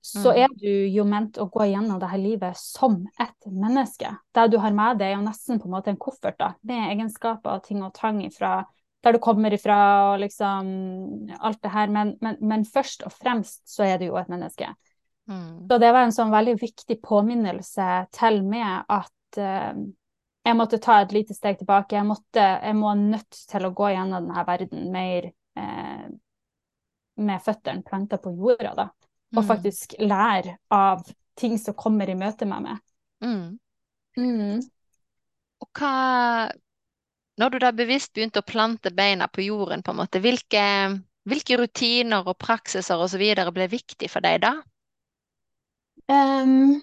så 0.00 0.30
mm. 0.30 0.38
er 0.40 0.52
du 0.60 0.72
jo 0.94 1.04
ment 1.08 1.38
å 1.42 1.48
gå 1.52 1.66
gjennom 1.68 1.98
dette 2.00 2.18
livet 2.20 2.58
som 2.58 3.00
et 3.20 3.48
menneske. 3.50 4.10
Det 4.34 4.46
du 4.52 4.58
har 4.62 4.74
med 4.74 5.00
deg, 5.00 5.12
er 5.12 5.18
jo 5.18 5.26
nesten 5.26 5.60
på 5.60 5.68
en 5.68 5.74
måte 5.74 5.92
en 5.92 6.00
koffert 6.00 6.38
da, 6.38 6.52
med 6.66 6.92
egenskaper 6.94 7.58
og 7.58 7.66
ting 7.66 7.82
og 7.84 7.94
tang 7.96 8.22
ifra 8.24 8.62
der 9.04 9.14
du 9.14 9.20
kommer 9.22 9.54
ifra 9.54 9.78
og 10.10 10.20
liksom 10.24 10.70
alt 11.38 11.60
det 11.62 11.70
her. 11.70 11.90
Men, 11.94 12.16
men, 12.24 12.38
men 12.40 12.64
først 12.66 13.04
og 13.06 13.14
fremst 13.14 13.62
så 13.70 13.86
er 13.86 14.00
du 14.00 14.08
jo 14.08 14.18
et 14.18 14.30
menneske. 14.30 14.72
Mm. 15.30 15.68
Så 15.68 15.78
det 15.78 15.92
var 15.92 16.06
en 16.06 16.14
sånn 16.14 16.34
veldig 16.34 16.56
viktig 16.58 16.98
påminnelse 17.04 17.88
til 18.16 18.40
meg 18.48 18.88
at 18.90 19.38
uh, 19.38 19.76
jeg 20.48 20.56
måtte 20.56 20.80
ta 20.82 21.02
et 21.02 21.14
lite 21.14 21.36
steg 21.36 21.60
tilbake. 21.60 21.98
Jeg, 21.98 22.08
måtte, 22.08 22.42
jeg 22.42 22.78
må 22.78 22.94
nødt 22.98 23.42
til 23.50 23.68
å 23.68 23.74
gå 23.76 23.92
gjennom 23.92 24.30
denne 24.30 24.46
verden 24.48 24.88
mer 24.94 25.30
uh, 25.60 26.08
med 27.18 27.44
føttene 27.44 27.86
planta 27.86 28.18
på 28.22 28.32
jorda, 28.34 28.74
da 28.78 28.88
og 29.36 29.42
mm. 29.42 29.48
faktisk 29.48 29.94
lære 30.00 30.56
av 30.72 31.04
ting 31.38 31.58
som 31.60 31.76
kommer 31.78 32.08
i 32.10 32.16
møte 32.18 32.48
med 32.48 32.64
meg. 32.64 32.80
Mm. 33.24 33.58
Mm. 34.18 34.62
Og 35.62 35.68
hva 35.78 36.50
Når 37.38 37.50
du 37.50 37.58
da 37.62 37.70
bevisst 37.74 38.14
begynte 38.14 38.42
å 38.42 38.46
plante 38.46 38.90
beina 38.90 39.28
på 39.30 39.44
jorden, 39.46 39.84
på 39.86 39.92
en 39.92 40.00
måte, 40.00 40.18
hvilke, 40.18 40.62
hvilke 41.22 41.58
rutiner 41.60 42.26
og 42.26 42.34
praksiser 42.38 42.98
osv. 42.98 43.22
ble 43.54 43.68
viktig 43.70 44.08
for 44.10 44.24
deg 44.24 44.40
da? 44.42 44.56
Um, 46.10 46.80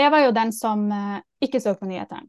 jeg 0.00 0.10
var 0.10 0.24
jo 0.24 0.34
den 0.34 0.50
som 0.56 0.82
uh, 0.90 1.20
ikke 1.38 1.60
så 1.62 1.76
på 1.78 1.86
nyhetene. 1.86 2.26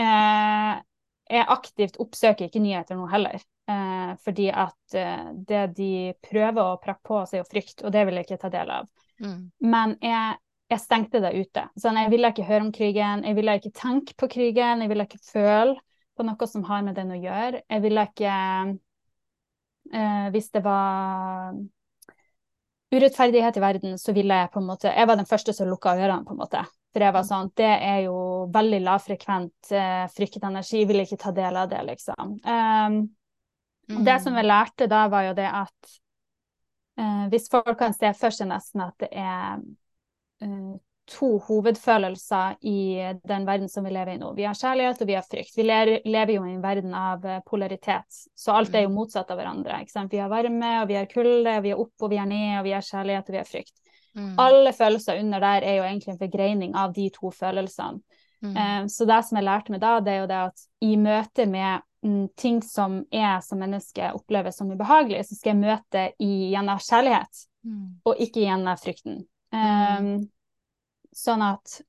Uh, 0.00 0.80
jeg 1.28 1.48
aktivt 1.50 2.00
oppsøker 2.00 2.48
ikke 2.48 2.62
nyheter 2.62 2.96
nå 2.96 3.10
heller. 3.10 3.42
Eh, 3.68 4.16
fordi 4.22 4.50
at 4.50 4.94
eh, 4.94 5.30
det 5.34 5.66
de 5.74 6.12
prøver 6.22 6.62
å 6.62 6.78
prakke 6.78 7.02
på 7.02 7.16
oss, 7.18 7.32
er 7.34 7.42
jo 7.42 7.48
frykt, 7.48 7.82
og 7.82 7.90
det 7.94 8.04
vil 8.06 8.20
jeg 8.20 8.28
ikke 8.28 8.42
ta 8.44 8.50
del 8.52 8.70
av. 8.70 8.86
Mm. 9.18 9.40
Men 9.66 9.96
jeg, 10.04 10.36
jeg, 10.70 10.82
stengte 10.84 11.22
det 11.24 11.32
ute. 11.34 11.64
Sånn, 11.74 11.98
jeg 11.98 12.12
ville 12.12 12.30
ikke 12.30 12.46
høre 12.46 12.66
om 12.68 12.72
krigen, 12.74 13.24
jeg 13.26 13.38
ville 13.38 13.56
ikke 13.58 13.74
tenke 13.74 14.14
på 14.22 14.30
krigen, 14.30 14.84
jeg 14.84 14.92
ville 14.92 15.08
ikke 15.08 15.22
føle 15.32 15.74
på 16.16 16.26
noe 16.28 16.48
som 16.48 16.62
har 16.68 16.86
med 16.86 16.94
den 16.96 17.10
å 17.10 17.18
gjøre. 17.18 17.64
Jeg 17.66 17.84
ville 17.88 18.06
ikke 18.06 18.36
eh, 19.90 20.28
Hvis 20.36 20.48
det 20.54 20.62
var 20.64 21.58
urettferdighet 22.94 23.58
i 23.58 23.66
verden, 23.66 23.98
så 23.98 24.14
ville 24.14 24.42
jeg 24.44 24.54
på 24.54 24.62
en 24.62 24.70
måte 24.70 24.94
Jeg 24.94 25.10
var 25.10 25.18
den 25.18 25.26
første 25.26 25.52
som 25.52 25.66
lukka 25.68 25.98
ørene, 25.98 26.22
på 26.24 26.38
en 26.38 26.42
måte. 26.44 26.62
For 26.94 27.02
jeg 27.02 27.18
var 27.18 27.26
mm. 27.26 27.30
sånn 27.34 27.52
Det 27.58 27.74
er 27.90 28.00
jo 28.06 28.16
veldig 28.54 28.82
lavfrekvent 28.86 29.74
eh, 29.74 30.08
fryktenergi, 30.14 30.86
vil 30.86 31.02
ikke 31.02 31.18
ta 31.26 31.34
del 31.34 31.64
av 31.66 31.74
det, 31.74 31.82
liksom. 31.90 32.38
Um, 32.46 33.00
mm. 33.88 34.02
Det 34.04 34.16
som 34.22 34.36
jeg 34.36 34.48
lærte 34.48 34.88
da, 34.90 35.06
var 35.12 35.28
jo 35.28 35.36
det 35.38 35.48
at 35.48 35.94
uh, 37.00 37.26
hvis 37.32 37.50
folk 37.52 37.76
kan 37.78 37.94
se 37.96 38.12
for 38.18 38.34
seg 38.34 38.50
nesten 38.50 38.84
at 38.86 38.96
det 39.02 39.12
er 39.12 39.62
uh, 40.44 40.74
to 41.06 41.36
hovedfølelser 41.46 42.56
i 42.66 42.98
den 43.24 43.46
verden 43.46 43.68
som 43.70 43.84
vi 43.86 43.92
lever 43.94 44.16
i 44.16 44.18
nå. 44.18 44.32
Vi 44.34 44.46
har 44.46 44.58
kjærlighet 44.58 45.02
og 45.02 45.08
vi 45.08 45.14
har 45.14 45.26
frykt. 45.26 45.54
Vi 45.56 45.66
lever 45.66 46.32
jo 46.34 46.42
i 46.44 46.54
en 46.54 46.62
verden 46.64 46.94
av 46.98 47.24
eh, 47.26 47.42
polaritet, 47.46 48.18
så 48.34 48.56
alt 48.58 48.74
er 48.74 48.86
jo 48.86 48.90
mm. 48.90 48.96
motsatt 48.98 49.30
av 49.30 49.38
hverandre. 49.38 49.78
Vi 50.10 50.18
har 50.20 50.32
varme, 50.32 50.72
og 50.82 50.90
vi 50.90 50.98
har 50.98 51.06
kulde, 51.10 51.54
vi 51.62 51.74
er 51.74 51.82
opp 51.82 52.06
og 52.06 52.10
vi 52.10 52.18
er 52.18 52.30
ned, 52.30 52.58
og 52.58 52.66
vi 52.66 52.74
har 52.74 52.86
kjærlighet 52.86 53.30
og 53.30 53.36
vi 53.36 53.42
har 53.42 53.50
frykt. 53.50 53.74
Mm. 54.16 54.32
Alle 54.40 54.72
følelser 54.72 55.20
under 55.20 55.44
der 55.44 55.68
er 55.68 55.78
jo 55.78 55.86
egentlig 55.86 56.14
en 56.14 56.22
forgreining 56.24 56.76
av 56.78 56.94
de 56.96 57.10
to 57.14 57.30
følelsene. 57.30 58.02
Mm. 58.52 58.84
Um, 58.84 58.88
så 58.92 59.06
det 59.08 59.18
som 59.26 59.38
jeg 59.38 59.46
lærte 59.46 59.74
meg 59.74 59.82
da, 59.82 59.96
det 60.04 60.14
er 60.14 60.22
jo 60.22 60.30
det 60.30 60.40
at 60.50 60.64
i 60.86 60.92
møte 61.00 61.46
med 61.50 61.84
um, 62.06 62.26
ting 62.38 62.62
som 62.64 63.00
jeg 63.14 63.42
som 63.46 63.60
menneske 63.62 64.12
opplever 64.16 64.54
som 64.54 64.70
ubehagelig, 64.70 65.24
så 65.28 65.38
skal 65.38 65.54
jeg 65.54 65.62
møte 65.64 66.06
gjennom 66.22 66.80
kjærlighet, 66.82 67.44
mm. 67.66 67.84
og 68.06 68.24
ikke 68.26 68.46
gjennom 68.46 68.80
frykten. 68.82 69.20
Um, 69.54 70.10
sånn 71.16 71.44
at 71.46 71.80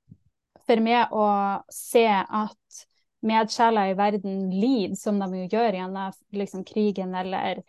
for 0.68 0.84
meg 0.84 1.14
å 1.16 1.28
se 1.72 2.06
at 2.08 2.84
medsjeler 3.28 3.92
i 3.92 3.98
verden 3.98 4.48
lider, 4.54 4.96
som 5.00 5.20
de 5.20 5.44
jo 5.44 5.50
gjør 5.58 5.80
gjennom 5.80 6.16
liksom, 6.38 6.64
krigen 6.68 7.16
eller 7.18 7.64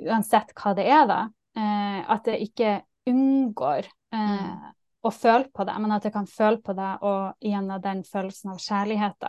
uansett 0.00 0.52
hva 0.56 0.74
det 0.76 0.86
er, 0.90 1.06
da, 1.10 1.20
uh, 1.58 2.00
at 2.16 2.26
det 2.28 2.40
ikke 2.46 2.78
unngår 3.10 3.88
uh, 4.14 4.20
mm. 4.20 4.68
Å 5.02 5.10
føle 5.14 5.48
på 5.54 5.64
det, 5.64 5.76
men 5.80 5.94
at 5.96 6.04
jeg 6.04 6.12
kan 6.12 6.28
føle 6.28 6.60
på 6.64 6.74
det 6.76 6.90
og 7.08 7.44
gjennom 7.44 7.80
den 7.82 8.02
følelsen 8.04 8.52
av 8.52 8.60
kjærlighet. 8.60 9.28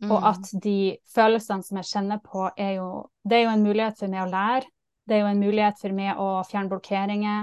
Mm. 0.00 0.12
Og 0.14 0.26
at 0.30 0.52
de 0.64 0.96
følelsene 1.12 1.66
som 1.66 1.80
jeg 1.80 1.90
kjenner 1.90 2.20
på, 2.24 2.48
er 2.56 2.78
jo 2.78 2.90
Det 3.22 3.36
er 3.36 3.42
jo 3.44 3.54
en 3.54 3.64
mulighet 3.64 3.98
for 3.98 4.08
meg 4.08 4.24
å 4.24 4.30
lære. 4.30 4.68
Det 5.06 5.16
er 5.16 5.24
jo 5.24 5.32
en 5.32 5.42
mulighet 5.42 5.80
for 5.80 5.92
meg 5.92 6.18
å 6.18 6.28
fjerne 6.48 6.70
blokkeringer 6.70 7.40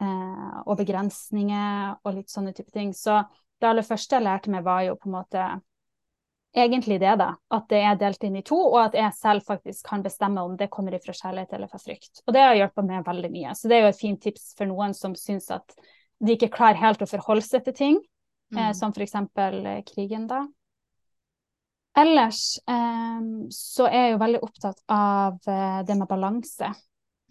eh, 0.00 0.56
og 0.64 0.76
begrensninger 0.78 1.96
og 2.02 2.14
litt 2.14 2.32
sånne 2.32 2.54
type 2.56 2.72
ting. 2.72 2.94
Så 2.94 3.20
det 3.60 3.68
aller 3.68 3.84
første 3.84 4.16
jeg 4.16 4.24
lærte 4.24 4.52
meg, 4.52 4.64
var 4.64 4.84
jo 4.86 4.96
på 4.96 5.10
en 5.10 5.16
måte 5.18 5.48
egentlig 6.56 7.00
det, 7.00 7.12
da. 7.20 7.34
At 7.52 7.68
det 7.68 7.82
er 7.84 7.98
delt 8.00 8.24
inn 8.24 8.38
i 8.40 8.44
to, 8.46 8.56
og 8.56 8.78
at 8.86 8.96
jeg 8.96 9.12
selv 9.18 9.44
faktisk 9.44 9.90
kan 9.90 10.04
bestemme 10.04 10.44
om 10.46 10.56
det 10.56 10.70
kommer 10.72 10.96
ifra 10.96 11.12
kjærlighet 11.12 11.52
eller 11.52 11.68
fra 11.68 11.80
frykt. 11.82 12.22
Og 12.24 12.32
det 12.36 12.44
har 12.44 12.56
hjulpet 12.56 12.88
meg 12.88 13.04
veldig 13.06 13.32
mye. 13.34 13.54
Så 13.58 13.68
det 13.68 13.76
er 13.76 13.84
jo 13.84 13.92
et 13.92 14.00
fint 14.00 14.22
tips 14.22 14.54
for 14.56 14.70
noen 14.70 14.96
som 14.96 15.16
syns 15.18 15.50
at 15.52 15.76
de 16.24 16.36
ikke 16.36 16.52
klarer 16.52 16.80
helt 16.80 17.02
å 17.04 17.08
forholde 17.10 17.44
seg 17.44 17.66
til 17.66 17.76
ting, 17.76 17.98
eh, 18.52 18.56
mm. 18.56 18.62
eh, 18.64 18.72
som 18.78 18.94
f.eks. 18.94 19.16
Krigen, 19.92 20.28
da. 20.30 20.44
Ellers 21.96 22.58
eh, 22.68 23.20
så 23.56 23.86
er 23.88 24.02
jeg 24.02 24.14
jo 24.14 24.20
veldig 24.20 24.42
opptatt 24.44 24.82
av 24.92 25.38
eh, 25.48 25.80
det 25.88 25.96
med 25.96 26.08
balanse. 26.10 26.72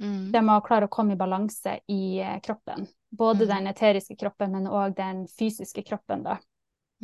Mm. 0.01 0.31
Det 0.31 0.41
med 0.41 0.57
å 0.57 0.63
klare 0.65 0.89
å 0.89 0.91
komme 0.91 1.15
i 1.15 1.19
balanse 1.19 1.79
i 1.91 2.17
eh, 2.19 2.39
kroppen. 2.43 2.87
Både 3.15 3.45
mm. 3.45 3.51
den 3.53 3.67
eteriske 3.71 4.17
kroppen, 4.19 4.51
men 4.57 4.67
òg 4.67 4.95
den 4.97 5.25
fysiske 5.31 5.85
kroppen, 5.87 6.25
da. 6.25 6.39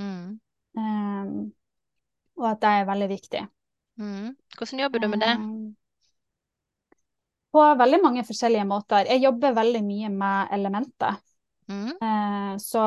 Mm. 0.02 0.40
Um, 0.76 1.52
og 2.40 2.48
at 2.54 2.62
det 2.64 2.72
er 2.80 2.90
veldig 2.90 3.10
viktig. 3.12 3.44
Mm. 4.02 4.34
Hvordan 4.58 4.84
jobber 4.86 5.04
du 5.04 5.08
med 5.12 5.24
det? 5.24 5.32
Eh, 5.38 6.98
på 7.52 7.64
veldig 7.76 8.00
mange 8.04 8.24
forskjellige 8.28 8.66
måter. 8.68 9.06
Jeg 9.12 9.24
jobber 9.26 9.56
veldig 9.56 9.84
mye 9.84 10.10
med 10.14 10.54
elementer. 10.56 11.20
Mm. 11.72 11.96
Eh, 11.96 12.54
så 12.60 12.84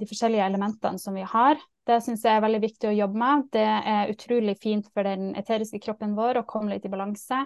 de 0.00 0.08
forskjellige 0.10 0.50
elementene 0.50 0.98
som 0.98 1.14
vi 1.14 1.22
har, 1.26 1.60
det 1.86 2.00
syns 2.02 2.24
jeg 2.26 2.34
er 2.34 2.42
veldig 2.42 2.62
viktig 2.64 2.90
å 2.90 2.96
jobbe 2.96 3.20
med. 3.22 3.46
Det 3.54 3.66
er 3.94 4.10
utrolig 4.10 4.56
fint 4.62 4.88
for 4.90 5.06
den 5.06 5.30
eteriske 5.38 5.80
kroppen 5.84 6.16
vår 6.18 6.40
å 6.40 6.48
komme 6.48 6.74
litt 6.74 6.88
i 6.88 6.92
balanse. 6.92 7.44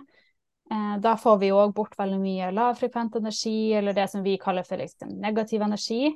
Eh, 0.70 0.96
da 1.04 1.16
får 1.20 1.38
vi 1.42 1.52
òg 1.52 1.74
bort 1.76 1.98
veldig 1.98 2.20
mye 2.22 2.50
lavfrekvent 2.56 3.20
energi, 3.20 3.72
eller 3.76 3.96
det 3.96 4.08
som 4.12 4.24
vi 4.24 4.38
kaller 4.40 4.64
for 4.66 4.80
liksom, 4.80 5.12
negativ 5.20 5.66
energi. 5.66 6.14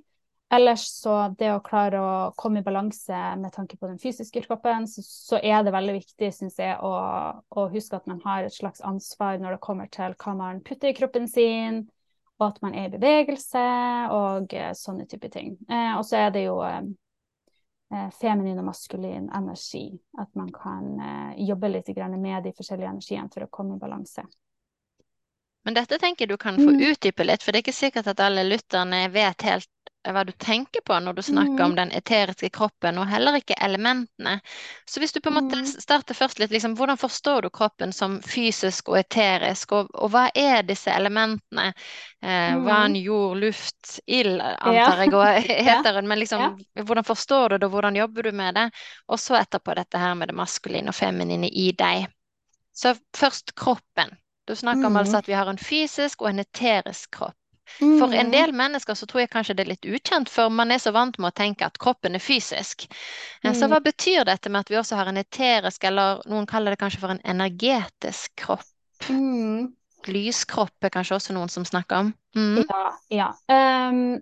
Ellers 0.55 0.85
så 0.93 1.15
det 1.39 1.49
å 1.51 1.63
klare 1.65 1.99
å 1.99 2.11
komme 2.39 2.61
i 2.61 2.65
balanse 2.65 3.21
med 3.41 3.53
tanke 3.55 3.79
på 3.81 3.89
den 3.89 3.99
fysiske 3.99 4.45
kroppen, 4.45 4.87
så, 4.87 5.41
er 5.41 5.65
det 5.65 5.73
veldig 5.75 5.97
viktig, 5.97 6.31
syns 6.37 6.61
jeg, 6.61 6.77
å, 6.85 6.93
å, 7.49 7.67
huske 7.73 7.99
at 7.99 8.07
man 8.11 8.21
har 8.25 8.47
et 8.47 8.55
slags 8.55 8.85
ansvar 8.85 9.41
når 9.43 9.57
det 9.57 9.65
kommer 9.65 9.91
til 9.93 10.15
hva 10.21 10.37
man 10.39 10.63
putter 10.65 10.93
i 10.93 10.97
kroppen 10.97 11.27
sin, 11.33 11.83
og 12.41 12.47
at 12.49 12.61
man 12.63 12.75
er 12.75 12.89
i 12.89 12.93
bevegelse 12.95 13.65
og 14.15 14.55
eh, 14.55 14.73
sånne 14.77 15.07
type 15.11 15.31
ting. 15.33 15.55
Eh, 15.71 15.93
og 15.99 16.05
så 16.07 16.25
er 16.25 16.33
det 16.35 16.47
jo 16.47 16.57
eh, 16.67 16.81
eh, 17.95 18.09
feminin 18.21 18.59
og 18.59 18.69
maskulin 18.71 19.29
energi. 19.35 19.87
At 20.19 20.33
man 20.39 20.51
kan 20.55 20.89
eh, 20.99 21.45
jobbe 21.47 21.71
litt 21.71 21.93
med 21.95 22.43
de 22.45 22.55
forskjellige 22.57 22.91
energiene 22.91 23.31
for 23.33 23.47
å 23.47 23.53
komme 23.53 23.77
i 23.77 23.83
balanse. 23.83 24.27
Men 25.65 25.79
dette 25.79 25.97
tenker 25.99 26.27
jeg 26.27 26.35
du 26.35 26.41
kan 26.41 26.59
få 26.61 26.75
mm. 26.75 26.83
utdype 26.91 27.25
litt, 27.25 27.43
for 27.43 27.53
det 27.53 27.63
er 27.63 27.65
ikke 27.65 27.73
sikkert 27.73 28.11
at 28.13 28.21
alle 28.21 28.45
lytterne 28.45 29.07
vet 29.09 29.47
helt 29.47 29.71
hva 30.13 30.25
du 30.25 30.33
tenker 30.33 30.81
på 30.85 30.97
når 31.01 31.17
du 31.17 31.23
snakker 31.23 31.57
mm. 31.57 31.65
om 31.65 31.75
den 31.77 31.93
eteriske 31.97 32.51
kroppen, 32.53 32.99
og 33.01 33.09
heller 33.09 33.39
ikke 33.39 33.57
elementene. 33.65 34.39
Så 34.91 35.01
hvis 35.01 35.13
du 35.13 35.21
på 35.25 35.31
en 35.33 35.37
måte 35.39 35.61
mm. 35.63 35.69
starter 35.81 36.17
først 36.19 36.41
litt, 36.43 36.53
liksom, 36.53 36.75
hvordan 36.79 37.01
forstår 37.01 37.47
du 37.47 37.51
kroppen 37.55 37.93
som 37.93 38.19
fysisk 38.23 38.91
og 38.93 38.99
eterisk, 39.01 39.73
og, 39.73 39.93
og 39.95 40.13
hva 40.13 40.27
er 40.35 40.67
disse 40.69 40.93
elementene? 40.93 41.71
Eh, 42.25 42.57
mm. 42.57 42.65
Vann, 42.67 42.97
jord, 42.97 43.39
luft, 43.41 43.99
ild, 44.07 44.41
antar 44.41 45.05
jeg, 45.05 45.15
og 45.15 45.49
heter 45.71 46.01
den, 46.01 46.11
men 46.11 46.21
liksom, 46.21 46.59
hvordan 46.83 47.09
forstår 47.09 47.55
du 47.55 47.59
det, 47.59 47.69
og 47.69 47.79
hvordan 47.79 47.97
jobber 48.03 48.29
du 48.29 48.33
med 48.37 48.59
det? 48.61 48.69
Og 49.09 49.21
så 49.21 49.39
etterpå 49.41 49.77
dette 49.79 50.01
her 50.01 50.19
med 50.19 50.33
det 50.33 50.37
maskuline 50.37 50.93
og 50.93 50.99
feminine 50.99 51.49
i 51.49 51.71
deg. 51.79 52.11
Så 52.75 52.97
først 53.17 53.55
kroppen. 53.55 54.17
Du 54.45 54.57
snakker 54.57 54.87
om 54.87 54.97
altså 54.97 55.17
mm. 55.17 55.19
at 55.19 55.29
vi 55.29 55.33
har 55.33 55.49
en 55.49 55.59
fysisk 55.59 56.23
og 56.23 56.31
en 56.31 56.43
eterisk 56.43 57.11
kropp. 57.17 57.39
For 57.79 58.13
en 58.13 58.29
mm. 58.29 58.33
del 58.35 58.53
mennesker 58.57 58.95
så 58.95 59.07
tror 59.09 59.25
jeg 59.25 59.33
kanskje 59.33 59.57
det 59.57 59.65
er 59.65 59.71
litt 59.73 59.87
ukjent, 59.89 60.31
for 60.31 60.53
man 60.53 60.71
er 60.75 60.83
så 60.83 60.93
vant 60.95 61.17
med 61.19 61.33
å 61.33 61.37
tenke 61.37 61.67
at 61.67 61.79
kroppen 61.81 62.15
er 62.15 62.23
fysisk. 62.23 62.87
Mm. 63.43 63.55
så 63.55 63.65
mm. 63.65 63.71
hva 63.73 63.81
betyr 63.85 64.29
dette 64.29 64.53
med 64.53 64.65
at 64.65 64.73
vi 64.73 64.79
også 64.81 64.99
har 65.01 65.11
en 65.11 65.21
eterisk, 65.21 65.87
eller 65.89 66.21
noen 66.31 66.47
kaller 66.51 66.75
det 66.75 66.83
kanskje 66.83 67.01
for 67.03 67.15
en 67.15 67.25
energetisk 67.25 68.35
kropp? 68.45 68.69
Mm. 69.09 69.73
Lyskropp 70.05 70.85
er 70.85 70.93
kanskje 70.93 71.17
også 71.17 71.35
noen 71.37 71.51
som 71.53 71.65
snakker 71.65 72.05
om. 72.05 72.15
Mm. 72.37 72.63
Ja. 72.69 72.85
ja. 73.09 73.33
Um, 73.49 74.21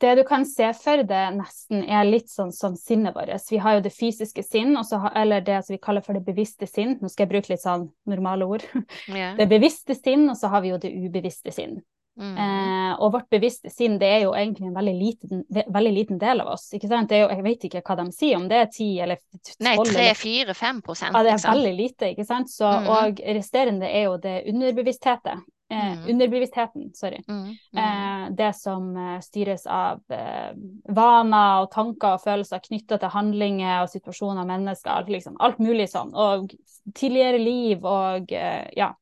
det 0.00 0.14
du 0.18 0.24
kan 0.26 0.44
se 0.46 0.66
for 0.76 1.02
deg 1.06 1.36
nesten 1.36 1.84
er 1.86 2.06
litt 2.08 2.30
sånn 2.32 2.50
som 2.54 2.74
sinnet 2.78 3.14
vårt. 3.14 3.30
Vi 3.50 3.60
har 3.62 3.76
jo 3.76 3.84
det 3.84 3.92
fysiske 3.94 4.42
sinn, 4.42 4.74
eller 4.76 5.44
det 5.44 5.60
som 5.64 5.74
vi 5.74 5.82
kaller 5.82 6.04
for 6.04 6.18
det 6.18 6.24
bevisste 6.26 6.66
sinn. 6.66 6.96
Nå 7.00 7.10
skal 7.12 7.26
jeg 7.26 7.34
bruke 7.34 7.52
litt 7.52 7.62
sånn 7.62 7.88
normale 8.10 8.48
ord. 8.48 8.66
Yeah. 9.08 9.36
Det 9.38 9.46
bevisste 9.50 9.94
sinn, 9.96 10.26
og 10.30 10.38
så 10.40 10.50
har 10.50 10.64
vi 10.64 10.72
jo 10.72 10.78
det 10.80 10.90
ubevisste 10.90 11.52
sinn. 11.54 11.78
Mm. 12.14 12.34
Eh, 12.38 12.90
og 13.02 13.14
vårt 13.16 13.26
bevisste 13.32 13.70
sinn 13.74 13.96
det 13.98 14.06
er 14.06 14.20
jo 14.22 14.34
egentlig 14.38 14.68
en 14.68 14.76
veldig 14.76 14.94
liten, 14.94 15.40
veldig 15.50 15.94
liten 15.96 16.20
del 16.20 16.44
av 16.44 16.52
oss. 16.54 16.68
ikke 16.76 16.90
sant? 16.90 17.14
Jo, 17.14 17.26
jeg 17.32 17.46
vet 17.46 17.66
ikke 17.68 17.82
hva 17.82 17.96
de 17.98 18.06
sier, 18.14 18.36
om 18.38 18.46
det 18.50 18.60
er 18.60 18.68
10 18.70 19.00
eller 19.06 19.22
12 19.34 19.56
Nei, 19.66 19.74
3-4-5 19.80 20.84
prosent. 20.86 21.16
Ja, 21.16 21.24
det 21.24 21.32
er 21.32 21.40
liksom. 21.40 21.58
veldig 21.58 21.74
lite. 21.80 22.12
ikke 22.14 22.28
sant? 22.28 22.52
Så, 22.52 22.70
mm. 22.70 22.92
Og 22.94 23.26
resterende 23.40 23.90
er 23.90 24.06
jo 24.06 24.14
det 24.22 24.36
underbevisstheten. 24.52 25.44
Eh, 25.70 25.92
mm. 25.92 26.08
Underbevisstheten, 26.10 26.90
sorry. 26.94 27.22
Mm. 27.28 27.56
Mm. 27.72 27.78
Eh, 27.78 28.30
det 28.36 28.52
som 28.52 28.96
eh, 28.96 29.20
styres 29.20 29.66
av 29.66 30.02
eh, 30.12 30.52
vaner 30.94 31.64
og 31.64 31.70
tanker 31.72 32.18
og 32.18 32.24
følelser 32.24 32.62
knytta 32.66 32.98
til 33.00 33.14
handlinger 33.14 33.82
og 33.82 33.90
situasjoner 33.90 34.44
og 34.44 34.50
mennesker. 34.50 35.08
Liksom, 35.08 35.38
alt 35.40 35.58
mulig 35.58 35.88
sånn. 35.90 36.12
Og 36.14 36.52
tidligere 36.94 37.40
liv 37.40 37.84
og 37.84 38.32
eh, 38.32 38.68
ja. 38.76 38.92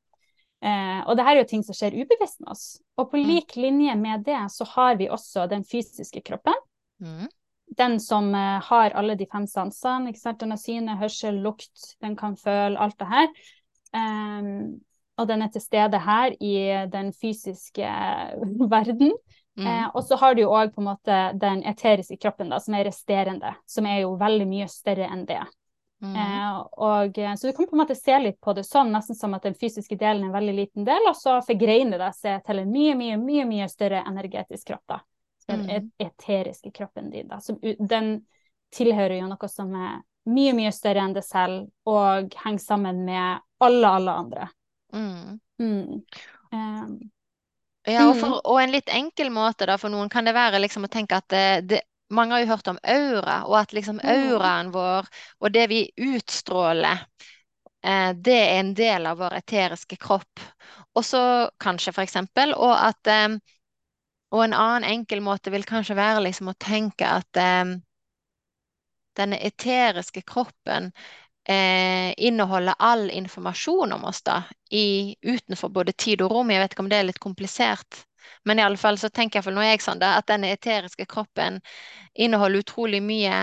Eh, 0.62 1.00
og 1.08 1.16
det 1.18 1.24
her 1.26 1.36
er 1.36 1.42
jo 1.42 1.50
ting 1.50 1.64
som 1.66 1.74
skjer 1.74 1.96
ubevisst 1.98 2.38
med 2.42 2.52
oss. 2.54 2.66
Og 3.00 3.10
på 3.10 3.18
mm. 3.18 3.26
lik 3.26 3.56
linje 3.58 3.96
med 3.98 4.22
det 4.28 4.40
så 4.54 4.66
har 4.76 4.98
vi 5.00 5.10
også 5.10 5.48
den 5.50 5.66
fysiske 5.66 6.22
kroppen. 6.22 6.54
Mm. 7.02 7.26
Den 7.78 7.98
som 8.00 8.30
eh, 8.36 8.60
har 8.62 8.94
alle 8.98 9.16
de 9.18 9.26
fem 9.26 9.48
sansene. 9.50 10.12
ikke 10.12 10.22
sant? 10.22 10.40
Den 10.40 10.54
har 10.54 10.62
syne, 10.62 10.96
hørsel, 11.00 11.42
lukt, 11.42 11.96
den 12.04 12.16
kan 12.16 12.38
føle 12.38 12.78
alt 12.78 12.98
det 13.02 13.10
her. 13.10 13.28
Eh, 13.98 14.50
og 15.20 15.28
den 15.28 15.44
er 15.44 15.50
til 15.52 15.62
stede 15.64 15.98
her 16.00 16.36
i 16.40 16.56
den 16.92 17.12
fysiske 17.12 17.88
verden. 18.76 19.16
Mm. 19.58 19.66
Eh, 19.66 19.88
og 19.92 20.04
så 20.06 20.16
har 20.16 20.34
du 20.34 20.44
jo 20.44 20.52
òg 20.54 20.78
den 21.40 21.64
eteriske 21.68 22.16
kroppen, 22.16 22.54
da, 22.54 22.60
som 22.62 22.78
er 22.78 22.86
resterende, 22.88 23.52
som 23.66 23.86
er 23.86 24.04
jo 24.04 24.14
veldig 24.20 24.46
mye 24.48 24.68
større 24.70 25.10
enn 25.10 25.26
det. 25.28 25.42
Mm. 26.02 26.16
Eh, 26.18 26.58
og, 26.82 27.18
eh, 27.18 27.34
så 27.38 27.46
du 27.46 27.52
kan 27.56 27.66
på 27.70 27.76
en 27.76 27.82
måte 27.84 27.94
se 27.94 28.18
litt 28.18 28.40
på 28.42 28.54
det 28.54 28.64
sånn, 28.66 28.90
nesten 28.90 29.14
som 29.14 29.34
at 29.34 29.42
den 29.46 29.54
fysiske 29.54 29.96
delen 29.96 30.24
er 30.24 30.26
en 30.32 30.34
veldig 30.34 30.54
liten 30.56 30.84
del, 30.84 31.04
og 31.06 31.14
så 31.14 31.36
forgreiner 31.46 31.98
det 32.02 32.08
seg 32.18 32.42
til 32.44 32.58
en 32.58 32.72
mye, 32.72 32.94
mye, 32.98 33.16
mye 33.22 33.44
mye 33.46 33.68
større 33.70 34.02
energetisk 34.06 34.66
kropp. 34.72 34.82
da. 34.88 35.00
Så 35.38 35.46
Den 35.56 35.66
Mm. 35.66 35.90
eteriske 35.98 36.72
kroppen 36.72 37.10
din. 37.10 37.28
da. 37.28 37.38
Som, 37.38 37.58
den 37.62 38.26
tilhører 38.72 39.20
jo 39.20 39.28
noe 39.28 39.48
som 39.48 39.74
er 39.74 40.02
mye, 40.26 40.52
mye 40.54 40.72
større 40.72 41.00
enn 41.02 41.14
det 41.14 41.24
selv, 41.24 41.70
og 41.86 42.34
henger 42.44 42.58
sammen 42.60 43.04
med 43.04 43.40
alle, 43.60 43.86
alle 43.88 44.10
andre. 44.10 44.48
Mm. 44.92 45.40
Mm. 45.60 46.02
Eh, 46.52 47.08
Ja, 47.84 48.08
og, 48.08 48.14
Mm. 48.14 48.20
for, 48.20 48.40
og 48.46 48.60
en 48.62 48.70
litt 48.70 48.86
enkel 48.88 49.30
måte 49.30 49.66
da, 49.66 49.76
for 49.76 49.90
noen 49.90 50.08
kan 50.08 50.24
det 50.24 50.34
være 50.34 50.60
liksom 50.60 50.84
å 50.84 50.88
tenke 50.88 51.16
at 51.16 51.26
det, 51.28 51.66
det, 51.66 51.80
mange 52.14 52.34
har 52.36 52.42
jo 52.44 52.50
hørt 52.52 52.68
om 52.72 52.78
aura, 52.82 53.36
og 53.48 53.56
at 53.60 53.74
liksom 53.76 54.00
auraen 54.04 54.72
vår 54.74 55.08
og 55.40 55.52
det 55.54 55.66
vi 55.72 55.80
utstråler, 56.12 57.04
eh, 57.84 58.10
det 58.14 58.38
er 58.38 58.60
en 58.60 58.74
del 58.78 59.06
av 59.10 59.18
vår 59.22 59.38
eteriske 59.42 59.96
kropp. 60.02 60.40
Og 60.94 61.04
så 61.06 61.22
kanskje 61.62 61.94
for 61.96 62.04
eksempel, 62.04 62.54
og 62.54 62.74
at 62.76 63.06
eh, 63.12 63.28
Og 64.32 64.40
en 64.44 64.54
annen 64.56 64.84
enkel 64.88 65.20
måte 65.22 65.50
vil 65.54 65.64
kanskje 65.68 65.94
være 65.94 66.22
liksom 66.24 66.48
å 66.50 66.54
tenke 66.58 67.06
at 67.06 67.36
eh, 67.38 67.76
denne 69.16 69.38
eteriske 69.44 70.22
kroppen 70.22 70.92
eh, 71.48 72.12
inneholder 72.16 72.74
all 72.78 73.10
informasjon 73.10 73.92
om 73.92 74.04
oss 74.08 74.22
da, 74.22 74.42
i, 74.70 75.16
utenfor 75.22 75.68
både 75.68 75.92
tid 75.92 76.22
og 76.24 76.32
rom. 76.32 76.50
Jeg 76.52 76.62
vet 76.64 76.74
ikke 76.76 76.84
om 76.86 76.90
det 76.92 77.00
er 77.00 77.08
litt 77.10 77.22
komplisert, 77.22 78.04
men 78.44 78.58
i 78.58 78.62
alle 78.62 78.80
fall 78.80 78.98
så 78.98 79.10
tenker 79.10 79.40
jeg 79.40 79.54
nå 79.54 79.64
jeg 79.66 79.82
sånn 79.84 80.02
da, 80.02 80.16
at 80.18 80.28
denne 80.30 80.52
eteriske 80.54 81.06
kroppen 81.10 81.60
inneholder 82.14 82.64
utrolig 82.64 83.02
mye 83.02 83.36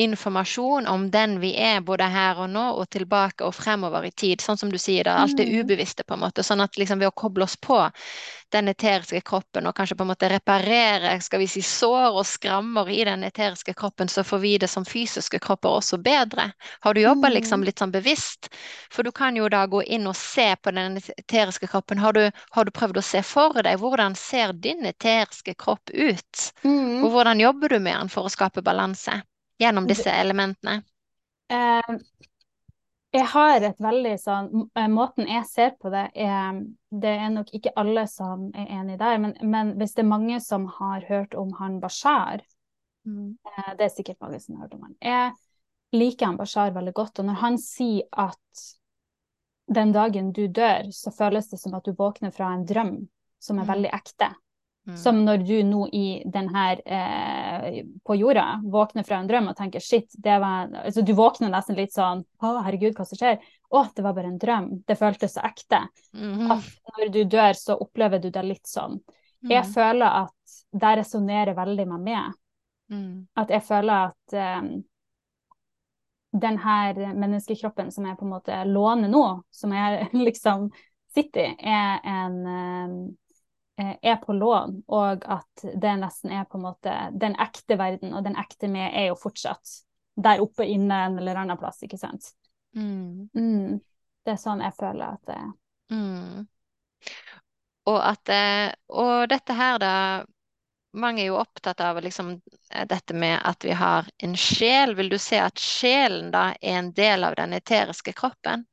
informasjon 0.00 0.86
om 0.90 1.06
den 1.12 1.38
vi 1.42 1.52
er, 1.60 1.80
både 1.84 2.08
her 2.10 2.38
og 2.44 2.50
nå, 2.50 2.66
og 2.80 2.88
tilbake 2.90 3.44
og 3.46 3.54
fremover 3.54 4.06
i 4.08 4.10
tid. 4.12 4.40
Sånn 4.44 4.58
som 4.60 4.70
du 4.72 4.78
sier, 4.80 5.04
da, 5.04 5.18
alt 5.22 5.36
det 5.36 5.46
Mm. 5.48 5.60
ubevisste, 5.60 6.04
på 6.04 6.14
en 6.14 6.20
måte. 6.24 6.42
Sånn 6.46 6.62
at 6.64 6.76
liksom 6.80 6.98
ved 6.98 7.08
å 7.08 7.14
koble 7.16 7.44
oss 7.44 7.56
på 7.56 7.78
den 8.50 8.66
eteriske 8.68 9.20
kroppen, 9.22 9.66
og 9.68 9.76
kanskje 9.76 9.94
på 9.96 10.02
en 10.02 10.08
måte 10.10 10.28
reparere 10.32 11.12
skal 11.22 11.38
vi 11.38 11.46
si, 11.46 11.60
sår 11.62 12.16
og 12.18 12.26
skrammer 12.26 12.88
i 12.90 13.04
den 13.06 13.22
eteriske 13.24 13.74
kroppen, 13.78 14.08
så 14.10 14.24
får 14.26 14.38
vi 14.42 14.58
det 14.58 14.68
som 14.70 14.84
fysiske 14.84 15.38
kropper 15.38 15.68
også 15.78 16.00
bedre. 16.02 16.52
Har 16.82 16.94
du 16.94 17.00
jobba 17.00 17.28
liksom 17.30 17.60
Mm. 17.60 17.64
litt 17.66 17.78
sånn 17.78 17.92
bevisst? 17.92 18.48
For 18.90 19.02
du 19.04 19.12
kan 19.12 19.36
jo 19.36 19.48
da 19.48 19.66
gå 19.66 19.82
inn 19.86 20.06
og 20.06 20.16
se 20.16 20.56
på 20.62 20.74
den 20.74 20.96
eteriske 21.18 21.68
kroppen. 21.68 21.98
Har 21.98 22.12
du, 22.12 22.30
har 22.50 22.64
du 22.64 22.70
prøvd 22.70 22.96
å 22.98 23.02
se 23.04 23.22
for 23.22 23.52
deg 23.62 23.78
hvordan 23.78 24.16
ser 24.16 24.52
din 24.52 24.84
eteriske 24.86 25.54
kropp 25.56 25.90
ut? 25.94 26.52
Mm. 26.64 27.04
Og 27.04 27.10
hvordan 27.12 27.38
jobber 27.40 27.68
du 27.68 27.78
med 27.78 27.94
den 28.00 28.08
for 28.08 28.24
å 28.24 28.30
skape 28.30 28.62
balanse 28.62 29.22
gjennom 29.60 29.86
disse 29.88 30.10
elementene? 30.10 30.80
Eh, 31.50 31.94
jeg 33.10 33.26
har 33.32 33.64
et 33.66 33.80
veldig 33.82 34.12
sånn 34.22 34.48
eh, 34.78 34.86
Måten 34.90 35.26
jeg 35.26 35.46
ser 35.50 35.72
på 35.82 35.90
det, 35.90 36.04
er 36.14 36.60
Det 36.90 37.10
er 37.10 37.32
nok 37.34 37.50
ikke 37.58 37.72
alle 37.80 38.04
som 38.10 38.48
er 38.54 38.70
enig 38.78 38.98
der, 39.00 39.18
men, 39.18 39.34
men 39.42 39.72
hvis 39.80 39.96
det 39.96 40.04
er 40.04 40.12
mange 40.12 40.38
som 40.44 40.68
har 40.78 41.06
hørt 41.08 41.34
om 41.34 41.50
han 41.58 41.80
Bashar 41.82 42.44
mm. 43.06 43.38
Det 43.78 43.86
er 43.86 43.94
sikkert 43.94 44.20
mange 44.22 44.38
som 44.42 44.56
har 44.56 44.68
hørt 44.68 44.76
om 44.78 44.84
han. 44.86 44.94
Jeg 45.02 45.98
liker 45.98 46.30
han 46.30 46.38
Bashar 46.38 46.70
veldig 46.74 46.94
godt, 46.94 47.18
og 47.18 47.26
når 47.26 47.40
han 47.40 47.58
sier 47.58 48.06
at 48.14 48.66
den 49.70 49.92
dagen 49.94 50.30
du 50.34 50.46
dør, 50.46 50.90
så 50.94 51.10
føles 51.14 51.50
det 51.50 51.58
som 51.62 51.74
at 51.78 51.86
du 51.86 51.94
våkner 51.98 52.30
fra 52.34 52.52
en 52.54 52.64
drøm 52.66 52.94
som 53.42 53.58
er 53.58 53.66
Mm. 53.66 53.70
veldig 53.72 53.90
ekte. 53.94 54.30
Mm. 54.88 54.96
Som 54.96 55.18
når 55.26 55.42
du 55.44 55.58
nå 55.68 55.86
i 55.92 56.22
den 56.24 56.48
her 56.54 56.80
eh, 56.88 57.82
på 58.06 58.14
jorda 58.16 58.62
våkner 58.64 59.04
fra 59.04 59.18
en 59.20 59.28
drøm 59.28 59.50
og 59.52 59.56
tenker 59.58 59.82
shit, 59.84 60.08
det 60.16 60.38
var 60.40 60.70
altså 60.86 61.02
Du 61.04 61.12
våkner 61.18 61.52
nesten 61.52 61.76
litt 61.76 61.92
sånn 61.92 62.22
å 62.40 62.52
herregud, 62.64 62.94
hva 62.96 63.04
som 63.04 63.20
skjer? 63.20 63.36
Å, 63.70 63.82
det 63.94 64.02
var 64.02 64.16
bare 64.16 64.32
en 64.32 64.38
drøm. 64.40 64.70
Det 64.88 64.96
føltes 64.98 65.36
så 65.36 65.44
ekte. 65.46 65.82
Mhm. 66.16 66.50
At 66.56 66.96
når 66.98 67.12
du 67.12 67.20
dør, 67.24 67.52
så 67.54 67.76
opplever 67.76 68.18
du 68.24 68.30
det 68.30 68.42
litt 68.46 68.66
sånn. 68.66 69.00
Jeg 69.42 69.64
Mm. 69.64 69.72
føler 69.72 70.06
at 70.24 70.56
det 70.72 70.96
resonnerer 70.98 71.54
veldig 71.54 71.86
med 71.88 72.00
meg. 72.00 72.32
Mm. 72.90 73.28
At 73.36 73.48
jeg 73.50 73.62
føler 73.62 74.10
at 74.10 74.34
eh, 74.34 74.62
den 76.32 76.58
her 76.58 76.94
menneskekroppen 77.14 77.90
som 77.92 78.06
jeg 78.06 78.16
på 78.18 78.24
en 78.26 78.32
måte 78.34 78.64
låner 78.64 79.08
nå, 79.10 79.42
som 79.50 79.72
jeg 79.72 80.08
liksom 80.28 80.70
sitter 81.14 81.40
i, 81.40 81.56
er 81.66 82.00
en 82.06 82.36
um, 82.46 83.16
er 83.80 84.16
på 84.22 84.34
lån, 84.36 84.82
og 84.92 85.24
at 85.24 85.64
det 85.82 85.94
nesten 86.00 86.32
er 86.36 86.48
på 86.48 86.58
en 86.58 86.66
måte 86.66 86.96
den 87.20 87.36
ekte 87.40 87.78
verden, 87.80 88.14
og 88.14 88.24
den 88.26 88.36
ekte 88.40 88.68
meg 88.70 88.92
er 88.94 89.10
jo 89.10 89.18
fortsatt 89.18 89.80
der 90.20 90.42
oppe 90.42 90.66
inne 90.68 91.04
en 91.06 91.18
eller 91.18 91.40
annen 91.42 91.58
plass, 91.58 91.82
ikke 91.86 91.98
sant. 92.00 92.32
Mm. 92.76 93.30
Mm. 93.34 93.80
Det 94.24 94.34
er 94.34 94.40
sånn 94.40 94.62
jeg 94.64 94.76
føler 94.76 95.16
at 95.16 95.22
det 95.30 95.38
er. 95.38 95.52
Mm. 95.90 96.44
Og 97.90 97.98
at 98.04 98.30
eh, 98.30 98.68
Og 98.94 99.24
dette 99.30 99.56
her, 99.56 99.78
da 99.82 99.94
Mange 100.92 101.22
er 101.22 101.30
jo 101.30 101.38
opptatt 101.38 101.80
av 101.86 102.00
liksom 102.02 102.32
eh, 102.74 102.86
dette 102.90 103.14
med 103.14 103.38
at 103.46 103.64
vi 103.64 103.74
har 103.78 104.08
en 104.18 104.34
sjel. 104.36 104.96
Vil 104.98 105.10
du 105.12 105.18
se 105.22 105.38
at 105.38 105.58
sjelen 105.62 106.32
da 106.34 106.48
er 106.58 106.80
en 106.80 106.90
del 106.92 107.24
av 107.24 107.36
den 107.38 107.54
eteriske 107.54 108.12
kroppen? 108.18 108.64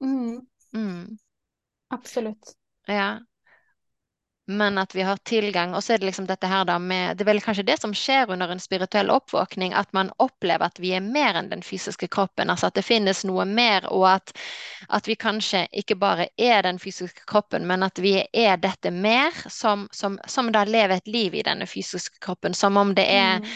Mm. 0.00 0.40
Mm. 0.72 1.18
Absolutt. 1.92 2.54
Ja. 2.88 3.20
Men 4.50 4.78
at 4.82 4.94
vi 4.94 5.02
har 5.06 5.16
tilgang. 5.28 5.74
Og 5.74 5.82
så 5.84 5.92
er 5.94 5.98
det 6.02 6.08
liksom 6.08 6.26
dette 6.26 6.48
her 6.50 6.64
da 6.66 6.78
med 6.82 7.16
Det 7.16 7.22
er 7.22 7.28
vel 7.28 7.40
kanskje 7.44 7.62
det 7.68 7.76
som 7.80 7.92
skjer 7.94 8.32
under 8.34 8.50
en 8.50 8.60
spirituell 8.62 9.10
oppvåkning, 9.14 9.74
at 9.78 9.92
man 9.94 10.10
opplever 10.18 10.66
at 10.66 10.80
vi 10.82 10.90
er 10.96 11.04
mer 11.04 11.38
enn 11.38 11.50
den 11.52 11.62
fysiske 11.62 12.08
kroppen. 12.10 12.50
Altså 12.50 12.66
at 12.70 12.74
det 12.74 12.82
finnes 12.86 13.22
noe 13.28 13.44
mer, 13.46 13.86
og 13.92 14.08
at, 14.10 14.32
at 14.88 15.06
vi 15.06 15.14
kanskje 15.14 15.66
ikke 15.82 15.94
bare 16.00 16.26
er 16.36 16.62
den 16.66 16.80
fysiske 16.82 17.22
kroppen, 17.30 17.66
men 17.70 17.86
at 17.86 17.98
vi 18.02 18.16
er 18.32 18.56
dette 18.58 18.90
mer, 18.90 19.30
som, 19.48 19.86
som, 19.92 20.18
som 20.26 20.50
da 20.52 20.64
lever 20.66 20.96
et 20.98 21.06
liv 21.14 21.34
i 21.38 21.44
denne 21.46 21.66
fysiske 21.70 22.18
kroppen. 22.20 22.54
Som 22.54 22.76
om 22.76 22.94
det 22.94 23.06
er 23.06 23.38
Mm. 23.40 23.46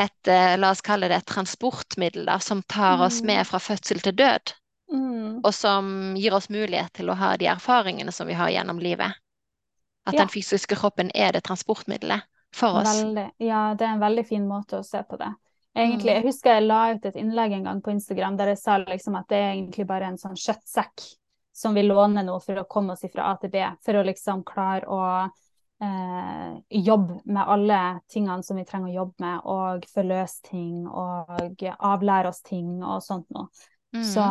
et, 0.00 0.28
eh, 0.32 0.56
la 0.56 0.70
oss 0.70 0.80
kalle 0.80 1.08
det 1.08 1.16
et 1.20 1.26
transportmiddel 1.28 2.24
da, 2.24 2.38
som 2.38 2.62
tar 2.62 3.02
oss 3.04 3.20
Mm. 3.20 3.26
med 3.26 3.46
fra 3.46 3.58
fødsel 3.60 4.00
til 4.00 4.12
død, 4.16 4.54
Mm. 4.92 5.40
og 5.44 5.54
som 5.54 6.14
gir 6.16 6.32
oss 6.34 6.48
mulighet 6.48 6.92
til 6.94 7.10
å 7.10 7.14
ha 7.14 7.36
de 7.36 7.46
erfaringene 7.46 8.12
som 8.12 8.26
vi 8.26 8.32
har 8.34 8.48
gjennom 8.50 8.78
livet. 8.80 9.12
At 10.10 10.18
Ja. 10.18 10.24
den 10.24 10.32
fysiske 10.32 10.76
kroppen 10.76 11.10
er 11.14 11.32
det 11.32 11.44
transportmiddelet 11.46 12.26
for 12.52 12.80
oss. 12.82 12.90
Veldig. 12.98 13.28
Ja, 13.46 13.74
det 13.74 13.86
er 13.86 13.94
en 13.94 14.02
veldig 14.02 14.26
fin 14.26 14.46
måte 14.48 14.80
å 14.80 14.84
se 14.84 15.02
på 15.06 15.18
det. 15.18 15.30
Egentlig, 15.76 16.10
Mm. 16.10 16.14
jeg 16.18 16.24
husker 16.26 16.54
jeg 16.58 16.66
la 16.66 16.80
ut 16.94 17.04
et 17.06 17.14
innlegg 17.14 17.52
en 17.54 17.64
gang 17.64 17.80
på 17.80 17.92
Instagram 17.94 18.36
der 18.36 18.48
jeg 18.50 18.58
sa 18.58 18.78
liksom 18.78 19.16
at 19.16 19.28
det 19.28 19.38
er 19.38 19.52
egentlig 19.54 19.86
bare 19.86 20.08
en 20.08 20.18
sånn 20.18 20.34
kjøttsekk 20.34 21.04
som 21.54 21.74
vi 21.74 21.82
låner 21.86 22.24
nå 22.24 22.40
for 22.42 22.54
å 22.56 22.66
komme 22.68 22.92
oss 22.92 23.04
fra 23.12 23.30
A 23.30 23.36
til 23.36 23.50
B, 23.50 23.62
for 23.84 23.92
å 23.94 24.04
liksom 24.04 24.42
klare 24.44 24.82
å 24.88 25.30
eh, 25.82 26.60
jobbe 26.70 27.20
med 27.24 27.44
alle 27.48 28.00
tingene 28.10 28.44
som 28.44 28.56
vi 28.56 28.64
trenger 28.64 28.90
å 28.90 28.94
jobbe 28.94 29.14
med, 29.18 29.40
og 29.44 29.86
forløse 29.94 30.42
ting 30.50 30.86
og 30.86 31.26
avlære 31.80 32.28
oss 32.28 32.42
ting 32.42 32.82
og 32.82 33.00
sånt 33.02 33.26
noe. 33.30 33.48
Mm. 33.94 34.04
Så 34.04 34.26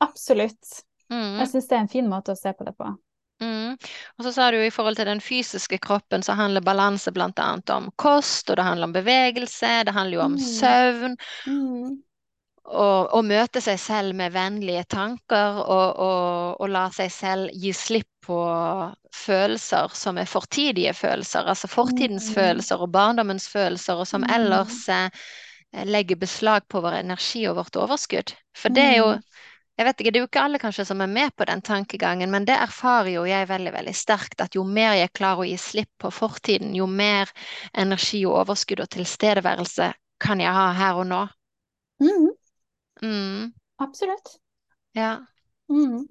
absolutt. 0.00 0.84
Mm. 1.10 1.38
Jeg 1.40 1.48
syns 1.48 1.68
det 1.68 1.76
er 1.76 1.80
en 1.80 1.88
fin 1.88 2.08
måte 2.08 2.32
å 2.32 2.38
se 2.38 2.52
på 2.52 2.64
det 2.64 2.76
på. 2.76 2.92
Mm. 3.40 3.76
Og 4.18 4.24
så 4.26 4.32
sa 4.34 4.50
du 4.50 4.58
i 4.64 4.70
forhold 4.74 4.96
til 4.98 5.06
den 5.06 5.20
fysiske 5.22 5.78
kroppen 5.78 6.22
så 6.26 6.34
handler 6.34 6.64
balanse 6.66 7.12
annet 7.14 7.70
om 7.70 7.90
kost, 7.96 8.50
og 8.50 8.56
det 8.56 8.64
handler 8.64 8.88
om 8.88 8.92
bevegelse, 8.92 9.84
det 9.84 9.94
handler 9.94 10.18
jo 10.18 10.24
om 10.24 10.32
Mm. 10.32 10.38
søvn, 10.38 11.16
Mm. 11.46 12.02
og 12.64 13.14
og, 13.14 13.24
møte 13.24 13.60
seg 13.60 13.78
selv 13.80 14.14
med 14.14 14.32
vennlige 14.32 14.84
tanker, 14.84 15.62
og, 15.64 15.96
og, 15.96 16.60
og 16.60 16.68
la 16.68 16.88
seg 16.90 17.10
selv 17.10 17.50
gi 17.54 17.72
slipp 17.72 18.08
på 18.26 18.38
følelser 19.14 19.88
som 19.94 20.18
er 20.18 20.28
fortidige 20.28 20.92
følelser, 20.94 21.46
altså 21.48 21.68
fortidens 21.68 22.28
Mm. 22.28 22.34
følelser 22.34 22.76
og 22.82 22.92
barndommens 22.92 23.48
følelser, 23.48 23.94
og 23.94 24.06
som 24.06 24.22
Mm. 24.22 24.34
ellers 24.34 24.88
eh, 24.88 25.08
legger 25.84 26.16
beslag 26.16 26.68
på 26.68 26.80
vår 26.80 26.98
energi 27.00 27.46
og 27.48 27.56
vårt 27.56 27.76
overskudd. 27.76 28.34
For 28.56 28.68
det 28.68 28.82
er 28.84 28.96
jo 28.98 29.16
Mm. 29.16 29.22
Jeg 29.78 29.86
vet 29.86 30.00
ikke, 30.00 30.10
Det 30.10 30.18
er 30.18 30.24
jo 30.24 30.28
ikke 30.28 30.42
alle 30.42 30.58
kanskje 30.58 30.84
som 30.88 31.00
er 31.00 31.10
med 31.12 31.30
på 31.38 31.46
den 31.46 31.60
tankegangen, 31.62 32.30
men 32.30 32.44
det 32.48 32.56
erfarer 32.58 33.12
jo 33.12 33.22
jeg 33.28 33.46
veldig 33.48 33.72
veldig 33.76 33.94
sterkt. 33.94 34.40
At 34.42 34.58
jo 34.58 34.64
mer 34.66 34.96
jeg 34.98 35.12
klarer 35.14 35.44
å 35.44 35.46
gi 35.46 35.56
slipp 35.62 35.90
på 36.02 36.10
fortiden, 36.10 36.74
jo 36.74 36.88
mer 36.90 37.30
energi 37.72 38.24
og 38.26 38.40
overskudd 38.42 38.82
og 38.82 38.90
tilstedeværelse 38.96 39.92
kan 40.18 40.42
jeg 40.42 40.50
ha 40.50 40.72
her 40.74 40.98
og 40.98 41.06
nå. 41.06 41.22
Mm. 42.02 42.28
Mm, 43.02 43.52
Absolutt. 43.78 44.38
ja. 44.94 45.20
Mm. 45.70 46.08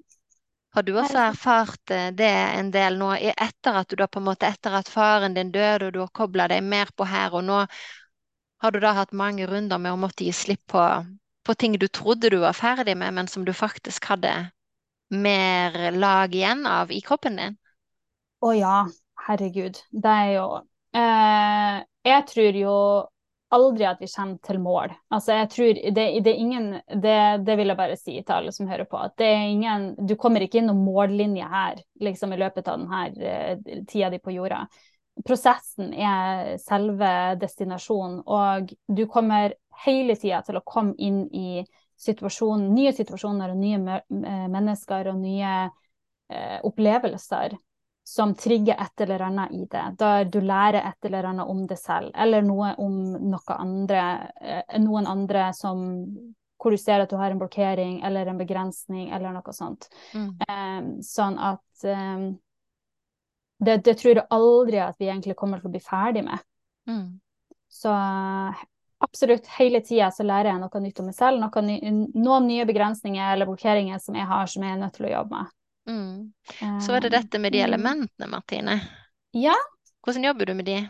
Har 0.74 0.82
du 0.82 0.92
også 0.98 1.18
erfart 1.18 1.90
eh, 1.90 2.10
det 2.14 2.28
en 2.30 2.70
del 2.70 2.98
nå, 3.00 3.12
etter 3.18 3.80
at 3.80 3.88
du 3.88 3.96
da 3.96 4.06
på 4.08 4.20
en 4.20 4.28
måte, 4.28 4.48
etter 4.48 4.76
at 4.78 4.88
faren 4.88 5.34
din 5.34 5.52
døde, 5.52 5.88
og 5.88 5.92
du 5.92 6.00
har 6.00 6.12
kobla 6.14 6.48
deg 6.48 6.62
mer 6.64 6.92
på 6.96 7.04
her 7.08 7.34
og 7.34 7.44
nå, 7.44 7.62
har 8.62 8.72
du 8.72 8.80
da 8.80 8.92
hatt 8.96 9.12
mange 9.16 9.46
runder 9.48 9.80
med 9.80 9.92
å 9.92 10.00
måtte 10.00 10.24
gi 10.24 10.32
slipp 10.32 10.64
på, 10.70 10.84
på 11.48 11.54
ting 11.56 11.78
du 11.80 11.88
trodde 11.88 12.28
du 12.30 12.36
var 12.44 12.52
ferdig 12.52 12.96
med, 13.00 13.14
men 13.16 13.28
som 13.28 13.44
du 13.44 13.54
faktisk 13.56 14.04
hadde 14.12 14.32
mer 15.08 15.90
lag 15.96 16.34
igjen 16.34 16.66
av 16.68 16.92
i 16.92 17.00
kroppen 17.00 17.38
din? 17.40 17.54
Å 18.44 18.50
ja, 18.52 18.80
herregud. 19.26 19.80
Det 19.90 20.16
er 20.24 20.32
jo 20.34 20.48
eh, 20.92 21.78
Jeg 22.04 22.26
tror 22.28 22.58
jo 22.60 22.74
aldri 23.56 23.86
at 23.88 24.02
vi 24.02 24.10
kommer 24.12 24.36
til 24.44 24.60
mål. 24.60 24.92
Altså, 25.08 25.38
jeg 25.38 25.48
tror 25.54 25.80
det, 25.96 26.04
det 26.24 26.32
er 26.34 26.42
ingen 26.42 26.68
det, 26.76 27.16
det, 27.46 27.56
vil 27.56 27.72
jeg 27.72 27.80
bare 27.80 27.96
si 27.96 28.18
til 28.18 28.34
alle 28.36 28.52
som 28.52 28.68
hører 28.68 28.84
på, 28.90 29.00
at 29.00 29.16
det 29.16 29.30
er 29.32 29.48
ingen 29.48 29.88
Du 30.04 30.18
kommer 30.20 30.44
ikke 30.44 30.60
inn 30.60 30.68
noen 30.68 30.84
mållinje 30.84 31.48
her 31.48 31.80
liksom 32.04 32.36
i 32.36 32.40
løpet 32.44 32.68
av 32.68 32.84
denne 32.84 33.32
eh, 33.32 33.82
tida 33.88 34.12
di 34.12 34.20
på 34.20 34.36
jorda. 34.36 34.66
Prosessen 35.26 35.92
er 35.94 36.56
selve 36.62 37.10
destinasjonen, 37.40 38.20
og 38.26 38.72
du 38.86 39.04
kommer 39.10 39.54
hele 39.84 40.16
tida 40.18 40.42
til 40.46 40.58
å 40.58 40.64
komme 40.66 40.94
inn 40.98 41.24
i 41.34 41.62
situasjon, 41.98 42.68
nye 42.74 42.92
situasjoner 42.94 43.52
og 43.52 43.58
nye 43.58 44.00
mennesker 44.50 45.10
og 45.10 45.18
nye 45.18 45.54
eh, 45.66 46.58
opplevelser 46.62 47.56
som 48.08 48.34
trigger 48.34 48.78
et 48.80 49.00
eller 49.04 49.22
annet 49.26 49.52
i 49.52 49.66
det. 49.70 49.84
Der 50.00 50.24
du 50.24 50.40
lærer 50.40 50.80
et 50.80 51.04
eller 51.04 51.26
annet 51.28 51.50
om 51.50 51.66
det 51.68 51.76
selv, 51.76 52.12
eller 52.14 52.46
noe 52.46 52.72
om 52.80 52.94
noe 53.18 53.56
andre, 53.58 54.04
eh, 54.40 54.78
noen 54.80 55.06
andre 55.06 55.50
som 55.52 55.82
hvor 56.58 56.74
du 56.74 56.78
ser 56.80 57.02
at 57.02 57.10
du 57.10 57.16
har 57.16 57.30
en 57.30 57.38
blokkering 57.38 58.00
eller 58.06 58.26
en 58.26 58.38
begrensning 58.38 59.10
eller 59.14 59.34
noe 59.36 59.52
sånt. 59.54 59.86
Mm. 60.14 60.30
Um, 60.48 60.88
sånn 61.06 61.36
at 61.38 61.84
um, 61.84 62.32
det, 63.58 63.76
det, 63.84 63.94
tror 63.98 64.14
jeg 64.14 64.26
aldri 64.30 64.80
at 64.82 64.98
vi 64.98 65.08
egentlig 65.08 65.36
kommer 65.38 65.60
til 65.60 65.70
å 65.70 65.74
bli 65.74 65.82
ferdig 65.82 66.24
med. 66.26 66.42
Mm. 66.88 67.20
Så 67.68 67.92
absolutt 69.04 69.46
hele 69.58 69.80
tida 69.84 70.10
så 70.14 70.26
lærer 70.26 70.52
jeg 70.52 70.62
noe 70.62 70.82
nytt 70.82 71.02
om 71.02 71.08
meg 71.10 71.16
selv, 71.16 71.42
noe 71.42 71.62
noen 71.62 72.48
nye 72.48 72.66
begrensninger 72.68 73.34
eller 73.34 73.50
blokkeringer 73.50 74.00
som 74.02 74.16
jeg 74.18 74.26
har 74.30 74.50
som 74.50 74.64
jeg 74.66 74.74
er 74.74 74.80
nødt 74.82 74.96
til 74.98 75.08
å 75.08 75.14
jobbe 75.16 75.40
med. 75.40 75.54
Mm. 75.88 76.80
Så 76.84 76.94
er 76.94 77.06
det 77.06 77.14
dette 77.16 77.40
med 77.40 77.54
de 77.54 77.62
mm. 77.62 77.66
elementene, 77.68 78.30
Martine. 78.30 78.80
Ja. 79.36 79.56
Hvordan 80.04 80.26
jobber 80.28 80.48
du 80.48 80.54
med 80.58 80.68
de? 80.68 80.80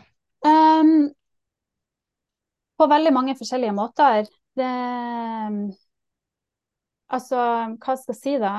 Um, 0.45 1.09
på 2.79 2.87
veldig 2.87 3.13
mange 3.15 3.37
forskjellige 3.39 3.75
måter. 3.75 4.27
Det 4.55 4.73
Altså, 7.09 7.37
hva 7.81 7.95
skal 7.97 8.13
jeg 8.13 8.19
si, 8.19 8.33
da? 8.37 8.51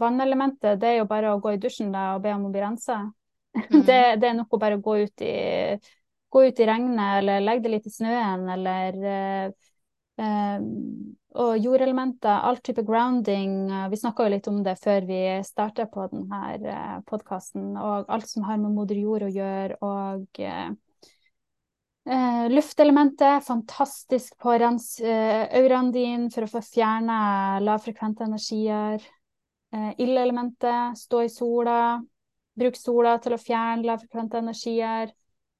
Vannelementet, 0.00 0.78
det 0.80 0.88
er 0.88 0.94
jo 1.02 1.08
bare 1.10 1.34
å 1.34 1.40
gå 1.44 1.50
i 1.52 1.58
dusjen 1.60 1.90
da, 1.92 2.14
og 2.14 2.22
be 2.24 2.30
om 2.32 2.46
å 2.48 2.52
bli 2.54 2.62
rensa. 2.62 3.02
Mm. 3.52 3.82
Det, 3.84 4.00
det, 4.16 4.28
er 4.28 4.36
nok 4.38 4.54
å 4.56 4.60
bare 4.60 4.78
gå 4.80 4.94
ut 5.04 5.24
i, 5.24 5.32
gå 6.32 6.44
ut 6.48 6.60
i 6.60 6.68
regnet, 6.68 7.18
eller 7.18 7.42
legge 7.44 7.66
det 7.66 7.72
litt 7.74 7.88
i 7.90 7.92
snøen, 7.92 8.46
eller 8.54 8.96
uh, 9.02 9.72
uh, 10.22 10.56
og 11.40 11.56
jordelementer, 11.64 12.42
all 12.44 12.58
type 12.60 12.82
grounding. 12.84 13.70
Eh, 13.70 13.88
vi 13.88 13.96
snakka 13.96 14.26
jo 14.26 14.32
litt 14.34 14.48
om 14.50 14.60
det 14.64 14.76
før 14.82 15.06
vi 15.08 15.20
starta 15.46 15.86
på 15.88 16.06
denne 16.12 16.40
eh, 16.58 16.98
podkasten. 17.08 17.72
Og 17.80 18.10
alt 18.12 18.28
som 18.28 18.44
har 18.48 18.60
med 18.60 18.74
moder 18.76 19.00
jord 19.00 19.26
å 19.28 19.32
gjøre. 19.32 19.78
Og 19.82 20.42
eh, 20.44 20.72
Uh, 22.02 22.48
luftelementet, 22.50 23.44
fantastisk 23.46 24.32
på 24.42 24.48
å 24.50 24.56
rense 24.58 25.06
uh, 25.06 25.44
auraen 25.54 25.92
din 25.94 26.24
for 26.34 26.42
å 26.42 26.48
få 26.50 26.58
fjerna 26.66 27.60
lavfrekvente 27.62 28.26
energier. 28.26 29.04
Uh, 29.70 29.92
Ildelementet, 30.02 30.98
stå 30.98 31.20
i 31.22 31.30
sola. 31.30 31.76
Bruk 32.58 32.76
sola 32.76 33.16
til 33.22 33.36
å 33.36 33.40
fjerne 33.40 33.86
lavfrekvente 33.86 34.40
energier. 34.42 35.12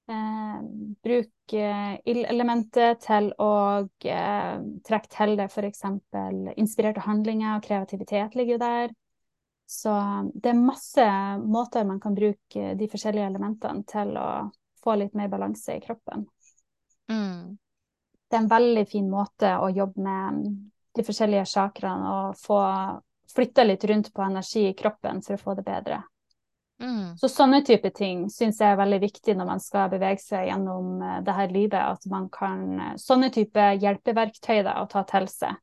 Eh, 0.09 0.57
bruk 1.03 1.53
eh, 1.55 1.93
ildelementet 2.11 3.05
til 3.05 3.29
å 3.39 3.53
eh, 3.81 4.57
trekke 4.83 5.11
til 5.13 5.37
det 5.39 5.47
f.eks. 5.47 5.85
inspirerte 6.59 7.05
handlinger 7.05 7.55
og 7.55 7.63
kreativitet 7.63 8.35
ligger 8.35 8.57
jo 8.57 8.63
der. 8.65 8.93
Så 9.65 9.93
det 10.35 10.51
er 10.51 10.59
masse 10.59 11.07
måter 11.39 11.87
man 11.87 12.01
kan 12.03 12.15
bruke 12.17 12.73
de 12.75 12.89
forskjellige 12.91 13.29
elementene 13.31 13.87
til 13.87 14.11
å 14.19 14.27
få 14.83 14.97
litt 14.99 15.15
mer 15.15 15.31
balanse 15.31 15.77
i 15.77 15.81
kroppen. 15.81 16.27
Mm. 17.07 17.55
Det 18.27 18.37
er 18.37 18.43
en 18.43 18.51
veldig 18.51 18.85
fin 18.91 19.09
måte 19.09 19.55
å 19.55 19.71
jobbe 19.71 20.03
med 20.03 20.43
de 20.93 21.05
forskjellige 21.05 21.47
chakraene 21.49 22.11
og 22.11 22.37
få 22.37 22.59
flytta 23.33 23.63
litt 23.65 23.83
rundt 23.89 24.11
på 24.13 24.21
energi 24.21 24.67
i 24.67 24.75
kroppen 24.77 25.23
for 25.23 25.37
å 25.37 25.41
få 25.41 25.55
det 25.57 25.65
bedre. 25.65 26.03
Mm. 26.83 27.17
Så 27.17 27.29
sånne 27.31 27.61
type 27.63 27.89
ting 27.95 28.25
syns 28.31 28.59
jeg 28.59 28.73
er 28.73 28.79
veldig 28.79 28.99
viktig 29.05 29.37
når 29.39 29.47
man 29.47 29.61
skal 29.63 29.91
bevege 29.93 30.19
seg 30.19 30.49
gjennom 30.49 30.97
uh, 30.99 31.19
det 31.23 31.35
her 31.37 31.53
livet. 31.53 31.79
At 31.79 32.07
man 32.11 32.27
kan 32.33 32.65
uh, 32.79 32.89
Sånne 32.99 33.31
type 33.33 33.69
hjelpeverktøy 33.79 34.63
da, 34.65 34.81
å 34.81 34.89
ta 34.91 35.05
til 35.07 35.29
seg. 35.31 35.55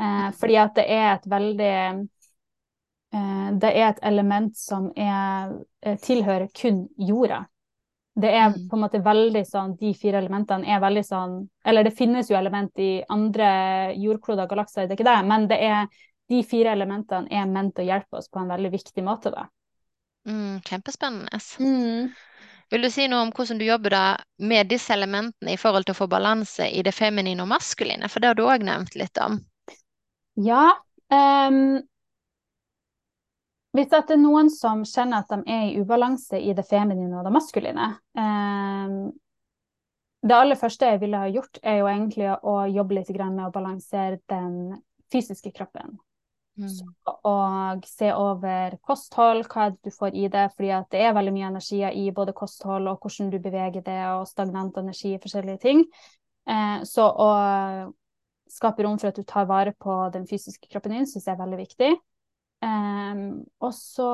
Eh, 0.00 0.28
fordi 0.40 0.54
at 0.56 0.78
det 0.78 0.86
er 0.88 1.08
et 1.12 1.26
veldig 1.28 1.74
Det 3.60 3.70
er 3.74 3.88
et 3.88 3.98
element 4.06 4.54
som 4.56 4.86
er, 4.96 5.50
tilhører 6.00 6.46
kun 6.56 6.84
jorda. 6.96 7.42
Det 8.14 8.30
er 8.30 8.48
mm. 8.48 8.68
på 8.70 8.76
en 8.76 8.82
måte 8.84 9.00
veldig 9.02 9.42
sånn 9.46 9.74
De 9.80 9.92
fire 9.98 10.20
elementene 10.22 10.66
er 10.66 10.80
veldig 10.82 11.02
sånn 11.06 11.34
Eller 11.66 11.86
det 11.86 11.94
finnes 11.98 12.30
jo 12.30 12.38
element 12.38 12.78
i 12.82 13.02
andre 13.08 13.48
jordkloder 13.98 14.46
og 14.46 14.54
galakser, 14.54 14.86
det 14.86 14.94
er 14.94 15.00
ikke 15.00 15.10
det, 15.10 15.18
men 15.30 15.46
det 15.50 15.58
er 15.66 16.00
de 16.30 16.42
fire 16.46 16.74
elementene 16.76 17.26
er 17.34 17.50
ment 17.50 17.78
å 17.82 17.86
hjelpe 17.86 18.20
oss 18.20 18.30
på 18.30 18.38
en 18.38 18.50
veldig 18.52 18.70
viktig 18.70 19.02
måte, 19.02 19.32
da. 19.34 19.48
Mm, 20.28 20.60
kjempespennende. 20.66 21.38
Mm. 21.58 22.10
Vil 22.70 22.82
du 22.82 22.90
si 22.92 23.06
noe 23.10 23.24
om 23.24 23.30
hvordan 23.34 23.58
du 23.58 23.64
jobber 23.66 23.94
da 23.94 24.04
med 24.38 24.68
disse 24.70 24.94
elementene 24.94 25.56
i 25.56 25.58
forhold 25.58 25.88
til 25.88 25.96
å 25.96 26.00
få 26.04 26.06
balanse 26.10 26.68
i 26.70 26.84
det 26.86 26.92
feminine 26.94 27.42
og 27.42 27.50
maskuline? 27.50 28.08
For 28.08 28.22
det 28.22 28.30
har 28.30 28.38
du 28.38 28.44
òg 28.46 28.66
nevnt 28.66 28.94
litt 28.98 29.18
om. 29.18 29.40
Ja. 30.38 30.68
Um, 31.10 31.80
hvis 33.74 33.90
det 33.90 34.02
er 34.14 34.20
noen 34.20 34.50
som 34.54 34.84
kjenner 34.86 35.24
at 35.24 35.32
de 35.32 35.40
er 35.50 35.64
i 35.70 35.80
ubalanse 35.82 36.38
i 36.38 36.54
det 36.54 36.66
feminine 36.66 37.18
og 37.18 37.26
det 37.26 37.32
maskuline 37.34 37.86
um, 38.18 39.10
Det 40.22 40.36
aller 40.36 40.58
første 40.58 40.92
jeg 40.92 41.00
ville 41.02 41.18
ha 41.18 41.30
gjort, 41.30 41.58
er 41.62 41.80
jo 41.80 41.90
egentlig 41.90 42.30
å 42.30 42.54
jobbe 42.70 42.98
litt 42.98 43.10
med 43.18 43.46
å 43.46 43.52
balansere 43.54 44.20
den 44.30 44.78
fysiske 45.10 45.50
kroppen. 45.50 45.98
Mm. 46.60 47.14
Og 47.30 47.86
se 47.88 48.10
over 48.14 48.76
kosthold, 48.86 49.46
hva 49.50 49.70
du 49.72 49.90
får 49.94 50.16
i 50.16 50.28
det. 50.32 50.50
fordi 50.56 50.72
det 50.92 51.00
er 51.00 51.16
veldig 51.16 51.34
mye 51.34 51.50
energier 51.52 51.96
i 51.96 52.10
både 52.14 52.36
kosthold 52.36 52.88
og 52.90 53.00
hvordan 53.00 53.30
du 53.32 53.38
beveger 53.38 53.84
det, 53.86 54.00
og 54.14 54.28
stagnant 54.28 54.76
energi 54.76 55.14
i 55.14 55.22
forskjellige 55.22 55.62
ting. 55.64 55.84
Eh, 56.50 56.78
så 56.84 57.08
å 57.08 57.30
skape 58.50 58.84
rom 58.84 58.98
for 58.98 59.10
at 59.10 59.18
du 59.18 59.26
tar 59.26 59.46
vare 59.46 59.72
på 59.78 59.96
den 60.14 60.26
fysiske 60.26 60.70
kroppen 60.70 60.96
din, 60.96 61.06
syns 61.06 61.26
jeg 61.26 61.36
er 61.36 61.42
veldig 61.42 61.60
viktig. 61.60 61.90
Um, 62.60 63.46
og 63.64 63.70
så, 63.72 64.06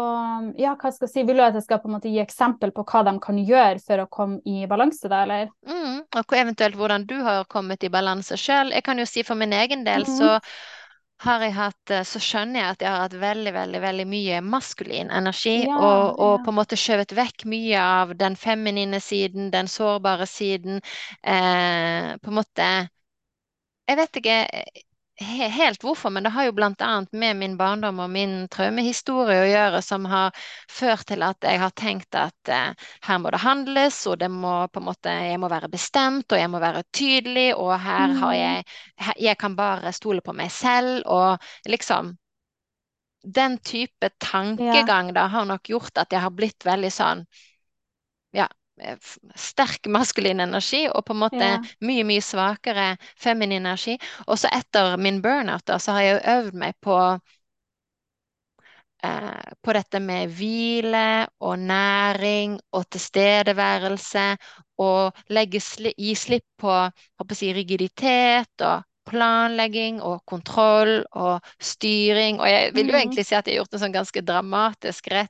ja, 0.55 0.77
hva 0.79 0.93
skal 0.95 1.09
jeg 1.09 1.11
si, 1.11 1.23
Vil 1.27 1.41
du 1.41 1.43
at 1.43 1.57
jeg 1.59 1.65
skal 1.65 1.81
på 1.83 1.89
en 1.91 1.97
måte 1.97 2.13
gi 2.13 2.21
eksempel 2.23 2.71
på 2.71 2.85
hva 2.87 3.01
de 3.09 3.17
kan 3.19 3.41
gjøre 3.43 3.81
for 3.83 4.05
å 4.05 4.07
komme 4.07 4.39
i 4.47 4.69
balanse, 4.71 5.11
da, 5.11 5.25
eller? 5.27 5.51
Mm, 5.67 6.05
og 6.07 6.37
eventuelt 6.39 6.79
hvordan 6.79 7.09
du 7.11 7.17
har 7.27 7.43
kommet 7.51 7.83
i 7.83 7.91
balanse 7.91 8.39
sjøl. 8.39 8.71
Jeg 8.71 8.87
kan 8.87 9.03
jo 9.03 9.09
si 9.09 9.27
for 9.27 9.39
min 9.39 9.57
egen 9.57 9.83
del, 9.89 10.07
mm. 10.07 10.15
så 10.21 10.37
har 11.25 11.43
jeg 11.43 11.55
hatt, 11.57 11.91
eh, 11.91 12.05
så 12.05 12.21
skjønner 12.21 12.61
jeg 12.61 12.75
at 12.75 12.83
jeg 12.85 12.93
har 12.93 13.05
hatt 13.07 13.17
veldig 13.21 13.53
veldig, 13.57 13.81
veldig 13.85 14.07
mye 14.11 14.41
maskulin 14.45 15.13
energi. 15.15 15.57
Ja, 15.65 15.77
og, 15.77 16.19
og 16.21 16.35
ja. 16.35 16.43
på 16.45 16.53
en 16.53 16.59
måte 16.59 16.79
skjøvet 16.81 17.15
vekk 17.17 17.47
mye 17.53 17.85
av 18.01 18.13
den 18.21 18.37
feminine 18.37 19.01
siden, 19.01 19.51
den 19.55 19.71
sårbare 19.71 20.29
siden. 20.29 20.83
Eh, 21.23 22.13
på 22.21 22.33
en 22.33 22.39
måte 22.43 22.69
Jeg 23.87 23.97
vet 24.01 24.17
ikke 24.19 24.37
helt 25.25 25.83
hvorfor, 25.83 26.11
men 26.11 26.23
det 26.23 26.31
har 26.31 26.45
jo 26.45 26.53
bl.a. 26.53 27.05
med 27.13 27.37
min 27.37 27.57
barndom 27.57 28.01
og 28.05 28.11
min 28.13 28.35
traumehistorie 28.53 29.39
å 29.41 29.49
gjøre, 29.49 29.81
som 29.83 30.05
har 30.11 30.37
ført 30.69 31.07
til 31.09 31.25
at 31.25 31.45
jeg 31.45 31.61
har 31.63 31.73
tenkt 31.73 32.19
at 32.19 32.51
eh, 32.53 32.75
her 33.07 33.23
må 33.23 33.33
det 33.33 33.41
handles, 33.41 34.03
og 34.11 34.19
det 34.21 34.29
må 34.33 34.67
på 34.69 34.83
en 34.83 34.89
måte, 34.91 35.15
jeg 35.31 35.41
må 35.41 35.49
være 35.49 35.73
bestemt, 35.73 36.29
og 36.29 36.41
jeg 36.41 36.53
må 36.53 36.61
være 36.61 36.85
tydelig, 36.93 37.49
og 37.57 37.73
her 37.81 38.13
har 38.21 38.35
mm. 38.35 38.41
jeg 38.41 38.65
Jeg 39.21 39.37
kan 39.39 39.57
bare 39.57 39.93
stole 39.93 40.21
på 40.21 40.33
meg 40.33 40.51
selv, 40.51 41.03
og 41.07 41.39
liksom 41.67 42.17
Den 43.23 43.59
type 43.59 44.11
tankegang 44.21 45.13
da 45.15 45.27
har 45.27 45.45
nok 45.45 45.69
gjort 45.69 45.99
at 45.99 46.13
jeg 46.13 46.21
har 46.21 46.31
blitt 46.31 46.65
veldig 46.65 46.91
sånn 46.93 47.25
ja, 48.37 48.47
sterk 49.37 49.89
maskulin 49.89 50.41
energi 50.45 50.85
og 50.89 51.05
på 51.07 51.15
en 51.15 51.21
måte 51.23 51.49
ja. 51.49 51.61
mye, 51.87 52.05
mye 52.09 52.25
svakere 52.25 52.89
feminin 53.17 53.65
energi. 53.65 53.97
Og 54.27 54.39
så 54.41 54.51
etter 54.53 54.97
min 55.01 55.23
burnout 55.25 55.67
da, 55.69 55.79
så 55.81 55.97
har 55.97 56.07
jeg 56.07 56.17
jo 56.17 56.37
øvd 56.37 56.59
meg 56.61 56.77
på 56.85 56.99
eh, 59.05 59.55
på 59.63 59.77
dette 59.77 60.01
med 60.03 60.35
hvile 60.37 61.07
og 61.41 61.59
næring 61.59 62.59
og 62.73 62.85
tilstedeværelse 62.91 64.27
og 64.83 65.25
legge 65.33 65.61
sli, 65.61 65.95
gi 65.97 66.15
slipp 66.15 66.47
på, 66.61 66.75
på 67.25 67.39
si, 67.39 67.53
rigiditet 67.57 68.67
og 68.67 68.85
planlegging 69.07 70.01
og 70.05 70.25
kontroll 70.29 71.05
og 71.17 71.45
styring. 71.63 72.41
Og 72.41 72.49
jeg 72.51 72.73
vil 72.75 72.87
jo 72.91 72.95
mm. 72.95 73.01
egentlig 73.01 73.27
si 73.27 73.37
at 73.37 73.47
jeg 73.47 73.55
har 73.57 73.63
gjort 73.63 73.77
en 73.77 73.85
sånn 73.85 73.95
ganske 73.95 74.25
dramatisk 74.27 75.13
eh, 75.13 75.29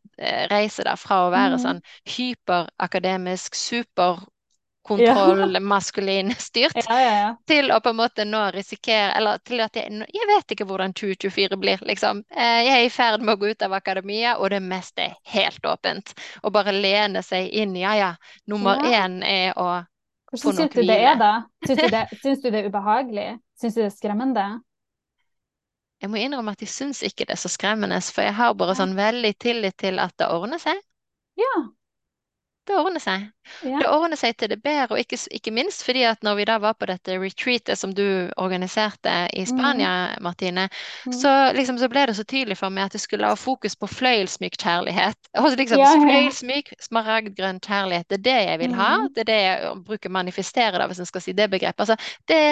reise 0.53 0.87
da, 0.87 0.97
fra 1.01 1.27
å 1.27 1.31
være 1.35 1.59
mm. 1.59 1.63
sånn 1.65 1.81
hyperakademisk, 2.17 3.59
superkontroll, 3.61 5.59
maskulin 5.73 6.33
styrt, 6.41 6.79
ja, 6.87 7.01
ja, 7.01 7.33
til 7.49 7.73
å 7.75 7.81
på 7.85 7.93
en 7.93 8.01
måte 8.01 8.25
nå 8.29 8.43
risikere 8.55 9.13
Eller 9.19 9.39
til 9.45 9.61
at 9.65 9.77
jeg, 9.77 9.87
jeg 10.15 10.31
vet 10.31 10.57
ikke 10.57 10.69
hvordan 10.69 10.95
2024 10.97 11.61
blir, 11.61 11.83
liksom. 11.89 12.23
Eh, 12.33 12.61
jeg 12.69 12.75
er 12.79 12.87
i 12.87 12.95
ferd 12.95 13.21
med 13.25 13.37
å 13.37 13.41
gå 13.43 13.47
ut 13.53 13.67
av 13.67 13.77
akademia, 13.77 14.39
og 14.41 14.47
det 14.55 14.63
meste 14.65 15.11
er 15.11 15.19
helt 15.37 15.65
åpent. 15.67 16.15
Og 16.45 16.55
bare 16.57 16.73
lene 16.75 17.23
seg 17.27 17.51
inn 17.53 17.77
Ja 17.77 17.93
ja, 17.99 18.15
nummer 18.49 18.81
én 18.89 19.21
er 19.27 19.53
å 19.61 19.85
Hvordan 20.27 20.67
syns 20.67 20.73
du 20.75 20.83
det 20.83 20.97
er, 20.99 21.15
da? 21.21 21.35
Syns 21.65 21.79
du 21.79 21.91
det, 21.93 22.07
syns 22.23 22.41
du 22.43 22.49
det 22.51 22.59
er 22.59 22.67
ubehagelig? 22.71 23.29
Syns 23.57 23.75
du 23.75 23.81
det 23.81 23.89
er 23.91 23.95
skremmende? 23.97 24.47
Jeg 26.03 26.11
må 26.13 26.19
innrømme 26.21 26.53
at 26.53 26.61
jeg 26.61 26.69
syns 26.69 27.01
ikke 27.07 27.25
det 27.25 27.39
er 27.39 27.41
så 27.41 27.49
skremmende, 27.49 28.03
for 28.13 28.27
jeg 28.27 28.37
har 28.37 28.53
bare 28.59 28.75
sånn 28.77 28.93
veldig 28.99 29.33
tillit 29.41 29.79
til 29.81 29.99
at 30.03 30.13
det 30.21 30.29
ordner 30.29 30.61
seg. 30.61 30.77
Ja. 31.41 31.55
Det 32.67 32.75
ordner 32.75 32.99
seg. 33.01 33.23
Ja. 33.63 33.79
Det 33.79 33.87
ordner 33.95 34.19
seg 34.19 34.35
til 34.37 34.51
det 34.51 34.57
bedre, 34.65 34.89
og 34.91 34.99
ikke, 34.99 35.17
ikke 35.39 35.53
minst 35.55 35.85
fordi 35.87 36.03
at 36.05 36.25
når 36.27 36.35
vi 36.41 36.47
da 36.49 36.57
var 36.59 36.75
på 36.75 36.89
dette 36.91 37.15
retreatet 37.23 37.79
som 37.79 37.93
du 37.95 38.03
organiserte 38.43 39.13
i 39.39 39.45
Spania, 39.47 39.93
Martine, 40.21 40.67
Mm. 41.07 41.13
så, 41.15 41.33
liksom, 41.55 41.79
så 41.79 41.89
ble 41.89 42.03
det 42.11 42.17
så 42.19 42.25
tydelig 42.27 42.57
for 42.59 42.69
meg 42.75 42.89
at 42.91 42.97
jeg 42.99 43.05
skulle 43.05 43.29
ha 43.31 43.39
fokus 43.39 43.77
på 43.79 43.87
fløyelsmyk 43.87 44.59
kjærlighet. 44.59 45.31
Og 45.39 45.47
liksom, 45.63 45.79
Ja, 45.79 45.93
ja. 45.95 46.03
Fløyelsmyk, 46.03 46.75
smaragdgrønn 46.91 47.61
kjærlighet. 47.63 48.09
det 48.11 48.19
er 48.19 48.27
det 48.27 48.37
jeg 48.51 48.59
vil 48.67 48.75
ha. 48.75 48.91
Mm. 48.99 49.09
Det 49.15 49.21
er 49.25 49.31
det 49.31 49.41
jeg 49.47 49.73
bruker 49.87 50.11
manifestere, 50.11 50.77
da, 50.83 50.87
hvis 50.91 50.99
en 51.01 51.07
skal 51.09 51.23
si 51.25 51.33
det 51.33 51.49
begrepet. 51.55 51.87
Altså, 51.89 51.97
det. 52.29 52.43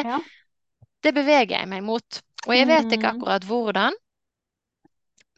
Det 1.05 1.13
beveger 1.17 1.59
jeg 1.59 1.69
meg 1.71 1.85
mot. 1.87 2.21
Og 2.47 2.57
jeg 2.57 2.69
vet 2.71 2.93
ikke 2.97 3.09
Mm. 3.09 3.15
akkurat 3.15 3.45
hvordan, 3.49 3.97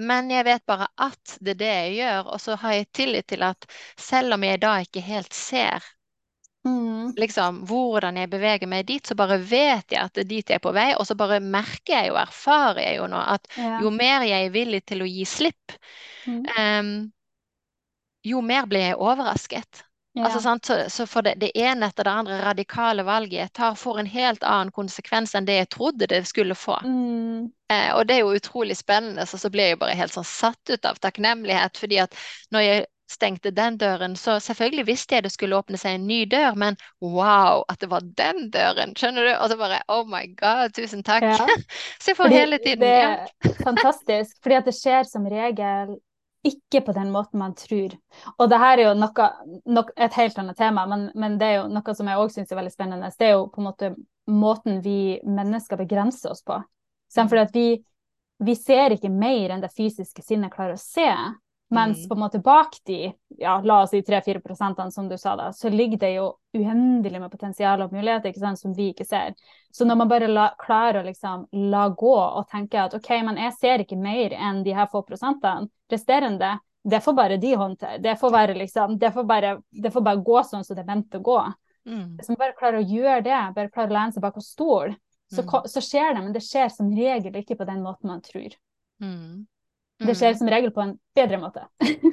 men 0.08 0.30
jeg 0.30 0.44
vet 0.46 0.64
bare 0.66 0.86
at 1.06 1.36
det 1.40 1.54
er 1.56 1.60
det 1.62 1.72
jeg 1.72 1.92
gjør. 1.98 2.30
Og 2.32 2.40
så 2.40 2.56
har 2.62 2.72
jeg 2.78 2.90
tillit 2.92 3.28
til 3.32 3.42
at 3.46 3.68
selv 3.98 4.36
om 4.38 4.44
jeg 4.44 4.60
da 4.64 4.76
ikke 4.84 5.04
helt 5.04 5.34
ser 5.36 5.84
Mm. 6.64 7.14
liksom, 7.16 7.60
hvordan 7.68 8.16
jeg 8.20 8.30
beveger 8.30 8.68
meg 8.68 8.86
dit, 8.88 9.06
så 9.06 9.14
bare 9.16 9.38
vet 9.40 9.92
jeg 9.92 10.00
at 10.02 10.14
det 10.14 10.24
er 10.24 10.28
dit 10.30 10.50
jeg 10.52 10.58
er 10.60 10.64
på 10.64 10.72
vei, 10.76 10.88
og 10.98 11.06
så 11.08 11.16
bare 11.18 11.40
merker 11.40 11.94
jeg 11.96 12.12
og 12.12 12.20
erfarer 12.26 12.82
jeg 12.84 12.98
jo 13.00 13.06
nå 13.12 13.22
at 13.36 13.48
Ja. 13.56 13.80
jo 13.82 13.90
mer 13.94 14.26
jeg 14.28 14.46
er 14.48 14.54
villig 14.54 14.82
til 14.86 15.04
å 15.04 15.08
gi 15.08 15.24
slipp, 15.28 15.76
Mm. 16.26 16.46
um, 16.58 16.92
jo 18.30 18.42
mer 18.44 18.66
blir 18.68 18.90
jeg 18.90 18.98
overrasket. 19.00 19.85
Ja. 20.16 20.24
Altså, 20.24 20.40
sant? 20.40 20.64
Så, 20.64 20.76
så 20.88 21.04
for 21.06 21.26
det, 21.26 21.34
det 21.42 21.50
ene 21.60 21.90
etter 21.90 22.08
det 22.08 22.12
andre 22.22 22.38
radikale 22.40 23.04
valget 23.04 23.36
jeg 23.36 23.52
tar, 23.58 23.74
får 23.76 23.98
en 24.00 24.08
helt 24.08 24.46
annen 24.48 24.72
konsekvens 24.72 25.34
enn 25.36 25.44
det 25.44 25.58
jeg 25.58 25.68
trodde 25.76 26.08
det 26.08 26.22
skulle 26.24 26.56
få. 26.56 26.78
Mm. 26.88 27.50
Eh, 27.68 27.90
og 27.92 28.06
det 28.08 28.16
er 28.16 28.22
jo 28.24 28.36
utrolig 28.38 28.78
spennende, 28.80 29.26
så 29.28 29.36
så 29.36 29.50
ble 29.52 29.70
jeg 29.70 29.80
bare 29.82 29.98
helt 29.98 30.16
sånn 30.16 30.24
satt 30.24 30.72
ut 30.72 30.88
av 30.88 30.96
takknemlighet, 31.04 31.76
fordi 31.76 32.00
at 32.06 32.16
når 32.54 32.64
jeg 32.64 32.86
stengte 33.12 33.52
den 33.54 33.76
døren, 33.78 34.16
så 34.16 34.38
selvfølgelig 34.40 34.86
visste 34.86 35.14
jeg 35.14 35.26
det 35.26 35.32
skulle 35.34 35.58
åpne 35.60 35.78
seg 35.78 35.98
en 35.98 36.08
ny 36.08 36.24
dør, 36.30 36.56
men 36.58 36.80
wow, 37.04 37.62
at 37.68 37.80
det 37.84 37.90
var 37.92 38.08
den 38.18 38.48
døren, 38.54 38.96
skjønner 38.98 39.28
du? 39.28 39.32
Og 39.36 39.52
så 39.52 39.58
bare 39.60 39.82
oh 39.92 40.02
my 40.08 40.24
god, 40.40 40.74
tusen 40.74 41.04
takk. 41.06 41.28
Ja. 41.28 41.46
Så 42.00 42.10
jeg 42.10 42.16
får 42.18 42.24
Fordi 42.24 42.40
hele 42.40 42.58
tiden 42.64 42.82
det 42.82 42.96
ja. 42.96 43.12
er 43.28 43.54
fantastisk, 43.68 44.36
fordi 44.42 44.58
at 44.58 44.66
det 44.66 44.74
skjer 44.80 45.06
som 45.12 45.28
regel 45.30 45.96
ikke 46.44 46.80
på 46.86 46.92
den 46.96 47.10
måten 47.14 47.40
man 47.40 47.54
tror. 47.58 47.94
Og 48.38 48.50
det 48.50 48.58
her 48.58 48.78
er 48.78 48.88
jo 48.88 48.94
noe, 48.98 49.28
nok- 49.66 49.94
et 49.96 50.14
helt 50.14 50.38
annet 50.38 50.56
tema, 50.56 50.86
men, 50.86 51.08
men 51.14 51.38
det 51.38 51.46
er 51.46 51.56
jo 51.60 51.68
noe 51.72 51.94
som 51.94 52.10
jeg 52.10 52.20
òg 52.22 52.30
syns 52.34 52.52
er 52.52 52.60
veldig 52.60 52.74
spennende. 52.74 53.10
Det 53.18 53.28
er 53.28 53.34
jo 53.34 53.48
på 53.52 53.62
en 53.62 53.68
måte 53.70 53.90
måten 54.26 54.80
vi 54.82 55.20
mennesker 55.24 55.78
begrenser 55.80 56.30
oss 56.30 56.44
på. 56.46 56.58
Fordi 57.14 57.42
at 57.42 57.54
vi, 57.54 57.66
vi 58.44 58.54
ser 58.58 58.94
ikke 58.96 59.10
mer 59.10 59.54
enn 59.54 59.62
det 59.62 59.72
fysiske 59.74 60.22
sinnet 60.22 60.54
klarer 60.54 60.76
å 60.76 60.82
se. 60.82 61.08
Mens 61.70 61.98
Mm. 62.04 62.08
på 62.08 62.14
en 62.14 62.20
måte 62.20 62.38
bak 62.42 62.76
de, 62.86 63.12
ja, 63.38 63.60
la 63.64 63.80
oss 63.82 63.90
si 63.90 64.00
3-4 64.02 64.40
prosentene, 64.40 64.92
som 64.92 65.08
du 65.08 65.16
sa 65.18 65.34
da, 65.36 65.48
så 65.52 65.68
ligger 65.68 65.98
det 65.98 66.12
jo 66.14 66.26
uendelig 66.54 67.20
med 67.20 67.30
potensial 67.30 67.82
og 67.82 67.90
muligheter 67.92 68.30
ikke 68.30 68.38
sant, 68.44 68.58
som 68.58 68.72
vi 68.72 68.92
ikke 68.92 69.04
ser. 69.06 69.34
Så 69.72 69.84
når 69.84 69.96
man 69.96 70.08
bare 70.08 70.28
la, 70.28 70.44
klarer 70.58 71.00
å 71.02 71.06
liksom 71.08 71.46
la 71.72 71.88
gå 71.88 72.14
og 72.14 72.46
tenke 72.48 72.78
at 72.84 72.94
OK, 72.94 73.10
men 73.24 73.36
jeg 73.36 73.52
ser 73.58 73.78
ikke 73.82 73.98
mer 73.98 74.30
enn 74.30 74.62
de 74.62 74.72
her 74.78 74.86
få 74.86 75.02
prosentene, 75.02 75.68
resterende, 75.90 76.60
det 76.86 77.02
får 77.02 77.14
bare 77.18 77.36
de 77.42 77.54
håndtere. 77.56 77.98
Det 78.00 78.14
får 78.20 78.30
bare 78.30 78.54
liksom, 78.54 78.96
det 78.98 79.10
får 79.12 79.24
bare, 79.26 79.56
det 79.72 79.90
får 79.90 80.02
bare 80.06 80.22
gå 80.22 80.38
sånn 80.46 80.62
som 80.64 80.76
det 80.76 80.84
er 80.84 80.94
ment 80.94 81.18
å 81.18 81.20
gå. 81.20 81.40
Mm. 81.86 82.16
Hvis 82.16 82.28
man 82.28 82.36
bare 82.38 82.54
klarer 82.54 82.78
å 82.78 82.86
gjøre 82.86 83.24
det, 83.24 83.40
bare 83.56 83.70
klarer 83.74 83.90
å 83.90 83.98
lene 83.98 84.12
seg 84.14 84.22
bak 84.22 84.36
en 84.36 84.42
stol, 84.42 84.94
så, 85.34 85.42
Mm. 85.42 85.66
så 85.66 85.80
skjer 85.82 86.14
det, 86.14 86.22
men 86.22 86.32
det 86.32 86.42
skjer 86.46 86.70
som 86.70 86.94
regel 86.94 87.32
ikke 87.42 87.56
på 87.58 87.66
den 87.66 87.82
måten 87.82 88.06
man 88.06 88.20
tror. 88.22 88.54
Mm. 89.02 89.46
Det 89.98 90.14
skjer 90.16 90.34
som 90.36 90.48
regel 90.52 90.70
på 90.76 90.82
en 90.82 90.96
bedre 91.16 91.38
måte. 91.40 91.62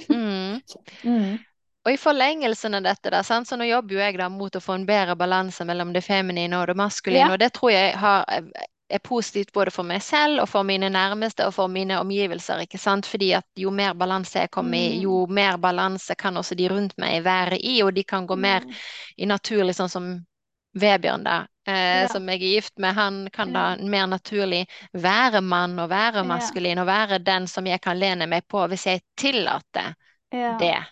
Mm. 0.09 0.61
Mm. 1.03 1.39
Og 1.85 1.91
i 1.91 1.97
forlengelsen 1.99 2.77
av 2.77 2.83
dette, 2.85 3.23
sant? 3.27 3.47
så 3.49 3.57
nå 3.59 3.65
jobber 3.67 3.97
jo 3.97 3.99
jeg 3.99 4.17
da 4.17 4.29
mot 4.31 4.55
å 4.55 4.61
få 4.63 4.77
en 4.77 4.85
bedre 4.87 5.17
balanse 5.19 5.65
mellom 5.67 5.91
det 5.93 6.03
feminine 6.05 6.55
og 6.61 6.67
det 6.71 6.77
maskuline, 6.79 7.25
Ja. 7.27 7.33
og 7.33 7.39
det 7.39 7.51
tror 7.57 7.71
jeg 7.73 7.97
har, 7.99 8.23
er 8.89 8.99
positivt 9.03 9.51
både 9.53 9.71
for 9.71 9.83
meg 9.83 10.01
selv 10.01 10.39
og 10.43 10.47
for 10.49 10.63
mine 10.63 10.87
nærmeste 10.89 11.43
og 11.47 11.53
for 11.53 11.67
mine 11.67 11.97
omgivelser, 11.99 12.63
ikke 12.63 12.79
sant? 12.79 13.05
Fordi 13.05 13.33
at 13.35 13.43
jo 13.59 13.69
mer 13.71 13.93
balanse 13.99 14.39
jeg 14.45 14.51
kommer 14.51 14.77
i, 14.77 14.95
Mm. 14.95 15.01
jo 15.03 15.25
mer 15.27 15.57
balanse 15.57 16.15
kan 16.15 16.37
også 16.37 16.55
de 16.55 16.69
rundt 16.69 16.93
meg 16.97 17.23
være 17.25 17.59
i, 17.59 17.81
og 17.83 17.93
de 17.95 18.03
kan 18.03 18.27
gå 18.27 18.35
mer 18.37 18.61
Mm. 18.61 18.73
i 19.17 19.25
naturlig, 19.25 19.75
sånn 19.75 19.89
som 19.89 20.25
Vebjørn 20.73 21.23
da, 21.23 21.45
eh, 21.67 22.01
Ja. 22.03 22.07
som 22.07 22.27
jeg 22.29 22.41
er 22.41 22.55
gift 22.55 22.79
med, 22.79 22.93
han 22.95 23.29
kan 23.33 23.53
Ja. 23.53 23.75
da 23.75 23.83
mer 23.83 24.07
naturlig 24.07 24.67
være 24.93 25.41
mann 25.41 25.79
og 25.79 25.89
være 25.89 26.15
Ja. 26.15 26.23
maskulin 26.23 26.79
og 26.79 26.87
være 26.87 27.23
den 27.23 27.47
som 27.47 27.65
jeg 27.65 27.81
kan 27.81 27.99
lene 27.99 28.27
meg 28.27 28.47
på 28.47 28.67
hvis 28.67 28.85
jeg 28.85 29.01
tillater 29.17 29.95
Ja. 30.31 30.57
det. 30.57 30.85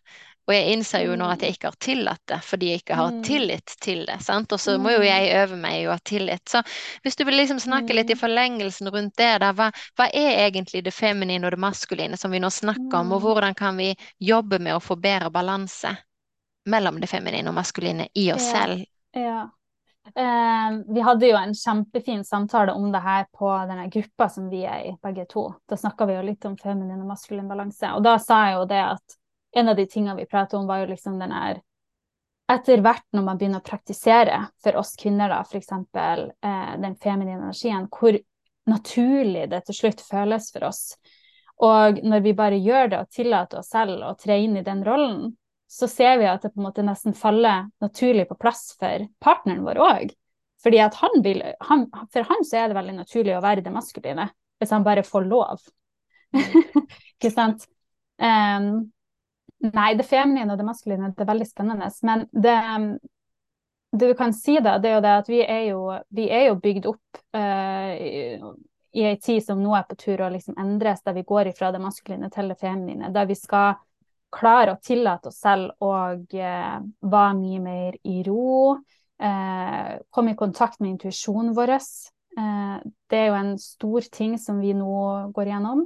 Og 0.47 0.55
jeg 0.55 0.73
innser 0.73 1.05
jo 1.05 1.15
nå 1.15 1.25
Mm. 1.25 1.31
at 1.31 1.39
jeg 1.41 1.49
ikke 1.53 1.67
har 1.67 1.75
tillatt 1.79 2.21
det, 2.27 2.39
fordi 2.43 2.65
jeg 2.71 2.81
ikke 2.83 2.95
har 2.95 3.11
Mm. 3.11 3.23
tillit 3.23 3.75
til 3.79 4.05
det. 4.05 4.21
sant? 4.21 4.51
Og 4.51 4.59
så 4.59 4.77
må 4.77 4.91
jo 4.91 4.99
Mm. 4.99 5.05
jeg 5.05 5.49
øve 5.49 5.57
meg 5.57 5.73
i 5.81 5.85
å 5.85 5.91
ha 5.91 5.97
tillit. 6.03 6.45
Så 6.45 6.63
hvis 7.03 7.15
du 7.15 7.23
vil 7.25 7.35
liksom 7.35 7.59
snakke 7.59 7.93
litt 7.93 8.09
i 8.09 8.13
Mm. 8.15 8.19
forlengelsen 8.19 8.87
rundt 8.91 9.15
det, 9.15 9.39
da, 9.39 9.53
hva, 9.53 9.71
hva 9.97 10.09
er 10.13 10.49
egentlig 10.51 10.83
det 10.83 10.93
feminine 10.93 11.45
og 11.45 11.51
det 11.51 11.59
maskuline 11.59 12.17
som 12.17 12.31
vi 12.31 12.39
nå 12.39 12.49
snakker 12.49 12.93
om, 12.99 13.11
og 13.13 13.21
Mm. 13.21 13.25
hvordan 13.35 13.55
kan 13.55 13.77
vi 13.77 13.95
jobbe 14.19 14.59
med 14.59 14.73
å 14.75 14.81
få 14.81 14.95
bedre 14.99 15.29
balanse 15.31 15.97
mellom 16.67 16.99
det 16.99 17.09
feminine 17.09 17.47
og 17.47 17.55
maskuline 17.55 18.07
i 18.15 18.31
oss 18.31 18.51
selv? 18.51 18.83
Ja. 19.15 19.43
Eh, 19.43 19.47
vi 20.87 21.01
hadde 21.05 21.27
jo 21.27 21.37
en 21.37 21.53
kjempefin 21.55 22.23
samtale 22.25 22.73
om 22.73 22.91
det 22.91 22.99
her 22.99 23.25
på 23.31 23.51
denne 23.69 23.87
gruppa 23.93 24.27
som 24.29 24.49
vi 24.49 24.63
er 24.65 24.85
i, 24.89 24.93
begge 25.03 25.25
to. 25.29 25.45
Da 25.69 25.77
snakka 25.77 26.07
vi 26.09 26.15
jo 26.17 26.23
litt 26.25 26.45
om 26.49 26.57
feminin 26.57 27.03
og 27.03 27.11
maskulin 27.13 27.47
balanse. 27.47 27.93
Og 27.95 28.03
da 28.03 28.17
sa 28.19 28.41
jeg 28.47 28.57
jo 28.57 28.65
det 28.71 28.81
at 28.81 29.17
en 29.61 29.69
av 29.69 29.75
de 29.75 29.85
tingene 29.85 30.17
vi 30.17 30.25
pratet 30.25 30.57
om, 30.59 30.67
var 30.67 30.83
jo 30.83 30.93
liksom 30.93 31.19
den 31.19 31.35
her 31.35 31.61
Etter 32.51 32.81
hvert 32.83 33.05
når 33.15 33.23
man 33.23 33.37
begynner 33.39 33.61
å 33.61 33.63
praktisere 33.63 34.37
for 34.59 34.75
oss 34.75 34.97
kvinner, 34.99 35.31
da, 35.31 35.37
f.eks. 35.47 35.69
Eh, 35.71 36.73
den 36.83 36.97
feminine 36.99 37.37
energien, 37.37 37.85
hvor 37.87 38.17
naturlig 38.67 39.45
det 39.53 39.61
til 39.69 39.77
slutt 39.77 40.03
føles 40.03 40.49
for 40.51 40.65
oss. 40.67 40.81
Og 41.63 42.01
når 42.03 42.25
vi 42.25 42.33
bare 42.35 42.59
gjør 42.59 42.91
det 42.91 42.99
og 42.99 43.13
tillater 43.15 43.61
oss 43.61 43.71
selv 43.71 44.03
å 44.03 44.15
tre 44.19 44.41
inn 44.43 44.57
i 44.59 44.65
den 44.67 44.83
rollen, 44.83 45.29
så 45.71 45.87
ser 45.87 46.17
vi 46.19 46.25
at 46.27 46.43
det 46.43 46.49
på 46.51 46.59
en 46.59 46.65
måte 46.67 46.83
nesten 46.83 47.13
faller 47.15 47.69
naturlig 47.79 48.25
på 48.27 48.35
plass 48.35 48.73
for 48.79 49.05
partneren 49.23 49.63
vår 49.63 49.77
òg. 49.79 50.09
Fordi 50.61 50.79
at 50.83 50.97
han 50.99 51.21
for 52.11 52.25
han 52.27 52.43
så 52.45 52.57
er 52.59 52.67
det 52.69 52.75
veldig 52.75 52.95
naturlig 52.97 53.37
å 53.37 53.43
være 53.43 53.63
det 53.63 53.71
maskuline, 53.71 54.27
hvis 54.59 54.73
han 54.75 54.83
bare 54.83 55.05
får 55.07 55.29
lov. 55.29 55.61
Ikke 57.15 57.31
sant? 57.31 57.63
Um, 58.19 58.91
nei, 59.71 59.93
det 59.95 60.05
feminine 60.09 60.51
og 60.51 60.59
det 60.59 60.67
maskuline 60.67 61.13
det 61.15 61.23
er 61.23 61.29
veldig 61.31 61.47
spennende. 61.47 61.87
Men 62.03 62.25
det, 62.35 62.57
det 63.95 64.09
du 64.11 64.17
kan 64.19 64.35
si, 64.35 64.57
da, 64.59 64.75
det 64.75 64.91
er 64.91 64.97
jo 64.97 65.05
det 65.05 65.13
at 65.21 65.31
vi 65.31 65.39
er 65.45 65.63
jo, 65.69 65.85
vi 66.19 66.27
er 66.35 66.49
jo 66.49 66.57
bygd 66.67 66.89
opp 66.91 67.21
uh, 67.37 67.93
i, 67.95 68.25
i 68.99 69.07
ei 69.07 69.15
tid 69.23 69.39
som 69.45 69.63
nå 69.63 69.71
er 69.79 69.87
på 69.87 69.95
tur 70.03 70.25
å 70.27 70.29
liksom 70.35 70.59
endres, 70.59 70.99
der 71.07 71.15
vi 71.15 71.23
går 71.31 71.53
ifra 71.53 71.71
det 71.71 71.79
maskuline 71.79 72.27
til 72.35 72.51
det 72.51 72.59
feminine. 72.59 73.13
Der 73.15 73.31
vi 73.31 73.39
skal 73.39 73.79
klare 74.31 74.75
å 74.75 74.81
tillate 74.83 75.29
oss 75.29 75.41
selv 75.43 75.83
å 75.83 75.91
eh, 76.15 76.77
være 77.01 77.35
mye 77.37 77.59
mer 77.63 77.97
i 78.07 78.21
ro. 78.25 78.77
Eh, 79.21 79.91
komme 80.09 80.33
i 80.33 80.39
kontakt 80.39 80.79
med 80.79 80.95
intuisjonen 80.95 81.53
vår. 81.57 81.75
Eh, 81.75 82.77
det 83.11 83.19
er 83.19 83.29
jo 83.29 83.37
en 83.37 83.53
stor 83.59 84.07
ting 84.11 84.37
som 84.39 84.61
vi 84.63 84.73
nå 84.77 85.03
går 85.35 85.53
gjennom. 85.53 85.85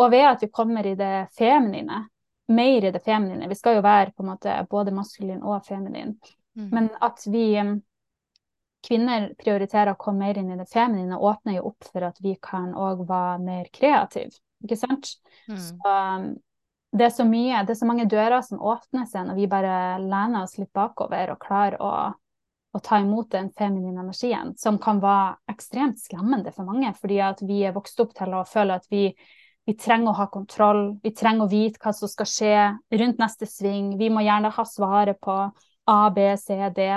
Og 0.00 0.10
ved 0.14 0.26
at 0.28 0.42
vi 0.42 0.48
kommer 0.48 0.86
i 0.86 0.96
det 0.96 1.28
feminine, 1.36 2.06
mer 2.50 2.84
i 2.84 2.90
det 2.90 3.02
feminine 3.04 3.48
Vi 3.48 3.54
skal 3.54 3.76
jo 3.76 3.82
være 3.84 4.14
på 4.16 4.24
en 4.24 4.30
måte 4.32 4.54
både 4.70 4.94
maskulin 4.96 5.42
og 5.42 5.66
feminin. 5.66 6.16
Mm. 6.56 6.68
Men 6.72 6.88
at 7.00 7.26
vi 7.26 7.44
eh, 7.58 7.74
kvinner 8.86 9.32
prioriterer 9.38 9.92
å 9.92 10.00
komme 10.00 10.26
mer 10.26 10.40
inn 10.40 10.52
i 10.54 10.58
det 10.58 10.68
feminine, 10.70 11.18
åpner 11.18 11.58
jo 11.58 11.68
opp 11.72 11.90
for 11.90 12.06
at 12.08 12.20
vi 12.24 12.36
kan 12.42 12.72
òg 12.74 13.04
være 13.08 13.42
mer 13.44 13.68
kreative. 13.74 14.32
Ikke 14.64 14.76
sant? 14.76 15.14
Mm. 15.48 15.58
Så, 15.60 15.92
um, 15.92 16.30
det 16.90 17.06
er 17.06 17.12
så 17.14 17.24
mye, 17.26 17.62
det 17.66 17.74
er 17.74 17.78
så 17.78 17.86
mange 17.86 18.08
dører 18.10 18.40
som 18.42 18.62
åpner 18.66 19.06
seg 19.06 19.28
når 19.28 19.38
vi 19.38 19.50
bare 19.50 19.74
lener 20.02 20.42
oss 20.42 20.56
litt 20.58 20.72
bakover 20.74 21.30
og 21.30 21.42
klarer 21.42 21.76
å, 21.78 21.90
å 22.74 22.80
ta 22.82 22.98
imot 23.02 23.30
den 23.30 23.52
feminine 23.54 24.02
energien, 24.02 24.56
som 24.58 24.80
kan 24.82 24.98
være 25.02 25.36
ekstremt 25.52 26.02
skremmende 26.02 26.50
for 26.54 26.66
mange, 26.66 26.90
fordi 26.98 27.20
at 27.22 27.44
vi 27.46 27.62
er 27.66 27.76
vokst 27.76 28.02
opp 28.02 28.16
til 28.18 28.34
å 28.34 28.42
føle 28.48 28.80
at 28.80 28.90
vi, 28.90 29.04
vi 29.66 29.76
trenger 29.78 30.10
å 30.10 30.18
ha 30.18 30.26
kontroll, 30.34 30.82
vi 31.04 31.14
trenger 31.14 31.46
å 31.46 31.52
vite 31.52 31.78
hva 31.82 31.94
som 31.94 32.10
skal 32.10 32.30
skje 32.30 32.56
rundt 33.02 33.22
neste 33.22 33.46
sving, 33.46 33.94
vi 34.00 34.10
må 34.10 34.26
gjerne 34.26 34.50
ha 34.58 34.66
svaret 34.66 35.22
på 35.22 35.38
A, 35.90 36.00
B, 36.14 36.26
C, 36.42 36.58
D. 36.74 36.90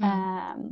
Mm. 0.00 0.08
Um, 0.08 0.66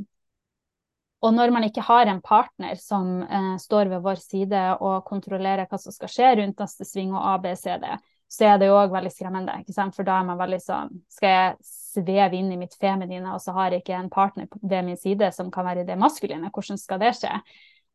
og 1.25 1.33
når 1.33 1.53
man 1.53 1.65
ikke 1.65 1.85
har 1.85 2.09
en 2.09 2.21
partner 2.21 2.77
som 2.77 3.23
eh, 3.23 3.53
står 3.57 3.89
ved 3.89 4.03
vår 4.05 4.19
side 4.21 4.59
og 4.75 5.07
kontrollerer 5.07 5.65
hva 5.65 5.79
som 5.81 5.93
skal 5.95 6.11
skje 6.11 6.33
rundt 6.37 6.61
neste 6.61 6.85
sving 6.85 7.15
og 7.15 7.23
A, 7.23 7.37
B, 7.41 7.55
C, 7.57 7.73
D, 7.81 7.95
så 8.35 8.49
er 8.49 8.59
det 8.59 8.67
jo 8.67 8.77
òg 8.79 8.91
veldig 8.91 9.11
skremmende. 9.13 9.59
ikke 9.61 9.75
sant? 9.75 9.95
For 9.95 10.07
da 10.07 10.19
er 10.19 10.27
man 10.27 10.39
veldig 10.39 10.59
sånn 10.59 10.89
Skal 11.11 11.31
jeg 11.31 11.53
sveve 11.63 12.35
inn 12.35 12.51
i 12.51 12.59
mitt 12.59 12.75
feminine, 12.79 13.31
og 13.31 13.39
så 13.41 13.53
har 13.55 13.71
jeg 13.71 13.83
ikke 13.83 13.95
en 13.95 14.11
partner 14.11 14.49
ved 14.61 14.83
min 14.83 14.99
side 14.99 15.31
som 15.31 15.51
kan 15.51 15.67
være 15.67 15.85
i 15.85 15.87
det 15.87 15.95
maskuline? 15.99 16.51
Hvordan 16.51 16.79
skal 16.81 16.99
det 16.99 17.13
skje? 17.15 17.31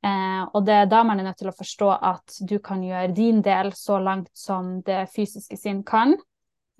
Eh, 0.00 0.42
og 0.56 0.64
det 0.64 0.72
er 0.72 0.86
da 0.88 1.02
man 1.04 1.20
er 1.20 1.26
nødt 1.28 1.42
til 1.42 1.50
å 1.50 1.56
forstå 1.56 1.90
at 1.92 2.38
du 2.48 2.56
kan 2.64 2.80
gjøre 2.84 3.12
din 3.12 3.42
del 3.44 3.74
så 3.76 3.98
langt 4.00 4.30
som 4.36 4.78
det 4.86 5.02
fysiske 5.12 5.58
sin 5.60 5.82
kan, 5.84 6.14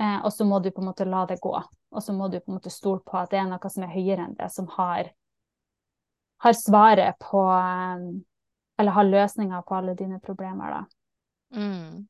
eh, 0.00 0.18
og 0.24 0.32
så 0.32 0.46
må 0.48 0.62
du 0.64 0.70
på 0.72 0.80
en 0.80 0.88
måte 0.88 1.04
la 1.04 1.26
det 1.28 1.36
gå. 1.44 1.52
Og 1.90 2.02
så 2.02 2.14
må 2.16 2.30
du 2.30 2.38
på 2.40 2.48
en 2.48 2.56
måte 2.56 2.72
stole 2.72 3.04
på 3.04 3.18
at 3.20 3.34
det 3.34 3.42
er 3.42 3.50
noe 3.50 3.72
som 3.72 3.84
er 3.84 3.92
høyere 3.92 4.24
enn 4.24 4.38
det, 4.38 4.48
som 4.54 4.70
har, 4.78 5.12
har 6.40 6.56
svaret 6.56 7.20
på 7.20 7.44
eh, 7.52 8.08
Eller 8.80 8.96
har 8.96 9.04
løsninger 9.04 9.62
på 9.68 9.74
alle 9.76 9.92
dine 9.92 10.16
problemer, 10.24 10.70
da. 10.72 10.84
Mm. 11.52 12.06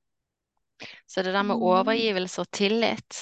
Så 1.06 1.22
det 1.22 1.32
der 1.34 1.46
med 1.46 1.60
overgivelse 1.60 2.40
og 2.44 2.50
tillit 2.54 3.20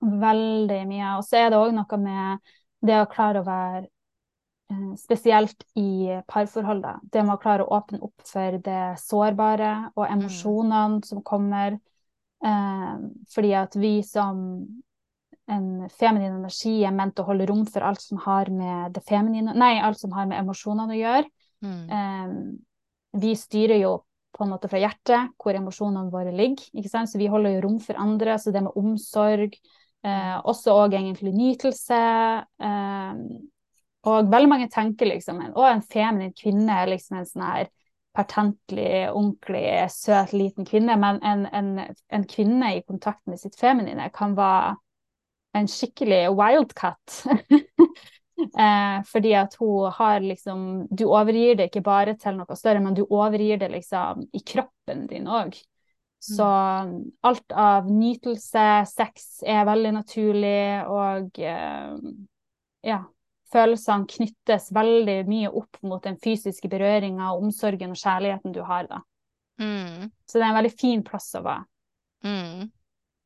Veldig 0.00 0.82
mye. 0.86 1.14
Og 1.18 1.24
så 1.26 1.40
er 1.40 1.48
det 1.50 1.58
òg 1.58 1.72
noe 1.74 1.98
med 1.98 2.52
det 2.86 3.00
å 3.02 3.08
klare 3.10 3.40
å 3.42 3.46
være 3.46 3.86
eh, 4.70 4.92
Spesielt 5.00 5.64
i 5.80 6.20
parforholdet. 6.30 7.00
Det 7.12 7.24
med 7.24 7.34
å 7.34 7.42
klare 7.42 7.66
å 7.66 7.72
åpne 7.80 7.98
opp 8.06 8.22
for 8.26 8.58
det 8.62 8.82
sårbare 9.02 9.72
og 9.96 10.04
Mm. 10.06 10.12
emosjonene 10.18 11.04
som 11.04 11.22
kommer. 11.22 11.80
Eh, 12.44 12.96
fordi 13.34 13.54
at 13.58 13.74
vi 13.74 14.02
som 14.02 14.38
en 15.48 15.88
feminin 15.88 16.36
energi 16.36 16.84
er 16.84 16.92
ment 16.92 17.18
å 17.18 17.24
holde 17.24 17.46
rom 17.48 17.64
for 17.66 17.80
alt 17.82 18.00
som 18.04 18.18
har 18.18 18.50
med 18.52 18.92
det 18.92 19.02
feminine 19.08 19.54
Nei, 19.56 19.78
alt 19.80 19.98
som 19.98 20.12
har 20.12 20.26
med 20.26 20.38
emosjonene 20.38 20.94
å 20.94 20.98
gjøre. 21.00 21.24
mm. 21.62 21.90
Eh, 21.90 23.18
vi 23.18 23.34
styrer 23.34 23.80
jo 23.82 23.94
på 24.38 24.46
en 24.46 24.52
måte 24.54 24.70
fra 24.70 24.80
hjertet 24.80 25.34
hvor 25.40 25.56
emosjonene 25.58 26.12
våre 26.12 26.32
ligger. 26.34 26.70
ikke 26.72 26.92
sant? 26.92 27.10
Så 27.10 27.20
vi 27.20 27.30
holder 27.30 27.56
jo 27.56 27.64
rom 27.66 27.78
for 27.82 27.98
andre. 28.00 28.38
Så 28.38 28.54
det 28.54 28.62
med 28.64 28.76
omsorg, 28.78 29.58
eh, 30.06 30.36
også 30.38 30.76
og 30.78 30.94
egentlig 30.94 31.34
nytelse 31.34 31.98
eh, 31.98 33.22
Og 34.08 34.30
veldig 34.30 34.48
mange 34.48 34.68
tenker 34.72 35.10
liksom 35.10 35.42
å, 35.50 35.64
en 35.66 35.82
feminin 35.82 36.32
kvinne 36.38 36.76
er 36.80 36.92
liksom 36.94 37.18
en 37.18 37.26
sånn 37.28 37.44
her 37.44 37.70
pertentlig, 38.16 39.08
ordentlig, 39.12 39.64
søt, 39.94 40.32
liten 40.32 40.66
kvinne. 40.66 40.96
Men 40.98 41.20
en, 41.22 41.46
en, 41.54 41.72
en 42.10 42.28
kvinne 42.30 42.76
i 42.76 42.84
kontakt 42.86 43.22
med 43.26 43.40
sitt 43.42 43.58
feminine 43.58 44.08
kan 44.14 44.34
være 44.38 44.76
en 45.58 45.68
skikkelig 45.70 46.24
wildcat. 46.38 47.22
Eh, 48.38 48.98
fordi 49.02 49.32
at 49.34 49.56
hun 49.58 49.90
har 49.90 50.20
liksom 50.22 50.86
Du 50.94 51.08
overgir 51.08 51.56
det 51.58 51.64
ikke 51.68 51.82
bare 51.82 52.14
til 52.14 52.36
noe 52.38 52.56
større, 52.56 52.80
men 52.84 52.94
du 52.94 53.02
overgir 53.04 53.58
det 53.58 53.72
liksom 53.72 54.28
i 54.32 54.42
kroppen 54.46 55.06
din 55.10 55.26
òg. 55.26 55.58
Så 56.22 56.46
alt 57.22 57.52
av 57.54 57.90
nytelse, 57.90 58.64
sex, 58.90 59.28
er 59.46 59.66
veldig 59.66 59.92
naturlig, 60.00 60.82
og 60.90 61.38
eh, 61.38 61.94
ja 62.86 63.04
Følelsene 63.48 64.04
knyttes 64.04 64.66
veldig 64.76 65.22
mye 65.24 65.50
opp 65.56 65.78
mot 65.88 66.02
den 66.04 66.18
fysiske 66.20 66.68
berøringa, 66.68 67.30
omsorgen 67.32 67.94
og 67.94 67.96
kjærligheten 67.96 68.52
du 68.52 68.60
har, 68.60 68.84
da. 68.90 68.98
Mm. 69.56 70.10
Så 70.28 70.36
det 70.36 70.44
er 70.44 70.50
en 70.50 70.58
veldig 70.58 70.72
fin 70.74 71.04
plass 71.06 71.30
å 71.38 71.40
være. 71.46 71.64
Mm. 72.28 72.66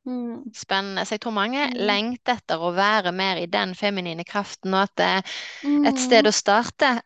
Mm. 0.05 0.43
Spennende. 0.53 1.05
Så 1.05 1.15
jeg 1.15 1.21
tror 1.21 1.31
mange 1.37 1.69
Mm. 1.69 1.73
lengter 1.75 2.37
etter 2.37 2.61
å 2.61 2.73
være 2.75 3.11
mer 3.11 3.37
i 3.41 3.45
den 3.47 3.73
feminine 3.75 4.23
kraften, 4.25 4.73
og 4.73 4.89
at 4.99 5.25
Mm. 5.63 5.85
et 5.85 5.99
sted 5.99 6.25
å 6.27 6.31
starte 6.33 7.01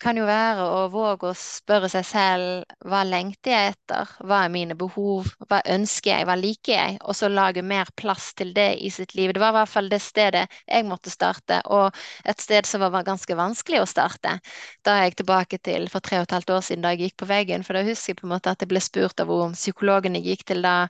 kan 0.00 0.16
jo 0.16 0.24
være 0.24 0.62
å 0.64 0.84
våge 0.88 1.28
å 1.28 1.36
spørre 1.36 1.88
seg 1.92 2.04
selv 2.08 2.70
hva 2.88 3.02
lengter 3.04 3.52
jeg 3.52 3.72
etter, 3.74 4.08
hva 4.24 4.38
er 4.46 4.52
mine 4.54 4.74
behov, 4.74 5.28
hva 5.44 5.58
ønsker 5.74 6.14
jeg, 6.14 6.24
hva 6.24 6.36
liker 6.40 6.72
jeg, 6.72 6.96
og 7.04 7.14
så 7.18 7.28
lage 7.28 7.60
mer 7.62 7.84
plass 8.00 8.30
til 8.34 8.54
det 8.56 8.78
i 8.80 8.88
sitt 8.90 9.12
liv. 9.14 9.34
Det 9.36 9.42
var 9.42 9.52
i 9.52 9.58
hvert 9.58 9.68
fall 9.68 9.90
det 9.92 10.00
stedet 10.00 10.46
jeg 10.66 10.86
måtte 10.88 11.12
starte, 11.12 11.60
og 11.68 11.92
et 12.24 12.40
sted 12.40 12.64
som 12.66 12.80
var 12.80 13.04
ganske 13.04 13.36
vanskelig 13.36 13.82
å 13.82 13.88
starte. 13.92 14.38
Da 14.82 14.96
er 14.96 15.10
jeg 15.10 15.18
tilbake 15.20 15.60
til 15.62 15.88
for 15.92 16.00
tre 16.00 16.22
og 16.22 16.28
et 16.30 16.36
halvt 16.38 16.54
år 16.56 16.64
siden 16.64 16.82
da 16.82 16.94
jeg 16.94 17.10
gikk 17.10 17.18
på 17.20 17.28
veggen, 17.28 17.62
for 17.62 17.76
da 17.76 17.84
husker 17.84 18.14
jeg 18.14 18.22
på 18.22 18.26
en 18.30 18.32
måte 18.38 18.50
at 18.56 18.64
jeg 18.64 18.72
ble 18.72 18.80
spurt 18.80 19.20
av 19.20 19.28
hun 19.28 19.52
psykologen 19.52 20.16
jeg 20.16 20.30
gikk 20.32 20.46
til 20.54 20.64
da, 20.64 20.88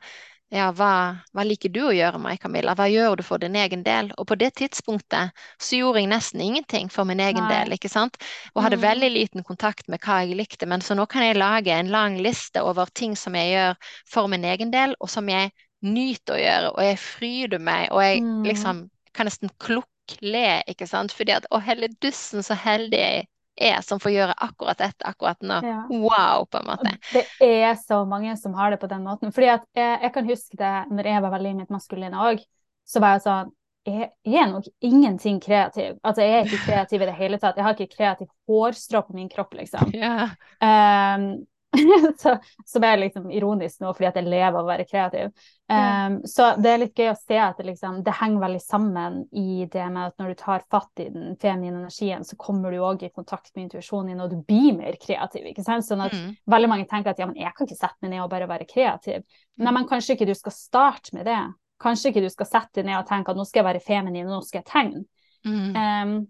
ja, 0.51 0.71
hva, 0.75 0.91
hva 1.33 1.43
liker 1.47 1.71
du 1.71 1.81
å 1.87 1.93
gjøre, 1.95 2.19
Mai 2.19 2.37
Camilla? 2.43 2.73
Hva 2.79 2.89
gjør 2.91 3.21
du 3.21 3.23
for 3.27 3.39
din 3.43 3.55
egen 3.59 3.85
del? 3.87 4.09
Og 4.19 4.27
på 4.31 4.37
det 4.41 4.49
tidspunktet 4.59 5.31
så 5.63 5.79
gjorde 5.79 6.03
jeg 6.03 6.11
nesten 6.11 6.43
ingenting 6.43 6.89
for 6.91 7.07
min 7.07 7.23
egen 7.23 7.47
Nei. 7.47 7.51
del, 7.51 7.77
ikke 7.77 7.91
sant? 7.93 8.19
Og 8.55 8.65
hadde 8.67 8.81
Mm. 8.81 8.83
veldig 8.83 9.11
liten 9.15 9.47
kontakt 9.47 9.87
med 9.89 10.03
hva 10.03 10.21
jeg 10.25 10.39
likte. 10.41 10.67
Men 10.67 10.83
så 10.83 10.97
nå 10.99 11.07
kan 11.11 11.23
jeg 11.27 11.39
lage 11.39 11.71
en 11.75 11.93
lang 11.95 12.19
liste 12.19 12.63
over 12.67 12.91
ting 12.95 13.15
som 13.17 13.39
jeg 13.39 13.53
gjør 13.55 13.77
for 14.11 14.27
min 14.33 14.45
egen 14.45 14.73
del, 14.75 14.97
og 15.01 15.11
som 15.13 15.29
jeg 15.31 15.53
nyter 15.87 16.35
å 16.37 16.41
gjøre, 16.43 16.73
og 16.75 16.83
jeg 16.85 16.99
fryder 17.01 17.63
meg, 17.71 17.89
og 17.95 18.03
jeg 18.05 18.21
Mm. 18.21 18.45
liksom 18.45 18.89
kan 19.15 19.27
nesten 19.31 19.51
klukkle, 19.63 20.47
ikke 20.69 20.87
sant? 20.91 21.15
Fordi 21.15 21.33
at 21.39 21.47
å, 21.51 21.61
hele 21.63 21.89
dussen, 22.03 22.43
så 22.45 22.59
heldig 22.59 23.01
jeg 23.01 23.29
er 23.61 23.85
som 23.85 24.01
får 24.01 24.15
gjøre 24.15 24.35
akkurat 24.49 24.81
dette 24.81 25.07
akkurat 25.09 25.41
nå. 25.45 25.61
Ja. 25.67 25.85
Wow, 25.91 26.47
på 26.51 26.61
en 26.61 26.69
måte. 26.71 26.97
Det 27.13 27.25
er 27.41 27.75
så 27.81 28.03
mange 28.09 28.37
som 28.41 28.57
har 28.59 28.73
det 28.73 28.81
på 28.83 28.91
den 28.91 29.05
måten. 29.07 29.35
Fordi 29.37 29.53
at 29.55 29.67
jeg, 29.77 29.99
jeg 30.07 30.13
kan 30.17 30.29
huske 30.29 30.61
det 30.61 30.75
når 30.91 31.13
jeg 31.13 31.25
var 31.27 31.35
veldig 31.37 31.55
mitt 31.63 31.73
maskuline 31.75 32.27
òg. 32.31 32.45
Så 32.89 33.03
var 33.03 33.19
jeg 33.19 33.27
sånn 33.29 33.57
jeg, 33.89 34.11
er 34.25 34.49
nok 34.51 34.67
ingenting 34.85 35.39
kreativ. 35.41 35.97
Altså, 36.05 36.25
jeg 36.25 36.35
er 36.37 36.49
ikke 36.49 36.65
kreativ 36.67 37.03
i 37.03 37.09
det 37.09 37.17
hele 37.17 37.39
tatt. 37.41 37.57
Jeg 37.57 37.65
har 37.65 37.77
ikke 37.77 37.97
kreativ 37.97 38.29
hårstrå 38.49 39.03
på 39.07 39.17
min 39.17 39.31
kropp, 39.33 39.57
liksom. 39.57 39.93
Ja. 40.01 40.31
Um, 40.61 41.31
så, 42.23 42.33
som 42.67 42.85
er 42.85 42.97
liksom 42.99 43.31
ironisk 43.31 43.81
nå, 43.81 43.93
fordi 43.95 44.09
at 44.09 44.17
jeg 44.19 44.27
lever 44.27 44.57
av 44.59 44.65
å 44.65 44.69
være 44.69 44.87
kreativ. 44.89 45.29
Um, 45.71 46.17
så 46.27 46.49
det 46.59 46.71
er 46.73 46.81
litt 46.83 46.99
gøy 46.99 47.13
å 47.13 47.19
se 47.19 47.37
at 47.39 47.61
det, 47.61 47.69
liksom, 47.69 48.01
det 48.03 48.15
henger 48.19 48.43
veldig 48.43 48.63
sammen 48.65 49.21
i 49.39 49.69
det 49.71 49.85
med 49.95 50.09
at 50.09 50.17
når 50.19 50.33
du 50.33 50.41
tar 50.41 50.65
fatt 50.67 51.05
i 51.05 51.07
den 51.15 51.37
feminine 51.41 51.85
energien, 51.85 52.27
så 52.27 52.35
kommer 52.41 52.75
du 52.75 52.81
òg 52.83 53.05
i 53.07 53.13
kontakt 53.15 53.53
med 53.55 53.69
intuisjonen 53.69 54.11
din, 54.11 54.25
og 54.25 54.33
du 54.35 54.41
blir 54.43 54.75
mer 54.81 54.99
kreativ. 54.99 55.47
ikke 55.53 55.63
sant? 55.67 55.87
Sånn 55.87 56.03
at 56.03 56.17
Mm. 56.17 56.35
veldig 56.51 56.69
mange 56.69 56.89
tenker 56.91 57.15
at 57.15 57.23
ja, 57.23 57.27
men 57.31 57.39
jeg 57.39 57.55
kan 57.55 57.67
ikke 57.67 57.79
sette 57.79 57.97
meg 58.03 58.11
ned 58.17 58.25
og 58.25 58.31
bare 58.31 58.51
være 58.51 58.67
kreativ. 58.67 59.23
Nei, 59.63 59.73
men 59.73 59.87
kanskje 59.87 60.17
ikke 60.17 60.27
du 60.27 60.35
skal 60.35 60.53
starte 60.53 61.15
med 61.15 61.25
det. 61.31 61.39
Kanskje 61.81 62.11
ikke 62.11 62.27
du 62.27 62.31
skal 62.35 62.47
sette 62.47 62.81
deg 62.83 62.91
ned 62.91 62.99
og 62.99 63.07
tenke 63.09 63.31
at 63.31 63.39
nå 63.39 63.47
skal 63.47 63.63
jeg 63.63 63.69
være 63.71 63.87
feminin, 63.87 64.27
og 64.27 64.41
nå 64.41 64.43
skal 64.45 64.61
jeg 64.61 64.69
tegne. 64.73 65.05
Mm. 65.47 65.77
Um, 65.79 66.27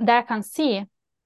det 0.00 0.16
jeg 0.18 0.26
kan 0.26 0.42
si, 0.42 0.70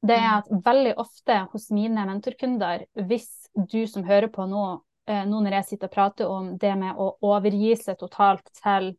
det 0.06 0.14
er 0.14 0.28
at 0.38 0.50
veldig 0.64 0.94
ofte 1.02 1.40
hos 1.52 1.70
mine 1.74 2.04
mentorkunder, 2.06 2.84
hvis 3.08 3.28
du 3.54 3.80
som 3.90 4.04
hører 4.06 4.30
på 4.30 4.46
nå, 4.46 4.64
eh, 5.10 5.24
nå 5.26 5.40
når 5.42 5.58
jeg 5.58 5.68
sitter 5.72 5.90
og 5.90 5.94
prater 5.96 6.30
om 6.30 6.52
det 6.60 6.74
med 6.78 7.00
å 7.00 7.10
overgi 7.26 7.74
seg 7.80 7.98
totalt 7.98 8.46
til 8.60 8.92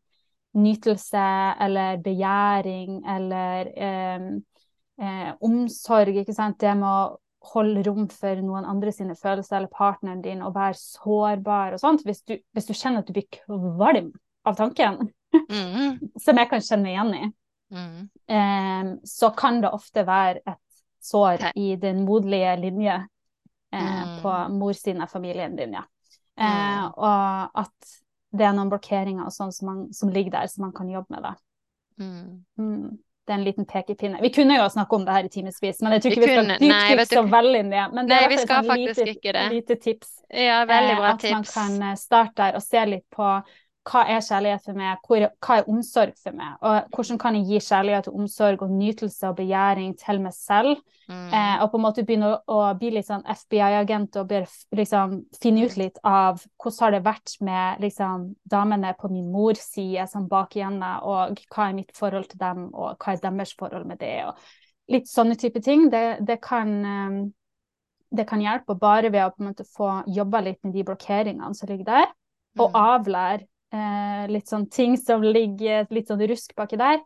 nytelse 0.60 1.24
eller 1.62 2.00
begjæring 2.04 3.00
eller 3.08 3.72
eh, 3.76 4.28
eh, 5.00 5.32
omsorg, 5.40 6.20
ikke 6.20 6.36
sant, 6.36 6.58
det 6.60 6.74
med 6.76 6.88
å 6.90 7.50
holde 7.54 7.82
rom 7.86 8.04
for 8.12 8.42
noen 8.44 8.66
andre 8.68 8.92
sine 8.92 9.16
følelser 9.16 9.56
eller 9.56 9.72
partneren 9.72 10.20
din 10.20 10.42
og 10.44 10.52
være 10.58 10.76
sårbar 10.76 11.72
og 11.76 11.80
sånt, 11.80 12.04
hvis 12.04 12.20
du, 12.28 12.34
hvis 12.52 12.68
du 12.68 12.74
kjenner 12.74 13.00
at 13.00 13.08
du 13.08 13.14
blir 13.16 13.28
kvalm 13.40 14.12
av 14.44 14.60
tanken, 14.60 15.08
Mm. 15.30 16.00
som 16.24 16.38
jeg 16.40 16.48
kan 16.50 16.62
kjenne 16.64 16.82
meg 16.82 16.96
igjen 16.96 17.14
i, 17.14 17.26
Mm. 17.70 18.08
eh, 18.34 18.88
så 19.06 19.28
kan 19.30 19.60
det 19.62 19.70
ofte 19.70 20.02
være 20.02 20.40
et 20.42 20.58
sår 21.00 21.50
i 21.56 21.76
den 21.76 22.04
moderlige 22.04 22.56
linje 22.60 23.06
eh, 23.72 24.02
Mm. 24.02 24.22
på 24.22 24.48
morssiden 24.58 25.02
av 25.02 25.06
familien 25.06 25.56
din, 25.56 25.72
ja. 25.72 25.82
Eh, 26.40 26.80
Mm. 26.84 26.92
og 26.96 27.50
at 27.54 28.00
det 28.32 28.46
er 28.46 28.52
noen 28.52 28.70
blokkeringer 28.70 29.24
og 29.26 29.32
sånn 29.32 29.52
som, 29.52 29.66
man- 29.66 29.92
som 29.92 30.08
ligger 30.10 30.30
der, 30.30 30.46
som 30.46 30.62
man 30.62 30.72
kan 30.72 30.88
jobbe 30.90 31.06
med. 31.10 31.22
Da. 31.22 31.34
Mm. 32.00 32.44
Mm. 32.58 32.98
Det 33.26 33.34
er 33.34 33.38
en 33.38 33.44
liten 33.44 33.64
pekepinne. 33.66 34.20
Vi 34.22 34.30
kunne 34.30 34.56
jo 34.56 34.68
snakke 34.68 34.92
om 34.96 35.04
det 35.04 35.12
her 35.12 35.24
i 35.24 35.28
timevis, 35.28 35.82
men 35.82 35.92
jeg 35.92 36.02
tror 36.02 36.10
ikke 36.12 36.20
vi, 36.20 36.26
vi 36.26 36.32
skal 36.34 36.58
dypdykke 36.58 37.06
så 37.06 37.22
veldig 37.30 37.60
i 37.60 37.70
det. 37.70 37.84
Men 37.94 38.06
det 38.08 38.16
Nei, 38.16 38.24
er 38.24 38.30
et 38.32 38.48
sånn 38.48 38.70
lite, 38.74 39.50
lite 39.50 39.76
tips. 39.76 40.08
Ja, 40.30 40.64
veldig 40.64 40.96
bra 40.96 41.08
Eh, 41.08 41.14
at 41.14 41.22
man 41.30 41.44
kan 41.44 41.82
eh, 41.90 41.94
starte 41.96 42.34
der 42.36 42.54
og 42.56 42.62
se 42.62 42.86
litt 42.86 43.04
på 43.10 43.42
hva 43.90 44.02
er 44.06 44.20
kjærlighet 44.22 44.62
for 44.64 44.78
meg, 44.78 44.98
hvor, 45.06 45.24
hva 45.42 45.56
er 45.58 45.68
omsorg 45.72 46.12
for 46.22 46.36
meg, 46.36 46.52
og 46.62 46.90
hvordan 46.94 47.18
kan 47.18 47.34
jeg 47.38 47.46
gi 47.48 47.58
kjærlighet 47.66 48.08
og 48.10 48.18
omsorg 48.22 48.62
og 48.62 48.70
nytelse 48.70 49.28
og 49.28 49.36
begjæring 49.40 49.96
til 49.98 50.20
meg 50.24 50.32
selv, 50.36 50.76
Mm. 51.10 51.32
eh, 51.34 51.62
og 51.64 51.72
på 51.72 51.76
en 51.76 51.82
måte 51.82 52.04
begynne 52.06 52.28
å, 52.36 52.36
å 52.54 52.74
bli 52.78 52.92
litt 52.94 53.06
sånn 53.08 53.24
FBI-agent 53.26 54.14
og 54.20 54.30
f- 54.44 54.60
liksom 54.78 55.16
finne 55.42 55.64
ut 55.66 55.74
litt 55.76 55.96
av 56.06 56.38
hvordan 56.62 56.84
har 56.84 56.90
det 56.94 57.00
vært 57.02 57.32
med 57.42 57.80
liksom 57.82 58.28
damene 58.46 58.92
på 58.94 59.10
min 59.10 59.26
mors 59.32 59.58
side 59.58 60.06
som 60.08 60.28
bak 60.30 60.54
igjen, 60.54 60.76
og 61.02 61.42
hva 61.50 61.66
er 61.66 61.74
mitt 61.74 61.90
forhold 61.98 62.28
til 62.30 62.38
dem, 62.38 62.68
og 62.74 62.94
hva 63.02 63.16
er 63.16 63.24
deres 63.24 63.56
forhold 63.58 63.88
med 63.90 63.98
det, 63.98 64.12
og 64.28 64.38
litt 64.94 65.10
sånne 65.10 65.34
type 65.34 65.58
ting. 65.66 65.88
Det, 65.90 66.20
det 66.26 66.38
kan 66.46 66.70
um, 66.84 67.18
det 68.14 68.28
kan 68.30 68.40
hjelpe 68.42 68.74
bare 68.78 69.10
ved 69.10 69.22
å 69.24 69.30
på 69.34 69.42
en 69.42 69.50
måte 69.50 69.66
få 69.66 69.90
jobba 70.14 70.40
litt 70.46 70.62
med 70.62 70.74
de 70.78 70.82
blokkeringene 70.86 71.54
som 71.58 71.68
ligger 71.70 71.84
der, 71.90 72.06
og 72.58 72.70
Mm. 72.70 72.78
avlære 72.86 73.46
litt 74.30 74.48
sånn 74.50 74.66
ting 74.70 74.96
som 74.98 75.22
ligger 75.22 75.86
litt 75.90 76.08
sånn 76.10 76.22
rusk 76.26 76.54
baki 76.58 76.78
der, 76.80 76.98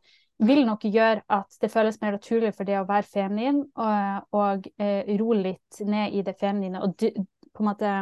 vil 0.43 0.65
nok 0.67 0.85
gjøre 0.89 1.23
at 1.31 1.59
det 1.61 1.71
føles 1.71 2.01
mer 2.03 2.17
naturlig 2.17 2.55
for 2.57 2.67
det 2.67 2.81
å 2.81 2.87
være 2.89 3.07
feminin, 3.07 3.61
og, 3.77 4.27
og 4.35 4.69
eh, 4.83 5.07
ro 5.21 5.33
litt 5.39 5.81
ned 5.85 6.17
i 6.17 6.25
det 6.27 6.35
feminine, 6.41 6.81
og 6.83 6.97
dy, 6.99 7.13
på 7.55 7.63
en 7.63 7.69
måte 7.69 7.93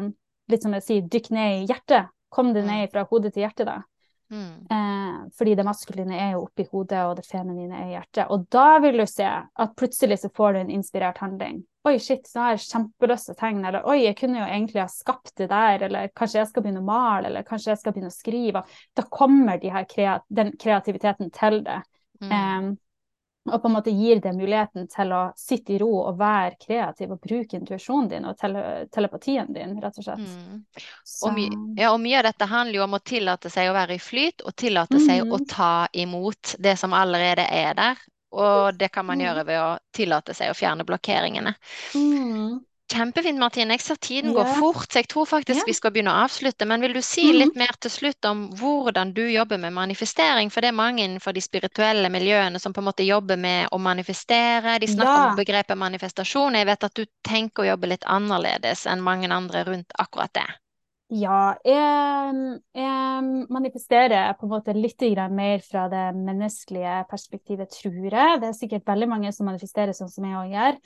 litt 0.48 0.64
som 0.64 0.72
jeg 0.78 0.86
sier, 0.86 1.08
dykk 1.12 1.30
ned 1.34 1.62
i 1.62 1.64
hjertet 1.70 2.10
Kom 2.32 2.54
det 2.54 2.62
Mm. 2.62 2.66
ned 2.70 2.90
fra 2.90 3.02
hodet 3.04 3.34
til 3.34 3.42
hjertet, 3.42 3.66
da? 3.68 3.82
Mm. 4.32 4.66
Eh, 4.72 5.16
fordi 5.36 5.54
det 5.54 5.66
maskuline 5.68 6.16
er 6.16 6.30
jo 6.32 6.46
oppi 6.46 6.64
hodet, 6.70 7.02
og 7.04 7.18
det 7.18 7.26
feminine 7.28 7.76
er 7.76 7.90
i 7.90 7.92
hjertet. 7.92 8.30
Og 8.30 8.46
da 8.48 8.78
vil 8.80 8.96
du 8.96 9.04
se 9.06 9.26
at 9.28 9.74
plutselig 9.76 10.22
så 10.22 10.30
får 10.32 10.52
du 10.52 10.58
en 10.62 10.70
inspirert 10.70 11.18
handling. 11.20 11.58
Oi, 11.84 11.98
shit, 11.98 12.26
så 12.30 12.38
har 12.38 12.52
jeg 12.54 12.60
kjempelyst 12.68 13.26
til 13.26 13.34
å 13.34 13.38
tegne. 13.40 13.64
Eller 13.68 13.86
oi, 13.90 14.04
jeg 14.04 14.16
kunne 14.20 14.38
jo 14.38 14.44
egentlig 14.46 14.82
ha 14.84 14.86
skapt 14.90 15.32
det 15.40 15.48
der. 15.50 15.82
Eller 15.88 16.12
kanskje 16.14 16.38
jeg 16.38 16.50
skal 16.52 16.62
begynne 16.62 16.84
å 16.84 16.86
male. 16.86 17.26
Eller 17.26 17.42
kanskje 17.42 17.72
jeg 17.72 17.80
skal 17.80 17.96
begynne 17.96 18.12
å 18.12 18.14
skrive. 18.14 18.62
Da 18.94 19.02
kommer 19.10 19.58
de 19.58 19.72
her 19.74 19.88
krea 19.90 20.20
den 20.30 20.54
kreativiteten 20.62 21.32
til 21.34 21.64
det. 21.66 21.80
Mm. 22.22 22.30
Um, 22.30 22.72
og 23.50 23.58
på 23.58 23.66
en 23.66 23.74
måte 23.74 23.90
gir 23.90 24.20
det 24.22 24.30
muligheten 24.38 24.84
til 24.86 25.10
å 25.10 25.32
sitte 25.34 25.72
i 25.74 25.78
ro 25.82 25.88
og 26.04 26.20
være 26.20 26.54
kreativ 26.62 27.10
og 27.10 27.24
bruke 27.24 27.58
intuisjonen 27.58 28.06
din 28.12 28.28
og 28.30 28.36
tele 28.38 28.62
telepatien 28.94 29.50
din, 29.50 29.72
rett 29.82 29.98
og 29.98 30.06
slett. 30.06 30.22
Mm. 30.22 30.60
Og, 31.26 31.34
my 31.34 31.48
ja, 31.80 31.90
og 31.90 31.98
mye 32.04 32.20
av 32.20 32.28
dette 32.28 32.46
handler 32.46 32.78
jo 32.78 32.84
om 32.86 32.94
å 32.94 33.02
tillate 33.02 33.50
seg 33.50 33.72
å 33.72 33.74
være 33.74 33.96
i 33.98 33.98
flyt, 33.98 34.46
og 34.46 34.54
tillate 34.54 35.02
seg 35.02 35.24
å 35.26 35.40
Mhm. 35.40 35.48
ta 35.50 35.88
imot 35.92 36.54
det 36.62 36.76
som 36.78 36.94
allerede 36.94 37.48
er 37.50 37.74
der. 37.74 37.98
Og 38.32 38.78
det 38.78 38.90
kan 38.92 39.04
man 39.06 39.18
Mm. 39.18 39.24
gjøre 39.26 39.46
ved 39.46 39.58
å 39.60 39.78
tillate 39.92 40.34
seg 40.34 40.50
å 40.50 40.56
fjerne 40.56 40.84
blokkeringene. 40.84 41.54
mm, 41.94 42.60
Kjempefint, 42.92 43.38
Martine. 43.38 43.72
Jeg 43.72 43.80
ser 43.80 43.96
tiden 43.96 44.34
går 44.34 44.44
fort, 44.58 44.88
så 44.92 45.00
jeg 45.00 45.08
tror 45.08 45.24
faktisk 45.24 45.60
Ja. 45.60 45.64
vi 45.66 45.72
skal 45.72 45.92
begynne 45.92 46.12
å 46.12 46.24
avslutte. 46.26 46.66
Men 46.66 46.80
vil 46.82 46.92
du 46.92 47.00
si 47.00 47.32
Mhm. 47.32 47.38
litt 47.38 47.56
mer 47.56 47.72
til 47.80 47.90
slutt 47.90 48.24
om 48.28 48.50
hvordan 48.50 49.14
du 49.14 49.22
jobber 49.32 49.56
med 49.58 49.72
manifestering? 49.72 50.50
For 50.52 50.60
det 50.60 50.68
er 50.68 50.72
mange 50.72 50.98
innenfor 51.00 51.32
de 51.32 51.40
spirituelle 51.40 52.10
miljøene 52.10 52.60
som 52.60 52.72
på 52.74 52.80
en 52.80 52.84
måte 52.92 53.06
jobber 53.06 53.38
med 53.38 53.68
å 53.72 53.78
manifestere. 53.80 54.78
De 54.78 54.86
snakker 54.86 55.06
Ja. 55.06 55.30
om 55.30 55.36
begrepet 55.36 55.78
manifestasjon. 55.78 56.52
Jeg 56.54 56.66
vet 56.66 56.84
at 56.84 56.94
du 56.94 57.06
tenker 57.24 57.62
å 57.62 57.76
jobbe 57.76 57.88
litt 57.88 58.04
annerledes 58.04 58.86
enn 58.86 59.00
mange 59.00 59.30
andre 59.30 59.64
rundt 59.64 59.90
akkurat 59.98 60.32
det. 60.34 60.46
Ja, 61.12 61.52
jeg, 61.68 62.36
jeg 62.72 63.46
manifesterer 63.52 64.30
på 64.38 64.46
en 64.46 64.52
måte 64.54 64.72
litt 64.72 65.02
mer 65.28 65.60
fra 65.60 65.84
det 65.92 66.06
menneskelige 66.16 67.02
perspektivet, 67.10 67.68
tror 67.74 68.06
jeg. 68.06 68.38
Det 68.40 68.48
er 68.48 68.56
sikkert 68.56 68.86
veldig 68.88 69.08
mange 69.10 69.32
som 69.36 69.44
manifesterer 69.50 69.92
sånn 69.92 70.08
som 70.08 70.24
jeg 70.24 70.38
òg 70.38 70.54
gjør. 70.54 70.78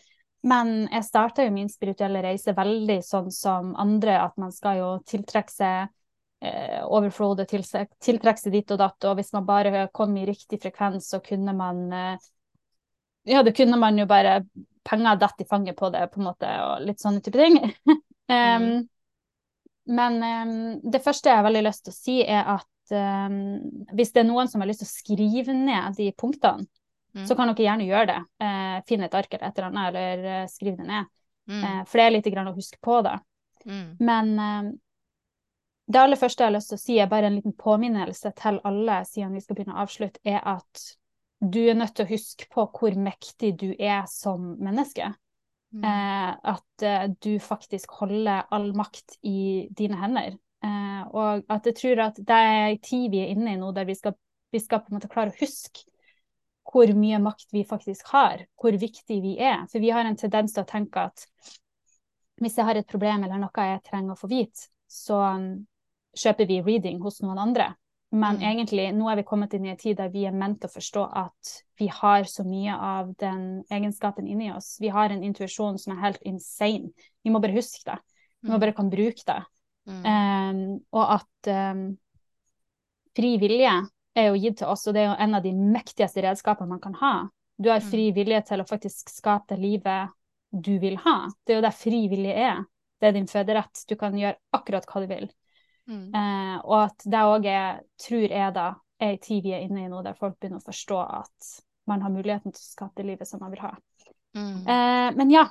Men 0.50 0.72
jeg 0.90 1.06
starta 1.06 1.44
jo 1.46 1.52
min 1.54 1.70
spirituelle 1.70 2.24
reise 2.24 2.56
veldig 2.56 2.96
sånn 3.06 3.30
som 3.30 3.70
andre, 3.78 4.16
at 4.18 4.34
man 4.38 4.50
skal 4.54 4.80
jo 4.80 4.88
tiltrekke 5.06 5.54
seg 5.54 5.92
eh, 6.42 6.82
overflod 6.82 7.44
og 7.44 7.54
tiltrekke 7.54 8.42
seg 8.42 8.54
ditt 8.54 8.74
og 8.74 8.82
datt, 8.82 8.98
og 9.06 9.20
hvis 9.20 9.30
man 9.36 9.46
bare 9.46 9.86
kom 9.94 10.18
i 10.18 10.26
riktig 10.26 10.58
frekvens, 10.62 11.06
så 11.12 11.22
kunne 11.22 11.54
man 11.54 11.86
eh, 11.92 12.26
Ja, 13.30 13.46
da 13.46 13.54
kunne 13.54 13.78
man 13.78 13.98
jo 13.98 14.10
bare 14.10 14.40
Penger 14.86 15.22
datt 15.22 15.40
i 15.42 15.46
fanget 15.46 15.78
på 15.78 15.90
det, 15.94 16.04
på 16.10 16.20
en 16.20 16.28
måte, 16.32 16.50
og 16.66 16.84
litt 16.86 17.02
sånne 17.02 17.22
type 17.22 17.38
ting. 17.38 17.58
um, 18.30 18.86
men 19.87 20.16
um, 20.22 20.57
det 20.82 21.03
første 21.05 21.30
jeg 21.30 21.39
har 21.39 21.47
veldig 21.47 21.64
lyst 21.66 21.87
til 21.87 21.95
å 21.95 21.97
si, 21.97 22.16
er 22.22 22.49
at 22.57 22.97
um, 22.97 23.37
hvis 23.95 24.12
det 24.14 24.22
er 24.24 24.28
noen 24.28 24.51
som 24.51 24.62
har 24.62 24.70
lyst 24.70 24.82
til 24.82 24.91
å 24.91 24.95
skrive 24.95 25.55
ned 25.57 25.99
de 25.99 26.11
punktene, 26.18 26.66
Mm. 27.16 27.26
så 27.26 27.37
kan 27.37 27.49
dere 27.49 27.64
gjerne 27.64 27.84
gjøre 27.89 28.09
det. 28.11 28.18
Uh, 28.45 28.82
Finn 28.89 29.05
et 29.07 29.14
ark 29.16 29.30
eller 29.32 29.49
et 29.49 29.59
eller 29.59 29.70
annet, 29.70 29.87
eller 29.89 30.43
uh, 30.43 30.49
skriv 30.53 30.74
det 30.76 30.84
ned. 30.84 31.07
Mm. 31.49 31.62
Uh, 31.62 31.78
for 31.89 31.97
det 31.97 32.05
er 32.05 32.12
litt 32.12 32.28
grann 32.34 32.51
å 32.51 32.57
huske 32.57 32.80
på 32.84 32.99
da. 33.07 33.14
Mm. 33.64 33.87
Men 34.05 34.32
um, 34.37 34.68
det 35.87 36.03
aller 36.03 36.20
første 36.20 36.45
jeg 36.45 36.51
har 36.51 36.57
lyst 36.59 36.72
til 36.74 36.76
å 36.76 36.82
si, 36.82 36.99
er 37.01 37.09
bare 37.09 37.30
en 37.30 37.39
liten 37.39 37.57
påminnelse 37.57 38.34
til 38.37 38.61
alle, 38.68 39.01
siden 39.09 39.32
vi 39.32 39.41
skal 39.41 39.57
begynne 39.57 39.78
å 39.78 39.84
avslutte, 39.87 40.20
er 40.28 40.43
at 40.45 40.84
du 41.41 41.62
er 41.62 41.78
nødt 41.78 41.95
til 41.97 42.05
å 42.05 42.11
huske 42.11 42.49
på 42.53 42.66
hvor 42.74 42.97
mektig 43.01 43.55
du 43.62 43.70
er 43.72 44.05
som 44.11 44.53
menneske. 44.61 45.09
Mm. 45.76 45.84
Eh, 45.84 46.36
at 46.52 46.82
eh, 46.82 47.08
du 47.20 47.38
faktisk 47.42 47.90
holder 48.00 48.46
all 48.50 48.70
makt 48.76 49.18
i 49.22 49.68
dine 49.76 49.98
hender. 50.00 50.38
Eh, 50.64 51.02
og 51.12 51.44
at 51.52 51.68
jeg 51.68 51.76
tror 51.76 52.06
at 52.06 52.16
det 52.16 52.38
er 52.48 52.70
en 52.70 52.80
tid 52.80 53.10
vi 53.12 53.20
er 53.20 53.34
inne 53.34 53.52
i 53.52 53.60
nå 53.60 53.72
der 53.76 53.88
vi 53.88 53.96
skal, 53.98 54.16
vi 54.52 54.62
skal 54.62 54.80
på 54.80 54.90
en 54.90 54.98
måte 54.98 55.12
klare 55.12 55.34
å 55.34 55.38
huske 55.40 55.84
hvor 56.66 56.90
mye 56.98 57.20
makt 57.22 57.52
vi 57.54 57.62
faktisk 57.64 58.08
har, 58.10 58.42
hvor 58.58 58.74
viktig 58.74 59.20
vi 59.22 59.36
er. 59.38 59.66
For 59.70 59.82
vi 59.82 59.92
har 59.94 60.04
en 60.04 60.18
tendens 60.18 60.56
til 60.56 60.64
å 60.64 60.68
tenke 60.68 61.04
at 61.08 61.26
hvis 62.42 62.58
jeg 62.58 62.66
har 62.68 62.76
et 62.76 62.88
problem 62.90 63.24
eller 63.24 63.38
noe 63.40 63.66
jeg 63.70 63.84
trenger 63.86 64.16
å 64.16 64.18
få 64.18 64.28
vite, 64.28 64.66
så 64.90 65.20
um, 65.38 65.46
kjøper 66.18 66.48
vi 66.50 66.58
reading 66.66 66.98
hos 67.04 67.20
noen 67.22 67.38
andre. 67.40 67.70
Men 68.16 68.36
Mm. 68.38 68.42
egentlig, 68.48 68.86
nå 68.96 69.10
er 69.12 69.16
vi 69.16 69.22
kommet 69.28 69.52
inn 69.54 69.66
i 69.66 69.70
en 69.74 69.76
tid 69.76 69.96
der 69.98 70.08
vi 70.08 70.24
er 70.24 70.32
ment 70.32 70.64
å 70.64 70.68
forstå 70.72 71.02
at 71.20 71.50
vi 71.78 71.88
har 71.92 72.24
så 72.24 72.44
mye 72.46 72.72
av 72.72 73.10
den 73.20 73.62
egenskapen 73.70 74.26
inni 74.26 74.48
oss. 74.54 74.78
Vi 74.80 74.88
har 74.88 75.10
en 75.12 75.22
intuisjon 75.26 75.76
som 75.78 75.92
er 75.96 76.00
helt 76.00 76.22
insane. 76.24 76.92
Vi 77.24 77.30
må 77.30 77.42
bare 77.42 77.52
huske 77.58 77.84
det. 77.84 77.98
Vi 78.42 78.48
må 78.48 78.54
Mm. 78.56 78.60
bare 78.60 78.72
kan 78.72 78.90
bruke 78.90 79.24
det. 79.26 79.42
Mm. 79.86 80.06
Um, 80.06 80.80
og 80.92 81.10
at 81.20 81.50
um, 81.74 81.98
fri 83.16 83.36
vilje 83.38 83.74
er 84.16 84.28
jo 84.30 84.40
gitt 84.40 84.58
til 84.58 84.68
oss, 84.68 84.86
og 84.88 84.94
det 84.94 85.02
er 85.04 85.10
jo 85.10 85.22
en 85.24 85.34
av 85.34 85.42
de 85.42 85.52
mektigste 85.52 86.22
redskapene 86.24 86.68
man 86.68 86.80
kan 86.80 86.94
ha. 86.94 87.28
Du 87.60 87.68
har 87.70 87.80
fri 87.80 88.10
vilje 88.12 88.42
til 88.46 88.60
å 88.60 88.68
faktisk 88.68 89.08
skape 89.12 89.48
det 89.54 89.58
livet 89.58 90.10
du 90.52 90.78
vil 90.78 90.96
ha. 90.96 91.28
Det 91.46 91.54
er 91.54 91.60
jo 91.60 91.66
det 91.68 91.74
fri 91.74 92.08
vilje 92.08 92.34
er. 92.34 92.64
Det 93.00 93.08
er 93.08 93.12
din 93.12 93.26
føderett. 93.26 93.84
Du 93.88 93.94
kan 93.96 94.12
gjøre 94.16 94.36
akkurat 94.54 94.86
hva 94.86 95.00
du 95.02 95.06
vil. 95.06 95.28
Mm. 95.87 96.09
Eh, 96.14 96.57
og 96.64 96.78
at 96.80 97.07
det 97.07 97.22
òg 97.30 97.47
er, 97.51 97.78
tror 98.03 98.26
jeg 98.26 98.55
da, 98.57 98.66
er 99.01 99.14
en 99.14 99.22
tid 99.22 99.45
vi 99.45 99.55
er 99.55 99.66
inne 99.66 99.84
i 99.84 99.93
nå 99.93 100.03
der 100.05 100.16
folk 100.18 100.39
begynner 100.41 100.62
å 100.62 100.66
forstå 100.66 100.99
at 101.05 101.53
man 101.87 102.03
har 102.03 102.11
muligheten 102.11 102.55
til 102.55 102.62
å 102.62 102.72
skape 102.72 103.03
det 103.03 103.11
livet 103.12 103.28
som 103.28 103.43
man 103.43 103.53
vil 103.55 103.62
ha. 103.62 103.72
Mm. 104.37 104.59
Eh, 104.66 105.09
men 105.16 105.30
ja. 105.30 105.47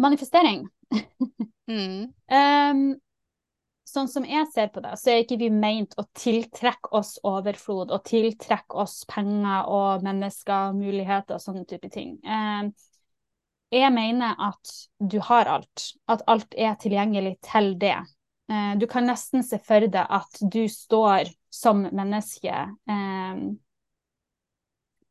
Manifestering. 0.00 0.64
Mm. 1.68 2.08
Um, 2.32 2.84
sånn 3.90 4.08
som 4.08 4.26
jeg 4.26 4.46
ser 4.54 4.70
på 4.72 4.82
det, 4.84 4.94
så 5.00 5.12
er 5.12 5.24
ikke 5.24 5.38
vi 5.40 5.50
meint 5.52 5.96
å 6.00 6.06
tiltrekke 6.16 6.92
oss 6.96 7.16
overflod 7.26 7.92
og 7.92 8.04
tiltrekke 8.06 8.78
oss 8.80 9.02
penger 9.10 9.68
og 9.68 10.06
mennesker, 10.06 10.72
muligheter 10.78 11.36
og 11.36 11.44
sånne 11.44 11.66
type 11.68 11.90
ting. 11.92 12.16
Eh, 12.24 12.70
jeg 13.70 13.92
mener 13.94 14.38
at 14.48 14.72
du 14.98 15.20
har 15.22 15.46
alt. 15.46 15.90
At 16.10 16.24
alt 16.30 16.56
er 16.58 16.74
tilgjengelig 16.80 17.36
til 17.46 17.74
det. 17.78 17.98
Uh, 18.50 18.74
du 18.78 18.86
kan 18.90 19.06
nesten 19.06 19.44
se 19.46 19.60
for 19.62 19.86
deg 19.86 20.06
at 20.10 20.40
du 20.42 20.64
står 20.68 21.28
som 21.54 21.84
menneske 21.86 22.54
um, 22.90 23.44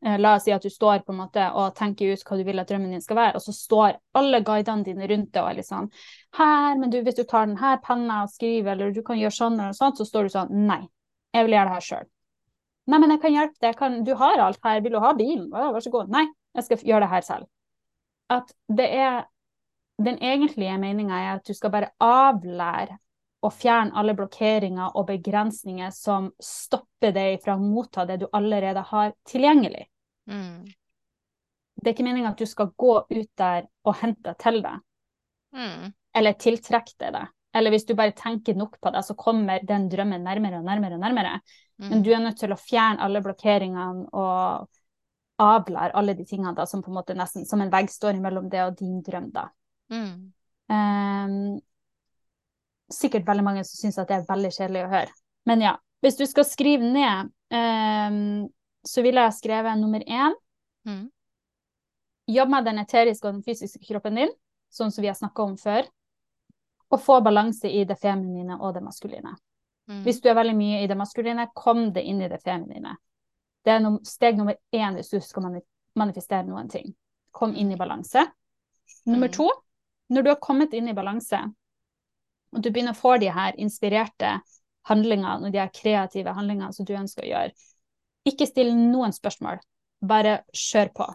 eh, 0.03 0.17
La 0.19 0.33
oss 0.35 0.43
si 0.47 0.51
at 0.51 0.63
du 0.63 0.71
står 0.71 1.05
på 1.05 1.13
en 1.13 1.21
måte 1.21 1.45
og 1.55 1.71
tenker 1.77 2.11
ut 2.11 2.25
hva 2.27 2.37
du 2.39 2.43
vil 2.47 2.59
at 2.59 2.67
drømmen 2.67 2.91
din 2.95 3.03
skal 3.03 3.19
være, 3.19 3.39
og 3.39 3.43
så 3.43 3.55
står 3.55 3.99
alle 4.19 4.41
guidene 4.43 4.83
dine 4.87 5.07
rundt 5.07 5.31
deg 5.31 5.43
og 5.43 5.51
er 5.53 5.59
litt 5.61 5.69
sånn 5.69 5.87
Her, 6.35 6.75
men 6.81 6.91
du, 6.91 6.99
hvis 7.05 7.19
du 7.19 7.23
tar 7.23 7.47
denne 7.47 7.73
penna 7.85 8.21
og 8.25 8.33
skriver, 8.35 8.73
eller 8.75 8.95
du 8.95 9.03
kan 9.07 9.19
gjøre 9.19 9.37
sånn 9.39 9.59
eller 9.59 9.77
sånt, 9.77 9.99
så 9.99 10.07
står 10.07 10.27
du 10.27 10.35
sånn 10.35 10.55
Nei, 10.67 10.81
jeg 11.35 11.47
vil 11.47 11.55
gjøre 11.55 11.71
det 11.71 11.77
her 11.77 11.87
sjøl. 11.87 12.07
Nei, 12.89 12.97
men 12.97 13.13
jeg 13.13 13.21
kan 13.21 13.35
hjelpe 13.35 13.59
deg. 13.61 13.97
Du 14.05 14.15
har 14.17 14.41
alt 14.41 14.63
her. 14.65 14.79
Vil 14.81 14.95
du 14.95 15.01
ha 15.03 15.11
bilen? 15.13 15.49
Vær 15.53 15.77
så 15.83 15.91
god. 15.93 16.09
Nei, 16.09 16.23
jeg 16.57 16.65
skal 16.65 16.87
gjøre 16.89 17.03
det 17.05 17.09
her 17.11 17.25
selv. 17.27 17.49
At 18.33 18.55
det 18.67 18.87
er 18.95 19.27
Den 19.99 20.15
egentlige 20.23 20.77
meninga 20.79 21.17
er 21.19 21.33
at 21.33 21.47
du 21.47 21.51
skal 21.51 21.73
bare 21.73 21.89
avlære 21.99 22.93
og 23.41 23.53
fjerne 23.55 23.95
alle 23.95 24.13
blokkeringer 24.17 24.95
og 24.99 25.07
begrensninger 25.07 25.91
som 25.95 26.31
stopper 26.43 27.13
deg 27.15 27.39
fra 27.43 27.55
å 27.55 27.61
motta 27.63 28.05
det 28.05 28.19
du 28.19 28.27
allerede 28.33 28.83
har 28.89 29.13
tilgjengelig. 29.27 29.85
Mm. 30.29 30.65
Det 31.79 31.87
er 31.87 31.93
ikke 31.95 32.03
meninga 32.09 32.33
at 32.33 32.41
du 32.41 32.45
skal 32.45 32.73
gå 32.75 32.95
ut 33.09 33.29
der 33.39 33.67
og 33.85 33.95
hente 34.01 34.35
til 34.39 34.61
deg, 34.61 34.79
Mm. 35.55 35.93
eller 36.13 36.33
tiltrekke 36.33 36.93
deg 36.99 37.13
det. 37.13 37.27
Eller 37.55 37.71
hvis 37.71 37.85
du 37.87 37.95
bare 37.95 38.11
tenker 38.11 38.53
nok 38.55 38.75
på 38.81 38.91
det, 38.93 39.01
så 39.05 39.15
kommer 39.17 39.63
den 39.65 39.87
drømmen 39.89 40.21
nærmere 40.21 40.59
og 40.59 40.65
nærmere 40.65 40.93
og 40.93 40.99
nærmere. 41.01 41.39
Men 41.79 41.99
Mm. 41.99 42.03
du 42.03 42.11
er 42.11 42.19
nødt 42.19 42.37
til 42.37 42.51
å 42.51 42.59
fjerne 42.59 42.99
alle 42.99 43.21
blokkeringene 43.21 44.09
og 44.13 44.69
avlære 45.39 45.95
alle 45.95 46.13
de 46.13 46.25
tingene 46.25 46.53
da, 46.53 46.65
som 46.65 46.83
på 46.83 46.89
en 46.89 46.95
måte 46.95 47.15
nesten 47.15 47.45
som 47.45 47.61
en 47.61 47.71
vegg 47.71 47.87
står 47.89 48.19
mellom 48.19 48.49
det 48.49 48.61
og 48.61 48.75
din 48.77 49.01
drøm, 49.01 49.31
da. 49.31 49.47
Mm. 49.89 50.33
Sikkert 52.91 53.27
veldig 53.27 53.43
mange 53.45 53.63
som 53.63 53.77
syns 53.83 53.99
at 54.01 54.07
det 54.09 54.17
er 54.17 54.27
veldig 54.29 54.51
kjedelig 54.55 54.85
å 54.85 54.91
høre. 54.91 55.11
Men 55.45 55.61
ja, 55.61 55.75
hvis 56.01 56.17
du 56.17 56.25
skal 56.25 56.45
skrive 56.47 56.87
ned, 56.89 57.29
um, 57.53 58.47
så 58.85 59.03
ville 59.05 59.21
jeg 59.27 59.39
skrevet 59.41 59.79
nummer 59.79 60.05
én 60.07 60.37
Mm. 60.87 61.09
Jobb 62.27 62.49
med 62.49 62.65
den 62.65 62.79
eteriske 62.79 63.27
og 63.27 63.33
den 63.33 63.43
fysiske 63.43 63.81
kroppen 63.85 64.15
din, 64.15 64.31
sånn 64.71 64.91
som 64.91 65.01
vi 65.01 65.09
har 65.09 65.17
snakka 65.17 65.43
om 65.43 65.57
før. 65.57 65.87
Og 66.89 67.01
få 67.01 67.19
balanse 67.21 67.69
i 67.69 67.83
det 67.85 67.97
feminine 67.99 68.55
og 68.61 68.73
det 68.73 68.81
maskuline. 68.85 69.35
Mm. 69.89 70.03
Hvis 70.05 70.21
du 70.21 70.29
er 70.29 70.37
veldig 70.37 70.55
mye 70.57 70.79
i 70.83 70.87
det 70.87 70.97
maskuline, 70.97 71.47
kom 71.53 71.91
det 71.93 72.03
inn 72.07 72.21
i 72.21 72.29
det 72.31 72.39
feminine. 72.41 72.95
Det 73.65 73.73
er 73.73 73.83
no 73.83 73.99
steg 74.07 74.37
nummer 74.37 74.55
én 74.73 74.95
hvis 74.97 75.11
du 75.11 75.19
skal 75.19 75.43
mani 75.43 75.61
manifestere 75.99 76.47
noen 76.47 76.69
ting. 76.69 76.93
Kom 77.35 77.55
inn 77.57 77.71
i 77.73 77.77
balanse. 77.77 78.23
Nummer 79.05 79.27
Mm. 79.27 79.33
to, 79.33 79.49
når 80.09 80.23
du 80.23 80.29
har 80.29 80.39
kommet 80.39 80.73
inn 80.73 80.87
i 80.87 80.93
balanse, 80.93 81.41
og 82.53 82.63
du 82.63 82.69
begynner 82.71 82.95
å 82.95 82.99
få 82.99 83.17
de 83.21 83.29
her 83.33 83.57
inspirerte 83.61 84.37
handlingene 84.89 85.47
og 85.47 85.53
de 85.53 85.61
her 85.61 85.73
kreative 85.73 86.33
handlingene 86.33 86.73
som 86.73 86.87
du 86.87 86.95
ønsker 86.97 87.25
å 87.25 87.29
gjøre, 87.29 87.67
ikke 88.29 88.47
still 88.49 88.71
noen 88.75 89.13
spørsmål. 89.15 89.61
Bare 90.05 90.41
kjør 90.55 90.93
på. 90.95 91.05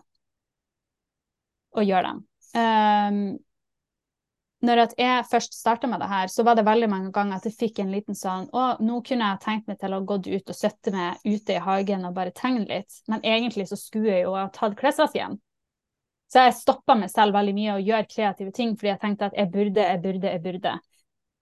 Og 1.75 1.89
gjør 1.89 2.07
dem. 2.07 2.23
Um, 2.55 3.21
når 4.65 4.81
jeg 4.97 5.25
først 5.29 5.57
starta 5.59 5.89
med 5.91 6.01
det 6.01 6.09
her, 6.09 6.29
så 6.33 6.45
var 6.47 6.57
det 6.57 6.65
veldig 6.65 6.89
mange 6.89 7.11
ganger 7.13 7.37
at 7.37 7.49
jeg 7.49 7.57
fikk 7.59 7.81
en 7.83 7.91
liten 7.93 8.17
sånn 8.17 8.47
Å, 8.55 8.63
nå 8.81 9.01
kunne 9.05 9.33
jeg 9.33 9.43
tenkt 9.43 9.67
meg 9.69 9.81
til 9.81 9.93
å 9.93 10.01
gått 10.07 10.29
ut 10.31 10.53
og 10.53 10.57
sitte 10.57 10.93
meg 10.95 11.21
ute 11.27 11.57
i 11.57 11.65
hagen 11.65 12.07
og 12.09 12.15
bare 12.17 12.33
tegne 12.37 12.65
litt, 12.69 13.03
men 13.11 13.25
egentlig 13.27 13.67
så 13.69 13.77
skulle 13.77 14.15
jeg 14.15 14.25
jo 14.25 14.37
ha 14.39 14.47
tatt 14.55 14.77
klesvasken. 14.79 15.37
Så 16.33 16.47
jeg 16.47 16.57
stoppa 16.57 16.97
meg 16.99 17.13
selv 17.13 17.37
veldig 17.37 17.55
mye 17.59 17.77
og 17.77 17.91
gjør 17.91 18.09
kreative 18.11 18.55
ting 18.57 18.73
fordi 18.79 18.93
jeg 18.95 19.03
tenkte 19.03 19.29
at 19.29 19.37
jeg 19.39 19.53
burde, 19.53 19.85
jeg 19.91 20.03
burde, 20.07 20.33
jeg 20.33 20.45
burde. 20.47 20.73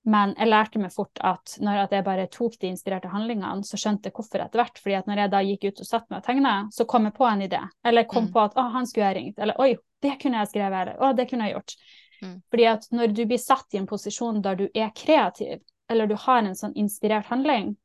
Men 0.03 0.32
jeg 0.34 0.50
lærte 0.50 0.80
meg 0.82 0.90
fort 0.90 1.20
at 1.22 1.55
når 1.62 1.84
at 1.84 1.92
jeg 1.94 2.05
bare 2.07 2.26
tok 2.32 2.57
de 2.59 2.72
inspirerte 2.72 3.11
handlingene, 3.12 3.62
så 3.62 3.78
skjønte 3.78 4.11
jeg 4.11 4.16
hvorfor 4.16 4.42
etter 4.42 4.59
hvert. 4.59 4.80
fordi 4.82 4.96
at 4.98 5.07
når 5.07 5.22
jeg 5.22 5.32
da 5.34 5.42
gikk 5.46 5.66
ut 5.68 5.82
og 5.84 5.86
satte 5.88 6.11
meg 6.11 6.22
og 6.22 6.26
tegna, 6.26 6.55
så 6.74 6.86
kom 6.90 7.07
jeg 7.07 7.14
på 7.18 7.28
en 7.28 7.44
idé. 7.46 7.61
Eller 7.86 8.09
kom 8.11 8.26
mm. 8.26 8.32
på 8.34 8.40
at 8.42 8.57
å, 8.59 8.64
han 8.74 8.88
skulle 8.90 9.12
jeg 9.12 9.18
ringt. 9.20 9.38
Eller 9.38 9.61
oi, 9.62 9.76
det 10.03 10.16
kunne 10.22 10.42
jeg 10.42 10.50
skrevet. 10.50 10.80
Eller 10.80 10.98
å, 10.98 11.12
det 11.14 11.28
kunne 11.30 11.46
jeg 11.46 11.55
gjort. 11.55 11.76
Mm. 12.22 12.34
Fordi 12.50 12.66
at 12.72 12.88
når 12.90 13.14
du 13.14 13.22
blir 13.30 13.42
satt 13.42 13.74
i 13.74 13.78
en 13.78 13.86
posisjon 13.86 14.42
der 14.42 14.59
du 14.59 14.66
er 14.74 14.90
kreativ, 14.96 15.62
eller 15.90 16.11
du 16.11 16.16
har 16.18 16.42
en 16.42 16.59
sånn 16.59 16.74
inspirert 16.78 17.30
handling, 17.30 17.76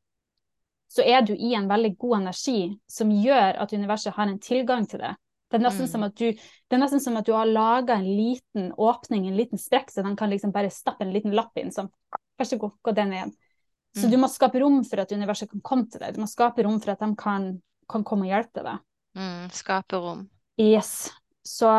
så 0.90 1.04
er 1.06 1.22
du 1.22 1.36
i 1.36 1.54
en 1.54 1.68
veldig 1.70 1.94
god 2.00 2.22
energi 2.22 2.60
som 2.90 3.12
gjør 3.12 3.60
at 3.62 3.74
universet 3.74 4.16
har 4.16 4.30
en 4.30 4.40
tilgang 4.40 4.88
til 4.90 5.04
det. 5.04 5.14
Det 5.48 5.58
er 5.58 5.64
nesten, 5.64 5.88
mm. 5.88 5.92
som, 5.92 6.04
at 6.04 6.16
du, 6.20 6.32
det 6.36 6.76
er 6.76 6.82
nesten 6.82 7.02
som 7.04 7.18
at 7.20 7.28
du 7.28 7.32
har 7.36 7.48
laga 7.48 7.96
en 7.96 8.08
liten 8.08 8.72
åpning, 8.76 9.30
en 9.30 9.38
liten 9.38 9.62
sprekk, 9.62 9.94
så 9.94 10.04
den 10.04 10.18
kan 10.20 10.32
liksom 10.32 10.52
bare 10.56 10.72
stappe 10.74 11.06
en 11.06 11.14
liten 11.16 11.36
lapp 11.38 11.56
inn. 11.60 11.72
Sånn, 11.72 11.88
vær 12.38 12.50
så 12.50 12.60
god, 12.60 12.76
gå 12.84 12.94
den 12.98 13.14
igjen. 13.16 13.32
Så 13.96 14.06
mm. 14.06 14.12
du 14.12 14.18
må 14.22 14.30
skape 14.30 14.60
rom 14.62 14.82
for 14.86 15.02
at 15.02 15.14
universet 15.16 15.50
kan 15.54 15.64
komme 15.66 15.88
til 15.92 16.04
deg. 16.04 16.18
Du 16.18 16.22
må 16.22 16.28
skape 16.30 16.66
rom 16.68 16.82
for 16.84 16.94
at 16.94 17.02
de 17.02 17.10
kan, 17.20 17.50
kan 17.90 18.04
komme 18.08 18.28
og 18.28 18.34
hjelpe 18.34 18.66
deg. 18.66 18.84
Mm, 19.18 19.48
skape 19.56 20.02
rom. 20.04 20.28
Yes. 20.62 21.10
Så 21.48 21.72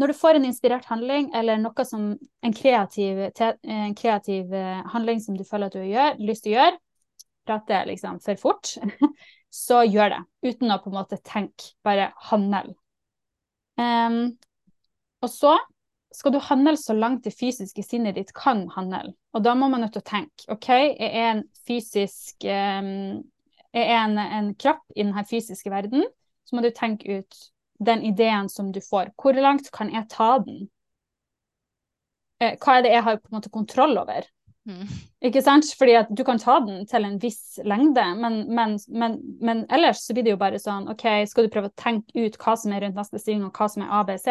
når 0.00 0.12
du 0.12 0.16
får 0.16 0.38
en 0.38 0.46
inspirert 0.48 0.88
handling, 0.88 1.28
eller 1.36 1.60
noe 1.60 1.84
som 1.84 2.14
en 2.16 2.54
kreativ, 2.56 3.26
en 3.28 3.94
kreativ 3.98 4.54
eh, 4.54 4.80
handling 4.94 5.20
som 5.20 5.36
du 5.36 5.44
føler 5.44 5.68
at 5.68 5.76
du 5.76 5.82
har 5.84 6.16
lyst 6.22 6.46
til 6.46 6.54
å 6.54 6.60
gjøre, 6.60 6.80
prater 7.48 7.88
liksom 7.90 8.20
for 8.24 8.40
fort, 8.40 8.72
så 9.50 9.82
gjør 9.86 10.14
det. 10.14 10.20
Uten 10.46 10.72
å 10.72 10.78
på 10.82 10.90
en 10.90 10.98
måte 11.00 11.18
tenke. 11.26 11.74
Bare 11.86 12.10
handle. 12.30 12.76
Um, 13.80 14.38
og 15.20 15.30
så 15.32 15.56
skal 16.14 16.34
du 16.34 16.40
handle 16.42 16.74
så 16.78 16.94
langt 16.96 17.24
det 17.24 17.34
fysiske 17.38 17.82
sinnet 17.86 18.16
ditt 18.18 18.32
kan 18.34 18.64
handle. 18.74 19.14
Og 19.34 19.44
da 19.46 19.54
må 19.58 19.68
man 19.70 19.84
nødt 19.84 19.94
til 19.94 20.02
å 20.02 20.10
tenke. 20.10 20.46
OK, 20.50 20.70
jeg 20.70 21.10
er 21.10 21.28
en 21.34 21.44
fysisk 21.66 22.46
um, 22.46 23.20
Jeg 23.70 23.86
er 23.86 24.00
en, 24.00 24.18
en 24.18 24.54
kropp 24.58 24.82
i 24.96 25.04
denne 25.04 25.22
fysiske 25.28 25.70
verden. 25.70 26.06
Så 26.46 26.56
må 26.56 26.64
du 26.64 26.72
tenke 26.74 27.20
ut 27.20 27.42
den 27.78 28.02
ideen 28.02 28.48
som 28.50 28.72
du 28.74 28.80
får. 28.82 29.12
Hvor 29.16 29.38
langt 29.38 29.70
kan 29.72 29.92
jeg 29.94 30.08
ta 30.10 30.32
den? 30.42 30.66
Eh, 32.40 32.56
hva 32.58 32.78
er 32.78 32.84
det 32.84 32.92
jeg 32.96 33.04
har 33.06 33.20
på 33.20 33.30
en 33.30 33.38
måte 33.38 33.52
kontroll 33.52 33.98
over? 34.00 34.26
Mm. 34.68 34.88
Ikke 35.24 35.42
sant? 35.42 35.66
Fordi 35.78 35.94
at 36.02 36.10
du 36.12 36.22
kan 36.24 36.38
ta 36.38 36.58
den 36.64 36.84
til 36.88 37.06
en 37.06 37.18
viss 37.22 37.58
lengde, 37.64 38.04
men, 38.20 38.42
men, 38.54 38.76
men, 38.88 39.18
men, 39.40 39.64
ellers 39.72 40.04
så 40.04 40.14
blir 40.14 40.26
det 40.26 40.34
jo 40.34 40.40
bare 40.40 40.60
sånn 40.60 40.90
OK, 40.92 41.06
skal 41.30 41.46
du 41.46 41.52
prøve 41.52 41.70
å 41.70 41.78
tenke 41.80 42.26
ut 42.26 42.36
hva 42.40 42.56
som 42.60 42.74
er 42.74 42.84
rundt 42.84 43.00
neste 43.00 43.20
stilling, 43.22 43.46
og 43.48 43.56
hva 43.56 43.70
som 43.72 43.86
er 43.86 43.94
ABC? 44.00 44.30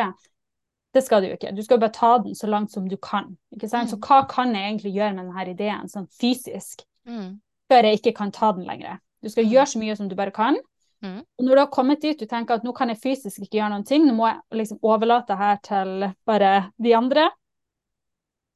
Det 0.94 1.04
skal 1.06 1.22
du 1.22 1.30
jo 1.30 1.38
ikke. 1.38 1.54
Du 1.54 1.62
skal 1.66 1.82
bare 1.82 1.94
ta 1.94 2.16
den 2.24 2.38
så 2.38 2.50
langt 2.50 2.74
som 2.74 2.88
du 2.90 2.98
kan. 2.98 3.36
Ikke 3.54 3.70
sant? 3.70 3.90
Mm. 3.90 3.94
Så 3.94 4.00
hva 4.06 4.24
kan 4.30 4.56
jeg 4.56 4.72
egentlig 4.72 4.96
gjøre 4.96 5.14
med 5.18 5.30
denne 5.30 5.54
ideen 5.54 5.92
sånn 5.92 6.10
fysisk, 6.22 6.86
mm. 7.10 7.30
før 7.70 7.90
jeg 7.90 8.02
ikke 8.02 8.16
kan 8.18 8.34
ta 8.34 8.52
den 8.58 8.66
lenger? 8.70 9.02
Du 9.22 9.30
skal 9.30 9.46
mm. 9.46 9.54
gjøre 9.54 9.72
så 9.74 9.82
mye 9.82 9.98
som 10.00 10.10
du 10.10 10.18
bare 10.18 10.34
kan. 10.34 10.58
Mm. 11.06 11.22
Og 11.22 11.46
når 11.46 11.54
du 11.54 11.62
har 11.62 11.72
kommet 11.72 12.02
dit 12.04 12.20
du 12.20 12.26
tenker 12.28 12.58
at 12.58 12.66
nå 12.68 12.74
kan 12.76 12.90
jeg 12.92 13.00
fysisk 13.00 13.46
ikke 13.46 13.62
gjøre 13.62 13.72
noen 13.72 13.86
ting, 13.88 14.06
nå 14.06 14.16
må 14.18 14.28
jeg 14.28 14.62
liksom 14.64 14.82
overlate 14.84 15.38
her 15.40 15.62
til 15.64 16.10
bare 16.28 16.54
de 16.82 16.96
andre, 16.98 17.30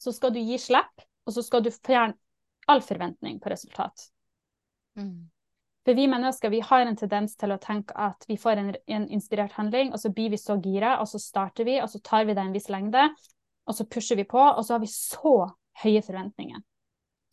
så 0.02 0.12
skal 0.12 0.34
du 0.36 0.42
gi 0.44 0.58
slipp 0.60 1.06
og 1.26 1.36
så 1.36 1.44
skal 1.46 1.64
du 1.64 1.72
fjerne 1.72 2.18
all 2.68 2.82
forventning 2.82 3.40
på 3.40 3.52
resultat. 3.52 4.10
Mm. 4.98 5.30
For 5.86 5.94
vi 5.94 6.08
mennesker 6.08 6.50
vi 6.50 6.62
har 6.64 6.86
en 6.86 6.96
tendens 6.96 7.36
til 7.36 7.52
å 7.52 7.60
tenke 7.60 7.96
at 8.00 8.24
vi 8.30 8.38
får 8.40 8.60
en, 8.60 8.70
en, 8.88 9.08
inspirert 9.12 9.56
handling, 9.58 9.92
og 9.92 10.00
så 10.00 10.14
blir 10.16 10.32
vi 10.32 10.40
så 10.40 10.56
gira, 10.64 10.96
og 11.02 11.10
så 11.12 11.20
starter 11.20 11.68
vi, 11.68 11.80
og 11.84 11.90
så 11.92 12.00
tar 12.00 12.28
vi 12.30 12.36
det 12.36 12.44
en 12.44 12.54
viss 12.56 12.70
lengde, 12.72 13.10
og 13.68 13.76
så 13.76 13.88
pusher 13.88 14.20
vi 14.20 14.28
på, 14.28 14.40
og 14.40 14.64
så 14.64 14.78
har 14.78 14.84
vi 14.84 14.92
så 14.92 15.36
høye 15.84 16.04
forventninger. 16.06 16.64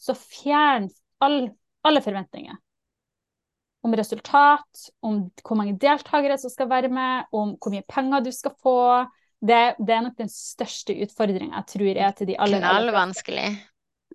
Så 0.00 0.16
fjern 0.18 0.88
all, 1.22 1.44
alle 1.86 2.02
forventninger. 2.02 2.58
Om 3.86 3.96
resultat, 3.96 4.82
om 5.06 5.22
hvor 5.44 5.56
mange 5.56 5.78
deltakere 5.80 6.36
som 6.40 6.52
skal 6.52 6.68
være 6.68 6.90
med, 6.92 7.30
om 7.32 7.54
hvor 7.56 7.72
mye 7.72 7.86
penger 7.88 8.26
du 8.26 8.32
skal 8.34 8.52
få. 8.60 8.80
Det, 9.40 9.60
det 9.78 9.94
er 9.94 10.02
nok 10.04 10.18
den 10.18 10.28
største 10.28 10.92
utfordringa 11.00 11.62
jeg 11.62 11.68
tror 11.70 11.90
er 11.94 12.10
til 12.16 12.28
de 12.28 12.34
aller, 12.36 12.66
aller 12.66 12.92
vanskelig 12.92 13.46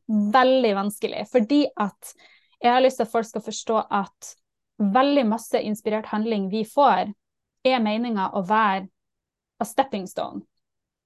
veldig 0.08 0.74
vanskelig. 0.76 1.26
Fordi 1.32 1.66
at 1.76 2.16
jeg 2.62 2.72
har 2.72 2.84
lyst 2.84 3.02
til 3.02 3.08
at 3.08 3.12
folk 3.12 3.30
skal 3.30 3.46
forstå 3.46 3.78
at 3.94 4.34
veldig 4.78 5.24
masse 5.28 5.62
inspirert 5.62 6.10
handling 6.12 6.50
vi 6.52 6.66
får, 6.68 7.14
er 7.66 7.82
meninga 7.82 8.30
å 8.38 8.44
være 8.46 8.88
a 9.60 9.66
stepping 9.66 10.06
stone. 10.08 10.44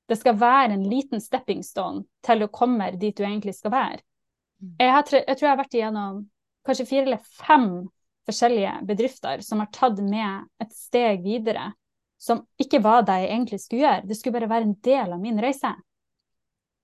Det 0.09 0.17
skal 0.17 0.39
være 0.41 0.73
en 0.73 0.87
liten 0.89 1.21
stepping 1.21 1.61
stone 1.63 2.03
til 2.25 2.41
du 2.41 2.47
kommer 2.51 2.97
dit 2.97 3.15
du 3.15 3.23
egentlig 3.23 3.53
skal 3.55 3.71
være. 3.71 4.01
Mm. 4.59 4.75
Jeg, 4.79 4.91
har, 4.91 5.11
jeg 5.13 5.37
tror 5.37 5.47
jeg 5.47 5.53
har 5.53 5.61
vært 5.61 5.77
igjennom 5.77 6.23
kanskje 6.65 6.87
fire 6.89 7.05
eller 7.05 7.21
fem 7.45 7.69
forskjellige 8.29 8.73
bedrifter 8.89 9.43
som 9.45 9.61
har 9.61 9.69
tatt 9.73 10.01
med 10.03 10.49
et 10.61 10.73
steg 10.75 11.21
videre 11.25 11.71
som 12.19 12.41
ikke 12.59 12.81
var 12.83 13.05
det 13.07 13.15
jeg 13.21 13.29
egentlig 13.31 13.61
skulle 13.63 13.85
gjøre. 13.85 14.07
Det 14.09 14.17
skulle 14.17 14.35
bare 14.35 14.51
være 14.51 14.67
en 14.67 14.79
del 14.83 15.13
av 15.15 15.21
min 15.21 15.39
reise. 15.39 15.71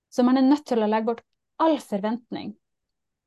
Så 0.08 0.24
man 0.24 0.38
er 0.40 0.46
nødt 0.46 0.64
til 0.66 0.80
å 0.80 0.88
legge 0.88 1.10
bort 1.10 1.26
all 1.62 1.78
forventning. 1.80 2.54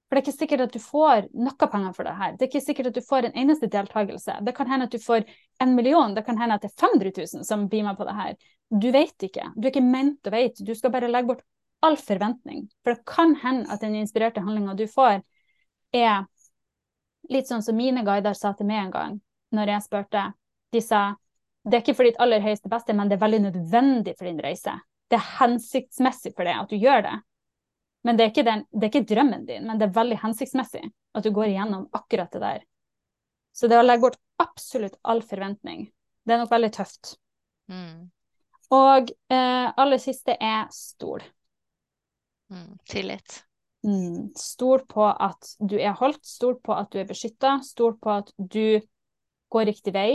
For 0.09 0.17
det 0.17 0.21
er 0.21 0.25
ikke 0.25 0.39
sikkert 0.39 0.63
at 0.63 0.73
du 0.73 0.81
får 0.81 1.27
noe 1.37 1.67
penger 1.69 1.93
for 1.93 2.07
det 2.07 2.15
her. 2.17 2.31
Det 2.33 2.45
er 2.45 2.49
ikke 2.49 2.65
sikkert 2.65 2.89
at 2.89 2.95
du 2.97 3.05
får 3.05 3.27
en 3.27 3.35
eneste 3.37 3.69
deltakelse. 3.69 4.39
Det 4.45 4.55
kan 4.57 4.69
hende 4.71 4.87
at 4.89 4.95
du 4.95 5.01
får 5.03 5.27
en 5.61 5.75
million, 5.77 6.15
det 6.17 6.23
kan 6.25 6.39
hende 6.39 6.57
at 6.57 6.65
det 6.65 6.71
er 6.71 6.79
500 6.81 7.13
000 7.35 7.45
som 7.45 7.67
blir 7.69 7.85
med 7.85 7.97
på 7.97 8.07
det 8.07 8.15
her. 8.17 8.33
Du 8.69 8.89
vet 8.95 9.27
ikke. 9.29 9.51
Du 9.53 9.67
er 9.67 9.71
ikke 9.73 9.85
ment 9.85 10.25
å 10.25 10.33
vite. 10.33 10.65
Du 10.65 10.73
skal 10.73 10.93
bare 10.95 11.11
legge 11.11 11.29
bort 11.29 11.45
all 11.85 11.97
forventning. 12.01 12.65
For 12.83 12.95
det 12.95 13.05
kan 13.05 13.35
hende 13.43 13.69
at 13.69 13.85
den 13.85 13.99
inspirerte 14.01 14.41
handlinga 14.41 14.73
du 14.79 14.87
får, 14.89 15.21
er 15.93 16.25
litt 17.29 17.49
sånn 17.49 17.63
som 17.65 17.77
mine 17.77 18.01
guider 18.05 18.33
sa 18.37 18.55
til 18.57 18.65
meg 18.69 18.87
en 18.87 18.93
gang, 18.93 19.15
når 19.53 19.75
jeg 19.75 19.85
spurte. 19.85 20.25
De 20.73 20.81
sa 20.81 21.03
det 21.69 21.75
er 21.75 21.83
ikke 21.83 21.97
for 21.97 22.07
ditt 22.07 22.19
aller 22.23 22.41
høyeste 22.41 22.69
beste, 22.71 22.95
men 22.97 23.09
det 23.09 23.17
er 23.17 23.25
veldig 23.25 23.39
nødvendig 23.45 24.15
for 24.17 24.25
din 24.25 24.39
reise. 24.41 24.73
Det 25.09 25.17
er 25.19 25.31
hensiktsmessig 25.39 26.31
for 26.33 26.47
deg 26.47 26.63
at 26.63 26.71
du 26.71 26.77
gjør 26.79 27.03
det. 27.05 27.17
Men 28.07 28.19
det 28.19 28.29
er, 28.29 28.43
den, 28.47 28.63
det 28.71 28.85
er, 28.85 28.91
ikke 28.93 29.07
drømmen 29.09 29.45
din, 29.47 29.65
men 29.67 29.79
det 29.79 29.89
er 29.89 29.97
veldig 29.97 30.19
hensiktsmessig 30.21 30.85
at 30.87 31.25
du 31.25 31.33
går 31.35 31.51
igjennom 31.51 31.89
akkurat 31.95 32.31
det 32.31 32.43
der. 32.43 32.61
Så 33.51 33.67
det 33.67 33.79
å 33.79 33.83
legge 33.83 34.05
bort 34.05 34.21
absolutt 34.39 34.95
all 35.03 35.19
forventning, 35.25 35.89
det 36.23 36.35
er 36.35 36.41
nok 36.43 36.53
veldig 36.53 36.71
tøft. 36.77 37.17
Mm. 37.67 38.07
Og 38.75 39.11
eh, 39.33 39.67
aller 39.81 40.01
siste 40.01 40.37
er 40.39 40.69
stol. 40.71 41.25
Mm, 42.53 42.77
tillit. 42.87 43.41
Mm, 43.83 44.31
stol 44.37 44.83
på 44.89 45.05
at 45.09 45.53
du 45.59 45.77
er 45.79 45.97
holdt, 45.99 46.23
stol 46.27 46.57
på 46.63 46.75
at 46.75 46.91
du 46.93 46.99
er 47.01 47.09
beskytta, 47.09 47.57
stol 47.65 47.97
på 47.99 48.15
at 48.19 48.31
du 48.37 48.79
går 49.49 49.69
riktig 49.71 49.93
vei. 49.95 50.09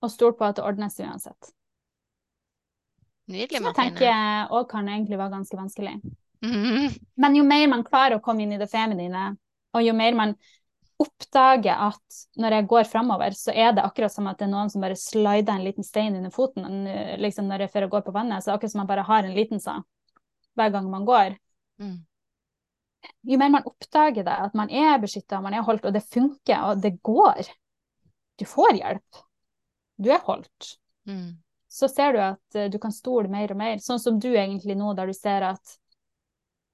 Og 0.00 0.12
stol 0.12 0.34
på 0.36 0.46
at 0.48 0.58
det 0.58 0.64
ordnes 0.64 0.96
uansett. 1.02 1.52
Nydelig, 3.30 3.60
Martine. 3.62 3.70
Så 3.70 3.78
tenker 3.78 4.06
jeg 4.08 4.46
òg 4.50 4.64
kan 4.70 4.88
egentlig 4.90 5.18
være 5.18 5.34
ganske 5.36 5.58
vanskelig. 5.58 5.98
Mm. 6.42 6.96
Men 7.20 7.36
jo 7.36 7.44
mer 7.46 7.68
man 7.70 7.84
klarer 7.86 8.18
å 8.18 8.24
komme 8.24 8.44
inn 8.44 8.56
i 8.56 8.60
det 8.60 8.70
feminine, 8.70 9.34
og 9.76 9.84
jo 9.84 9.94
mer 9.96 10.16
man 10.18 10.34
oppdager 11.00 11.78
at 11.88 12.18
når 12.40 12.58
jeg 12.58 12.68
går 12.68 12.88
framover, 12.90 13.36
så 13.36 13.54
er 13.54 13.72
det 13.76 13.84
akkurat 13.86 14.12
som 14.12 14.26
at 14.28 14.40
det 14.40 14.48
er 14.48 14.52
noen 14.52 14.72
som 14.72 14.82
bare 14.84 14.98
slider 14.98 15.54
en 15.54 15.64
liten 15.64 15.86
stein 15.86 16.18
under 16.18 16.32
foten 16.34 16.66
liksom 17.22 17.48
når 17.48 17.64
jeg 17.64 17.88
går 17.92 18.04
på 18.04 18.12
vannet. 18.12 18.44
Så 18.44 18.52
akkurat 18.52 18.74
som 18.74 18.82
man 18.82 18.90
bare 18.90 19.06
har 19.08 19.24
en 19.24 19.36
liten 19.36 19.62
sånn 19.62 19.86
hver 20.58 20.74
gang 20.74 20.90
man 20.92 21.06
går. 21.08 21.38
Mm. 21.80 21.98
Jo 23.30 23.38
mer 23.40 23.54
man 23.54 23.68
oppdager 23.68 24.26
det, 24.26 24.36
at 24.48 24.56
man 24.58 24.68
er 24.68 25.00
beskytta, 25.00 25.40
man 25.40 25.56
er 25.56 25.64
holdt, 25.64 25.86
og 25.88 25.94
det 25.96 26.04
funker, 26.04 26.66
og 26.68 26.82
det 26.84 26.98
går. 27.06 27.48
Du 28.36 28.44
får 28.48 28.76
hjelp. 28.76 29.22
Du 30.00 30.10
er 30.12 30.20
holdt. 30.26 30.74
Mm 31.08 31.38
så 31.70 31.88
ser 31.88 32.16
du 32.16 32.20
at 32.24 32.58
uh, 32.58 32.66
du 32.72 32.78
kan 32.82 32.92
stole 32.94 33.30
mer 33.30 33.52
og 33.54 33.60
mer. 33.60 33.78
Sånn 33.82 34.02
som 34.02 34.18
du 34.20 34.30
egentlig 34.32 34.76
nå, 34.78 34.92
der 34.98 35.10
du 35.10 35.16
ser 35.16 35.46
at 35.52 35.76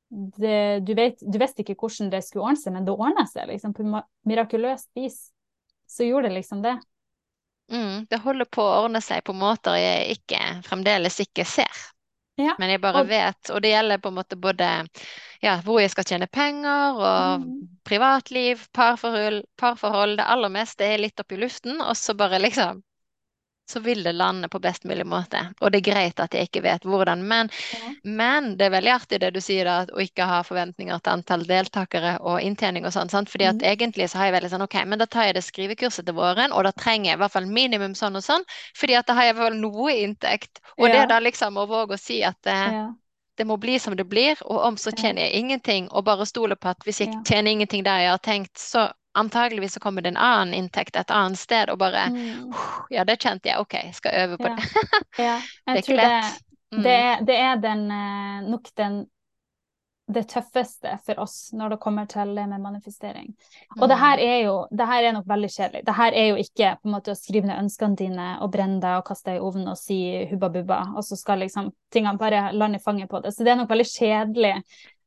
det, 0.08 0.80
du, 0.86 0.94
vet, 0.94 1.20
du 1.20 1.38
visste 1.42 1.64
ikke 1.64 1.76
hvordan 1.80 2.10
det 2.12 2.22
skulle 2.24 2.46
ordne 2.46 2.60
seg, 2.60 2.74
men 2.76 2.86
det 2.86 2.94
ordna 2.94 3.26
seg 3.28 3.50
liksom, 3.50 3.74
på 3.74 3.86
mirakuløst 4.28 4.90
vis. 4.96 5.18
Så 5.90 6.06
gjorde 6.06 6.30
det 6.30 6.38
liksom 6.38 6.62
det. 6.64 6.76
Mm, 7.72 8.06
det 8.10 8.22
holder 8.22 8.46
på 8.50 8.62
å 8.62 8.84
ordne 8.84 9.02
seg 9.02 9.24
på 9.26 9.34
måter 9.34 9.74
jeg 9.78 10.18
ikke, 10.18 10.40
fremdeles 10.66 11.18
ikke 11.22 11.46
ser. 11.48 11.84
Ja, 12.36 12.52
men 12.60 12.68
jeg 12.68 12.82
bare 12.82 13.00
vet, 13.08 13.48
og 13.48 13.62
det 13.64 13.70
gjelder 13.70 14.00
på 14.04 14.10
en 14.12 14.18
måte 14.18 14.36
både 14.36 14.66
ja, 15.40 15.54
hvor 15.64 15.80
jeg 15.80 15.88
skal 15.94 16.04
tjene 16.04 16.28
penger, 16.28 16.98
og 17.00 17.44
mm. 17.46 17.54
privatliv, 17.88 18.66
parforhold, 18.76 19.40
parforhold. 19.56 20.18
Det 20.20 20.26
aller 20.34 20.52
meste 20.52 20.84
er 20.84 21.00
litt 21.00 21.22
opp 21.22 21.32
i 21.32 21.40
luften, 21.40 21.80
og 21.80 21.96
så 21.96 22.14
bare 22.18 22.42
liksom 22.44 22.82
så 23.68 23.80
vil 23.80 24.02
det 24.06 24.12
lande 24.14 24.48
på 24.48 24.58
best 24.62 24.84
mulig 24.84 25.06
måte. 25.06 25.40
Og 25.60 25.72
det 25.72 25.80
er 25.82 25.90
greit 25.92 26.20
at 26.22 26.34
jeg 26.34 26.48
ikke 26.48 26.62
vet 26.62 26.84
hvordan. 26.86 27.22
Men, 27.26 27.50
Ja. 27.72 27.94
men 28.04 28.56
det 28.56 28.66
er 28.66 28.70
veldig 28.76 28.92
artig 28.94 29.20
det 29.20 29.32
du 29.34 29.40
sier, 29.40 29.64
da, 29.66 29.80
at 29.84 29.90
å 29.90 30.02
ikke 30.02 30.26
ha 30.30 30.42
forventninger 30.46 31.00
til 31.02 31.12
antall 31.16 31.44
deltakere 31.48 32.16
og 32.20 32.40
inntjening 32.42 32.86
og 32.86 32.92
sånn. 32.94 33.10
sant? 33.10 33.30
Fordi 33.30 33.48
at 33.50 33.56
Mm. 33.56 33.66
egentlig 33.74 34.08
så 34.10 34.18
har 34.18 34.26
jeg 34.30 34.36
veldig 34.40 34.50
sånn 34.54 34.62
OK, 34.66 34.76
men 34.86 34.98
da 34.98 35.06
tar 35.06 35.24
jeg 35.28 35.34
det 35.34 35.44
skrivekurset 35.44 36.06
til 36.06 36.14
våren, 36.14 36.52
og 36.52 36.64
da 36.64 36.72
trenger 36.72 37.10
jeg 37.10 37.18
i 37.18 37.22
hvert 37.24 37.32
fall 37.32 37.46
minimum 37.46 37.94
sånn 37.94 38.16
og 38.16 38.22
sånn, 38.22 38.44
fordi 38.74 38.94
at 38.98 39.06
da 39.06 39.14
har 39.14 39.24
jeg 39.24 39.34
i 39.34 39.38
hvert 39.38 39.50
fall 39.50 39.60
noe 39.60 39.92
inntekt. 40.04 40.60
Og 40.78 40.90
det 40.92 41.00
er 41.04 41.06
da 41.06 41.18
liksom 41.20 41.56
å 41.58 41.66
våge 41.68 41.94
å 41.94 42.00
si 42.00 42.22
at 42.24 42.46
eh, 42.46 42.72
Ja. 42.72 42.94
det 43.36 43.46
må 43.46 43.56
bli 43.60 43.78
som 43.78 43.96
det 43.96 44.08
blir, 44.08 44.36
og 44.46 44.62
om 44.64 44.76
så 44.76 44.92
Ja. 44.92 45.02
tjener 45.02 45.22
jeg 45.26 45.34
ingenting, 45.34 45.88
og 45.90 46.04
bare 46.04 46.26
stole 46.26 46.56
på 46.56 46.68
at 46.70 46.78
hvis 46.84 47.00
jeg 47.00 47.10
Ja. 47.12 47.20
tjener 47.24 47.50
ingenting 47.50 47.82
der 47.84 48.00
jeg 48.00 48.10
har 48.10 48.18
tenkt, 48.18 48.56
så 48.58 48.92
antageligvis 49.16 49.74
så 49.76 49.80
kommer 49.80 50.02
det 50.04 50.12
en 50.14 50.20
annen 50.20 50.54
inntekt 50.54 50.96
et 50.96 51.10
annet 51.10 51.38
sted, 51.40 51.70
og 51.72 51.78
bare 51.82 52.06
Mm. 52.12 52.52
Ja, 52.90 53.04
det 53.04 53.18
kjente 53.22 53.48
jeg. 53.50 53.58
OK, 53.60 53.74
skal 53.96 54.14
øve 54.24 54.38
på 54.38 54.48
Ja. 54.48 54.56
det. 54.56 54.64
Ja. 55.18 55.40
Det 55.66 55.72
er 55.72 55.76
ikke 55.76 55.86
tror 55.86 55.96
det, 55.96 56.08
lett. 56.08 56.42
Mm. 56.74 56.82
det, 56.82 56.92
er, 56.92 57.20
det 57.24 57.36
er 57.36 57.56
den, 57.62 57.90
eh, 57.90 58.40
nok 58.50 58.72
den 58.76 59.06
det 60.08 60.22
tøffeste 60.30 60.92
for 61.02 61.18
oss 61.18 61.48
når 61.52 61.72
det 61.72 61.78
kommer 61.82 62.06
til 62.06 62.28
det 62.36 62.44
med 62.46 62.60
manifestering. 62.62 63.32
Og 63.80 63.88
det 63.88 63.96
Mm. 63.96 64.02
her 64.04 64.18
er 64.22 64.36
jo 64.44 64.66
det 64.70 64.86
her 64.86 65.02
er 65.08 65.12
nok 65.12 65.26
veldig 65.26 65.48
kjedelig. 65.50 65.84
Det 65.86 65.94
her 65.96 66.12
er 66.14 66.26
jo 66.28 66.36
ikke 66.36 66.68
på 66.82 66.86
en 66.88 66.92
måte 66.94 67.10
å 67.10 67.16
skrive 67.18 67.46
ned 67.46 67.58
ønskene 67.64 67.96
dine 67.96 68.26
og 68.40 68.52
brenne 68.52 68.80
deg 68.80 68.98
og 69.00 69.04
kaste 69.08 69.32
deg 69.32 69.40
i 69.40 69.42
ovnen 69.42 69.68
og 69.68 69.76
si 69.76 69.98
hubba 70.30 70.48
bubba, 70.48 70.78
og 70.96 71.02
så 71.02 71.16
skal 71.18 71.38
liksom 71.42 71.72
tingene 71.90 72.18
bare 72.18 72.52
lande 72.52 72.78
i 72.78 72.82
fanget 72.84 73.10
på 73.10 73.20
det. 73.22 73.34
Så 73.34 73.42
det 73.42 73.50
er 73.52 73.56
nok 73.56 73.68
veldig 73.70 73.88
kjedelig 73.90 74.62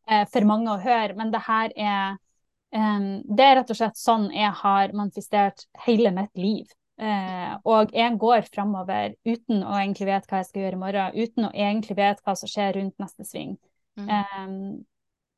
eh, 0.09 0.25
for 0.33 0.41
mange 0.45 0.67
å 0.73 0.81
høre, 0.83 1.15
men 1.15 1.31
det 1.31 1.41
her 1.47 1.71
er 1.77 2.17
Det 2.69 3.45
er 3.45 3.55
rett 3.57 3.71
og 3.73 3.77
slett 3.79 3.97
sånn 3.97 4.27
jeg 4.35 4.51
har 4.59 4.91
manifestert 4.93 5.65
hele 5.87 6.11
mitt 6.13 6.37
liv. 6.37 6.69
Eh, 6.99 7.51
og 7.63 7.93
jeg 7.95 8.17
går 8.19 8.43
framover 8.51 9.13
uten 9.23 9.63
å 9.63 9.77
egentlig 9.79 10.09
vite 10.09 10.27
hva 10.27 10.41
jeg 10.41 10.49
skal 10.49 10.63
gjøre 10.65 10.77
i 10.77 10.81
morgen, 10.81 11.15
uten 11.15 11.47
å 11.47 11.51
egentlig 11.55 11.95
vite 11.95 12.25
hva 12.25 12.35
som 12.35 12.51
skjer 12.51 12.75
rundt 12.75 12.99
neste 12.99 13.25
sving. 13.27 13.55
Mm. 13.99 14.81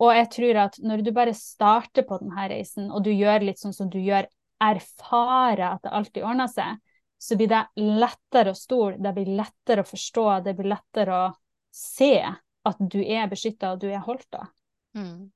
Og 0.02 0.14
jeg 0.18 0.30
tror 0.34 0.60
at 0.64 0.80
når 0.82 1.04
du 1.06 1.12
bare 1.14 1.38
starter 1.38 2.06
på 2.10 2.18
denne 2.22 2.48
reisen, 2.50 2.90
og 2.90 3.06
du 3.06 3.12
gjør 3.14 3.46
litt 3.46 3.62
sånn 3.62 3.76
som 3.78 3.90
du 3.94 4.00
gjør, 4.02 4.26
erfarer 4.62 5.68
at 5.68 5.84
det 5.86 5.94
alltid 5.98 6.26
ordner 6.26 6.50
seg, 6.50 6.80
så 7.22 7.38
blir 7.38 7.52
det 7.52 7.62
lettere 7.78 8.54
å 8.54 8.58
stole, 8.58 8.98
det 8.98 9.14
blir 9.14 9.30
lettere 9.38 9.86
å 9.86 9.90
forstå, 9.90 10.26
det 10.46 10.56
blir 10.58 10.72
lettere 10.74 11.18
å 11.28 11.28
se 11.74 12.16
at 12.26 12.82
du 12.82 13.00
er 13.02 13.30
beskytta 13.30 13.76
og 13.76 13.84
du 13.84 13.92
er 13.92 14.02
holdt 14.06 14.38
av. 14.38 14.50
Mm. 14.98 15.30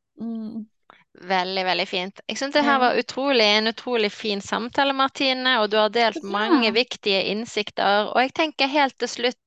Mm. 1.22 1.28
Veldig, 1.30 1.63
veldig 1.66 1.88
fint. 1.88 2.20
Jeg 2.28 2.38
syns 2.38 2.53
det 2.53 2.63
her 2.66 2.80
var 2.80 2.97
utrolig, 2.99 3.45
en 3.57 3.68
utrolig 3.72 4.11
fin 4.11 4.41
samtale, 4.41 4.93
Martine, 4.93 5.59
og 5.61 5.70
du 5.72 5.78
har 5.78 5.89
delt 5.89 6.24
mange 6.24 6.72
viktige 6.76 7.24
innsikter. 7.32 8.09
Og 8.11 8.20
jeg 8.22 8.34
tenker 8.34 8.68
helt 8.68 8.97
til 8.99 9.07
slutt, 9.07 9.39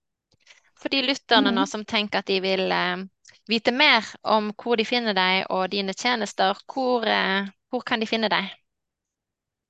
for 0.78 0.88
de 0.88 1.02
lytterne 1.02 1.50
nå 1.52 1.60
Mhm. 1.60 1.66
som 1.66 1.84
tenker 1.84 2.18
at 2.18 2.26
de 2.26 2.40
vil 2.40 2.70
eh, 2.72 2.96
vite 3.48 3.72
mer 3.72 4.04
om 4.24 4.52
hvor 4.52 4.76
de 4.76 4.84
finner 4.84 5.14
deg 5.14 5.46
og 5.50 5.70
dine 5.70 5.92
tjenester, 5.92 6.54
hvor, 6.72 7.04
eh, 7.06 7.48
hvor 7.70 7.80
kan 7.84 8.00
de 8.00 8.06
finne 8.06 8.28
deg? 8.28 8.48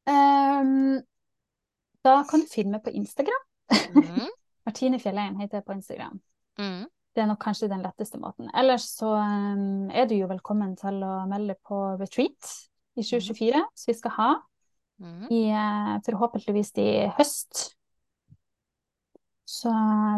Um, 0.07 1.03
da 2.05 2.23
kan 2.31 2.41
du 2.41 2.47
finne 2.47 2.73
meg 2.77 2.85
på 2.85 2.91
Instagram. 2.95 3.43
Mm. 3.95 4.29
Martine 4.67 4.99
Fjellheim 5.01 5.39
heter 5.41 5.59
jeg 5.59 5.65
på 5.65 5.73
Instagram. 5.73 6.21
Mm. 6.59 6.87
Det 7.19 7.25
er 7.25 7.33
nok 7.33 7.41
kanskje 7.43 7.67
den 7.67 7.81
letteste 7.83 8.19
måten. 8.23 8.47
Ellers 8.55 8.85
så 8.95 9.09
um, 9.19 9.89
er 9.91 10.05
du 10.07 10.13
jo 10.15 10.29
velkommen 10.31 10.77
til 10.79 11.01
å 11.03 11.25
melde 11.27 11.57
på 11.67 11.75
retreat 11.99 12.53
i 12.95 13.03
2024, 13.03 13.65
som 13.75 13.91
vi 13.91 13.97
skal 13.99 14.15
ha 14.21 14.29
Mm. 14.99 15.29
i, 15.31 15.41
eh, 15.55 15.99
forhåpentligvis 16.07 16.73
i 16.83 16.87
høst. 17.19 17.75
Så 19.47 19.71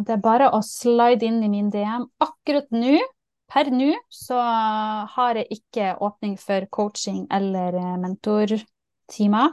det 0.06 0.14
er 0.14 0.22
bare 0.24 0.46
å 0.56 0.62
slide 0.64 1.22
inn 1.26 1.42
i 1.44 1.50
min 1.52 1.68
DM. 1.70 2.06
Akkurat 2.20 2.70
nå, 2.72 2.96
per 3.52 3.68
nå, 3.70 3.90
så 4.08 4.38
har 5.14 5.34
jeg 5.36 5.58
ikke 5.58 5.98
åpning 6.00 6.38
for 6.40 6.64
coaching 6.72 7.26
eller 7.30 7.76
eh, 7.76 7.96
mentortimer. 8.00 9.52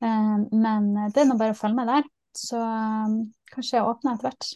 Eh, 0.00 0.38
Men 0.50 0.88
det 1.12 1.16
er 1.20 1.28
nå 1.28 1.36
bare 1.36 1.52
å 1.52 1.60
følge 1.60 1.76
med 1.76 1.92
der. 1.92 2.08
Så 2.32 2.56
eh, 2.56 3.18
kanskje 3.52 3.76
jeg 3.82 3.84
åpner 3.88 4.14
etter 4.16 4.30
hvert. 4.30 4.52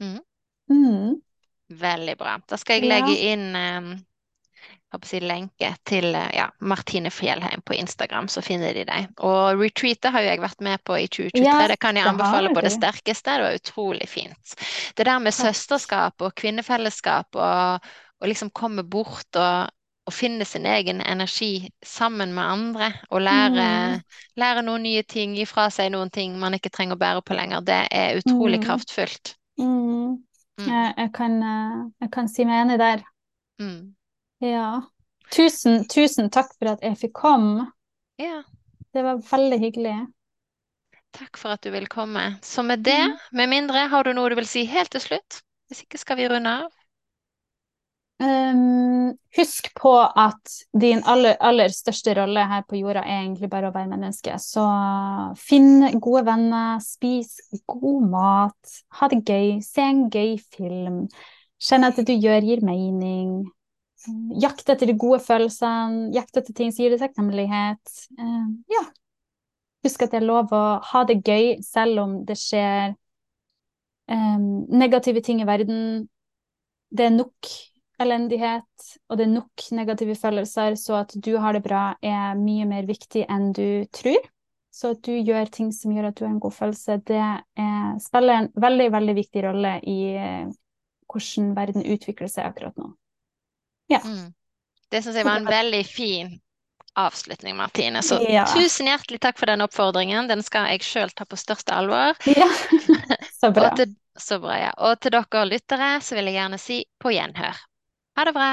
Mhm. 0.00 0.20
Mm. 0.70 1.20
Veldig 1.70 2.16
bra. 2.18 2.38
Da 2.48 2.56
skal 2.58 2.80
jeg 2.80 2.88
Ja. 2.88 2.94
legge 2.98 3.16
inn 3.30 3.54
um, 3.56 3.90
si, 5.06 5.20
lenke 5.22 5.68
til 5.86 6.14
eh, 6.18 6.30
ja, 6.34 6.48
Martine 6.60 7.10
Fjellheim 7.14 7.62
på 7.62 7.74
Instagram, 7.78 8.26
så 8.28 8.42
finner 8.42 8.74
de 8.74 8.84
deg. 8.84 9.06
Og 9.22 9.60
retreatet 9.60 10.10
har 10.10 10.24
jo 10.24 10.28
jeg 10.32 10.40
vært 10.42 10.60
med 10.66 10.82
på 10.84 10.96
i 10.98 11.06
2023. 11.06 11.44
yes, 11.46 11.68
det 11.70 11.78
kan 11.80 11.96
jeg 11.96 12.06
anbefale 12.10 12.48
det 12.48 12.56
på 12.58 12.64
det 12.66 12.72
sterkeste. 12.74 13.36
Det 13.38 13.44
var 13.46 13.58
utrolig 13.60 14.08
fint. 14.10 14.54
Det 14.98 15.06
der 15.06 15.18
med 15.22 15.32
søsterskap 15.36 16.20
og 16.26 16.34
kvinnefellesskap 16.34 17.36
og, 17.38 17.80
og 18.20 18.28
liksom 18.28 18.50
komme 18.50 18.82
bort 18.82 19.36
og, 19.38 19.70
og 20.06 20.12
finne 20.12 20.44
sin 20.44 20.66
egen 20.66 21.00
energi 21.06 21.68
sammen 21.86 22.34
med 22.34 22.44
andre 22.44 22.92
og 23.10 23.22
lære, 23.22 23.68
Mm. 23.90 24.02
lære 24.36 24.62
noen 24.62 24.82
nye 24.82 25.02
ting, 25.02 25.36
gi 25.36 25.44
fra 25.46 25.68
seg 25.70 25.92
noen 25.92 26.10
ting 26.10 26.34
man 26.38 26.54
ikke 26.54 26.70
trenger 26.70 26.96
å 26.96 26.98
bære 26.98 27.22
på 27.22 27.34
lenger, 27.38 27.60
det 27.60 27.86
er 27.92 28.18
utrolig 28.18 28.58
Mm. 28.58 28.64
kraftfullt. 28.66 29.36
Mm. 29.58 30.18
Mm. 30.60 30.70
Jeg, 30.72 30.94
jeg, 30.98 31.12
kan, 31.16 31.36
eh, 31.42 31.76
jeg 32.04 32.10
kan 32.14 32.28
si 32.28 32.44
meg 32.48 32.64
enig 32.64 32.78
der. 32.82 33.02
Mm. 33.60 33.94
Ja. 34.44 34.68
Tusen, 35.30 35.84
tusen 35.88 36.30
takk 36.34 36.50
for 36.58 36.72
at 36.74 36.82
jeg 36.82 36.98
fikk 36.98 37.12
komme. 37.20 37.68
Ja. 38.18 38.42
Det 38.92 39.04
var 39.06 39.20
veldig 39.22 39.58
hyggelig. 39.62 39.96
Takk 41.14 41.38
for 41.38 41.54
at 41.54 41.62
du 41.62 41.70
ville 41.74 41.90
komme. 41.90 42.36
Så 42.42 42.62
med 42.66 42.82
det, 42.86 42.98
Mm. 42.98 43.16
med 43.32 43.48
mindre, 43.48 43.86
har 43.88 44.04
du 44.04 44.12
noe 44.14 44.28
du 44.30 44.34
vil 44.38 44.46
si 44.46 44.64
helt 44.64 44.90
til 44.90 45.00
slutt? 45.00 45.40
Hvis 45.70 45.82
ikke 45.84 45.98
skal 45.98 46.16
vi 46.18 46.28
runde 46.28 46.50
av. 46.50 46.70
Um, 48.20 49.14
husk 49.36 49.70
på 49.80 49.94
at 49.96 50.52
din 50.76 51.00
aller, 51.08 51.38
aller 51.40 51.72
største 51.72 52.12
rolle 52.18 52.42
her 52.50 52.66
på 52.68 52.76
jorda 52.76 53.00
er 53.00 53.22
egentlig 53.22 53.48
bare 53.48 53.70
å 53.70 53.72
være 53.72 53.88
menneske. 53.88 54.34
Så 54.42 54.64
finn 55.40 55.86
gode 56.04 56.26
venner, 56.28 56.82
spis 56.84 57.38
god 57.70 58.10
mat, 58.12 58.74
ha 58.98 59.08
det 59.08 59.22
gøy, 59.24 59.54
se 59.64 59.86
en 59.86 60.02
gøy 60.12 60.34
film. 60.52 61.06
Kjenn 61.60 61.88
at 61.88 61.96
det 61.96 62.10
du 62.10 62.12
gjør, 62.12 62.44
gir 62.44 62.60
mening. 62.64 63.32
Jakt 64.40 64.68
etter 64.68 64.92
de 64.92 64.98
gode 65.00 65.22
følelsene, 65.24 66.10
jakt 66.12 66.36
etter 66.36 66.56
ting 66.56 66.72
som 66.72 66.84
gir 66.84 66.92
deg 66.92 67.00
takknemlighet. 67.06 67.96
Um, 68.20 68.60
ja. 68.68 68.84
Husk 69.84 70.04
at 70.04 70.12
det 70.12 70.20
er 70.20 70.28
lov 70.28 70.52
å 70.52 70.64
ha 70.90 71.04
det 71.08 71.22
gøy 71.24 71.54
selv 71.64 72.04
om 72.04 72.14
det 72.28 72.36
skjer 72.36 72.92
um, 74.12 74.68
negative 74.68 75.24
ting 75.24 75.40
i 75.40 75.48
verden. 75.48 76.04
Det 76.92 77.08
er 77.08 77.16
nok 77.16 77.48
elendighet, 78.00 78.86
og 79.08 79.18
det 79.18 79.26
er 79.26 79.32
nok 79.34 79.64
negative 79.76 80.16
følelser, 80.18 80.76
så 80.80 81.02
at 81.02 81.14
du 81.14 81.34
har 81.42 81.56
det 81.56 81.62
bra 81.66 81.94
er 82.02 82.38
mye 82.38 82.66
mer 82.68 82.88
viktig 82.88 83.26
enn 83.28 83.50
du 83.56 83.84
tror. 83.94 84.20
Så 84.70 84.92
at 84.94 85.02
du 85.02 85.12
gjør 85.12 85.50
ting 85.50 85.72
som 85.74 85.92
gjør 85.92 86.10
at 86.10 86.18
du 86.18 86.24
har 86.24 86.32
en 86.32 86.42
god 86.42 86.54
følelse, 86.54 87.00
det 87.08 87.18
er, 87.18 87.96
spiller 88.00 88.44
en 88.44 88.50
veldig, 88.54 88.90
veldig 88.94 89.14
viktig 89.18 89.42
rolle 89.48 89.72
i 89.82 89.98
eh, 90.14 90.52
hvordan 91.10 91.54
verden 91.56 91.86
utvikler 91.90 92.30
seg 92.30 92.46
akkurat 92.52 92.78
nå. 92.78 92.92
Ja. 93.90 93.98
Mm. 94.04 94.30
Det 94.90 95.02
syns 95.02 95.18
jeg 95.18 95.26
var 95.26 95.40
en 95.40 95.50
veldig 95.50 95.82
fin 95.86 96.38
avslutning, 96.98 97.56
Martine. 97.58 98.02
Så 98.02 98.20
Ja. 98.22 98.44
tusen 98.46 98.86
hjertelig 98.86 99.20
takk 99.20 99.38
for 99.38 99.46
den 99.46 99.62
oppfordringen. 99.62 100.28
Den 100.28 100.42
skal 100.42 100.70
jeg 100.70 100.82
sjøl 100.86 101.10
ta 101.14 101.24
på 101.24 101.38
største 101.38 101.74
alvor. 101.74 102.14
Ja, 102.26 102.48
så 103.40 103.50
bra. 103.54 103.70
Og 103.70 103.76
til, 103.76 103.94
så 104.18 104.38
bra, 104.42 104.58
ja. 104.58 104.70
Og 104.78 105.00
til 105.00 105.14
dere 105.14 105.44
lyttere 105.46 105.90
så 106.02 106.14
vil 106.18 106.30
jeg 106.30 106.38
gjerne 106.38 106.58
si 106.58 106.84
på 107.00 107.14
gjenhør. 107.14 107.58
Ha 108.16 108.24
det 108.24 108.32
bra. 108.32 108.50